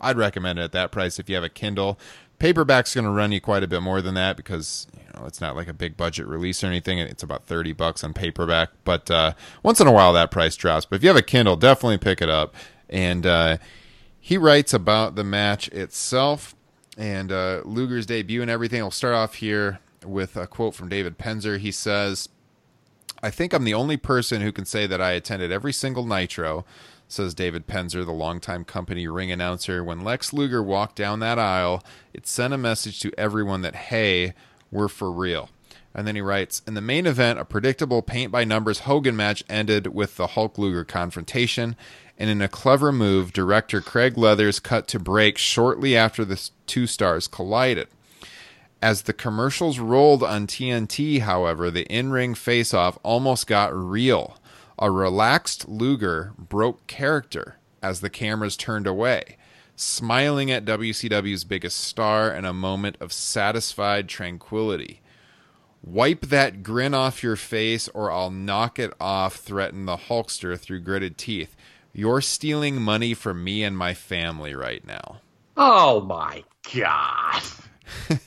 I'd 0.00 0.16
recommend 0.16 0.58
it 0.58 0.62
at 0.62 0.72
that 0.72 0.90
price 0.90 1.18
if 1.18 1.28
you 1.28 1.34
have 1.34 1.44
a 1.44 1.50
Kindle. 1.50 1.98
Paperback's 2.38 2.94
going 2.94 3.04
to 3.04 3.10
run 3.10 3.30
you 3.30 3.40
quite 3.40 3.62
a 3.62 3.66
bit 3.66 3.80
more 3.80 4.02
than 4.02 4.14
that 4.14 4.36
because 4.36 4.86
you 4.96 5.02
know 5.14 5.26
it's 5.26 5.40
not 5.40 5.54
like 5.54 5.68
a 5.68 5.74
big 5.74 5.96
budget 5.96 6.26
release 6.26 6.64
or 6.64 6.68
anything. 6.68 6.98
It's 6.98 7.22
about 7.22 7.46
thirty 7.46 7.72
bucks 7.72 8.02
on 8.02 8.14
paperback, 8.14 8.70
but 8.84 9.10
uh, 9.10 9.34
once 9.62 9.80
in 9.80 9.86
a 9.86 9.92
while 9.92 10.14
that 10.14 10.30
price 10.30 10.56
drops. 10.56 10.86
But 10.86 10.96
if 10.96 11.02
you 11.02 11.08
have 11.08 11.16
a 11.16 11.22
Kindle, 11.22 11.56
definitely 11.56 11.98
pick 11.98 12.22
it 12.22 12.30
up. 12.30 12.54
And 12.88 13.26
uh, 13.26 13.58
he 14.18 14.38
writes 14.38 14.72
about 14.72 15.14
the 15.14 15.24
match 15.24 15.68
itself 15.68 16.54
and 16.96 17.30
uh, 17.30 17.60
Luger's 17.64 18.06
debut 18.06 18.40
and 18.40 18.50
everything. 18.50 18.80
I'll 18.80 18.90
start 18.90 19.14
off 19.14 19.34
here 19.34 19.80
with 20.04 20.36
a 20.36 20.46
quote 20.46 20.74
from 20.74 20.88
David 20.88 21.18
Penzer. 21.18 21.58
He 21.58 21.70
says. 21.70 22.30
I 23.24 23.30
think 23.30 23.54
I'm 23.54 23.64
the 23.64 23.72
only 23.72 23.96
person 23.96 24.42
who 24.42 24.52
can 24.52 24.66
say 24.66 24.86
that 24.86 25.00
I 25.00 25.12
attended 25.12 25.50
every 25.50 25.72
single 25.72 26.04
Nitro, 26.04 26.66
says 27.08 27.32
David 27.32 27.66
Penzer, 27.66 28.04
the 28.04 28.12
longtime 28.12 28.66
company 28.66 29.08
ring 29.08 29.32
announcer. 29.32 29.82
When 29.82 30.04
Lex 30.04 30.34
Luger 30.34 30.62
walked 30.62 30.96
down 30.96 31.20
that 31.20 31.38
aisle, 31.38 31.82
it 32.12 32.26
sent 32.26 32.52
a 32.52 32.58
message 32.58 33.00
to 33.00 33.18
everyone 33.18 33.62
that, 33.62 33.74
hey, 33.76 34.34
we're 34.70 34.88
for 34.88 35.10
real. 35.10 35.48
And 35.94 36.06
then 36.06 36.16
he 36.16 36.20
writes 36.20 36.60
In 36.66 36.74
the 36.74 36.82
main 36.82 37.06
event, 37.06 37.38
a 37.38 37.46
predictable 37.46 38.02
paint 38.02 38.30
by 38.30 38.44
numbers 38.44 38.80
Hogan 38.80 39.16
match 39.16 39.42
ended 39.48 39.86
with 39.86 40.16
the 40.16 40.26
Hulk 40.26 40.58
Luger 40.58 40.84
confrontation. 40.84 41.76
And 42.18 42.28
in 42.28 42.42
a 42.42 42.48
clever 42.48 42.92
move, 42.92 43.32
director 43.32 43.80
Craig 43.80 44.18
Leathers 44.18 44.60
cut 44.60 44.86
to 44.88 44.98
break 44.98 45.38
shortly 45.38 45.96
after 45.96 46.26
the 46.26 46.50
two 46.66 46.86
stars 46.86 47.26
collided. 47.26 47.88
As 48.84 49.00
the 49.00 49.14
commercials 49.14 49.78
rolled 49.78 50.22
on 50.22 50.46
TNT, 50.46 51.20
however, 51.20 51.70
the 51.70 51.86
in 51.86 52.10
ring 52.10 52.34
face 52.34 52.74
off 52.74 52.98
almost 53.02 53.46
got 53.46 53.74
real. 53.74 54.36
A 54.78 54.90
relaxed 54.90 55.66
Luger 55.66 56.34
broke 56.36 56.86
character 56.86 57.56
as 57.82 58.02
the 58.02 58.10
cameras 58.10 58.58
turned 58.58 58.86
away, 58.86 59.38
smiling 59.74 60.50
at 60.50 60.66
WCW's 60.66 61.44
biggest 61.44 61.78
star 61.78 62.30
in 62.30 62.44
a 62.44 62.52
moment 62.52 62.98
of 63.00 63.10
satisfied 63.10 64.06
tranquility. 64.06 65.00
Wipe 65.82 66.26
that 66.26 66.62
grin 66.62 66.92
off 66.92 67.22
your 67.22 67.36
face 67.36 67.88
or 67.94 68.12
I'll 68.12 68.30
knock 68.30 68.78
it 68.78 68.92
off, 69.00 69.36
threatened 69.36 69.88
the 69.88 69.96
Hulkster 69.96 70.60
through 70.60 70.80
gritted 70.80 71.16
teeth. 71.16 71.56
You're 71.94 72.20
stealing 72.20 72.82
money 72.82 73.14
from 73.14 73.42
me 73.42 73.64
and 73.64 73.78
my 73.78 73.94
family 73.94 74.54
right 74.54 74.86
now. 74.86 75.22
Oh 75.56 76.02
my 76.02 76.44
god. 76.74 77.42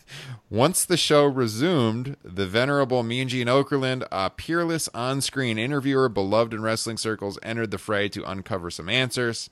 Once 0.50 0.86
the 0.86 0.96
show 0.96 1.26
resumed, 1.26 2.16
the 2.24 2.48
venerable 2.48 3.04
Mean 3.04 3.28
Gene 3.28 3.48
Okerlund, 3.48 4.08
a 4.14 4.30
peerless 4.30 4.88
on 4.94 5.20
screen 5.20 5.58
interviewer 5.58 6.08
beloved 6.08 6.54
in 6.54 6.62
wrestling 6.62 6.96
circles, 6.96 7.38
entered 7.44 7.70
the 7.72 7.78
fray 7.78 8.08
to 8.08 8.24
uncover 8.24 8.72
some 8.72 8.88
answers. 8.88 9.50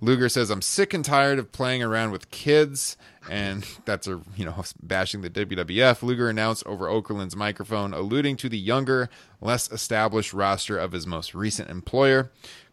Luger 0.00 0.30
says, 0.30 0.48
I'm 0.48 0.62
sick 0.62 0.94
and 0.94 1.04
tired 1.04 1.38
of 1.38 1.52
playing 1.52 1.82
around 1.82 2.10
with 2.12 2.30
kids. 2.30 2.96
And 3.28 3.66
that's 3.84 4.06
a, 4.06 4.22
you 4.34 4.46
know, 4.46 4.64
bashing 4.82 5.20
the 5.20 5.28
WWF. 5.30 6.02
Luger 6.02 6.30
announced 6.30 6.66
over 6.66 6.86
Okerlund's 6.86 7.36
microphone, 7.36 7.92
alluding 7.92 8.36
to 8.38 8.48
the 8.48 8.58
younger, 8.58 9.10
less 9.42 9.70
established 9.70 10.32
roster 10.32 10.78
of 10.78 10.92
his 10.92 11.06
most 11.06 11.34
recent 11.34 11.68
employer. 11.68 12.30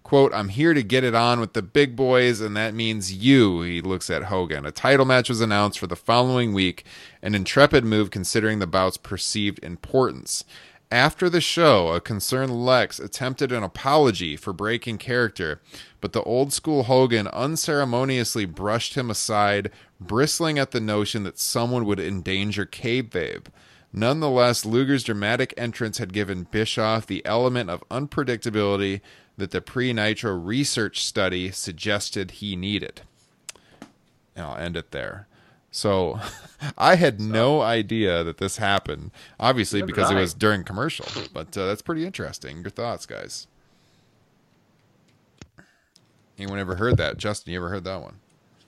Quote, 0.10 0.34
I'm 0.34 0.50
here 0.50 0.74
to 0.74 0.82
get 0.82 1.04
it 1.04 1.14
on 1.14 1.40
with 1.40 1.54
the 1.54 1.62
big 1.62 1.96
boys, 1.96 2.42
and 2.42 2.58
that 2.58 2.74
means 2.74 3.14
you, 3.14 3.62
he 3.62 3.80
looks 3.80 4.10
at 4.10 4.24
Hogan. 4.24 4.66
A 4.66 4.72
title 4.72 5.06
match 5.06 5.30
was 5.30 5.40
announced 5.40 5.78
for 5.78 5.86
the 5.86 5.96
following 5.96 6.52
week, 6.52 6.84
an 7.22 7.36
intrepid 7.36 7.86
move 7.86 8.10
considering 8.10 8.58
the 8.58 8.66
bout's 8.66 8.98
perceived 8.98 9.64
importance. 9.64 10.44
After 10.90 11.30
the 11.30 11.40
show, 11.40 11.90
a 11.90 12.02
concerned 12.02 12.66
Lex 12.66 13.00
attempted 13.00 13.52
an 13.52 13.62
apology 13.62 14.36
for 14.36 14.52
breaking 14.52 14.98
character, 14.98 15.62
but 16.02 16.14
the 16.14 16.24
old 16.24 16.54
school 16.54 16.86
Hogan 16.86 17.28
unceremoniously 17.28 18.46
brushed 18.46 18.96
him 18.96 19.12
aside, 19.12 19.70
bristling 20.02 20.58
at 20.58 20.72
the 20.72 20.82
notion 20.82 21.22
that 21.22 21.38
someone 21.38 21.86
would 21.86 22.00
endanger 22.00 22.66
kayfabe. 22.66 23.46
Nonetheless, 23.94 24.66
Luger's 24.66 25.04
dramatic 25.04 25.54
entrance 25.56 26.00
had 26.00 26.14
given 26.14 26.48
Bischoff 26.50 27.06
the 27.06 27.24
element 27.28 27.70
of 27.70 27.88
unpredictability 27.90 29.02
that 29.40 29.52
the 29.52 29.62
pre 29.62 29.92
Nitro 29.94 30.34
research 30.34 31.04
study 31.04 31.52
suggested 31.52 32.32
he 32.32 32.56
needed. 32.56 33.02
And 34.36 34.46
I'll 34.46 34.58
end 34.58 34.78
it 34.78 34.92
there. 34.92 35.28
So 35.72 36.20
I 36.78 36.96
had 36.96 37.20
no 37.20 37.62
idea 37.62 38.24
that 38.24 38.38
this 38.38 38.58
happened, 38.58 39.12
obviously, 39.40 39.82
because 39.82 40.12
it 40.12 40.16
was 40.16 40.34
during 40.34 40.64
commercial. 40.64 41.06
But 41.34 41.58
uh, 41.58 41.66
that's 41.66 41.82
pretty 41.82 42.06
interesting. 42.06 42.62
Your 42.62 42.70
thoughts, 42.70 43.06
guys? 43.06 43.48
Anyone 46.38 46.60
ever 46.60 46.76
heard 46.76 46.98
that? 46.98 47.18
Justin, 47.18 47.52
you 47.54 47.60
ever 47.60 47.70
heard 47.70 47.84
that 47.84 48.02
one? 48.02 48.16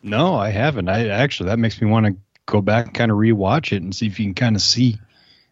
No, 0.03 0.35
I 0.35 0.49
haven't. 0.49 0.89
I 0.89 1.07
actually 1.07 1.49
that 1.49 1.59
makes 1.59 1.81
me 1.81 1.87
want 1.87 2.05
to 2.07 2.15
go 2.45 2.61
back 2.61 2.87
and 2.87 2.95
kind 2.95 3.11
of 3.11 3.17
rewatch 3.17 3.71
it 3.71 3.81
and 3.81 3.95
see 3.95 4.07
if 4.07 4.19
you 4.19 4.25
can 4.25 4.33
kind 4.33 4.55
of 4.55 4.61
see 4.61 4.99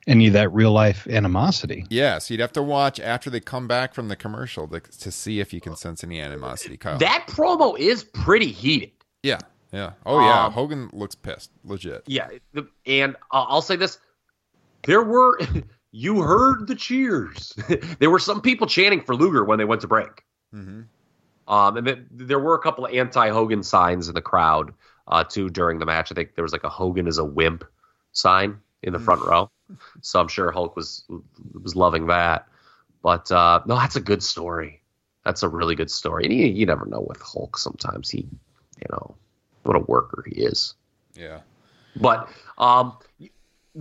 any 0.10 0.28
of 0.28 0.34
that 0.34 0.52
real 0.52 0.72
life 0.72 1.08
animosity. 1.08 1.86
Yes, 1.90 2.30
you'd 2.30 2.40
have 2.40 2.52
to 2.54 2.64
watch 2.64 3.00
after 3.00 3.30
they 3.30 3.40
come 3.40 3.68
back 3.68 3.94
from 3.94 4.08
the 4.10 4.16
commercial 4.16 4.68
to, 4.68 4.80
to 4.80 5.12
see 5.12 5.40
if 5.40 5.54
you 5.54 5.62
can 5.62 5.76
sense 5.76 6.04
any 6.04 6.20
animosity. 6.20 6.78
Kyle. 6.78 6.98
That 6.98 7.26
promo 7.28 7.78
is 7.78 8.04
pretty 8.04 8.52
heated. 8.52 8.92
Yeah, 9.24 9.40
yeah. 9.72 9.92
Oh 10.06 10.20
yeah, 10.20 10.46
Um, 10.46 10.54
Hogan 10.54 10.90
looks 10.94 11.16
pissed, 11.16 11.52
legit. 11.64 12.04
Yeah, 12.08 12.28
the, 12.54 12.68
and 12.86 13.16
uh, 13.32 13.46
I'll 13.48 13.62
say 13.62 13.76
this: 13.76 14.00
there 14.84 15.04
were 15.04 15.40
you 15.92 16.22
heard 16.22 16.68
the 16.68 16.76
cheers. 16.76 17.54
there 18.00 18.10
were 18.10 18.20
some 18.20 18.42
people 18.42 18.68
chanting 18.68 19.02
for 19.02 19.16
Luger 19.16 19.44
when 19.46 19.58
they 19.60 19.66
went 19.66 19.82
to 19.82 19.88
break. 19.88 20.24
hmm 20.52 20.82
Um, 21.48 21.78
and 21.78 21.86
then 21.88 22.08
there 22.12 22.40
were 22.40 22.56
a 22.56 22.60
couple 22.60 22.86
of 22.86 22.94
anti-Hogan 22.94 23.64
signs 23.64 24.08
in 24.08 24.16
the 24.16 24.22
crowd 24.22 24.74
uh, 25.08 25.24
too 25.24 25.50
during 25.50 25.80
the 25.80 25.86
match. 25.86 26.12
I 26.12 26.16
think 26.16 26.36
there 26.36 26.44
was 26.44 26.54
like 26.54 26.64
a 26.64 26.70
Hogan 26.70 27.08
is 27.08 27.18
a 27.18 27.26
wimp 27.26 27.64
sign 28.12 28.58
in 28.84 28.94
the 28.94 29.00
front 29.00 29.22
row. 29.24 29.50
So 30.02 30.20
I'm 30.20 30.28
sure 30.28 30.52
Hulk 30.52 30.76
was 30.76 31.04
was 31.62 31.76
loving 31.76 32.08
that. 32.08 32.48
But 33.02 33.32
uh, 33.32 33.62
no, 33.66 33.76
that's 33.76 33.96
a 33.96 34.02
good 34.02 34.24
story. 34.24 34.82
That's 35.24 35.44
a 35.44 35.50
really 35.50 35.76
good 35.76 35.92
story. 35.92 36.26
And 36.26 36.34
you, 36.34 36.46
you 36.48 36.66
never 36.66 36.86
know 36.86 37.02
with 37.02 37.22
Hulk. 37.22 37.58
Sometimes 37.58 38.10
he, 38.10 38.20
you 38.20 38.88
know, 38.92 39.16
what 39.64 39.76
a 39.76 39.80
worker 39.80 40.24
he 40.28 40.42
is. 40.42 40.76
Yeah. 41.16 41.40
But 41.96 42.30
um, 42.58 42.98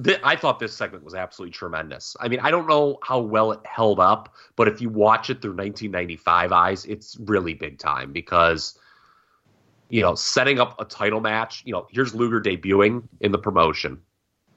th- 0.02 0.20
I 0.22 0.36
thought 0.36 0.58
this 0.58 0.74
segment 0.74 1.04
was 1.04 1.14
absolutely 1.14 1.52
tremendous. 1.52 2.16
I 2.20 2.28
mean, 2.28 2.40
I 2.40 2.50
don't 2.50 2.68
know 2.68 2.98
how 3.02 3.20
well 3.20 3.52
it 3.52 3.60
held 3.64 4.00
up, 4.00 4.34
but 4.56 4.68
if 4.68 4.80
you 4.80 4.88
watch 4.88 5.30
it 5.30 5.40
through 5.40 5.52
1995 5.52 6.52
eyes, 6.52 6.84
it's 6.84 7.16
really 7.20 7.54
big 7.54 7.78
time 7.78 8.12
because, 8.12 8.78
you 9.88 10.02
know, 10.02 10.14
setting 10.14 10.58
up 10.58 10.80
a 10.80 10.84
title 10.84 11.20
match. 11.20 11.62
You 11.64 11.72
know, 11.72 11.86
here's 11.90 12.14
Luger 12.14 12.40
debuting 12.40 13.04
in 13.20 13.32
the 13.32 13.38
promotion. 13.38 14.00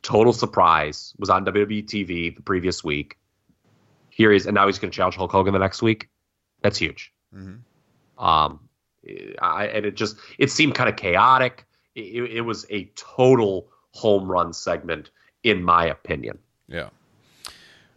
Total 0.03 0.33
surprise 0.33 1.13
was 1.19 1.29
on 1.29 1.45
WWE 1.45 1.85
TV 1.85 2.35
the 2.35 2.41
previous 2.41 2.83
week. 2.83 3.17
Here 4.09 4.31
he 4.31 4.37
is, 4.37 4.45
and 4.45 4.55
now 4.55 4.67
he's 4.67 4.79
going 4.79 4.91
to 4.91 4.95
challenge 4.95 5.15
Hulk 5.15 5.31
Hogan 5.31 5.53
the 5.53 5.59
next 5.59 5.81
week. 5.81 6.09
That's 6.61 6.77
huge. 6.77 7.13
Mhm. 7.35 7.59
Um, 8.17 8.59
I, 9.41 9.67
and 9.67 9.85
it 9.85 9.95
just 9.95 10.17
it 10.37 10.51
seemed 10.51 10.75
kind 10.75 10.89
of 10.89 10.95
chaotic. 10.95 11.65
It, 11.95 12.31
it 12.37 12.41
was 12.41 12.65
a 12.69 12.85
total 12.95 13.67
home 13.91 14.29
run 14.31 14.53
segment, 14.53 15.11
in 15.43 15.63
my 15.63 15.85
opinion. 15.85 16.37
Yeah. 16.67 16.89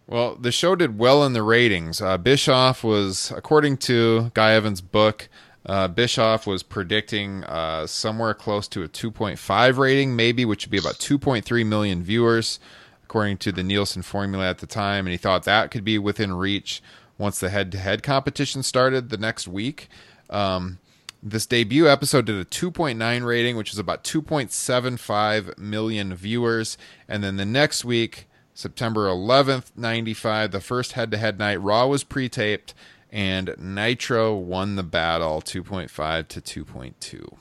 Well, 0.06 0.36
the 0.36 0.52
show 0.52 0.76
did 0.76 0.98
well 0.98 1.24
in 1.24 1.32
the 1.32 1.42
ratings. 1.42 2.02
Uh, 2.02 2.18
Bischoff 2.18 2.84
was, 2.84 3.30
according 3.34 3.78
to 3.78 4.30
Guy 4.34 4.52
Evans' 4.52 4.82
book, 4.82 5.28
uh, 5.66 5.88
Bischoff 5.88 6.46
was 6.46 6.62
predicting 6.62 7.44
uh, 7.44 7.86
somewhere 7.86 8.34
close 8.34 8.68
to 8.68 8.82
a 8.82 8.88
2.5 8.88 9.78
rating, 9.78 10.14
maybe, 10.14 10.44
which 10.44 10.66
would 10.66 10.70
be 10.70 10.78
about 10.78 10.94
2.3 10.94 11.66
million 11.66 12.02
viewers, 12.02 12.60
according 13.02 13.38
to 13.38 13.52
the 13.52 13.62
Nielsen 13.62 14.02
formula 14.02 14.48
at 14.48 14.58
the 14.58 14.66
time. 14.66 15.06
And 15.06 15.12
he 15.12 15.16
thought 15.16 15.44
that 15.44 15.70
could 15.70 15.84
be 15.84 15.98
within 15.98 16.34
reach 16.34 16.82
once 17.16 17.38
the 17.38 17.48
head 17.48 17.72
to 17.72 17.78
head 17.78 18.02
competition 18.02 18.62
started 18.62 19.08
the 19.08 19.16
next 19.16 19.48
week. 19.48 19.88
Um, 20.28 20.78
this 21.22 21.46
debut 21.46 21.88
episode 21.88 22.26
did 22.26 22.36
a 22.36 22.44
2.9 22.44 23.24
rating, 23.24 23.56
which 23.56 23.72
is 23.72 23.78
about 23.78 24.04
2.75 24.04 25.56
million 25.56 26.14
viewers. 26.14 26.76
And 27.08 27.24
then 27.24 27.36
the 27.36 27.46
next 27.46 27.84
week, 27.84 28.28
September 28.52 29.06
11th, 29.06 29.70
95, 29.74 30.50
the 30.50 30.60
first 30.60 30.92
head 30.92 31.10
to 31.10 31.16
head 31.16 31.38
night, 31.38 31.60
Raw 31.62 31.86
was 31.86 32.04
pre 32.04 32.28
taped, 32.28 32.74
and 33.14 33.54
Nitro 33.56 34.34
won 34.34 34.74
the 34.74 34.82
battle 34.82 35.40
2.5 35.40 36.28
to 36.28 36.64
2.2. 36.64 37.36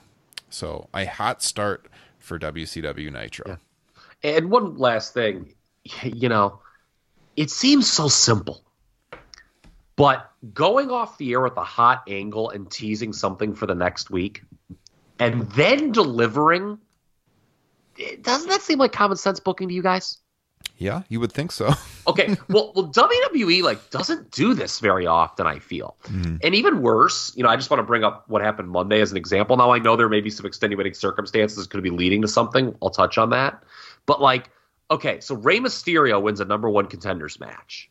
So 0.50 0.88
a 0.94 1.06
hot 1.06 1.42
start 1.42 1.88
for 2.20 2.38
WCW 2.38 3.12
Nitro. 3.12 3.58
And 4.22 4.52
one 4.52 4.78
last 4.78 5.16
thing, 5.16 5.56
you 6.04 6.30
know, 6.30 6.60
it 7.36 7.50
seems 7.50 7.92
so 7.92 8.08
simple, 8.08 8.64
but 9.96 10.32
going 10.54 10.92
off 10.92 11.18
the 11.18 11.32
air 11.32 11.42
with 11.42 11.58
a 11.58 11.64
hot 11.64 12.04
angle 12.08 12.52
and 12.52 12.70
teasing 12.70 13.12
something 13.12 13.56
for 13.56 13.66
the 13.66 13.74
next 13.74 14.12
week, 14.12 14.44
and 15.18 15.50
then 15.54 15.92
delivering, 15.92 16.78
eh, 18.00 18.18
doesn't 18.22 18.50
that 18.50 18.62
seem 18.62 18.78
like 18.78 18.92
common 18.92 19.18
sense 19.18 19.40
booking 19.40 19.70
to 19.70 19.74
you 19.74 19.82
guys? 19.82 20.20
Yeah, 20.78 21.02
you 21.10 21.20
would 21.20 21.32
think 21.32 21.52
so. 21.52 21.74
Okay, 22.08 22.36
well, 22.50 22.72
well, 22.76 22.88
WWE 22.88 23.64
like 23.64 23.90
doesn't 23.90 24.32
do 24.32 24.54
this 24.54 24.80
very 24.80 25.08
often. 25.08 25.48
I 25.48 25.60
feel, 25.60 25.96
and 26.44 26.56
even 26.56 26.82
worse, 26.82 27.34
you 27.36 27.44
know, 27.44 27.50
I 27.50 27.56
just 27.56 27.70
want 27.70 27.80
to 27.80 27.84
bring 27.84 28.04
up 28.04 28.26
what 28.28 28.42
happened 28.42 28.70
Monday 28.70 29.02
as 29.02 29.12
an 29.12 29.18
example. 29.18 29.58
Now 29.58 29.72
I 29.72 29.80
know 29.80 29.96
there 29.96 30.10
may 30.10 30.22
be 30.22 30.30
some 30.30 30.46
extenuating 30.46 30.94
circumstances 30.94 31.68
could 31.68 31.84
be 31.84 31.90
leading 31.90 32.22
to 32.22 32.28
something. 32.28 32.76
I'll 32.82 32.90
touch 32.90 33.18
on 33.18 33.30
that, 33.32 33.64
but 34.06 34.22
like, 34.22 34.50
okay, 34.92 35.20
so 35.20 35.36
Rey 35.36 35.60
Mysterio 35.60 36.22
wins 36.22 36.40
a 36.40 36.46
number 36.46 36.70
one 36.70 36.88
contenders 36.88 37.40
match, 37.40 37.90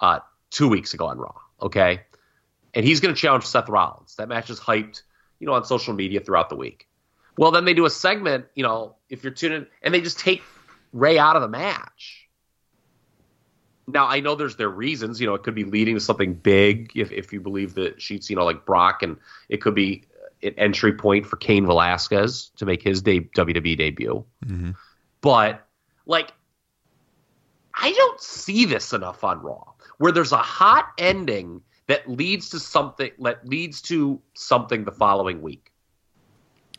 uh, 0.00 0.20
two 0.50 0.68
weeks 0.68 0.94
ago 0.94 1.06
on 1.06 1.18
Raw. 1.18 1.34
Okay, 1.62 2.00
and 2.74 2.84
he's 2.84 3.00
going 3.00 3.14
to 3.14 3.20
challenge 3.20 3.44
Seth 3.44 3.68
Rollins. 3.68 4.16
That 4.16 4.28
match 4.28 4.50
is 4.50 4.58
hyped, 4.58 5.02
you 5.38 5.46
know, 5.46 5.54
on 5.54 5.64
social 5.64 5.94
media 5.94 6.20
throughout 6.20 6.48
the 6.48 6.56
week. 6.56 6.86
Well, 7.36 7.52
then 7.52 7.64
they 7.64 7.74
do 7.74 7.86
a 7.86 7.90
segment, 7.90 8.46
you 8.54 8.62
know, 8.62 8.96
if 9.08 9.24
you're 9.24 9.32
tuning, 9.32 9.66
and 9.82 9.94
they 9.94 10.00
just 10.00 10.18
take 10.18 10.42
Rey 10.92 11.18
out 11.18 11.36
of 11.36 11.42
the 11.42 11.48
match 11.48 12.28
Now 13.92 14.06
I 14.06 14.20
know 14.20 14.34
there's 14.34 14.56
their 14.56 14.68
reasons. 14.68 15.20
You 15.20 15.26
know, 15.26 15.34
it 15.34 15.42
could 15.42 15.54
be 15.54 15.64
leading 15.64 15.94
to 15.94 16.00
something 16.00 16.34
big 16.34 16.92
if 16.94 17.10
if 17.12 17.32
you 17.32 17.40
believe 17.40 17.74
the 17.74 17.94
sheets. 17.98 18.30
You 18.30 18.36
know, 18.36 18.44
like 18.44 18.64
Brock, 18.64 19.02
and 19.02 19.16
it 19.48 19.60
could 19.60 19.74
be 19.74 20.04
an 20.42 20.54
entry 20.56 20.92
point 20.92 21.26
for 21.26 21.36
Cain 21.36 21.66
Velasquez 21.66 22.50
to 22.56 22.66
make 22.66 22.82
his 22.82 23.02
de- 23.02 23.20
WWE 23.20 23.76
debut. 23.76 24.24
Mm-hmm. 24.46 24.70
But 25.20 25.66
like, 26.06 26.32
I 27.74 27.92
don't 27.92 28.20
see 28.20 28.64
this 28.64 28.92
enough 28.92 29.22
on 29.24 29.40
Raw, 29.40 29.72
where 29.98 30.12
there's 30.12 30.32
a 30.32 30.38
hot 30.38 30.86
ending 30.98 31.62
that 31.86 32.08
leads 32.08 32.50
to 32.50 32.60
something 32.60 33.10
that 33.20 33.46
leads 33.46 33.82
to 33.82 34.20
something 34.34 34.84
the 34.84 34.92
following 34.92 35.42
week. 35.42 35.69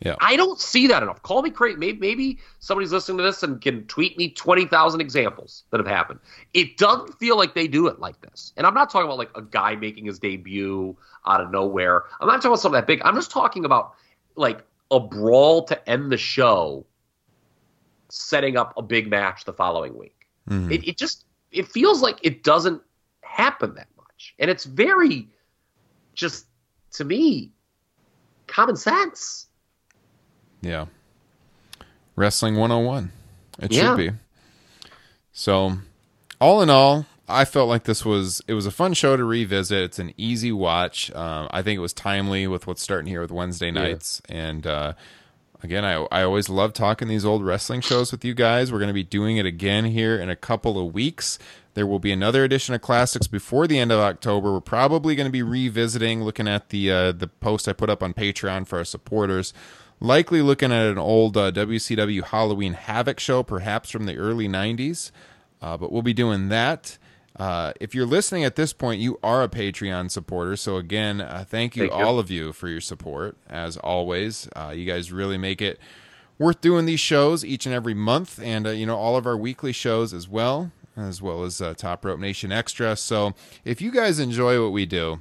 Yeah. 0.02 0.15
I 0.19 0.36
don't 0.36 0.60
see 0.60 0.88
that 0.88 1.03
enough. 1.03 1.22
Call 1.22 1.44
me 1.44 1.52
crazy. 1.52 1.78
Maybe, 1.78 1.99
maybe 1.99 2.40
somebody's 2.60 2.91
listening 2.91 3.19
to 3.19 3.23
this 3.23 3.44
and 3.44 3.61
can 3.61 3.86
tweet 3.86 4.18
me 4.18 4.30
20,000 4.30 4.99
examples 4.99 5.64
that 5.69 5.80
have 5.80 5.88
happened. 5.88 6.19
It 6.53 6.78
doesn't 6.78 7.19
feel 7.19 7.38
like 7.38 7.53
they 7.53 7.68
do 7.68 7.86
it 7.88 7.99
like 7.99 8.19
this. 8.22 8.52
And 8.57 8.65
I'm 8.65 8.73
not 8.73 8.90
talking 8.90 9.06
about 9.06 9.19
like 9.19 9.30
a 9.36 9.44
guy 9.44 9.76
making 9.76 10.06
his 10.06 10.18
debut 10.18 10.98
out 11.28 11.41
of 11.41 11.52
nowhere. 11.52 12.06
I'm 12.19 12.28
not 12.28 12.38
talking 12.38 12.49
about 12.49 12.60
something 12.61 12.80
that 12.80 12.88
big. 12.88 13.02
I'm 13.06 13.15
just 13.15 13.30
talking 13.30 13.64
about 13.64 13.94
like 14.36 14.64
a 14.90 14.99
brawl 14.99 15.64
to 15.65 15.90
end 15.90 16.11
the 16.11 16.18
show, 16.18 16.86
setting 18.10 18.57
up 18.57 18.73
a 18.78 18.82
big 18.82 19.07
match 19.07 19.45
the 19.45 19.53
following 19.53 19.95
week. 19.95 20.28
Mhm. 20.49 20.72
It, 20.72 20.88
it 20.88 20.98
just 20.98 21.26
it 21.52 21.68
feels 21.68 22.02
like 22.02 22.18
it 22.23 22.44
doesn't 22.44 22.82
happen 23.22 23.76
that 23.76 23.88
much. 23.98 24.34
And 24.40 24.49
it's 24.49 24.64
very 24.64 25.30
just 26.15 26.48
to 26.94 27.06
me 27.06 27.52
common 28.48 28.76
sense. 28.76 29.48
Yeah. 30.61 30.85
Wrestling 32.15 32.55
101. 32.55 33.11
It 33.59 33.71
Yeah. 33.71 33.81
should 33.81 33.97
be. 33.97 34.11
So, 35.33 35.77
all 36.39 36.61
in 36.61 36.69
all, 36.69 37.05
I 37.27 37.45
felt 37.45 37.69
like 37.69 37.83
this 37.85 38.03
was 38.03 38.41
it 38.47 38.53
was 38.53 38.65
a 38.65 38.71
fun 38.71 38.93
show 38.93 39.15
to 39.15 39.23
revisit. 39.23 39.81
It's 39.83 39.99
an 39.99 40.13
easy 40.17 40.51
watch. 40.51 41.11
Um, 41.15 41.47
I 41.51 41.61
think 41.61 41.77
it 41.77 41.81
was 41.81 41.93
timely 41.93 42.47
with 42.47 42.67
what's 42.67 42.81
starting 42.81 43.07
here 43.07 43.21
with 43.21 43.31
Wednesday 43.31 43.71
nights. 43.71 44.21
And 44.27 44.67
uh, 44.67 44.93
again, 45.63 45.85
I 45.85 46.05
I 46.11 46.23
always 46.23 46.49
love 46.49 46.73
talking 46.73 47.07
these 47.07 47.23
old 47.23 47.45
wrestling 47.45 47.79
shows 47.81 48.11
with 48.11 48.25
you 48.25 48.33
guys. 48.33 48.71
We're 48.71 48.79
going 48.79 48.88
to 48.89 48.93
be 48.93 49.03
doing 49.03 49.38
it 49.38 49.45
again 49.45 49.85
here 49.85 50.17
in 50.19 50.29
a 50.29 50.35
couple 50.35 50.77
of 50.85 50.93
weeks. 50.93 51.39
There 51.73 51.88
will 51.88 51.99
be 51.99 52.11
another 52.11 52.43
edition 52.43 52.75
of 52.75 52.81
classics 52.81 53.27
before 53.27 53.65
the 53.65 53.79
end 53.79 53.93
of 53.93 53.99
October. 54.01 54.51
We're 54.51 54.59
probably 54.59 55.15
going 55.15 55.27
to 55.27 55.31
be 55.31 55.43
revisiting, 55.43 56.21
looking 56.25 56.49
at 56.49 56.67
the 56.69 56.91
uh, 56.91 57.11
the 57.13 57.27
post 57.27 57.69
I 57.69 57.73
put 57.73 57.89
up 57.89 58.03
on 58.03 58.13
Patreon 58.13 58.67
for 58.67 58.79
our 58.79 58.83
supporters. 58.85 59.53
Likely 60.03 60.41
looking 60.41 60.72
at 60.72 60.88
an 60.88 60.98
old 60.98 61.38
uh, 61.38 61.52
WCW 61.52 62.23
Halloween 62.23 62.73
Havoc 62.73 63.19
show, 63.19 63.44
perhaps 63.44 63.91
from 63.91 64.06
the 64.06 64.18
early 64.18 64.48
'90s. 64.48 65.11
Uh, 65.61 65.78
but 65.78 65.91
we'll 65.91 66.02
be 66.02 66.14
doing 66.14 66.49
that. 66.49 66.98
Uh, 67.36 67.72
if 67.80 67.94
you're 67.95 68.06
listening 68.07 68.44
at 68.44 68.56
this 68.56 68.73
point, 68.73 68.99
you 68.99 69.19
are 69.23 69.44
a 69.44 69.48
Patreon 69.48 70.10
supporter. 70.11 70.56
So 70.56 70.78
again, 70.78 71.22
uh, 71.22 71.45
thank 71.48 71.76
you 71.76 71.84
Thank 71.88 71.99
you. 71.99 72.06
all 72.06 72.18
of 72.19 72.30
you 72.32 72.52
for 72.52 72.68
your 72.68 72.82
support. 72.82 73.38
As 73.48 73.78
always, 73.78 74.49
uh, 74.56 74.73
you 74.76 74.86
guys 74.86 75.11
really 75.11 75.38
make 75.38 75.61
it 75.61 75.80
worth 76.40 76.61
doing 76.61 76.86
these 76.86 76.99
shows 76.99 77.45
each 77.45 77.68
and 77.68 77.73
every 77.76 77.94
month, 77.94 78.40
and 78.44 78.65
uh, 78.65 78.72
you 78.72 78.88
know 78.88 78.98
all 78.98 79.15
of 79.15 79.28
our 79.28 79.38
weekly 79.38 79.72
shows 79.72 80.14
as 80.15 80.28
well, 80.28 80.72
as 80.98 81.22
well 81.22 81.44
as 81.44 81.61
uh, 81.61 81.76
Top 81.76 82.03
Rope 82.03 82.19
Nation 82.19 82.52
Extra. 82.52 82.95
So 82.95 83.36
if 83.64 83.82
you 83.82 83.91
guys 83.91 84.19
enjoy 84.19 84.61
what 84.61 84.72
we 84.72 84.88
do, 84.88 85.19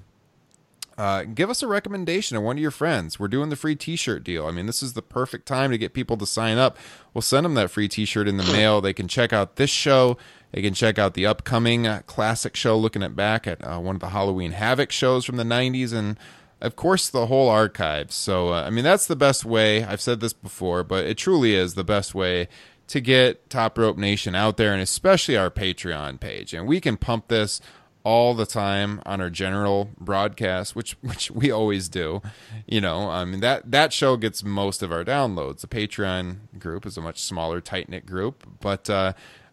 uh, 0.98 1.24
give 1.24 1.50
us 1.50 1.62
a 1.62 1.66
recommendation 1.66 2.36
of 2.36 2.42
one 2.42 2.56
of 2.56 2.62
your 2.62 2.70
friends. 2.70 3.18
We're 3.18 3.28
doing 3.28 3.48
the 3.48 3.56
free 3.56 3.76
T-shirt 3.76 4.22
deal. 4.22 4.46
I 4.46 4.50
mean, 4.50 4.66
this 4.66 4.82
is 4.82 4.92
the 4.92 5.02
perfect 5.02 5.46
time 5.46 5.70
to 5.70 5.78
get 5.78 5.94
people 5.94 6.16
to 6.18 6.26
sign 6.26 6.58
up. 6.58 6.76
We'll 7.14 7.22
send 7.22 7.44
them 7.44 7.54
that 7.54 7.70
free 7.70 7.88
T-shirt 7.88 8.28
in 8.28 8.36
the 8.36 8.44
mail. 8.52 8.80
They 8.80 8.92
can 8.92 9.08
check 9.08 9.32
out 9.32 9.56
this 9.56 9.70
show. 9.70 10.16
They 10.52 10.62
can 10.62 10.74
check 10.74 10.98
out 10.98 11.14
the 11.14 11.26
upcoming 11.26 11.86
uh, 11.86 12.02
classic 12.06 12.56
show, 12.56 12.76
looking 12.76 13.02
at 13.02 13.14
back 13.14 13.46
at 13.46 13.64
uh, 13.64 13.78
one 13.78 13.96
of 13.96 14.00
the 14.00 14.08
Halloween 14.08 14.52
Havoc 14.52 14.90
shows 14.90 15.24
from 15.24 15.36
the 15.36 15.44
'90s, 15.44 15.92
and 15.92 16.18
of 16.60 16.76
course 16.76 17.08
the 17.08 17.26
whole 17.26 17.48
archive. 17.48 18.10
So, 18.10 18.48
uh, 18.52 18.64
I 18.64 18.70
mean, 18.70 18.84
that's 18.84 19.06
the 19.06 19.16
best 19.16 19.44
way. 19.44 19.84
I've 19.84 20.00
said 20.00 20.20
this 20.20 20.32
before, 20.32 20.82
but 20.82 21.06
it 21.06 21.16
truly 21.16 21.54
is 21.54 21.74
the 21.74 21.84
best 21.84 22.14
way 22.14 22.48
to 22.88 23.00
get 23.00 23.48
Top 23.48 23.78
Rope 23.78 23.96
Nation 23.96 24.34
out 24.34 24.56
there, 24.56 24.72
and 24.72 24.82
especially 24.82 25.36
our 25.36 25.50
Patreon 25.50 26.18
page. 26.18 26.52
And 26.52 26.66
we 26.66 26.80
can 26.80 26.96
pump 26.96 27.28
this 27.28 27.60
all 28.02 28.34
the 28.34 28.46
time 28.46 29.02
on 29.04 29.20
our 29.20 29.30
general 29.30 29.90
broadcast, 29.98 30.74
which 30.74 30.92
which 31.00 31.30
we 31.30 31.50
always 31.50 31.88
do. 31.88 32.22
You 32.66 32.80
know, 32.80 33.08
I 33.08 33.24
mean 33.24 33.40
that 33.40 33.70
that 33.70 33.92
show 33.92 34.16
gets 34.16 34.42
most 34.42 34.82
of 34.82 34.92
our 34.92 35.04
downloads. 35.04 35.60
The 35.60 35.66
Patreon 35.66 36.58
group 36.58 36.86
is 36.86 36.96
a 36.96 37.00
much 37.00 37.20
smaller, 37.20 37.60
tight 37.60 37.88
knit 37.88 38.06
group, 38.06 38.46
but 38.60 38.88
uh, 38.88 39.12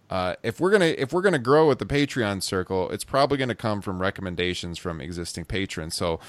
uh, 0.10 0.36
if 0.44 0.60
we're 0.60 0.72
gonna 0.72 0.96
if 0.98 1.12
we're 1.12 1.22
gonna 1.22 1.40
grow 1.40 1.68
with 1.68 1.80
the 1.80 1.86
Patreon 1.86 2.42
circle, 2.42 2.90
it's 2.90 3.04
probably 3.04 3.38
gonna 3.38 3.56
come 3.56 3.82
from 3.82 4.02
recommendations 4.02 4.78
from 4.78 5.02
existing 5.02 5.46
patrons. 5.46 5.96
So. 5.96 6.20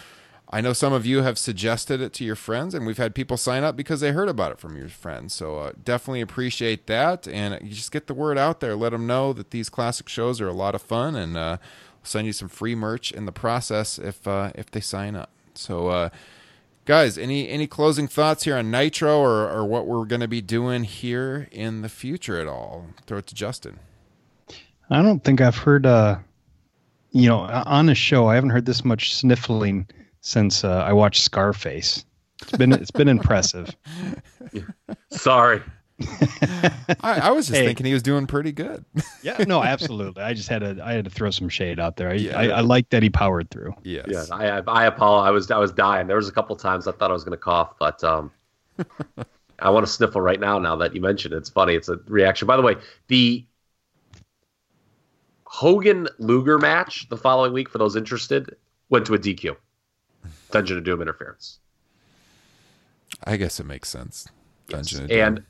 I 0.51 0.62
know 0.62 0.73
some 0.73 0.95
of 0.95 1.05
you 1.05 1.20
have 1.24 1.36
suggested 1.36 2.01
it 2.01 2.15
to 2.15 2.24
your 2.24 2.35
friends, 2.35 2.73
and 2.73 2.86
we've 2.86 2.97
had 2.97 3.15
people 3.15 3.36
sign 3.36 3.65
up 3.65 3.77
because 3.77 4.01
they 4.01 4.12
heard 4.12 4.31
about 4.31 4.51
it 4.51 4.59
from 4.59 4.78
your 4.78 4.89
friends. 4.89 5.35
So 5.35 5.59
uh, 5.59 5.73
definitely 5.85 6.23
appreciate 6.23 6.86
that, 6.86 7.28
and 7.28 7.59
you 7.62 7.74
just 7.74 7.93
get 7.93 8.07
the 8.07 8.15
word 8.15 8.39
out 8.39 8.61
there. 8.61 8.74
Let 8.74 8.93
them 8.93 9.07
know 9.07 9.35
that 9.35 9.51
these 9.51 9.69
classic 9.69 10.09
shows 10.09 10.40
are 10.40 10.49
a 10.49 10.55
lot 10.55 10.74
of 10.74 10.81
fun, 10.81 11.16
and 11.16 11.36
uh, 11.36 11.59
send 12.03 12.27
you 12.27 12.33
some 12.33 12.49
free 12.49 12.75
merch 12.75 13.12
in 13.12 13.27
the 13.27 13.33
process 13.33 13.99
if 13.99 14.27
uh, 14.27 14.53
if 14.55 14.70
they 14.70 14.81
sign 14.81 15.15
up. 15.15 15.31
So, 15.55 15.89
uh, 15.89 16.09
guys, 16.85 17.19
any 17.19 17.49
any 17.49 17.66
closing 17.66 18.09
thoughts 18.09 18.45
here 18.45 18.57
on 18.57 18.70
Nitro 18.70 19.19
or, 19.19 19.49
or 19.49 19.65
what 19.65 19.87
we're 19.87 20.05
going 20.05 20.20
to 20.20 20.29
be 20.29 20.41
doing 20.41 20.85
here 20.85 21.49
in 21.51 21.83
the 21.83 21.89
future 21.89 22.41
at 22.41 22.47
all? 22.47 22.87
Throw 23.07 23.19
it 23.19 23.27
to 23.29 23.35
Justin. 23.35 23.79
I 24.91 25.03
don't 25.03 25.23
think 25.23 25.41
I've 25.41 25.57
heard, 25.57 25.85
uh, 25.85 26.19
you 27.11 27.29
know, 27.29 27.41
on 27.41 27.89
a 27.89 27.95
show. 27.95 28.29
I 28.29 28.37
haven't 28.37 28.51
heard 28.51 28.65
this 28.66 28.85
much 28.85 29.15
sniffling 29.15 29.87
since 30.23 30.65
uh, 30.65 30.83
I 30.87 30.93
watched 30.93 31.23
Scarface. 31.23 32.05
It's 32.43 32.53
been 32.53 32.73
it's 32.73 32.91
been 32.91 33.09
impressive. 33.09 33.75
Sorry. 35.11 35.62
I, 37.03 37.20
I 37.23 37.31
was 37.33 37.49
just 37.49 37.59
Hey. 37.59 37.66
thinking 37.66 37.85
he 37.87 37.93
was 37.93 38.03
doing 38.03 38.27
pretty 38.27 38.53
good. 38.53 38.85
Yeah, 39.23 39.43
no, 39.49 39.62
absolutely. 39.65 40.23
I 40.23 40.33
just 40.33 40.49
had 40.49 40.61
to 40.61 40.79
I 40.83 40.93
had 40.93 41.05
to 41.05 41.11
throw 41.11 41.31
some 41.31 41.49
shade 41.49 41.81
out 41.81 41.97
there. 41.97 42.11
I 42.11 42.15
Yeah. 42.15 42.39
I, 42.39 42.45
I 42.49 42.61
like 42.61 42.89
that 42.91 43.03
he 43.03 43.11
powered 43.11 43.51
through. 43.51 43.75
yes. 43.83 44.07
Yeah, 44.09 44.25
I 44.31 44.49
I, 44.59 44.62
I 44.66 44.87
apologize. 44.87 45.29
I 45.29 45.31
was 45.33 45.51
I 45.51 45.59
was 45.59 45.73
dying. 45.73 46.07
There 46.07 46.16
was 46.16 46.29
a 46.29 46.33
couple 46.33 46.55
times 46.57 46.87
I 46.87 46.93
thought 46.93 47.11
I 47.11 47.15
was 47.15 47.25
going 47.25 47.37
to 47.37 47.43
cough, 47.43 47.75
but 47.81 48.03
um, 48.05 48.31
I 49.59 49.70
want 49.70 49.85
to 49.85 49.93
sniffle 49.93 50.20
right 50.20 50.39
now. 50.39 50.59
Now 50.61 50.77
that 50.77 50.95
you 50.95 51.01
mentioned 51.01 51.35
it, 51.35 51.39
it's 51.39 51.51
funny. 51.51 51.75
It's 51.75 51.89
a 51.89 51.99
reaction. 52.07 52.47
By 52.47 52.57
the 52.57 52.62
way, 52.62 52.77
the 53.09 53.45
Hogan 55.45 56.07
Luger 56.19 56.59
match 56.59 57.09
the 57.09 57.16
following 57.16 57.53
week 57.53 57.69
for 57.69 57.79
those 57.79 57.97
interested 57.97 58.55
went 58.91 59.05
to 59.07 59.15
a 59.15 59.19
DQ, 59.19 59.57
Dungeon 60.53 60.79
of 60.79 60.85
Doom 60.85 61.03
interference. 61.03 61.59
I 63.25 63.37
guess 63.37 63.59
it 63.59 63.66
makes 63.66 63.89
sense. 63.89 64.29
Dungeon 64.69 65.05
of 65.05 65.11
And 65.11 65.37
Doom. 65.37 65.47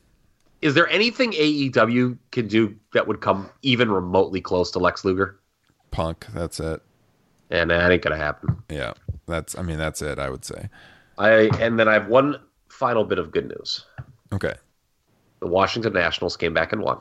Is 0.61 0.73
there 0.73 0.87
anything 0.89 1.31
AEW 1.31 2.17
can 2.31 2.47
do 2.47 2.75
that 2.93 3.07
would 3.07 3.21
come 3.21 3.49
even 3.61 3.91
remotely 3.91 4.41
close 4.41 4.71
to 4.71 4.79
Lex 4.79 5.05
Luger? 5.05 5.39
Punk. 5.91 6.27
That's 6.33 6.59
it. 6.59 6.81
Eh, 7.51 7.61
and 7.61 7.71
that 7.71 7.91
ain't 7.91 8.01
gonna 8.01 8.17
happen. 8.17 8.61
Yeah. 8.69 8.93
That's. 9.25 9.57
I 9.57 9.61
mean, 9.61 9.77
that's 9.77 10.01
it. 10.01 10.19
I 10.19 10.29
would 10.29 10.45
say. 10.45 10.69
I 11.17 11.49
and 11.59 11.79
then 11.79 11.87
I 11.87 11.93
have 11.93 12.07
one 12.07 12.39
final 12.69 13.03
bit 13.03 13.19
of 13.19 13.31
good 13.31 13.47
news. 13.47 13.85
Okay. 14.31 14.53
The 15.39 15.47
Washington 15.47 15.93
Nationals 15.93 16.35
came 16.35 16.53
back 16.53 16.73
and 16.73 16.81
won. 16.81 16.99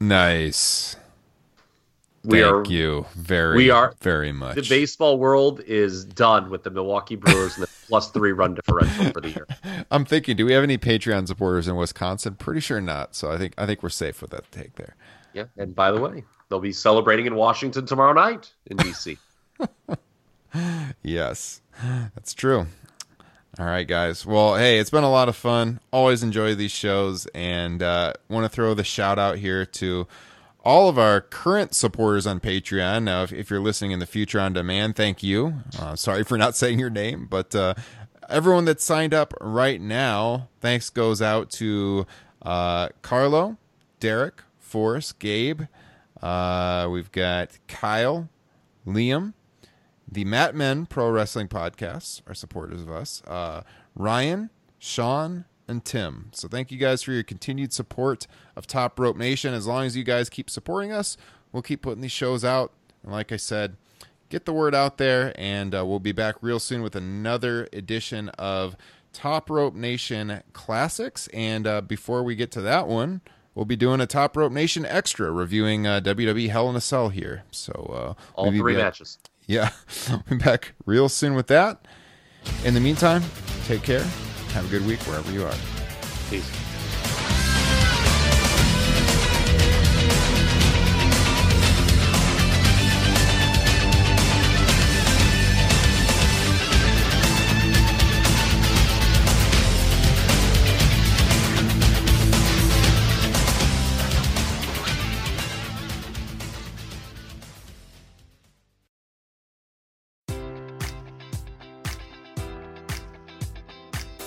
Nice. 0.00 0.96
We 2.24 2.40
Thank 2.40 2.52
are 2.68 2.72
you 2.72 3.04
very. 3.14 3.56
we 3.56 3.70
are- 3.70 3.94
very 4.00 4.32
much. 4.32 4.54
the 4.56 4.62
baseball 4.68 5.18
world 5.18 5.60
is 5.60 6.04
done 6.04 6.48
with 6.48 6.62
the 6.62 6.70
Milwaukee 6.70 7.16
Brewers 7.16 7.56
and 7.56 7.64
the 7.64 7.70
plus 7.88 8.10
three 8.10 8.32
run 8.32 8.54
differential 8.54 9.12
for 9.12 9.20
the 9.20 9.30
year. 9.30 9.46
I'm 9.90 10.04
thinking, 10.06 10.36
do 10.36 10.46
we 10.46 10.52
have 10.52 10.62
any 10.64 10.78
Patreon 10.78 11.26
supporters 11.26 11.68
in 11.68 11.76
Wisconsin? 11.76 12.36
Pretty 12.36 12.60
sure 12.60 12.80
not. 12.80 13.14
So 13.14 13.30
I 13.30 13.36
think 13.36 13.52
I 13.58 13.66
think 13.66 13.82
we're 13.82 13.90
safe 13.90 14.22
with 14.22 14.30
that 14.30 14.50
take 14.50 14.76
there. 14.76 14.96
Yeah. 15.34 15.44
And 15.58 15.74
by 15.74 15.90
the 15.90 16.00
way, 16.00 16.24
they'll 16.48 16.60
be 16.60 16.72
celebrating 16.72 17.26
in 17.26 17.34
Washington 17.34 17.84
tomorrow 17.84 18.12
night 18.14 18.52
in 18.66 18.76
DC. 18.78 19.18
Yes, 21.02 21.60
that's 22.14 22.32
true. 22.32 22.66
All 23.58 23.66
right, 23.66 23.86
guys. 23.86 24.24
Well, 24.24 24.56
hey, 24.56 24.78
it's 24.78 24.90
been 24.90 25.04
a 25.04 25.10
lot 25.10 25.28
of 25.28 25.34
fun. 25.36 25.80
Always 25.92 26.22
enjoy 26.22 26.54
these 26.54 26.70
shows, 26.70 27.26
and 27.34 27.82
uh, 27.82 28.12
want 28.28 28.44
to 28.44 28.48
throw 28.48 28.74
the 28.74 28.84
shout 28.84 29.18
out 29.18 29.38
here 29.38 29.66
to 29.66 30.06
all 30.64 30.88
of 30.88 30.98
our 30.98 31.20
current 31.20 31.74
supporters 31.74 32.26
on 32.26 32.40
Patreon. 32.40 33.04
Now, 33.04 33.22
if, 33.22 33.32
if 33.32 33.50
you're 33.50 33.60
listening 33.60 33.90
in 33.92 33.98
the 33.98 34.06
future 34.06 34.40
on 34.40 34.54
demand, 34.54 34.96
thank 34.96 35.22
you. 35.22 35.60
Uh, 35.78 35.94
sorry 35.94 36.24
for 36.24 36.38
not 36.38 36.56
saying 36.56 36.78
your 36.78 36.90
name, 36.90 37.26
but 37.30 37.54
uh, 37.54 37.74
everyone 38.28 38.64
that's 38.64 38.82
signed 38.82 39.14
up 39.14 39.34
right 39.40 39.80
now, 39.80 40.48
thanks 40.60 40.90
goes 40.90 41.20
out 41.20 41.50
to 41.50 42.06
uh, 42.42 42.88
Carlo, 43.02 43.58
Derek, 44.00 44.42
Forrest, 44.58 45.18
Gabe. 45.18 45.62
Uh, 46.22 46.88
we've 46.90 47.12
got 47.12 47.58
Kyle, 47.68 48.30
Liam, 48.86 49.34
the 50.10 50.24
Mat 50.24 50.54
Men 50.54 50.86
Pro 50.86 51.10
Wrestling 51.10 51.48
Podcasts 51.48 52.22
are 52.26 52.34
supporters 52.34 52.80
of 52.80 52.90
us. 52.90 53.22
Uh, 53.26 53.62
Ryan, 53.94 54.50
Sean, 54.78 55.44
and 55.68 55.84
Tim. 55.84 56.30
So 56.32 56.48
thank 56.48 56.70
you 56.70 56.78
guys 56.78 57.02
for 57.02 57.12
your 57.12 57.22
continued 57.22 57.72
support 57.72 58.26
of 58.56 58.66
Top 58.66 58.98
Rope 58.98 59.16
Nation. 59.16 59.54
As 59.54 59.66
long 59.66 59.84
as 59.84 59.96
you 59.96 60.04
guys 60.04 60.28
keep 60.28 60.50
supporting 60.50 60.92
us, 60.92 61.16
we'll 61.52 61.62
keep 61.62 61.82
putting 61.82 62.02
these 62.02 62.12
shows 62.12 62.44
out 62.44 62.72
And 63.02 63.12
like 63.12 63.32
I 63.32 63.36
said, 63.36 63.76
get 64.28 64.44
the 64.44 64.52
word 64.52 64.74
out 64.74 64.98
there, 64.98 65.32
and 65.36 65.74
uh, 65.74 65.86
we'll 65.86 66.00
be 66.00 66.12
back 66.12 66.36
real 66.40 66.58
soon 66.58 66.82
with 66.82 66.96
another 66.96 67.68
edition 67.72 68.30
of 68.30 68.76
Top 69.12 69.48
Rope 69.48 69.74
Nation 69.74 70.42
Classics. 70.52 71.28
And 71.32 71.66
uh, 71.66 71.80
before 71.80 72.22
we 72.22 72.34
get 72.34 72.50
to 72.52 72.60
that 72.62 72.88
one, 72.88 73.20
we'll 73.54 73.64
be 73.64 73.76
doing 73.76 74.00
a 74.00 74.06
Top 74.06 74.36
Rope 74.36 74.52
Nation 74.52 74.84
extra 74.84 75.30
reviewing 75.30 75.86
uh, 75.86 76.00
WWE 76.00 76.48
Hell 76.50 76.68
in 76.68 76.76
a 76.76 76.80
Cell 76.80 77.10
here. 77.10 77.44
So 77.50 77.72
uh, 77.72 78.22
all 78.34 78.50
we'll 78.50 78.60
three 78.60 78.76
matches. 78.76 79.18
Yeah, 79.46 79.70
we'll 80.08 80.24
be 80.28 80.36
back 80.36 80.74
real 80.84 81.08
soon 81.08 81.34
with 81.34 81.46
that. 81.48 81.86
In 82.64 82.74
the 82.74 82.80
meantime, 82.80 83.22
take 83.66 83.82
care. 83.82 84.04
Have 84.54 84.66
a 84.66 84.68
good 84.68 84.86
week 84.86 85.00
wherever 85.00 85.32
you 85.32 85.44
are. 85.44 85.54
Peace. 86.30 86.63